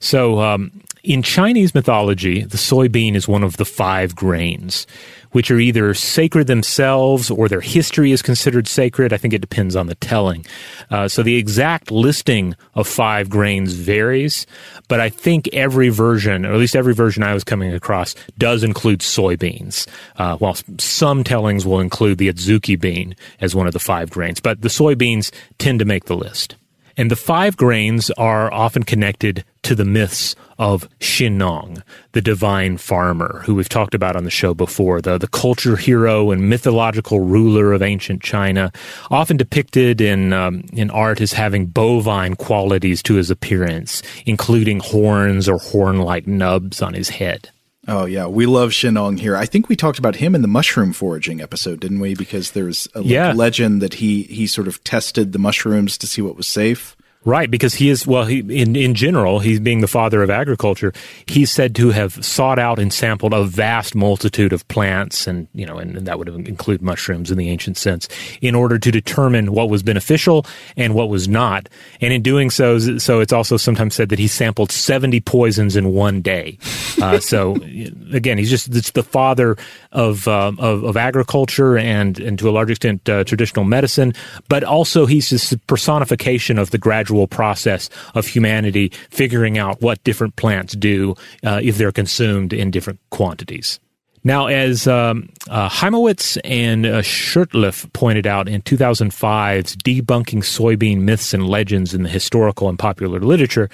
So, 0.00 0.40
um, 0.40 0.70
in 1.04 1.22
Chinese 1.22 1.74
mythology, 1.74 2.42
the 2.42 2.58
soybean 2.58 3.14
is 3.14 3.26
one 3.28 3.44
of 3.44 3.56
the 3.56 3.64
five 3.64 4.14
grains, 4.14 4.86
which 5.32 5.50
are 5.50 5.58
either 5.58 5.94
sacred 5.94 6.46
themselves 6.46 7.30
or 7.30 7.48
their 7.48 7.60
history 7.60 8.12
is 8.12 8.22
considered 8.22 8.68
sacred. 8.68 9.12
I 9.12 9.16
think 9.16 9.34
it 9.34 9.40
depends 9.40 9.76
on 9.76 9.86
the 9.86 9.94
telling. 9.96 10.44
Uh, 10.90 11.08
so 11.08 11.22
the 11.22 11.36
exact 11.36 11.90
listing 11.90 12.54
of 12.74 12.86
five 12.86 13.28
grains 13.28 13.72
varies, 13.72 14.46
but 14.88 15.00
I 15.00 15.08
think 15.08 15.48
every 15.52 15.88
version, 15.88 16.44
or 16.44 16.52
at 16.52 16.58
least 16.58 16.76
every 16.76 16.94
version 16.94 17.22
I 17.22 17.34
was 17.34 17.44
coming 17.44 17.72
across, 17.72 18.14
does 18.36 18.62
include 18.62 19.00
soybeans. 19.00 19.86
Uh, 20.16 20.36
while 20.36 20.56
some 20.78 21.24
tellings 21.24 21.66
will 21.66 21.80
include 21.80 22.18
the 22.18 22.32
adzuki 22.32 22.78
bean 22.78 23.16
as 23.40 23.54
one 23.54 23.66
of 23.66 23.72
the 23.72 23.78
five 23.78 24.10
grains, 24.10 24.40
but 24.40 24.62
the 24.62 24.68
soybeans 24.68 25.32
tend 25.58 25.78
to 25.78 25.84
make 25.84 26.04
the 26.04 26.16
list. 26.16 26.56
And 26.98 27.12
the 27.12 27.16
five 27.16 27.56
grains 27.56 28.10
are 28.18 28.52
often 28.52 28.82
connected 28.82 29.44
to 29.62 29.76
the 29.76 29.84
myths 29.84 30.34
of 30.58 30.88
Shennong, 30.98 31.80
the 32.10 32.20
divine 32.20 32.76
farmer, 32.76 33.42
who 33.44 33.54
we've 33.54 33.68
talked 33.68 33.94
about 33.94 34.16
on 34.16 34.24
the 34.24 34.30
show 34.30 34.52
before, 34.52 35.00
the, 35.00 35.16
the 35.16 35.28
culture 35.28 35.76
hero 35.76 36.32
and 36.32 36.50
mythological 36.50 37.20
ruler 37.20 37.72
of 37.72 37.82
ancient 37.82 38.20
China, 38.20 38.72
often 39.12 39.36
depicted 39.36 40.00
in, 40.00 40.32
um, 40.32 40.64
in 40.72 40.90
art 40.90 41.20
as 41.20 41.32
having 41.32 41.66
bovine 41.66 42.34
qualities 42.34 43.00
to 43.04 43.14
his 43.14 43.30
appearance, 43.30 44.02
including 44.26 44.80
horns 44.80 45.48
or 45.48 45.58
horn 45.58 45.98
like 45.98 46.26
nubs 46.26 46.82
on 46.82 46.94
his 46.94 47.10
head. 47.10 47.48
Oh 47.90 48.04
yeah, 48.04 48.26
we 48.26 48.44
love 48.44 48.70
Shennong 48.70 49.18
here. 49.18 49.34
I 49.34 49.46
think 49.46 49.70
we 49.70 49.74
talked 49.74 49.98
about 49.98 50.16
him 50.16 50.34
in 50.34 50.42
the 50.42 50.48
mushroom 50.48 50.92
foraging 50.92 51.40
episode, 51.40 51.80
didn't 51.80 52.00
we? 52.00 52.14
Because 52.14 52.50
there's 52.50 52.86
a 52.94 53.02
Yeah. 53.02 53.32
legend 53.32 53.80
that 53.80 53.94
he 53.94 54.24
he 54.24 54.46
sort 54.46 54.68
of 54.68 54.84
tested 54.84 55.32
the 55.32 55.38
mushrooms 55.38 55.96
to 55.98 56.06
see 56.06 56.20
what 56.20 56.36
was 56.36 56.46
safe. 56.46 56.94
Right, 57.24 57.50
because 57.50 57.74
he 57.74 57.88
is 57.88 58.06
well. 58.06 58.24
He 58.26 58.38
in 58.38 58.76
in 58.76 58.94
general, 58.94 59.40
he's 59.40 59.58
being 59.58 59.80
the 59.80 59.88
father 59.88 60.22
of 60.22 60.30
agriculture. 60.30 60.92
He's 61.26 61.50
said 61.50 61.74
to 61.74 61.90
have 61.90 62.24
sought 62.24 62.60
out 62.60 62.78
and 62.78 62.92
sampled 62.92 63.34
a 63.34 63.42
vast 63.42 63.96
multitude 63.96 64.52
of 64.52 64.66
plants, 64.68 65.26
and 65.26 65.48
you 65.52 65.66
know, 65.66 65.78
and, 65.78 65.96
and 65.96 66.06
that 66.06 66.18
would 66.18 66.28
include 66.28 66.80
mushrooms 66.80 67.32
in 67.32 67.36
the 67.36 67.50
ancient 67.50 67.76
sense, 67.76 68.08
in 68.40 68.54
order 68.54 68.78
to 68.78 68.90
determine 68.92 69.50
what 69.52 69.68
was 69.68 69.82
beneficial 69.82 70.46
and 70.76 70.94
what 70.94 71.08
was 71.08 71.26
not. 71.26 71.68
And 72.00 72.12
in 72.12 72.22
doing 72.22 72.50
so, 72.50 72.78
so 72.98 73.18
it's 73.18 73.32
also 73.32 73.56
sometimes 73.56 73.96
said 73.96 74.10
that 74.10 74.20
he 74.20 74.28
sampled 74.28 74.70
seventy 74.70 75.20
poisons 75.20 75.74
in 75.74 75.92
one 75.92 76.22
day. 76.22 76.56
Uh, 77.02 77.18
so 77.18 77.56
again, 78.12 78.38
he's 78.38 78.48
just 78.48 78.74
it's 78.74 78.92
the 78.92 79.02
father 79.02 79.56
of, 79.90 80.28
uh, 80.28 80.52
of 80.58 80.84
of 80.84 80.96
agriculture 80.96 81.76
and 81.76 82.20
and 82.20 82.38
to 82.38 82.48
a 82.48 82.52
large 82.52 82.70
extent 82.70 83.06
uh, 83.08 83.24
traditional 83.24 83.64
medicine, 83.64 84.14
but 84.48 84.62
also 84.62 85.04
he's 85.04 85.30
this 85.30 85.52
personification 85.66 86.58
of 86.58 86.70
the 86.70 86.78
gradual 86.78 87.07
process 87.26 87.88
of 88.14 88.26
humanity 88.26 88.92
figuring 89.10 89.58
out 89.58 89.80
what 89.80 90.02
different 90.04 90.36
plants 90.36 90.74
do 90.74 91.14
uh, 91.44 91.60
if 91.62 91.78
they're 91.78 91.92
consumed 91.92 92.52
in 92.52 92.70
different 92.70 93.00
quantities. 93.10 93.80
Now, 94.24 94.46
as 94.46 94.86
um, 94.86 95.30
uh, 95.48 95.68
Hymowitz 95.68 96.38
and 96.44 96.84
uh, 96.84 97.02
Shurtleff 97.02 97.90
pointed 97.92 98.26
out 98.26 98.48
in 98.48 98.62
2005's 98.62 99.76
Debunking 99.76 100.42
Soybean 100.42 100.98
Myths 100.98 101.32
and 101.32 101.48
Legends 101.48 101.94
in 101.94 102.02
the 102.02 102.08
Historical 102.08 102.68
and 102.68 102.78
Popular 102.78 103.20
Literature, 103.20 103.70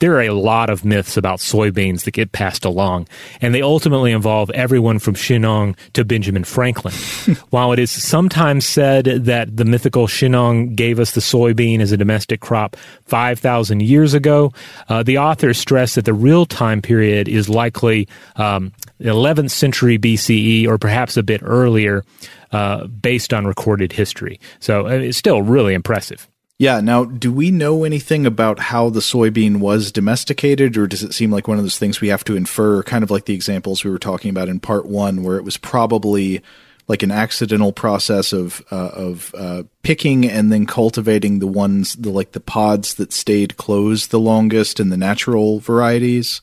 there 0.00 0.14
are 0.14 0.22
a 0.22 0.30
lot 0.30 0.70
of 0.70 0.84
myths 0.84 1.16
about 1.16 1.38
soybeans 1.38 2.04
that 2.04 2.12
get 2.12 2.32
passed 2.32 2.64
along, 2.64 3.08
and 3.40 3.54
they 3.54 3.62
ultimately 3.62 4.12
involve 4.12 4.50
everyone 4.50 4.98
from 4.98 5.14
Shennong 5.14 5.76
to 5.94 6.04
Benjamin 6.04 6.44
Franklin. 6.44 6.94
While 7.50 7.72
it 7.72 7.78
is 7.78 7.90
sometimes 7.90 8.64
said 8.64 9.04
that 9.04 9.56
the 9.56 9.64
mythical 9.64 10.06
Shennong 10.06 10.74
gave 10.74 11.00
us 11.00 11.12
the 11.12 11.20
soybean 11.20 11.80
as 11.80 11.92
a 11.92 11.96
domestic 11.96 12.40
crop 12.40 12.76
5,000 13.06 13.80
years 13.82 14.14
ago, 14.14 14.52
uh, 14.88 15.02
the 15.02 15.18
authors 15.18 15.58
stress 15.58 15.94
that 15.94 16.04
the 16.04 16.14
real 16.14 16.46
time 16.46 16.82
period 16.82 17.28
is 17.28 17.48
likely 17.48 18.08
um, 18.36 18.72
the 18.98 19.10
11th 19.10 19.50
century 19.50 19.98
BCE 19.98 20.66
or 20.66 20.78
perhaps 20.78 21.16
a 21.16 21.22
bit 21.22 21.40
earlier, 21.42 22.04
uh, 22.52 22.86
based 22.86 23.34
on 23.34 23.46
recorded 23.46 23.92
history. 23.92 24.40
So 24.60 24.86
uh, 24.86 24.90
it's 24.90 25.18
still 25.18 25.42
really 25.42 25.74
impressive. 25.74 26.27
Yeah. 26.58 26.80
Now, 26.80 27.04
do 27.04 27.32
we 27.32 27.52
know 27.52 27.84
anything 27.84 28.26
about 28.26 28.58
how 28.58 28.90
the 28.90 29.00
soybean 29.00 29.58
was 29.58 29.92
domesticated, 29.92 30.76
or 30.76 30.88
does 30.88 31.04
it 31.04 31.14
seem 31.14 31.30
like 31.30 31.46
one 31.46 31.56
of 31.56 31.64
those 31.64 31.78
things 31.78 32.00
we 32.00 32.08
have 32.08 32.24
to 32.24 32.36
infer, 32.36 32.82
kind 32.82 33.04
of 33.04 33.10
like 33.12 33.26
the 33.26 33.34
examples 33.34 33.84
we 33.84 33.90
were 33.90 33.98
talking 33.98 34.30
about 34.30 34.48
in 34.48 34.58
part 34.58 34.86
one, 34.86 35.22
where 35.22 35.36
it 35.36 35.44
was 35.44 35.56
probably 35.56 36.42
like 36.88 37.02
an 37.02 37.12
accidental 37.12 37.72
process 37.72 38.32
of 38.32 38.64
uh, 38.72 38.90
of 38.92 39.34
uh, 39.36 39.62
picking 39.82 40.24
and 40.24 40.50
then 40.50 40.66
cultivating 40.66 41.38
the 41.38 41.46
ones, 41.46 41.94
the 41.94 42.10
like 42.10 42.32
the 42.32 42.40
pods 42.40 42.94
that 42.94 43.12
stayed 43.12 43.56
closed 43.56 44.10
the 44.10 44.18
longest 44.18 44.80
and 44.80 44.90
the 44.90 44.96
natural 44.96 45.60
varieties? 45.60 46.40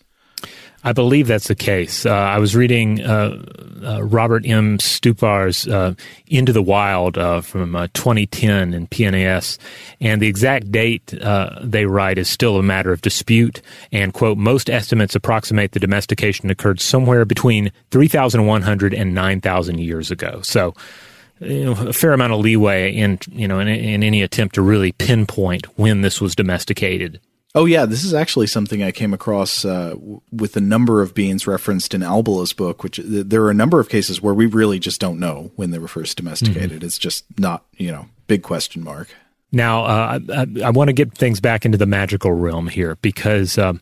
I 0.86 0.94
believe 0.94 1.26
that's 1.26 1.48
the 1.48 1.56
case. 1.56 2.06
Uh, 2.06 2.12
I 2.12 2.38
was 2.38 2.56
reading 2.56 3.02
uh, 3.02 3.42
uh, 3.84 4.04
Robert 4.04 4.46
M. 4.46 4.78
Stupar's 4.78 5.68
uh, 5.68 5.96
Into 6.28 6.54
the 6.54 6.62
Wild 6.62 7.18
uh, 7.18 7.42
from 7.42 7.76
uh, 7.76 7.88
2010 7.95 8.76
in 8.76 8.86
PNAS, 8.86 9.57
and 9.99 10.22
the 10.22 10.28
exact 10.28 10.72
date 10.72 11.07
they 11.64 11.88
write 11.88 12.20
is 12.20 12.30
still 12.30 12.57
a 12.57 12.64
matter 12.64 12.91
of 12.91 13.02
dispute. 13.02 13.64
And, 13.91 14.14
quote, 14.14 14.38
most 14.38 14.70
estimates 14.70 15.16
approximate 15.16 15.72
the 15.72 15.80
domestication 15.80 16.52
occurred 16.52 16.80
somewhere 16.80 17.26
between 17.26 17.72
3,100 17.90 18.94
and 18.94 19.16
9,000 19.16 19.80
years 19.80 20.12
ago. 20.12 20.41
So 20.44 20.76
you 21.40 21.66
know, 21.66 21.72
a 21.72 21.94
fair 21.94 22.14
amount 22.14 22.34
of 22.34 22.40
leeway 22.40 22.94
in 22.94 23.20
you 23.32 23.48
know 23.48 23.60
in, 23.60 23.68
in 23.68 24.03
any 24.03 24.22
attempt 24.22 24.56
to 24.56 24.62
really 24.62 24.91
pinpoint 24.91 25.66
when 25.80 26.02
this 26.02 26.22
was 26.22 26.36
domesticated. 26.36 27.20
Oh 27.56 27.64
yeah, 27.64 27.86
this 27.86 28.03
is 28.03 28.14
actually 28.14 28.48
something 28.48 28.84
I 28.84 28.91
came 28.91 29.14
across 29.14 29.64
uh, 29.64 29.91
w- 29.91 30.22
with 30.30 30.57
a 30.57 30.61
number 30.61 31.02
of 31.02 31.14
beans 31.14 31.48
referenced 31.48 31.94
in 31.94 32.03
Albala's 32.03 32.52
book. 32.52 32.84
Which 32.84 32.98
th- 32.98 33.27
there 33.27 33.44
are 33.44 33.49
a 33.49 33.56
number 33.56 33.80
of 33.80 33.88
cases 33.88 34.22
where 34.22 34.34
we 34.34 34.45
really 34.45 34.77
just 34.77 34.99
don't 34.99 35.19
know 35.19 35.52
when 35.56 35.72
they 35.72 35.80
were 35.80 35.88
first 35.88 36.18
domesticated. 36.18 36.84
It's 36.84 36.98
just 36.98 37.23
not 37.40 37.64
you 37.77 37.91
know 37.91 38.10
big 38.27 38.44
question 38.44 38.84
mark. 38.84 39.07
Now, 39.53 39.86
uh, 39.86 40.19
I, 40.34 40.48
I 40.65 40.69
want 40.72 40.90
to 40.90 40.94
get 40.94 41.14
things 41.14 41.40
back 41.40 41.65
into 41.65 41.77
the 41.77 41.86
magical 41.86 42.34
realm 42.34 42.68
here 42.68 42.98
because 42.98 43.57
um, 43.57 43.80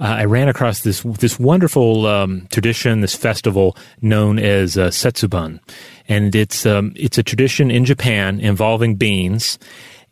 uh, 0.00 0.04
I 0.04 0.24
ran 0.24 0.48
across 0.48 0.80
this 0.80 1.02
this 1.02 1.38
wonderful 1.38 2.06
um, 2.06 2.48
tradition, 2.50 3.00
this 3.00 3.14
festival 3.14 3.76
known 4.02 4.40
as 4.40 4.76
uh, 4.76 4.88
Setsubun, 4.88 5.60
and 6.08 6.34
it's 6.34 6.66
um, 6.66 6.92
it's 6.96 7.16
a 7.16 7.22
tradition 7.22 7.70
in 7.70 7.84
Japan 7.84 8.40
involving 8.40 8.96
beans. 8.96 9.58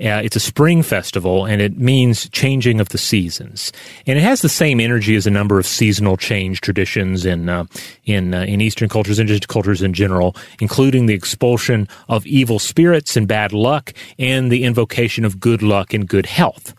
Uh, 0.01 0.21
it's 0.25 0.37
a 0.37 0.41
spring 0.41 0.83
festival, 0.83 1.45
and 1.45 1.63
it 1.63 1.79
means 1.79 2.29
changing 2.31 2.81
of 2.81 2.89
the 2.91 2.99
seasons. 2.99 3.73
And 4.07 4.19
it 4.19 4.23
has 4.23 4.43
the 4.43 4.49
same 4.49 4.81
energy 4.81 5.15
as 5.17 5.27
a 5.27 5.31
number 5.31 5.59
of 5.59 5.67
seasonal 5.67 6.17
change 6.17 6.61
traditions 6.61 7.25
in 7.25 7.49
uh, 7.49 7.65
in 8.05 8.35
uh, 8.35 8.43
in 8.43 8.61
Eastern 8.61 8.89
cultures 8.89 9.19
and 9.19 9.29
just 9.29 9.49
cultures 9.49 9.83
in 9.83 9.93
general, 9.93 10.35
including 10.61 11.07
the 11.07 11.15
expulsion 11.15 11.89
of 12.09 12.27
evil 12.27 12.59
spirits 12.59 13.17
and 13.17 13.29
bad 13.29 13.53
luck, 13.53 13.93
and 14.19 14.51
the 14.51 14.65
invocation 14.65 15.25
of 15.25 15.41
good 15.41 15.63
luck 15.63 15.95
and 15.95 16.09
good 16.09 16.27
health. 16.27 16.75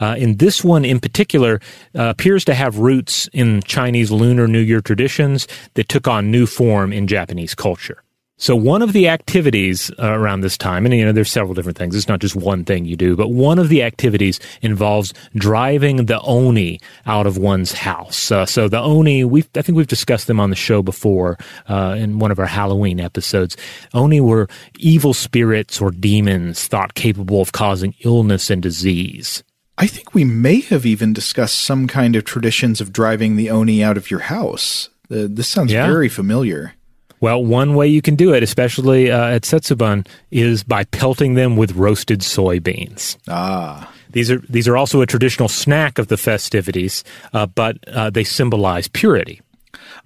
Uh, 0.00 0.16
and 0.18 0.38
this 0.38 0.64
one 0.64 0.84
in 0.84 1.00
particular 1.00 1.60
uh, 1.94 2.04
appears 2.04 2.44
to 2.44 2.54
have 2.54 2.78
roots 2.78 3.28
in 3.32 3.62
Chinese 3.62 4.10
Lunar 4.10 4.48
New 4.48 4.60
Year 4.60 4.80
traditions 4.80 5.46
that 5.74 5.88
took 5.88 6.08
on 6.08 6.30
new 6.30 6.46
form 6.46 6.92
in 6.92 7.06
Japanese 7.06 7.54
culture. 7.54 8.02
So 8.40 8.54
one 8.54 8.82
of 8.82 8.92
the 8.92 9.08
activities 9.08 9.90
uh, 9.98 10.12
around 10.12 10.42
this 10.42 10.56
time, 10.56 10.86
and 10.86 10.94
you 10.94 11.04
know, 11.04 11.10
there's 11.10 11.30
several 11.30 11.54
different 11.54 11.76
things. 11.76 11.96
It's 11.96 12.06
not 12.06 12.20
just 12.20 12.36
one 12.36 12.64
thing 12.64 12.84
you 12.84 12.94
do, 12.96 13.16
but 13.16 13.28
one 13.30 13.58
of 13.58 13.68
the 13.68 13.82
activities 13.82 14.38
involves 14.62 15.12
driving 15.34 16.06
the 16.06 16.20
oni 16.20 16.78
out 17.04 17.26
of 17.26 17.36
one's 17.36 17.72
house. 17.72 18.30
Uh, 18.30 18.46
so 18.46 18.68
the 18.68 18.78
oni, 18.78 19.24
we 19.24 19.44
I 19.56 19.62
think 19.62 19.76
we've 19.76 19.88
discussed 19.88 20.28
them 20.28 20.38
on 20.38 20.50
the 20.50 20.56
show 20.56 20.82
before 20.82 21.36
uh, 21.68 21.96
in 21.98 22.20
one 22.20 22.30
of 22.30 22.38
our 22.38 22.46
Halloween 22.46 23.00
episodes. 23.00 23.56
Oni 23.92 24.20
were 24.20 24.46
evil 24.78 25.14
spirits 25.14 25.80
or 25.80 25.90
demons 25.90 26.68
thought 26.68 26.94
capable 26.94 27.40
of 27.40 27.50
causing 27.50 27.94
illness 28.04 28.50
and 28.50 28.62
disease. 28.62 29.42
I 29.78 29.88
think 29.88 30.14
we 30.14 30.24
may 30.24 30.60
have 30.60 30.86
even 30.86 31.12
discussed 31.12 31.58
some 31.58 31.88
kind 31.88 32.14
of 32.14 32.24
traditions 32.24 32.80
of 32.80 32.92
driving 32.92 33.34
the 33.34 33.50
oni 33.50 33.82
out 33.82 33.96
of 33.96 34.10
your 34.12 34.20
house. 34.20 34.88
This 35.08 35.48
sounds 35.48 35.72
Yeah. 35.72 35.86
very 35.86 36.08
familiar. 36.08 36.74
Well, 37.20 37.44
one 37.44 37.74
way 37.74 37.88
you 37.88 38.02
can 38.02 38.14
do 38.16 38.32
it, 38.32 38.42
especially 38.42 39.10
uh, 39.10 39.28
at 39.34 39.42
Setsubun, 39.42 40.06
is 40.30 40.62
by 40.62 40.84
pelting 40.84 41.34
them 41.34 41.56
with 41.56 41.72
roasted 41.72 42.20
soybeans. 42.20 43.16
Ah, 43.28 43.92
These 44.12 44.30
are 44.30 44.38
these 44.48 44.68
are 44.68 44.76
also 44.76 45.00
a 45.00 45.06
traditional 45.06 45.48
snack 45.48 45.98
of 45.98 46.08
the 46.08 46.16
festivities, 46.16 47.04
uh, 47.32 47.46
but 47.46 47.76
uh, 47.88 48.10
they 48.10 48.24
symbolize 48.24 48.88
purity. 48.88 49.40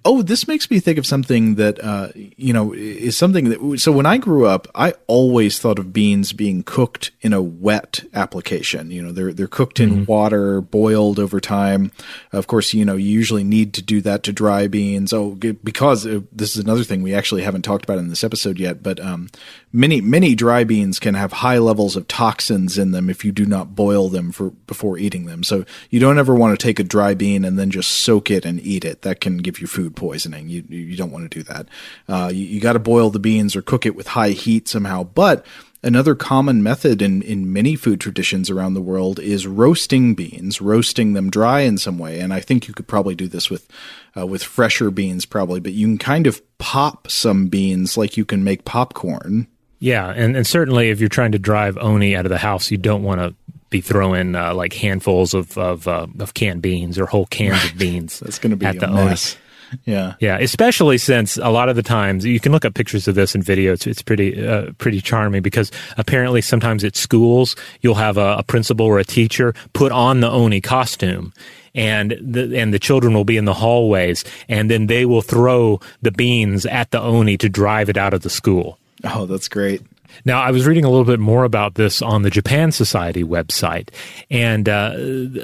Oh, 0.05 0.21
this 0.21 0.47
makes 0.47 0.69
me 0.69 0.79
think 0.79 0.97
of 0.97 1.05
something 1.05 1.55
that 1.55 1.81
uh, 1.83 2.09
you 2.15 2.51
know 2.51 2.73
is 2.73 3.15
something 3.15 3.49
that. 3.49 3.79
So 3.79 3.91
when 3.91 4.05
I 4.05 4.17
grew 4.17 4.45
up, 4.45 4.67
I 4.75 4.93
always 5.07 5.59
thought 5.59 5.79
of 5.79 5.93
beans 5.93 6.33
being 6.33 6.63
cooked 6.63 7.11
in 7.21 7.31
a 7.31 7.41
wet 7.41 8.03
application. 8.13 8.91
You 8.91 9.01
know, 9.01 9.11
they're 9.11 9.33
they're 9.33 9.47
cooked 9.47 9.79
in 9.79 10.05
water, 10.05 10.59
boiled 10.59 11.19
over 11.19 11.39
time. 11.39 11.91
Of 12.31 12.47
course, 12.47 12.73
you 12.73 12.83
know 12.83 12.95
you 12.95 13.09
usually 13.09 13.43
need 13.45 13.73
to 13.75 13.81
do 13.81 14.01
that 14.01 14.23
to 14.23 14.33
dry 14.33 14.67
beans. 14.67 15.13
Oh, 15.13 15.31
because 15.35 16.05
uh, 16.05 16.21
this 16.31 16.55
is 16.55 16.63
another 16.63 16.83
thing 16.83 17.01
we 17.01 17.13
actually 17.13 17.43
haven't 17.43 17.61
talked 17.61 17.85
about 17.85 17.97
in 17.97 18.09
this 18.09 18.23
episode 18.23 18.59
yet. 18.59 18.83
But 18.83 18.99
um, 18.99 19.29
many 19.73 19.99
many 19.99 20.35
dry 20.35 20.63
beans 20.63 20.99
can 20.99 21.15
have 21.15 21.33
high 21.33 21.57
levels 21.57 21.95
of 21.95 22.07
toxins 22.07 22.77
in 22.77 22.91
them 22.91 23.09
if 23.09 23.25
you 23.25 23.31
do 23.31 23.45
not 23.45 23.75
boil 23.75 24.07
them 24.07 24.31
for 24.31 24.51
before 24.51 24.97
eating 24.97 25.25
them. 25.25 25.43
So 25.43 25.65
you 25.89 25.99
don't 25.99 26.19
ever 26.19 26.35
want 26.35 26.57
to 26.57 26.63
take 26.63 26.79
a 26.79 26.83
dry 26.83 27.15
bean 27.15 27.43
and 27.43 27.57
then 27.57 27.71
just 27.71 27.89
soak 27.89 28.29
it 28.29 28.45
and 28.45 28.61
eat 28.61 28.85
it. 28.85 29.01
That 29.01 29.19
can 29.19 29.37
give 29.37 29.59
you 29.59 29.67
food 29.67 29.95
poisoning. 29.95 30.47
You 30.47 30.63
you 30.69 30.95
don't 30.95 31.11
want 31.11 31.29
to 31.29 31.37
do 31.39 31.43
that. 31.43 31.67
Uh, 32.07 32.31
you 32.31 32.45
you 32.45 32.61
got 32.61 32.73
to 32.73 32.79
boil 32.79 33.09
the 33.09 33.19
beans 33.19 33.55
or 33.55 33.61
cook 33.61 33.85
it 33.85 33.95
with 33.95 34.07
high 34.09 34.31
heat 34.31 34.67
somehow. 34.67 35.03
But 35.03 35.45
Another 35.85 36.15
common 36.15 36.63
method 36.63 37.01
in, 37.01 37.21
in 37.21 37.51
many 37.51 37.75
food 37.75 37.99
traditions 37.99 38.49
around 38.49 38.73
the 38.73 38.81
world 38.81 39.19
is 39.19 39.45
roasting 39.45 40.15
beans, 40.15 40.61
roasting 40.61 41.11
them 41.11 41.29
dry 41.29 41.59
in 41.59 41.77
some 41.77 41.99
way. 41.99 42.21
And 42.21 42.33
I 42.33 42.39
think 42.39 42.69
you 42.69 42.73
could 42.73 42.87
probably 42.87 43.15
do 43.15 43.27
this 43.27 43.49
with 43.49 43.67
uh, 44.15 44.25
with 44.25 44.43
fresher 44.43 44.91
beans, 44.91 45.25
probably. 45.25 45.59
But 45.59 45.73
you 45.73 45.85
can 45.85 45.97
kind 45.97 46.25
of 46.25 46.41
pop 46.57 47.11
some 47.11 47.47
beans 47.47 47.97
like 47.97 48.15
you 48.15 48.23
can 48.23 48.45
make 48.45 48.63
popcorn. 48.63 49.47
Yeah, 49.83 50.13
and, 50.15 50.37
and 50.37 50.47
certainly 50.47 50.91
if 50.91 51.01
you're 51.01 51.09
trying 51.09 51.33
to 51.33 51.39
drive 51.39 51.77
oni 51.77 52.15
out 52.15 52.25
of 52.25 52.29
the 52.29 52.37
house, 52.37 52.71
you 52.71 52.77
don't 52.77 53.03
want 53.03 53.19
to 53.19 53.35
be 53.69 53.81
throwing 53.81 54.33
uh, 54.33 54.53
like 54.53 54.71
handfuls 54.71 55.33
of 55.33 55.57
of, 55.57 55.89
uh, 55.89 56.07
of 56.21 56.33
canned 56.33 56.61
beans 56.61 56.97
or 56.97 57.05
whole 57.05 57.25
cans 57.25 57.61
of 57.65 57.77
beans. 57.77 58.21
That's 58.21 58.39
going 58.39 58.51
to 58.51 58.55
be 58.55 58.65
at 58.65 58.77
a 58.77 58.79
the 58.79 58.87
oni. 58.87 59.05
mess. 59.05 59.35
Yeah. 59.83 60.13
Yeah, 60.21 60.37
especially 60.37 60.97
since 60.97 61.35
a 61.35 61.49
lot 61.49 61.67
of 61.67 61.75
the 61.75 61.83
times 61.83 62.23
you 62.23 62.39
can 62.39 62.53
look 62.53 62.63
up 62.63 62.75
pictures 62.75 63.09
of 63.09 63.15
this 63.15 63.35
in 63.35 63.41
video. 63.41 63.73
It's, 63.73 63.85
it's 63.85 64.01
pretty 64.01 64.47
uh, 64.47 64.71
pretty 64.77 65.01
charming 65.01 65.41
because 65.41 65.69
apparently 65.97 66.39
sometimes 66.39 66.85
at 66.85 66.95
schools 66.95 67.57
you'll 67.81 67.95
have 67.95 68.15
a, 68.17 68.37
a 68.37 68.43
principal 68.43 68.85
or 68.85 68.99
a 68.99 69.03
teacher 69.03 69.53
put 69.73 69.91
on 69.91 70.21
the 70.21 70.29
oni 70.29 70.61
costume. 70.61 71.33
And 71.75 72.17
the 72.21 72.57
and 72.57 72.73
the 72.73 72.79
children 72.79 73.13
will 73.13 73.25
be 73.25 73.35
in 73.35 73.43
the 73.43 73.53
hallways, 73.55 74.23
and 74.47 74.71
then 74.71 74.87
they 74.87 75.05
will 75.05 75.23
throw 75.23 75.81
the 76.01 76.11
beans 76.11 76.65
at 76.67 76.91
the 76.91 77.01
oni 77.01 77.35
to 77.39 77.49
drive 77.49 77.89
it 77.89 77.97
out 77.97 78.13
of 78.13 78.21
the 78.21 78.29
school. 78.29 78.79
Oh, 79.03 79.25
that's 79.25 79.47
great. 79.47 79.81
Now, 80.25 80.41
I 80.41 80.51
was 80.51 80.65
reading 80.65 80.85
a 80.85 80.89
little 80.89 81.05
bit 81.05 81.19
more 81.19 81.43
about 81.43 81.75
this 81.75 82.01
on 82.01 82.21
the 82.21 82.29
Japan 82.29 82.71
Society 82.71 83.23
website, 83.23 83.89
and 84.29 84.69
uh, 84.69 84.93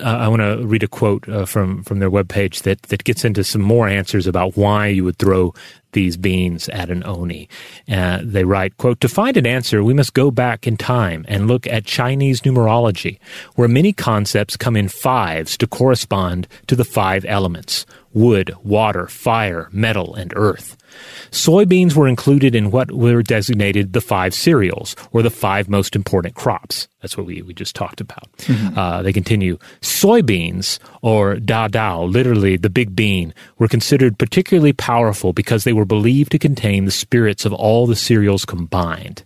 I 0.03 0.27
want 0.27 0.41
to 0.41 0.65
read 0.65 0.84
a 0.84 0.88
quote 0.88 1.27
uh, 1.27 1.45
from 1.45 1.84
from 1.84 1.99
their 1.99 2.11
webpage 2.11 2.61
that 2.64 2.84
that 2.84 3.03
gets 3.03 3.26
into 3.26 3.44
some 3.44 3.61
more 3.61 3.88
answers 3.88 4.27
about 4.27 4.56
why 4.56 4.88
you 4.88 5.03
would 5.03 5.18
throw 5.18 5.53
these 5.94 6.18
beans 6.18 6.69
at 6.69 6.90
an 6.90 7.03
oni. 7.03 7.49
Uh, 7.91 8.19
they 8.23 8.44
write, 8.44 8.77
quote, 8.77 9.02
to 9.02 9.10
find 9.10 9.38
an 9.38 9.48
answer, 9.48 9.84
we 9.84 9.94
must 9.94 10.14
go 10.14 10.30
back 10.30 10.68
in 10.68 10.77
time 10.77 11.26
and 11.27 11.48
look 11.48 11.65
at 11.65 11.84
Chinese 11.84 12.41
numerology, 12.41 13.18
where 13.56 13.68
many 13.68 13.91
concepts 13.91 14.56
come 14.56 14.76
in 14.76 14.88
fives 14.88 15.57
to 15.57 15.65
correspond 15.65 16.48
to 16.68 16.76
the 16.76 16.86
five 16.86 17.26
elements 17.26 17.88
wood, 18.14 18.53
water, 18.64 19.07
fire, 19.07 19.69
metal, 19.72 20.15
and 20.15 20.34
earth. 20.36 20.76
Soybeans 21.31 21.94
were 21.94 22.07
included 22.07 22.56
in 22.56 22.72
what 22.72 22.91
were 22.91 23.22
designated 23.22 23.94
the 23.94 24.02
five 24.02 24.34
cereals, 24.34 24.95
or 25.11 25.22
the 25.22 25.30
five 25.30 25.69
most 25.69 25.95
important 25.95 26.36
crops. 26.36 26.88
That's 27.02 27.15
what 27.15 27.27
we, 27.27 27.41
we 27.41 27.53
just 27.53 27.76
talked 27.76 28.02
about. 28.02 28.27
Uh, 28.76 29.02
they 29.03 29.14
continue 29.14 29.57
soybeans, 29.81 30.80
or 31.02 31.36
da 31.36 31.68
dao, 31.68 32.11
literally 32.11 32.57
the 32.57 32.69
big 32.69 32.95
bean, 32.95 33.34
were 33.57 33.68
considered 33.68 34.18
particularly 34.18 34.73
powerful 34.73 35.31
because 35.31 35.64
they 35.64 35.73
were 35.73 35.86
believed 35.86 36.31
to 36.31 36.40
contain 36.40 36.86
the 36.86 36.91
spirits 36.91 37.45
of 37.45 37.53
all 37.53 37.86
the 37.86 37.95
cereals 37.95 38.44
combined. 38.45 39.23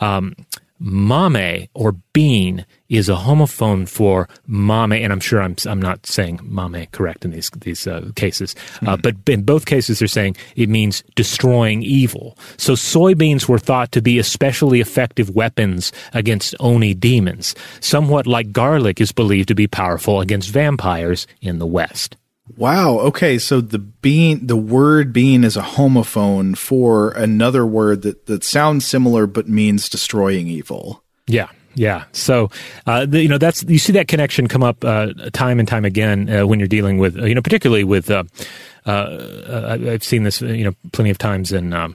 Um, 0.00 0.34
mame 0.80 1.68
or 1.74 1.92
bean 2.12 2.66
is 2.88 3.08
a 3.08 3.14
homophone 3.14 3.88
for 3.88 4.28
mame, 4.46 4.92
and 4.92 5.12
I'm 5.12 5.20
sure 5.20 5.40
I'm 5.40 5.56
I'm 5.66 5.80
not 5.80 6.06
saying 6.06 6.40
mame 6.42 6.86
correct 6.92 7.24
in 7.24 7.30
these 7.30 7.50
these 7.50 7.86
uh, 7.86 8.10
cases, 8.16 8.54
uh, 8.86 8.96
but 8.96 9.16
in 9.26 9.42
both 9.42 9.66
cases 9.66 9.98
they're 9.98 10.08
saying 10.08 10.36
it 10.56 10.68
means 10.68 11.02
destroying 11.14 11.82
evil. 11.82 12.36
So 12.56 12.74
soybeans 12.74 13.48
were 13.48 13.58
thought 13.58 13.92
to 13.92 14.02
be 14.02 14.18
especially 14.18 14.80
effective 14.80 15.30
weapons 15.30 15.92
against 16.12 16.54
oni 16.60 16.94
demons, 16.94 17.54
somewhat 17.80 18.26
like 18.26 18.52
garlic 18.52 19.00
is 19.00 19.12
believed 19.12 19.48
to 19.48 19.54
be 19.54 19.66
powerful 19.66 20.20
against 20.20 20.50
vampires 20.50 21.26
in 21.40 21.58
the 21.58 21.66
West. 21.66 22.17
Wow. 22.56 22.98
Okay. 23.00 23.38
So 23.38 23.60
the 23.60 23.78
bean, 23.78 24.46
the 24.46 24.56
word 24.56 25.12
bean 25.12 25.44
is 25.44 25.56
a 25.56 25.62
homophone 25.62 26.56
for 26.56 27.10
another 27.10 27.66
word 27.66 28.02
that, 28.02 28.26
that 28.26 28.42
sounds 28.44 28.86
similar 28.86 29.26
but 29.26 29.48
means 29.48 29.88
destroying 29.88 30.48
evil. 30.48 31.02
Yeah. 31.26 31.48
Yeah. 31.74 32.04
So, 32.12 32.50
uh, 32.86 33.06
the, 33.06 33.22
you 33.22 33.28
know, 33.28 33.38
that's, 33.38 33.62
you 33.62 33.78
see 33.78 33.92
that 33.92 34.08
connection 34.08 34.48
come 34.48 34.64
up, 34.64 34.84
uh, 34.84 35.12
time 35.32 35.60
and 35.60 35.68
time 35.68 35.84
again, 35.84 36.28
uh, 36.28 36.44
when 36.44 36.58
you're 36.58 36.66
dealing 36.66 36.98
with, 36.98 37.16
uh, 37.16 37.24
you 37.24 37.36
know, 37.36 37.42
particularly 37.42 37.84
with, 37.84 38.10
uh, 38.10 38.24
uh, 38.84 39.76
I've 39.86 40.02
seen 40.02 40.24
this, 40.24 40.40
you 40.40 40.64
know, 40.64 40.72
plenty 40.92 41.10
of 41.10 41.18
times 41.18 41.52
in, 41.52 41.72
um, 41.72 41.94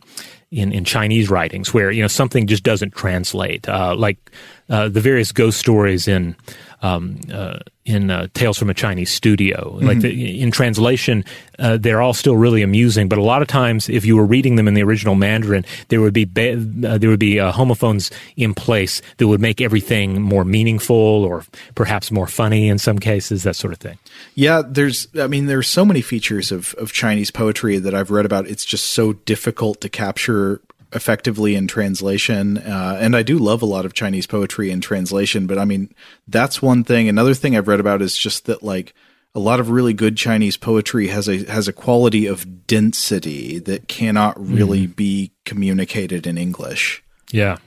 in, 0.51 0.71
in 0.71 0.85
Chinese 0.85 1.29
writings 1.29 1.73
where, 1.73 1.91
you 1.91 2.01
know, 2.01 2.07
something 2.07 2.47
just 2.47 2.63
doesn't 2.63 2.93
translate, 2.93 3.67
like, 3.67 4.31
the 4.67 5.01
various 5.01 5.33
ghost 5.33 5.59
stories 5.59 6.07
in, 6.07 6.35
um, 6.83 7.17
uh, 7.31 7.59
in 7.85 8.11
uh, 8.11 8.27
Tales 8.33 8.57
from 8.57 8.69
a 8.69 8.73
Chinese 8.73 9.09
Studio. 9.09 9.77
Like 9.81 10.01
the, 10.01 10.41
in 10.41 10.51
translation, 10.51 11.25
uh, 11.59 11.77
they're 11.77 12.01
all 12.01 12.13
still 12.13 12.37
really 12.37 12.61
amusing. 12.61 13.09
But 13.09 13.17
a 13.17 13.23
lot 13.23 13.41
of 13.41 13.47
times, 13.47 13.89
if 13.89 14.05
you 14.05 14.15
were 14.15 14.25
reading 14.25 14.57
them 14.57 14.67
in 14.67 14.73
the 14.73 14.83
original 14.83 15.15
Mandarin, 15.15 15.65
there 15.87 16.01
would 16.01 16.13
be 16.13 16.25
ba- 16.25 16.53
uh, 16.53 16.97
there 16.97 17.09
would 17.09 17.19
be 17.19 17.39
uh, 17.39 17.51
homophones 17.51 18.11
in 18.37 18.53
place 18.53 19.01
that 19.17 19.27
would 19.27 19.41
make 19.41 19.59
everything 19.61 20.21
more 20.21 20.45
meaningful 20.45 20.95
or 20.95 21.45
perhaps 21.75 22.11
more 22.11 22.27
funny 22.27 22.69
in 22.69 22.77
some 22.77 22.99
cases, 22.99 23.43
that 23.43 23.55
sort 23.55 23.73
of 23.73 23.79
thing. 23.79 23.97
Yeah, 24.35 24.61
there's 24.65 25.07
I 25.19 25.27
mean 25.27 25.47
there's 25.47 25.67
so 25.67 25.85
many 25.85 26.01
features 26.01 26.51
of 26.51 26.73
of 26.75 26.91
Chinese 26.91 27.31
poetry 27.31 27.77
that 27.79 27.95
I've 27.95 28.11
read 28.11 28.25
about. 28.25 28.47
It's 28.47 28.65
just 28.65 28.89
so 28.89 29.13
difficult 29.13 29.81
to 29.81 29.89
capture 29.89 30.61
effectively 30.93 31.55
in 31.55 31.67
translation. 31.67 32.57
Uh, 32.57 32.97
and 32.99 33.15
I 33.15 33.23
do 33.23 33.37
love 33.37 33.61
a 33.61 33.67
lot 33.67 33.85
of 33.85 33.93
Chinese 33.93 34.27
poetry 34.27 34.71
in 34.71 34.81
translation, 34.81 35.47
but 35.47 35.57
I 35.57 35.65
mean, 35.65 35.93
that's 36.27 36.61
one 36.61 36.83
thing. 36.83 37.09
Another 37.09 37.33
thing 37.33 37.55
I've 37.55 37.67
read 37.67 37.79
about 37.79 38.01
is 38.01 38.17
just 38.17 38.45
that 38.45 38.63
like 38.63 38.93
a 39.35 39.39
lot 39.39 39.59
of 39.59 39.69
really 39.69 39.93
good 39.93 40.15
Chinese 40.15 40.57
poetry 40.57 41.07
has 41.07 41.27
a 41.27 41.43
has 41.45 41.67
a 41.67 41.73
quality 41.73 42.27
of 42.27 42.67
density 42.67 43.59
that 43.59 43.87
cannot 43.87 44.39
really 44.39 44.87
mm. 44.87 44.95
be 44.95 45.31
communicated 45.45 46.27
in 46.27 46.37
English. 46.37 47.03
Yeah. 47.31 47.57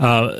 Uh, 0.00 0.34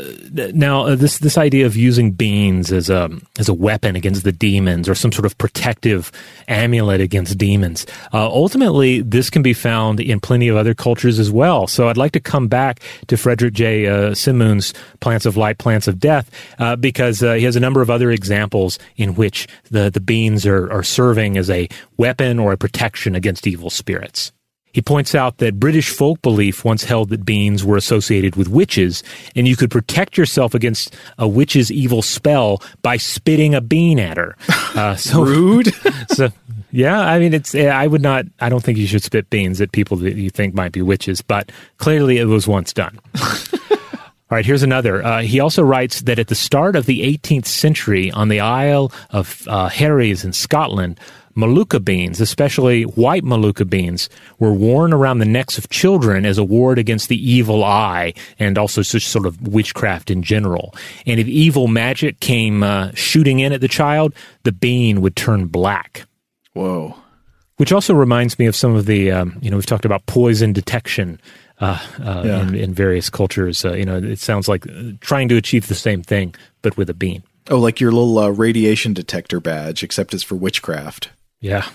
now, 0.54 0.86
uh, 0.86 0.94
this 0.94 1.18
this 1.18 1.36
idea 1.36 1.66
of 1.66 1.76
using 1.76 2.12
beans 2.12 2.72
as 2.72 2.88
a 2.88 3.10
as 3.38 3.46
a 3.46 3.54
weapon 3.54 3.94
against 3.94 4.24
the 4.24 4.32
demons 4.32 4.88
or 4.88 4.94
some 4.94 5.12
sort 5.12 5.26
of 5.26 5.36
protective 5.36 6.10
amulet 6.48 7.02
against 7.02 7.36
demons, 7.36 7.86
uh, 8.14 8.26
ultimately 8.26 9.02
this 9.02 9.28
can 9.28 9.42
be 9.42 9.52
found 9.52 10.00
in 10.00 10.18
plenty 10.18 10.48
of 10.48 10.56
other 10.56 10.72
cultures 10.72 11.18
as 11.18 11.30
well. 11.30 11.66
So, 11.66 11.88
I'd 11.88 11.98
like 11.98 12.12
to 12.12 12.20
come 12.20 12.48
back 12.48 12.80
to 13.08 13.18
Frederick 13.18 13.52
J. 13.52 13.86
Uh, 13.86 14.14
Simoons's 14.14 14.72
"Plants 15.00 15.26
of 15.26 15.36
Life, 15.36 15.58
Plants 15.58 15.86
of 15.86 16.00
Death" 16.00 16.30
uh, 16.58 16.76
because 16.76 17.22
uh, 17.22 17.34
he 17.34 17.44
has 17.44 17.54
a 17.54 17.60
number 17.60 17.82
of 17.82 17.90
other 17.90 18.10
examples 18.10 18.78
in 18.96 19.14
which 19.14 19.46
the 19.70 19.90
the 19.90 20.00
beans 20.00 20.46
are 20.46 20.72
are 20.72 20.82
serving 20.82 21.36
as 21.36 21.50
a 21.50 21.68
weapon 21.98 22.38
or 22.38 22.52
a 22.52 22.56
protection 22.56 23.14
against 23.14 23.46
evil 23.46 23.68
spirits. 23.68 24.32
He 24.72 24.82
points 24.82 25.14
out 25.14 25.38
that 25.38 25.58
British 25.58 25.90
folk 25.90 26.22
belief 26.22 26.64
once 26.64 26.84
held 26.84 27.08
that 27.10 27.24
beans 27.24 27.64
were 27.64 27.76
associated 27.76 28.36
with 28.36 28.48
witches, 28.48 29.02
and 29.34 29.48
you 29.48 29.56
could 29.56 29.70
protect 29.70 30.16
yourself 30.16 30.54
against 30.54 30.94
a 31.18 31.26
witch's 31.26 31.72
evil 31.72 32.02
spell 32.02 32.62
by 32.82 32.96
spitting 32.96 33.54
a 33.54 33.60
bean 33.60 33.98
at 33.98 34.16
her. 34.16 34.36
Uh, 34.70 34.94
so 34.94 35.24
rude. 35.24 35.74
so, 36.10 36.28
yeah, 36.70 37.00
I 37.00 37.18
mean, 37.18 37.34
it's. 37.34 37.56
I 37.56 37.88
would 37.88 38.02
not. 38.02 38.26
I 38.40 38.48
don't 38.48 38.62
think 38.62 38.78
you 38.78 38.86
should 38.86 39.02
spit 39.02 39.28
beans 39.28 39.60
at 39.60 39.72
people 39.72 39.96
that 39.98 40.14
you 40.14 40.30
think 40.30 40.54
might 40.54 40.70
be 40.70 40.80
witches, 40.80 41.22
but 41.22 41.50
clearly 41.78 42.18
it 42.18 42.26
was 42.26 42.46
once 42.46 42.72
done. 42.72 42.96
All 44.30 44.36
right, 44.36 44.46
here's 44.46 44.62
another. 44.62 45.04
Uh, 45.04 45.22
he 45.22 45.40
also 45.40 45.60
writes 45.60 46.02
that 46.02 46.20
at 46.20 46.28
the 46.28 46.36
start 46.36 46.76
of 46.76 46.86
the 46.86 47.02
18th 47.02 47.46
century, 47.46 48.12
on 48.12 48.28
the 48.28 48.38
Isle 48.38 48.92
of 49.10 49.42
uh, 49.48 49.68
Harris 49.68 50.22
in 50.22 50.32
Scotland, 50.32 51.00
Molucca 51.36 51.82
beans, 51.82 52.20
especially 52.20 52.82
white 52.82 53.24
Molucca 53.24 53.68
beans, 53.68 54.08
were 54.38 54.52
worn 54.52 54.92
around 54.92 55.18
the 55.18 55.24
necks 55.24 55.58
of 55.58 55.68
children 55.68 56.26
as 56.26 56.38
a 56.38 56.44
ward 56.44 56.78
against 56.78 57.08
the 57.08 57.30
evil 57.30 57.64
eye 57.64 58.12
and 58.38 58.58
also 58.58 58.82
just 58.82 59.08
sort 59.08 59.26
of 59.26 59.40
witchcraft 59.46 60.10
in 60.10 60.22
general. 60.22 60.74
And 61.06 61.20
if 61.20 61.28
evil 61.28 61.68
magic 61.68 62.20
came 62.20 62.62
uh, 62.62 62.90
shooting 62.94 63.38
in 63.38 63.52
at 63.52 63.60
the 63.60 63.68
child, 63.68 64.14
the 64.42 64.52
bean 64.52 65.00
would 65.00 65.16
turn 65.16 65.46
black. 65.46 66.04
Whoa. 66.52 66.96
Which 67.56 67.72
also 67.72 67.94
reminds 67.94 68.38
me 68.38 68.46
of 68.46 68.56
some 68.56 68.74
of 68.74 68.86
the, 68.86 69.12
um, 69.12 69.38
you 69.40 69.50
know, 69.50 69.56
we've 69.56 69.66
talked 69.66 69.84
about 69.84 70.06
poison 70.06 70.52
detection 70.52 71.20
uh, 71.60 71.78
uh, 72.02 72.22
yeah. 72.24 72.42
in, 72.42 72.54
in, 72.54 72.74
various 72.74 73.10
cultures. 73.10 73.64
Uh, 73.64 73.74
you 73.74 73.84
know, 73.84 73.98
it 73.98 74.18
sounds 74.18 74.48
like 74.48 74.64
trying 75.00 75.28
to 75.28 75.36
achieve 75.36 75.68
the 75.68 75.74
same 75.74 76.02
thing, 76.02 76.34
but 76.62 76.76
with 76.78 76.88
a 76.88 76.94
bean. 76.94 77.22
Oh, 77.50 77.58
like 77.58 77.80
your 77.80 77.92
little 77.92 78.18
uh, 78.18 78.30
radiation 78.30 78.94
detector 78.94 79.40
badge, 79.40 79.82
except 79.82 80.14
it's 80.14 80.22
for 80.22 80.36
witchcraft. 80.36 81.10
Yeah. 81.40 81.68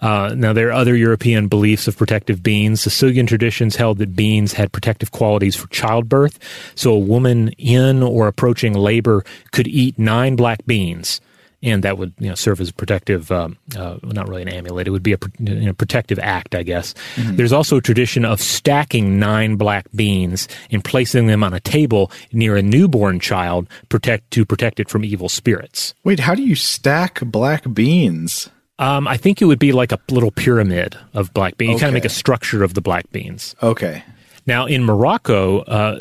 Uh, 0.00 0.34
now, 0.34 0.52
there 0.52 0.68
are 0.68 0.72
other 0.72 0.96
European 0.96 1.48
beliefs 1.48 1.86
of 1.86 1.96
protective 1.96 2.42
beans. 2.42 2.80
Sicilian 2.80 3.26
traditions 3.26 3.76
held 3.76 3.98
that 3.98 4.16
beans 4.16 4.52
had 4.52 4.72
protective 4.72 5.10
qualities 5.10 5.54
for 5.54 5.68
childbirth. 5.68 6.38
So, 6.74 6.92
a 6.92 6.98
woman 6.98 7.50
in 7.58 8.02
or 8.02 8.26
approaching 8.26 8.72
labor 8.72 9.24
could 9.52 9.68
eat 9.68 9.98
nine 9.98 10.36
black 10.36 10.64
beans, 10.64 11.20
and 11.62 11.84
that 11.84 11.98
would 11.98 12.14
you 12.18 12.30
know, 12.30 12.34
serve 12.34 12.62
as 12.62 12.70
a 12.70 12.72
protective, 12.72 13.30
um, 13.30 13.58
uh, 13.76 13.98
not 14.02 14.26
really 14.26 14.40
an 14.40 14.48
amulet. 14.48 14.88
It 14.88 14.90
would 14.90 15.02
be 15.02 15.12
a 15.12 15.18
you 15.38 15.66
know, 15.66 15.72
protective 15.74 16.18
act, 16.18 16.54
I 16.54 16.62
guess. 16.62 16.94
Mm-hmm. 17.16 17.36
There's 17.36 17.52
also 17.52 17.76
a 17.76 17.82
tradition 17.82 18.24
of 18.24 18.40
stacking 18.40 19.18
nine 19.18 19.56
black 19.56 19.86
beans 19.94 20.48
and 20.70 20.82
placing 20.82 21.26
them 21.26 21.44
on 21.44 21.52
a 21.52 21.60
table 21.60 22.10
near 22.32 22.56
a 22.56 22.62
newborn 22.62 23.20
child 23.20 23.68
protect 23.90 24.30
to 24.30 24.46
protect 24.46 24.80
it 24.80 24.88
from 24.88 25.04
evil 25.04 25.28
spirits. 25.28 25.92
Wait, 26.04 26.20
how 26.20 26.34
do 26.34 26.42
you 26.42 26.54
stack 26.54 27.20
black 27.20 27.74
beans? 27.74 28.48
Um, 28.80 29.06
I 29.06 29.18
think 29.18 29.42
it 29.42 29.44
would 29.44 29.58
be 29.58 29.72
like 29.72 29.92
a 29.92 30.00
little 30.10 30.30
pyramid 30.30 30.96
of 31.12 31.32
black 31.34 31.58
beans. 31.58 31.68
Okay. 31.68 31.74
You 31.74 31.80
kind 31.80 31.88
of 31.90 31.94
make 31.94 32.06
a 32.06 32.08
structure 32.08 32.64
of 32.64 32.72
the 32.72 32.80
black 32.80 33.10
beans. 33.12 33.54
Okay. 33.62 34.02
Now, 34.46 34.64
in 34.64 34.84
Morocco, 34.84 35.60
uh, 35.60 36.00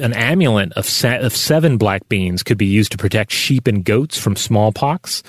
an 0.00 0.12
amulet 0.12 0.72
of, 0.74 0.84
sa- 0.84 1.16
of 1.16 1.34
seven 1.34 1.78
black 1.78 2.06
beans 2.10 2.42
could 2.42 2.58
be 2.58 2.66
used 2.66 2.92
to 2.92 2.98
protect 2.98 3.32
sheep 3.32 3.66
and 3.66 3.82
goats 3.82 4.18
from 4.18 4.36
smallpox. 4.36 5.22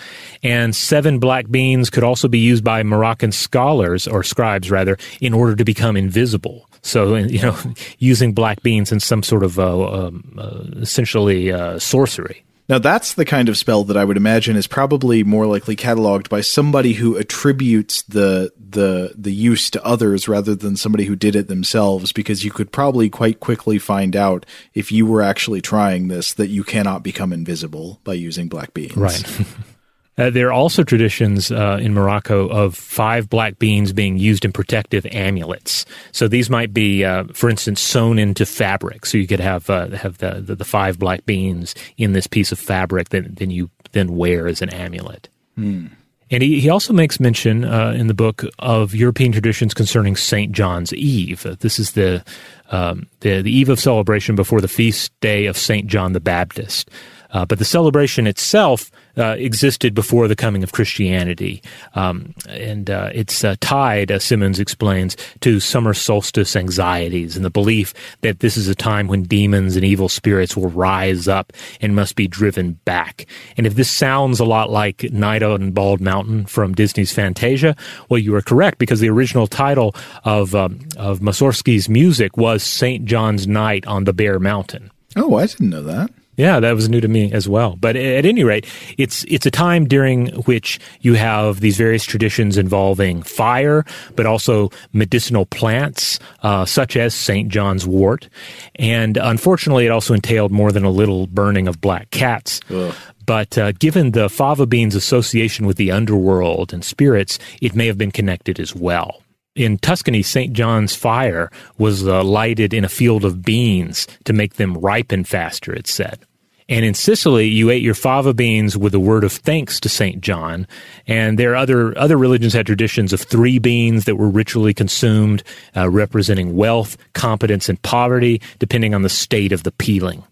And 0.44 0.76
seven 0.76 1.20
black 1.20 1.50
beans 1.50 1.90
could 1.90 2.04
also 2.04 2.28
be 2.28 2.40
used 2.40 2.66
by 2.66 2.84
Moroccan 2.84 3.32
scholars, 3.32 4.06
or 4.06 4.22
scribes 4.22 4.70
rather, 4.70 4.98
in 5.22 5.34
order 5.34 5.56
to 5.56 5.64
become 5.64 5.96
invisible. 5.96 6.70
So, 6.82 7.16
you 7.16 7.42
know, 7.42 7.58
using 8.00 8.34
black 8.34 8.62
beans 8.62 8.92
in 8.92 9.00
some 9.00 9.24
sort 9.24 9.44
of 9.44 9.58
uh, 9.58 9.92
um, 9.92 10.36
uh, 10.38 10.64
essentially 10.82 11.54
uh, 11.54 11.80
sorcery. 11.80 12.44
Now, 12.70 12.78
that's 12.78 13.16
the 13.16 13.26
kind 13.26 13.50
of 13.50 13.58
spell 13.58 13.84
that 13.86 13.98
I 13.98 14.06
would 14.06 14.16
imagine 14.16 14.56
is 14.56 14.68
probably 14.68 15.24
more 15.24 15.48
likely 15.48 15.76
cataloged 15.76 16.30
by 16.30 16.41
somebody 16.41 16.94
who 16.94 17.18
attributes 17.18 18.04
the 18.04 18.54
the 18.58 19.12
the 19.18 19.34
use 19.34 19.72
to 19.72 19.84
others 19.84 20.28
rather 20.28 20.54
than 20.54 20.78
somebody 20.78 21.06
who 21.06 21.16
did 21.16 21.36
it 21.36 21.48
themselves, 21.48 22.12
because 22.12 22.46
you 22.46 22.52
could 22.52 22.72
probably 22.72 23.10
quite 23.10 23.40
quickly 23.40 23.80
find 23.80 24.16
out 24.16 24.46
if 24.76 24.91
you 24.91 25.08
were 25.08 25.24
actually 25.24 25.62
trying 25.62 26.10
this 26.10 26.34
that 26.34 26.50
you 26.50 26.64
cannot 26.64 27.02
become 27.02 27.34
invisible 27.34 28.00
by 28.04 28.14
using 28.14 28.48
black 28.48 28.76
beans. 28.76 28.96
Right. 28.96 29.24
Uh, 30.20 30.30
there 30.30 30.48
are 30.48 30.54
also 30.54 30.84
traditions 30.84 31.52
uh, 31.52 31.80
in 31.82 31.94
Morocco 31.94 32.48
of 32.50 32.76
five 32.76 33.30
black 33.30 33.58
beans 33.58 33.94
being 33.94 34.18
used 34.18 34.44
in 34.44 34.52
protective 34.52 35.06
amulets. 35.12 35.86
So 36.12 36.28
these 36.28 36.50
might 36.50 36.74
be, 36.74 37.06
uh, 37.06 37.26
for 37.34 37.50
instance, 37.50 37.80
sewn 37.80 38.20
into 38.20 38.46
fabric. 38.46 39.06
So 39.06 39.18
you 39.18 39.28
could 39.28 39.40
have 39.40 39.70
uh, 39.70 39.90
have 39.91 40.18
the, 40.18 40.41
the, 40.41 40.56
the 40.56 40.66
five 40.66 41.00
black 41.00 41.26
beans 41.26 41.74
in 41.98 42.14
this 42.14 42.28
piece 42.28 42.52
of 42.52 42.60
fabric 42.60 43.10
that 43.10 43.38
then 43.38 43.50
you 43.50 43.70
then 43.91 44.16
wear 44.16 44.48
as 44.48 44.62
an 44.62 44.70
amulet. 44.70 45.30
Hmm. 45.56 45.88
And 46.32 46.44
he, 46.44 46.60
he 46.60 46.70
also 46.70 46.94
makes 46.94 47.20
mention 47.20 47.66
uh, 47.66 47.91
in 47.91 48.08
the 48.08 48.14
book 48.14 48.44
of 48.60 48.94
European 48.94 49.32
traditions 49.32 49.74
concerning 49.74 50.16
St. 50.16 50.52
John's 50.52 50.94
Eve. 50.94 51.46
Uh, 51.46 51.56
this 51.60 51.80
is 51.80 51.94
the, 51.94 52.24
um, 52.70 53.08
the, 53.22 53.41
the 53.41 53.52
eve 53.52 53.70
of 53.70 53.80
celebration 53.80 54.36
before 54.36 54.62
the 54.62 54.68
feast 54.68 55.12
day 55.22 55.48
of 55.48 55.58
St. 55.58 55.88
John 55.88 56.14
the 56.14 56.20
Baptist. 56.20 56.91
Uh, 57.31 57.45
but 57.45 57.60
the 57.60 57.65
celebration 57.65 58.27
itself 58.27 58.91
uh, 59.18 59.35
existed 59.38 59.93
before 59.93 60.27
the 60.27 60.35
coming 60.35 60.64
of 60.64 60.72
Christianity. 60.72 61.61
Um, 61.93 62.34
and 62.47 62.89
uh, 62.89 63.11
it's 63.14 63.43
uh, 63.43 63.56
tied, 63.60 64.11
as 64.11 64.23
Simoons 64.23 64.60
explains, 64.60 65.18
to 65.41 65.60
summer 65.60 65.93
solstice 65.93 66.56
anxieties 66.56 67.35
and 67.35 67.45
the 67.45 67.49
belief 67.49 67.93
that 68.22 68.39
this 68.39 68.57
is 68.57 68.68
a 68.68 68.76
time 68.76 69.07
when 69.07 69.23
demons 69.23 69.76
and 69.76 69.85
evil 69.85 70.10
spirits 70.10 70.56
will 70.56 70.69
rise 70.69 71.27
up 71.27 71.53
and 71.81 71.95
must 71.95 72.15
be 72.15 72.27
driven 72.27 72.73
back. 72.85 73.26
And 73.57 73.68
if 73.68 73.76
this 73.76 73.91
sounds 73.91 74.39
a 74.39 74.45
lot 74.45 74.69
like 74.69 75.03
Night 75.11 75.43
on 75.43 75.72
Bald 75.72 76.01
Mountain 76.01 76.45
from 76.45 76.73
Disney's 76.73 77.11
Fantasia, 77.11 77.76
well, 78.10 78.19
you 78.19 78.34
are 78.35 78.41
correct 78.41 78.77
because 78.80 78.99
the 78.99 79.10
original 79.10 79.47
title 79.47 79.95
of, 80.23 80.56
um, 80.56 80.80
of 80.97 81.19
Mussorgsky's 81.19 81.89
music 81.89 82.38
was 82.38 82.64
St. 82.64 83.06
John's 83.06 83.47
Night 83.47 83.85
on 83.85 84.06
the 84.06 84.14
Bare 84.14 84.39
Mountain. 84.39 84.91
Oh, 85.15 85.35
I 85.35 85.47
didn't 85.47 85.69
know 85.69 85.84
that. 85.84 86.11
Yeah, 86.40 86.61
that 86.61 86.74
was 86.74 86.88
new 86.88 87.02
to 87.02 87.07
me 87.10 87.34
as 87.34 87.49
well. 87.49 87.76
But 87.76 87.98
at 87.98 88.26
any 88.26 88.45
rate, 88.45 88.66
it's 88.98 89.26
it's 89.28 89.45
a 89.45 89.52
time 89.52 89.90
during 89.90 90.28
which 90.44 90.80
you 91.02 91.16
have 91.16 91.60
these 91.60 91.76
various 91.76 92.06
traditions 92.06 92.57
involving 92.57 93.24
fire, 93.24 93.84
but 94.16 94.26
also 94.26 94.70
medicinal 94.94 95.45
plants, 95.45 96.18
uh, 96.41 96.64
such 96.64 96.95
as 96.95 97.14
St. 97.14 97.49
John's 97.49 97.86
wort. 97.86 98.30
And 98.76 99.18
unfortunately, 99.18 99.86
it 99.86 99.91
also 99.91 100.14
entailed 100.14 100.53
more 100.53 100.72
than 100.72 100.86
a 100.86 100.90
little 100.90 101.28
burning 101.28 101.68
of 101.68 101.82
black 101.82 102.10
cats. 102.10 102.61
Ugh. 102.70 102.95
But 103.26 103.57
uh, 103.57 103.74
given 103.74 104.11
the 104.11 104.30
fava 104.30 104.66
bean's 104.66 104.95
association 104.95 105.66
with 105.66 105.76
the 105.76 105.91
underworld 105.91 106.72
and 106.72 106.86
spirits, 106.86 107.38
it 107.61 107.76
may 107.76 107.88
have 107.88 107.98
been 107.98 108.11
connected 108.11 108.61
as 108.61 108.74
well 108.74 109.24
in 109.56 109.78
Tuscany, 109.78 110.22
St. 110.22 110.53
John's 110.53 110.95
fire 110.95 111.52
was 111.78 112.07
uh, 112.07 112.24
lighted 112.24 112.74
in 112.74 112.86
a 112.86 112.90
field 112.90 113.26
of 113.26 113.41
beans 113.41 114.07
to 114.24 114.32
make 114.32 114.53
them 114.53 114.78
ripen 114.78 115.26
faster, 115.26 115.74
it 115.74 115.86
said. 115.86 116.26
And 116.70 116.86
in 116.86 116.94
Sicily, 116.94 117.48
you 117.48 117.72
ate 117.72 117.82
your 117.82 117.96
fava 117.96 118.34
beans 118.34 118.78
with 118.78 118.94
a 118.94 119.00
word 119.00 119.24
of 119.24 119.34
thanks 119.34 119.80
to 119.80 119.90
St. 119.90 120.22
John. 120.22 120.68
And 121.08 121.40
there 121.40 121.54
are 121.54 121.58
other, 121.58 121.98
other 121.98 122.16
religions 122.16 122.54
had 122.54 122.68
traditions 122.68 123.12
of 123.12 123.22
three 123.22 123.58
beans 123.58 124.06
that 124.06 124.18
were 124.18 124.30
ritually 124.30 124.76
consumed, 124.76 125.44
uh, 125.76 125.90
representing 125.90 126.56
wealth, 126.56 126.96
competence, 127.14 127.68
and 127.68 127.82
poverty, 127.82 128.40
depending 128.60 128.94
on 128.94 129.02
the 129.02 129.10
state 129.10 129.52
of 129.52 129.64
the 129.64 129.72
peeling. 129.72 130.24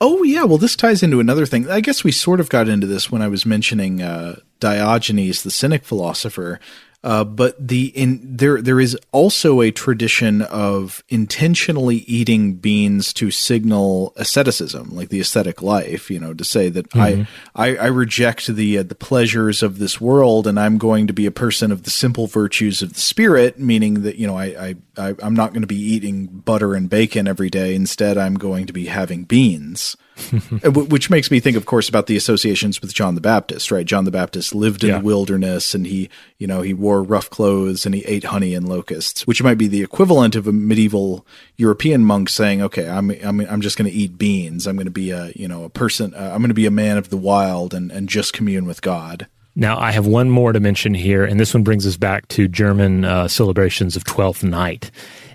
Oh 0.00 0.22
yeah, 0.22 0.44
well 0.44 0.58
this 0.58 0.76
ties 0.76 1.02
into 1.02 1.20
another 1.20 1.46
thing. 1.46 1.68
I 1.68 1.80
guess 1.80 2.04
we 2.04 2.12
sort 2.12 2.40
of 2.40 2.48
got 2.48 2.68
into 2.68 2.86
this 2.86 3.10
when 3.10 3.22
I 3.22 3.28
was 3.28 3.44
mentioning 3.44 4.00
uh, 4.02 4.36
Diogenes, 4.60 5.42
the 5.42 5.50
Cynic 5.50 5.84
philosopher. 5.84 6.60
Uh, 7.04 7.22
but 7.22 7.54
the 7.64 7.86
in 7.96 8.18
there 8.24 8.60
there 8.60 8.80
is 8.80 8.98
also 9.12 9.60
a 9.60 9.70
tradition 9.70 10.42
of 10.42 11.04
intentionally 11.08 11.98
eating 11.98 12.54
beans 12.54 13.12
to 13.12 13.30
signal 13.30 14.12
asceticism, 14.16 14.90
like 14.90 15.08
the 15.08 15.20
ascetic 15.20 15.62
life. 15.62 16.10
You 16.10 16.18
know, 16.18 16.34
to 16.34 16.44
say 16.44 16.68
that 16.70 16.86
I, 16.96 17.28
I 17.54 17.76
I 17.76 17.86
reject 17.86 18.48
the 18.48 18.78
uh, 18.78 18.82
the 18.82 18.96
pleasures 18.96 19.62
of 19.62 19.78
this 19.78 20.00
world, 20.00 20.48
and 20.48 20.58
I'm 20.58 20.76
going 20.76 21.06
to 21.06 21.12
be 21.12 21.24
a 21.24 21.30
person 21.30 21.70
of 21.70 21.84
the 21.84 21.90
simple 21.90 22.26
virtues 22.26 22.82
of 22.82 22.94
the 22.94 23.00
spirit. 23.00 23.60
Meaning 23.60 24.02
that 24.02 24.16
you 24.16 24.26
know 24.26 24.36
I 24.36 24.46
I, 24.46 24.74
I 24.96 25.14
I'm 25.22 25.34
not 25.34 25.52
going 25.52 25.62
to 25.62 25.68
be 25.68 25.80
eating 25.80 26.26
butter 26.26 26.74
and 26.74 26.90
bacon 26.90 27.28
every 27.28 27.48
day. 27.48 27.76
Instead, 27.76 28.18
I'm 28.18 28.34
going 28.34 28.66
to 28.66 28.72
be 28.72 28.86
having 28.86 29.22
beans. 29.22 29.96
Uh, 30.64 30.70
wh- 30.70 30.90
Which 30.90 31.08
makes 31.10 31.30
me 31.30 31.40
think, 31.40 31.56
of 31.56 31.66
course, 31.66 31.88
about 31.88 32.06
the 32.06 32.16
associations 32.16 32.80
with 32.80 32.92
John 32.92 33.14
the 33.14 33.20
Baptist, 33.20 33.70
right? 33.70 33.86
John 33.86 34.04
the 34.04 34.10
Baptist 34.10 34.54
lived 34.54 34.82
in 34.82 34.90
Yeah. 34.90 34.98
the 34.98 35.04
wilderness 35.04 35.74
and 35.74 35.86
he, 35.86 36.08
you 36.38 36.46
know, 36.46 36.62
he 36.62 36.74
wore 36.74 37.02
rough 37.02 37.30
clothes 37.30 37.86
and 37.86 37.94
he 37.94 38.04
ate 38.04 38.24
honey 38.24 38.54
and 38.54 38.68
locusts, 38.68 39.26
which 39.26 39.42
might 39.42 39.58
be 39.58 39.68
the 39.68 39.82
equivalent 39.82 40.34
of 40.36 40.46
a 40.48 40.52
medieval 40.52 41.24
European 41.56 42.04
monk 42.04 42.28
saying, 42.28 42.60
okay, 42.62 42.88
I'm, 42.88 43.10
I'm, 43.22 43.40
I'm 43.42 43.60
just 43.60 43.76
going 43.78 43.90
to 43.90 43.96
eat 43.96 44.18
beans. 44.18 44.66
I'm 44.66 44.76
going 44.76 44.86
to 44.86 44.90
be 44.90 45.10
a, 45.10 45.30
you 45.36 45.46
know, 45.48 45.64
a 45.64 45.70
person, 45.70 46.14
uh, 46.14 46.30
I'm 46.32 46.38
going 46.40 46.48
to 46.48 46.54
be 46.54 46.66
a 46.66 46.70
man 46.70 46.98
of 46.98 47.10
the 47.10 47.16
wild 47.16 47.72
and, 47.74 47.90
and 47.92 48.08
just 48.08 48.32
commune 48.32 48.66
with 48.66 48.82
God. 48.82 49.26
Now, 49.54 49.78
I 49.78 49.90
have 49.90 50.06
one 50.06 50.30
more 50.30 50.52
to 50.52 50.60
mention 50.60 50.94
here, 50.94 51.24
and 51.24 51.40
this 51.40 51.52
one 51.52 51.64
brings 51.64 51.84
us 51.86 51.96
back 51.96 52.28
to 52.28 52.46
German 52.46 53.04
uh, 53.04 53.26
celebrations 53.28 53.96
of 53.96 54.04
Twelfth 54.04 54.44
Night. 54.44 54.90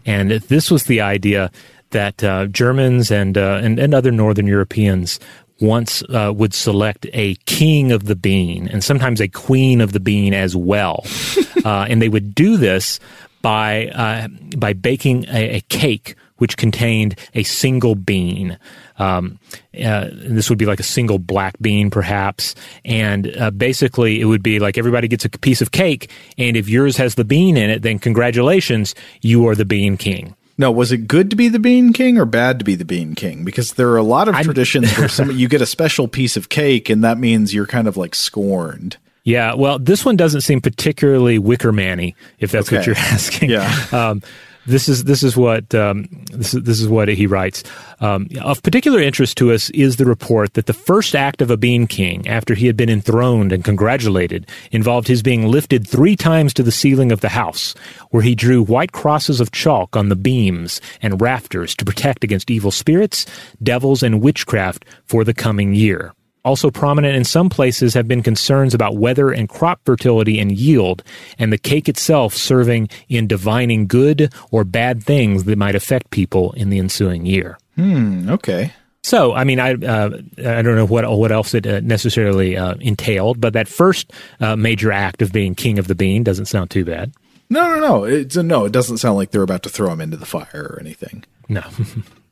And 0.05 0.31
this 0.31 0.71
was 0.71 0.83
the 0.85 1.01
idea 1.01 1.51
that 1.93 2.23
uh, 2.23 2.45
Germans 2.47 3.09
and, 3.09 3.37
uh, 3.37 3.59
and 3.63 3.79
and 3.79 3.93
other 3.93 4.11
Northern 4.11 4.45
Europeans 4.45 5.19
once 5.59 6.03
uh, 6.09 6.31
would 6.35 6.53
select 6.53 7.07
a 7.13 7.35
king 7.45 7.91
of 7.91 8.05
the 8.05 8.15
bean 8.15 8.67
and 8.67 8.83
sometimes 8.83 9.21
a 9.21 9.27
queen 9.27 9.81
of 9.81 9.93
the 9.93 9.99
bean 9.99 10.33
as 10.33 10.55
well, 10.55 11.05
uh, 11.65 11.85
and 11.89 12.01
they 12.01 12.09
would 12.09 12.35
do 12.35 12.57
this 12.57 12.99
by 13.41 13.87
uh, 13.87 14.27
by 14.57 14.73
baking 14.73 15.25
a, 15.29 15.57
a 15.57 15.61
cake 15.69 16.15
which 16.37 16.57
contained 16.57 17.15
a 17.35 17.43
single 17.43 17.95
bean. 17.95 18.57
Um, 18.97 19.39
uh, 19.81 20.09
this 20.11 20.49
would 20.49 20.59
be 20.59 20.65
like 20.65 20.79
a 20.79 20.83
single 20.83 21.19
black 21.19 21.55
bean, 21.61 21.89
perhaps. 21.89 22.55
And 22.83 23.35
uh, 23.37 23.51
basically, 23.51 24.19
it 24.19 24.25
would 24.25 24.43
be 24.43 24.59
like 24.59 24.77
everybody 24.77 25.07
gets 25.07 25.23
a 25.23 25.29
piece 25.29 25.61
of 25.61 25.71
cake, 25.71 26.09
and 26.37 26.57
if 26.57 26.67
yours 26.67 26.97
has 26.97 27.15
the 27.15 27.23
bean 27.23 27.55
in 27.55 27.69
it, 27.69 27.81
then 27.81 27.99
congratulations, 27.99 28.93
you 29.21 29.47
are 29.47 29.55
the 29.55 29.65
bean 29.65 29.95
king. 29.95 30.35
No, 30.57 30.71
was 30.71 30.91
it 30.91 31.07
good 31.07 31.29
to 31.31 31.35
be 31.35 31.47
the 31.47 31.59
bean 31.59 31.93
king 31.93 32.17
or 32.17 32.25
bad 32.25 32.59
to 32.59 32.65
be 32.65 32.75
the 32.75 32.85
bean 32.85 33.15
king? 33.15 33.43
Because 33.43 33.73
there 33.73 33.89
are 33.89 33.97
a 33.97 34.03
lot 34.03 34.27
of 34.27 34.35
traditions 34.35 34.95
where 34.97 35.07
some, 35.09 35.31
you 35.31 35.47
get 35.47 35.61
a 35.61 35.65
special 35.65 36.07
piece 36.07 36.37
of 36.37 36.49
cake 36.49 36.89
and 36.89 37.03
that 37.03 37.17
means 37.17 37.53
you're 37.53 37.65
kind 37.65 37.87
of 37.87 37.97
like 37.97 38.13
scorned. 38.13 38.97
Yeah, 39.23 39.53
well, 39.55 39.79
this 39.79 40.03
one 40.03 40.17
doesn't 40.17 40.41
seem 40.41 40.59
particularly 40.59 41.39
Wickerman-y, 41.39 42.13
if 42.39 42.51
that's 42.51 42.71
what 42.71 42.85
you're 42.85 42.95
asking. 42.97 43.49
Yeah. 43.49 43.85
Um, 43.91 44.21
this 44.65 44.87
is 44.87 45.03
this 45.03 45.23
is 45.23 45.35
what 45.35 45.73
um, 45.75 46.07
this 46.31 46.53
is 46.53 46.63
this 46.63 46.79
is 46.79 46.87
what 46.87 47.07
he 47.07 47.27
writes. 47.27 47.63
Um, 47.99 48.27
of 48.41 48.63
particular 48.63 49.01
interest 49.01 49.37
to 49.37 49.51
us 49.51 49.69
is 49.71 49.97
the 49.97 50.05
report 50.05 50.53
that 50.53 50.65
the 50.65 50.73
first 50.73 51.15
act 51.15 51.41
of 51.41 51.51
a 51.51 51.57
bean 51.57 51.87
king, 51.87 52.27
after 52.27 52.55
he 52.55 52.67
had 52.67 52.77
been 52.77 52.89
enthroned 52.89 53.51
and 53.51 53.63
congratulated, 53.63 54.49
involved 54.71 55.07
his 55.07 55.21
being 55.21 55.47
lifted 55.47 55.87
three 55.87 56.15
times 56.15 56.53
to 56.53 56.63
the 56.63 56.71
ceiling 56.71 57.11
of 57.11 57.21
the 57.21 57.29
house, 57.29 57.75
where 58.11 58.23
he 58.23 58.35
drew 58.35 58.63
white 58.63 58.91
crosses 58.91 59.39
of 59.39 59.51
chalk 59.51 59.95
on 59.95 60.09
the 60.09 60.15
beams 60.15 60.81
and 61.01 61.21
rafters 61.21 61.75
to 61.75 61.85
protect 61.85 62.23
against 62.23 62.51
evil 62.51 62.71
spirits, 62.71 63.25
devils, 63.61 64.03
and 64.03 64.21
witchcraft 64.21 64.85
for 65.05 65.23
the 65.23 65.33
coming 65.33 65.73
year. 65.73 66.13
Also 66.45 66.69
prominent 66.69 67.15
in 67.15 67.23
some 67.23 67.49
places 67.49 67.93
have 67.93 68.07
been 68.07 68.21
concerns 68.21 68.73
about 68.73 68.97
weather 68.97 69.31
and 69.31 69.47
crop 69.47 69.79
fertility 69.85 70.39
and 70.39 70.51
yield, 70.51 71.01
and 71.37 71.53
the 71.53 71.57
cake 71.57 71.87
itself 71.87 72.33
serving 72.33 72.89
in 73.07 73.27
divining 73.27 73.87
good 73.87 74.33
or 74.51 74.63
bad 74.63 75.01
things 75.03 75.45
that 75.45 75.57
might 75.57 75.75
affect 75.75 76.09
people 76.09 76.51
in 76.53 76.69
the 76.69 76.79
ensuing 76.79 77.25
year. 77.25 77.57
Hmm, 77.75 78.29
okay. 78.29 78.73
So, 79.03 79.33
I 79.33 79.43
mean, 79.43 79.59
I 79.59 79.73
uh, 79.73 80.21
I 80.39 80.61
don't 80.61 80.75
know 80.75 80.85
what 80.85 81.09
what 81.17 81.31
else 81.31 81.53
it 81.53 81.67
uh, 81.67 81.81
necessarily 81.81 82.57
uh, 82.57 82.75
entailed, 82.79 83.39
but 83.39 83.53
that 83.53 83.67
first 83.67 84.11
uh, 84.39 84.55
major 84.55 84.91
act 84.91 85.21
of 85.21 85.33
being 85.33 85.55
king 85.55 85.77
of 85.77 85.87
the 85.87 85.95
bean 85.95 86.23
doesn't 86.23 86.45
sound 86.45 86.69
too 86.69 86.85
bad. 86.85 87.13
No, 87.49 87.69
no, 87.69 87.79
no. 87.79 88.03
It's 88.05 88.35
no. 88.35 88.65
It 88.65 88.71
doesn't 88.71 88.97
sound 88.97 89.17
like 89.17 89.31
they're 89.31 89.43
about 89.43 89.63
to 89.63 89.69
throw 89.69 89.91
him 89.91 90.01
into 90.01 90.17
the 90.17 90.25
fire 90.25 90.71
or 90.71 90.79
anything. 90.79 91.23
No. 91.49 91.63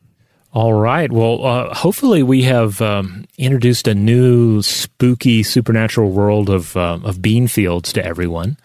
All 0.54 0.74
right. 0.74 1.10
Well, 1.10 1.46
uh, 1.46 1.74
hopefully 1.74 2.22
we 2.22 2.42
have 2.42 2.82
um, 2.82 3.24
introduced 3.38 3.88
a 3.88 3.94
new 3.94 4.60
spooky 4.60 5.42
supernatural 5.42 6.10
world 6.10 6.50
of 6.50 6.76
uh, 6.76 6.98
of 7.02 7.22
bean 7.22 7.48
fields 7.48 7.90
to 7.94 8.04
everyone 8.04 8.58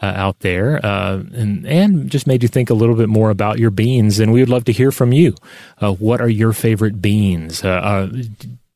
uh, 0.00 0.12
out 0.16 0.40
there, 0.40 0.84
uh, 0.84 1.22
and 1.34 1.66
and 1.66 2.10
just 2.10 2.26
made 2.26 2.42
you 2.42 2.48
think 2.48 2.70
a 2.70 2.74
little 2.74 2.94
bit 2.94 3.10
more 3.10 3.28
about 3.28 3.58
your 3.58 3.70
beans. 3.70 4.20
And 4.20 4.32
we 4.32 4.40
would 4.40 4.48
love 4.48 4.64
to 4.64 4.72
hear 4.72 4.90
from 4.90 5.12
you. 5.12 5.34
Uh, 5.82 5.92
what 5.92 6.22
are 6.22 6.30
your 6.30 6.54
favorite 6.54 7.02
beans? 7.02 7.62
Uh, 7.62 8.10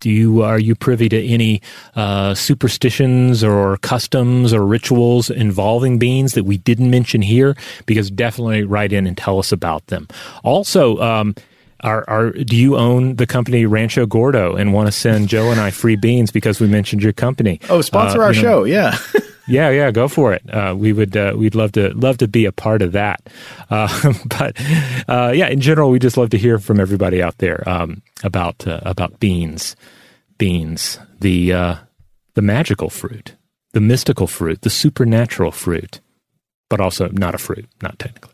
do 0.00 0.10
you 0.10 0.42
are 0.42 0.58
you 0.58 0.74
privy 0.74 1.08
to 1.08 1.26
any 1.26 1.62
uh, 1.96 2.34
superstitions 2.34 3.42
or 3.42 3.78
customs 3.78 4.52
or 4.52 4.66
rituals 4.66 5.30
involving 5.30 5.98
beans 5.98 6.34
that 6.34 6.44
we 6.44 6.58
didn't 6.58 6.90
mention 6.90 7.22
here? 7.22 7.56
Because 7.86 8.10
definitely 8.10 8.64
write 8.64 8.92
in 8.92 9.06
and 9.06 9.16
tell 9.16 9.38
us 9.38 9.52
about 9.52 9.86
them. 9.86 10.06
Also, 10.44 10.98
um, 10.98 11.34
are, 11.80 12.04
are 12.08 12.30
do 12.30 12.56
you 12.56 12.76
own 12.76 13.16
the 13.16 13.26
company 13.26 13.66
Rancho 13.66 14.06
Gordo 14.06 14.56
and 14.56 14.72
want 14.72 14.88
to 14.88 14.92
send 14.92 15.28
Joe 15.28 15.50
and 15.50 15.60
I 15.60 15.70
free 15.70 15.96
beans 15.96 16.30
because 16.30 16.60
we 16.60 16.66
mentioned 16.66 17.02
your 17.02 17.12
company? 17.12 17.60
Oh, 17.68 17.80
sponsor 17.82 18.22
Uh, 18.22 18.26
our 18.26 18.32
you 18.32 18.42
know, 18.42 18.48
show. 18.48 18.64
Yeah. 18.64 18.98
yeah, 19.48 19.70
yeah, 19.70 19.90
go 19.90 20.08
for 20.08 20.32
it. 20.32 20.42
Uh, 20.52 20.74
we 20.76 20.92
would, 20.92 21.16
uh, 21.16 21.34
we'd 21.36 21.54
love 21.54 21.72
to, 21.72 21.90
love 21.94 22.18
to 22.18 22.28
be 22.28 22.44
a 22.46 22.52
part 22.52 22.82
of 22.82 22.92
that. 22.92 23.20
Uh, 23.70 24.14
but 24.38 24.56
uh, 25.08 25.30
yeah, 25.34 25.46
in 25.48 25.60
general, 25.60 25.90
we 25.90 25.98
just 25.98 26.16
love 26.16 26.30
to 26.30 26.38
hear 26.38 26.58
from 26.58 26.80
everybody 26.80 27.22
out 27.22 27.36
there 27.36 27.62
um, 27.68 28.00
about 28.24 28.66
uh, 28.66 28.80
about 28.84 29.20
beans, 29.20 29.76
beans, 30.38 30.98
the 31.20 31.52
uh, 31.52 31.74
the 32.32 32.40
magical 32.40 32.88
fruit, 32.88 33.36
the 33.74 33.80
mystical 33.80 34.26
fruit, 34.26 34.62
the 34.62 34.70
supernatural 34.70 35.52
fruit, 35.52 36.00
but 36.70 36.80
also 36.80 37.08
not 37.08 37.34
a 37.34 37.38
fruit, 37.38 37.66
not 37.82 37.98
technically. 37.98 38.32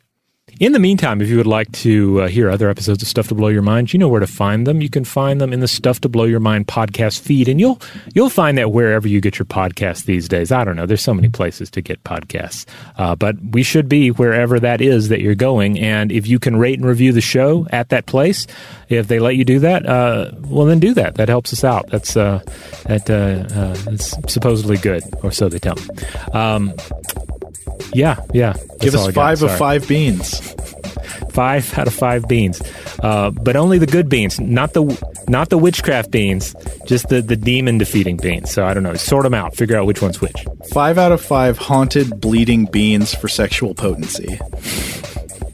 In 0.60 0.70
the 0.70 0.78
meantime, 0.78 1.20
if 1.20 1.28
you 1.28 1.36
would 1.36 1.48
like 1.48 1.70
to 1.72 2.22
uh, 2.22 2.28
hear 2.28 2.48
other 2.48 2.70
episodes 2.70 3.02
of 3.02 3.08
Stuff 3.08 3.26
to 3.28 3.34
Blow 3.34 3.48
Your 3.48 3.62
Mind, 3.62 3.92
you 3.92 3.98
know 3.98 4.08
where 4.08 4.20
to 4.20 4.26
find 4.26 4.66
them. 4.66 4.80
You 4.80 4.88
can 4.88 5.04
find 5.04 5.40
them 5.40 5.52
in 5.52 5.58
the 5.58 5.66
Stuff 5.66 6.00
to 6.02 6.08
Blow 6.08 6.24
Your 6.24 6.38
Mind 6.38 6.68
podcast 6.68 7.20
feed, 7.20 7.48
and 7.48 7.58
you'll 7.58 7.80
you'll 8.14 8.30
find 8.30 8.56
that 8.58 8.70
wherever 8.70 9.08
you 9.08 9.20
get 9.20 9.36
your 9.36 9.46
podcasts 9.46 10.04
these 10.04 10.28
days. 10.28 10.52
I 10.52 10.62
don't 10.62 10.76
know. 10.76 10.86
There's 10.86 11.02
so 11.02 11.12
many 11.12 11.28
places 11.28 11.70
to 11.70 11.82
get 11.82 12.04
podcasts, 12.04 12.66
uh, 12.98 13.16
but 13.16 13.36
we 13.50 13.64
should 13.64 13.88
be 13.88 14.12
wherever 14.12 14.60
that 14.60 14.80
is 14.80 15.08
that 15.08 15.20
you're 15.20 15.34
going. 15.34 15.78
And 15.80 16.12
if 16.12 16.26
you 16.28 16.38
can 16.38 16.56
rate 16.56 16.78
and 16.78 16.86
review 16.86 17.12
the 17.12 17.20
show 17.20 17.66
at 17.70 17.88
that 17.88 18.06
place, 18.06 18.46
if 18.88 19.08
they 19.08 19.18
let 19.18 19.34
you 19.34 19.44
do 19.44 19.58
that, 19.58 19.84
uh, 19.86 20.30
well 20.42 20.66
then 20.66 20.78
do 20.78 20.94
that. 20.94 21.16
That 21.16 21.28
helps 21.28 21.52
us 21.52 21.64
out. 21.64 21.88
That's 21.88 22.16
uh, 22.16 22.42
that 22.86 23.10
uh, 23.10 23.54
uh, 23.54 23.92
it's 23.92 24.14
supposedly 24.32 24.76
good, 24.76 25.02
or 25.24 25.32
so 25.32 25.48
they 25.48 25.58
tell 25.58 25.74
me. 25.74 25.88
Um, 26.32 26.72
yeah, 27.92 28.20
yeah. 28.32 28.54
Give 28.80 28.94
us 28.94 29.12
five 29.14 29.42
of 29.42 29.56
five 29.56 29.86
beans. 29.88 30.54
five 31.30 31.76
out 31.76 31.86
of 31.86 31.94
five 31.94 32.26
beans, 32.28 32.62
uh, 33.02 33.30
but 33.30 33.56
only 33.56 33.78
the 33.78 33.86
good 33.86 34.08
beans, 34.08 34.38
not 34.40 34.72
the 34.72 34.84
not 35.28 35.48
the 35.48 35.58
witchcraft 35.58 36.10
beans, 36.10 36.54
just 36.86 37.08
the 37.08 37.20
the 37.20 37.36
demon 37.36 37.78
defeating 37.78 38.16
beans. 38.16 38.50
So 38.50 38.64
I 38.64 38.74
don't 38.74 38.82
know, 38.82 38.94
sort 38.94 39.24
them 39.24 39.34
out, 39.34 39.54
figure 39.56 39.76
out 39.76 39.86
which 39.86 40.00
one's 40.00 40.20
which. 40.20 40.46
Five 40.72 40.98
out 40.98 41.12
of 41.12 41.20
five 41.20 41.58
haunted, 41.58 42.20
bleeding 42.20 42.66
beans 42.66 43.14
for 43.14 43.28
sexual 43.28 43.74
potency. 43.74 44.38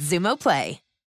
Xumo 0.00 0.36
Play. 0.36 0.81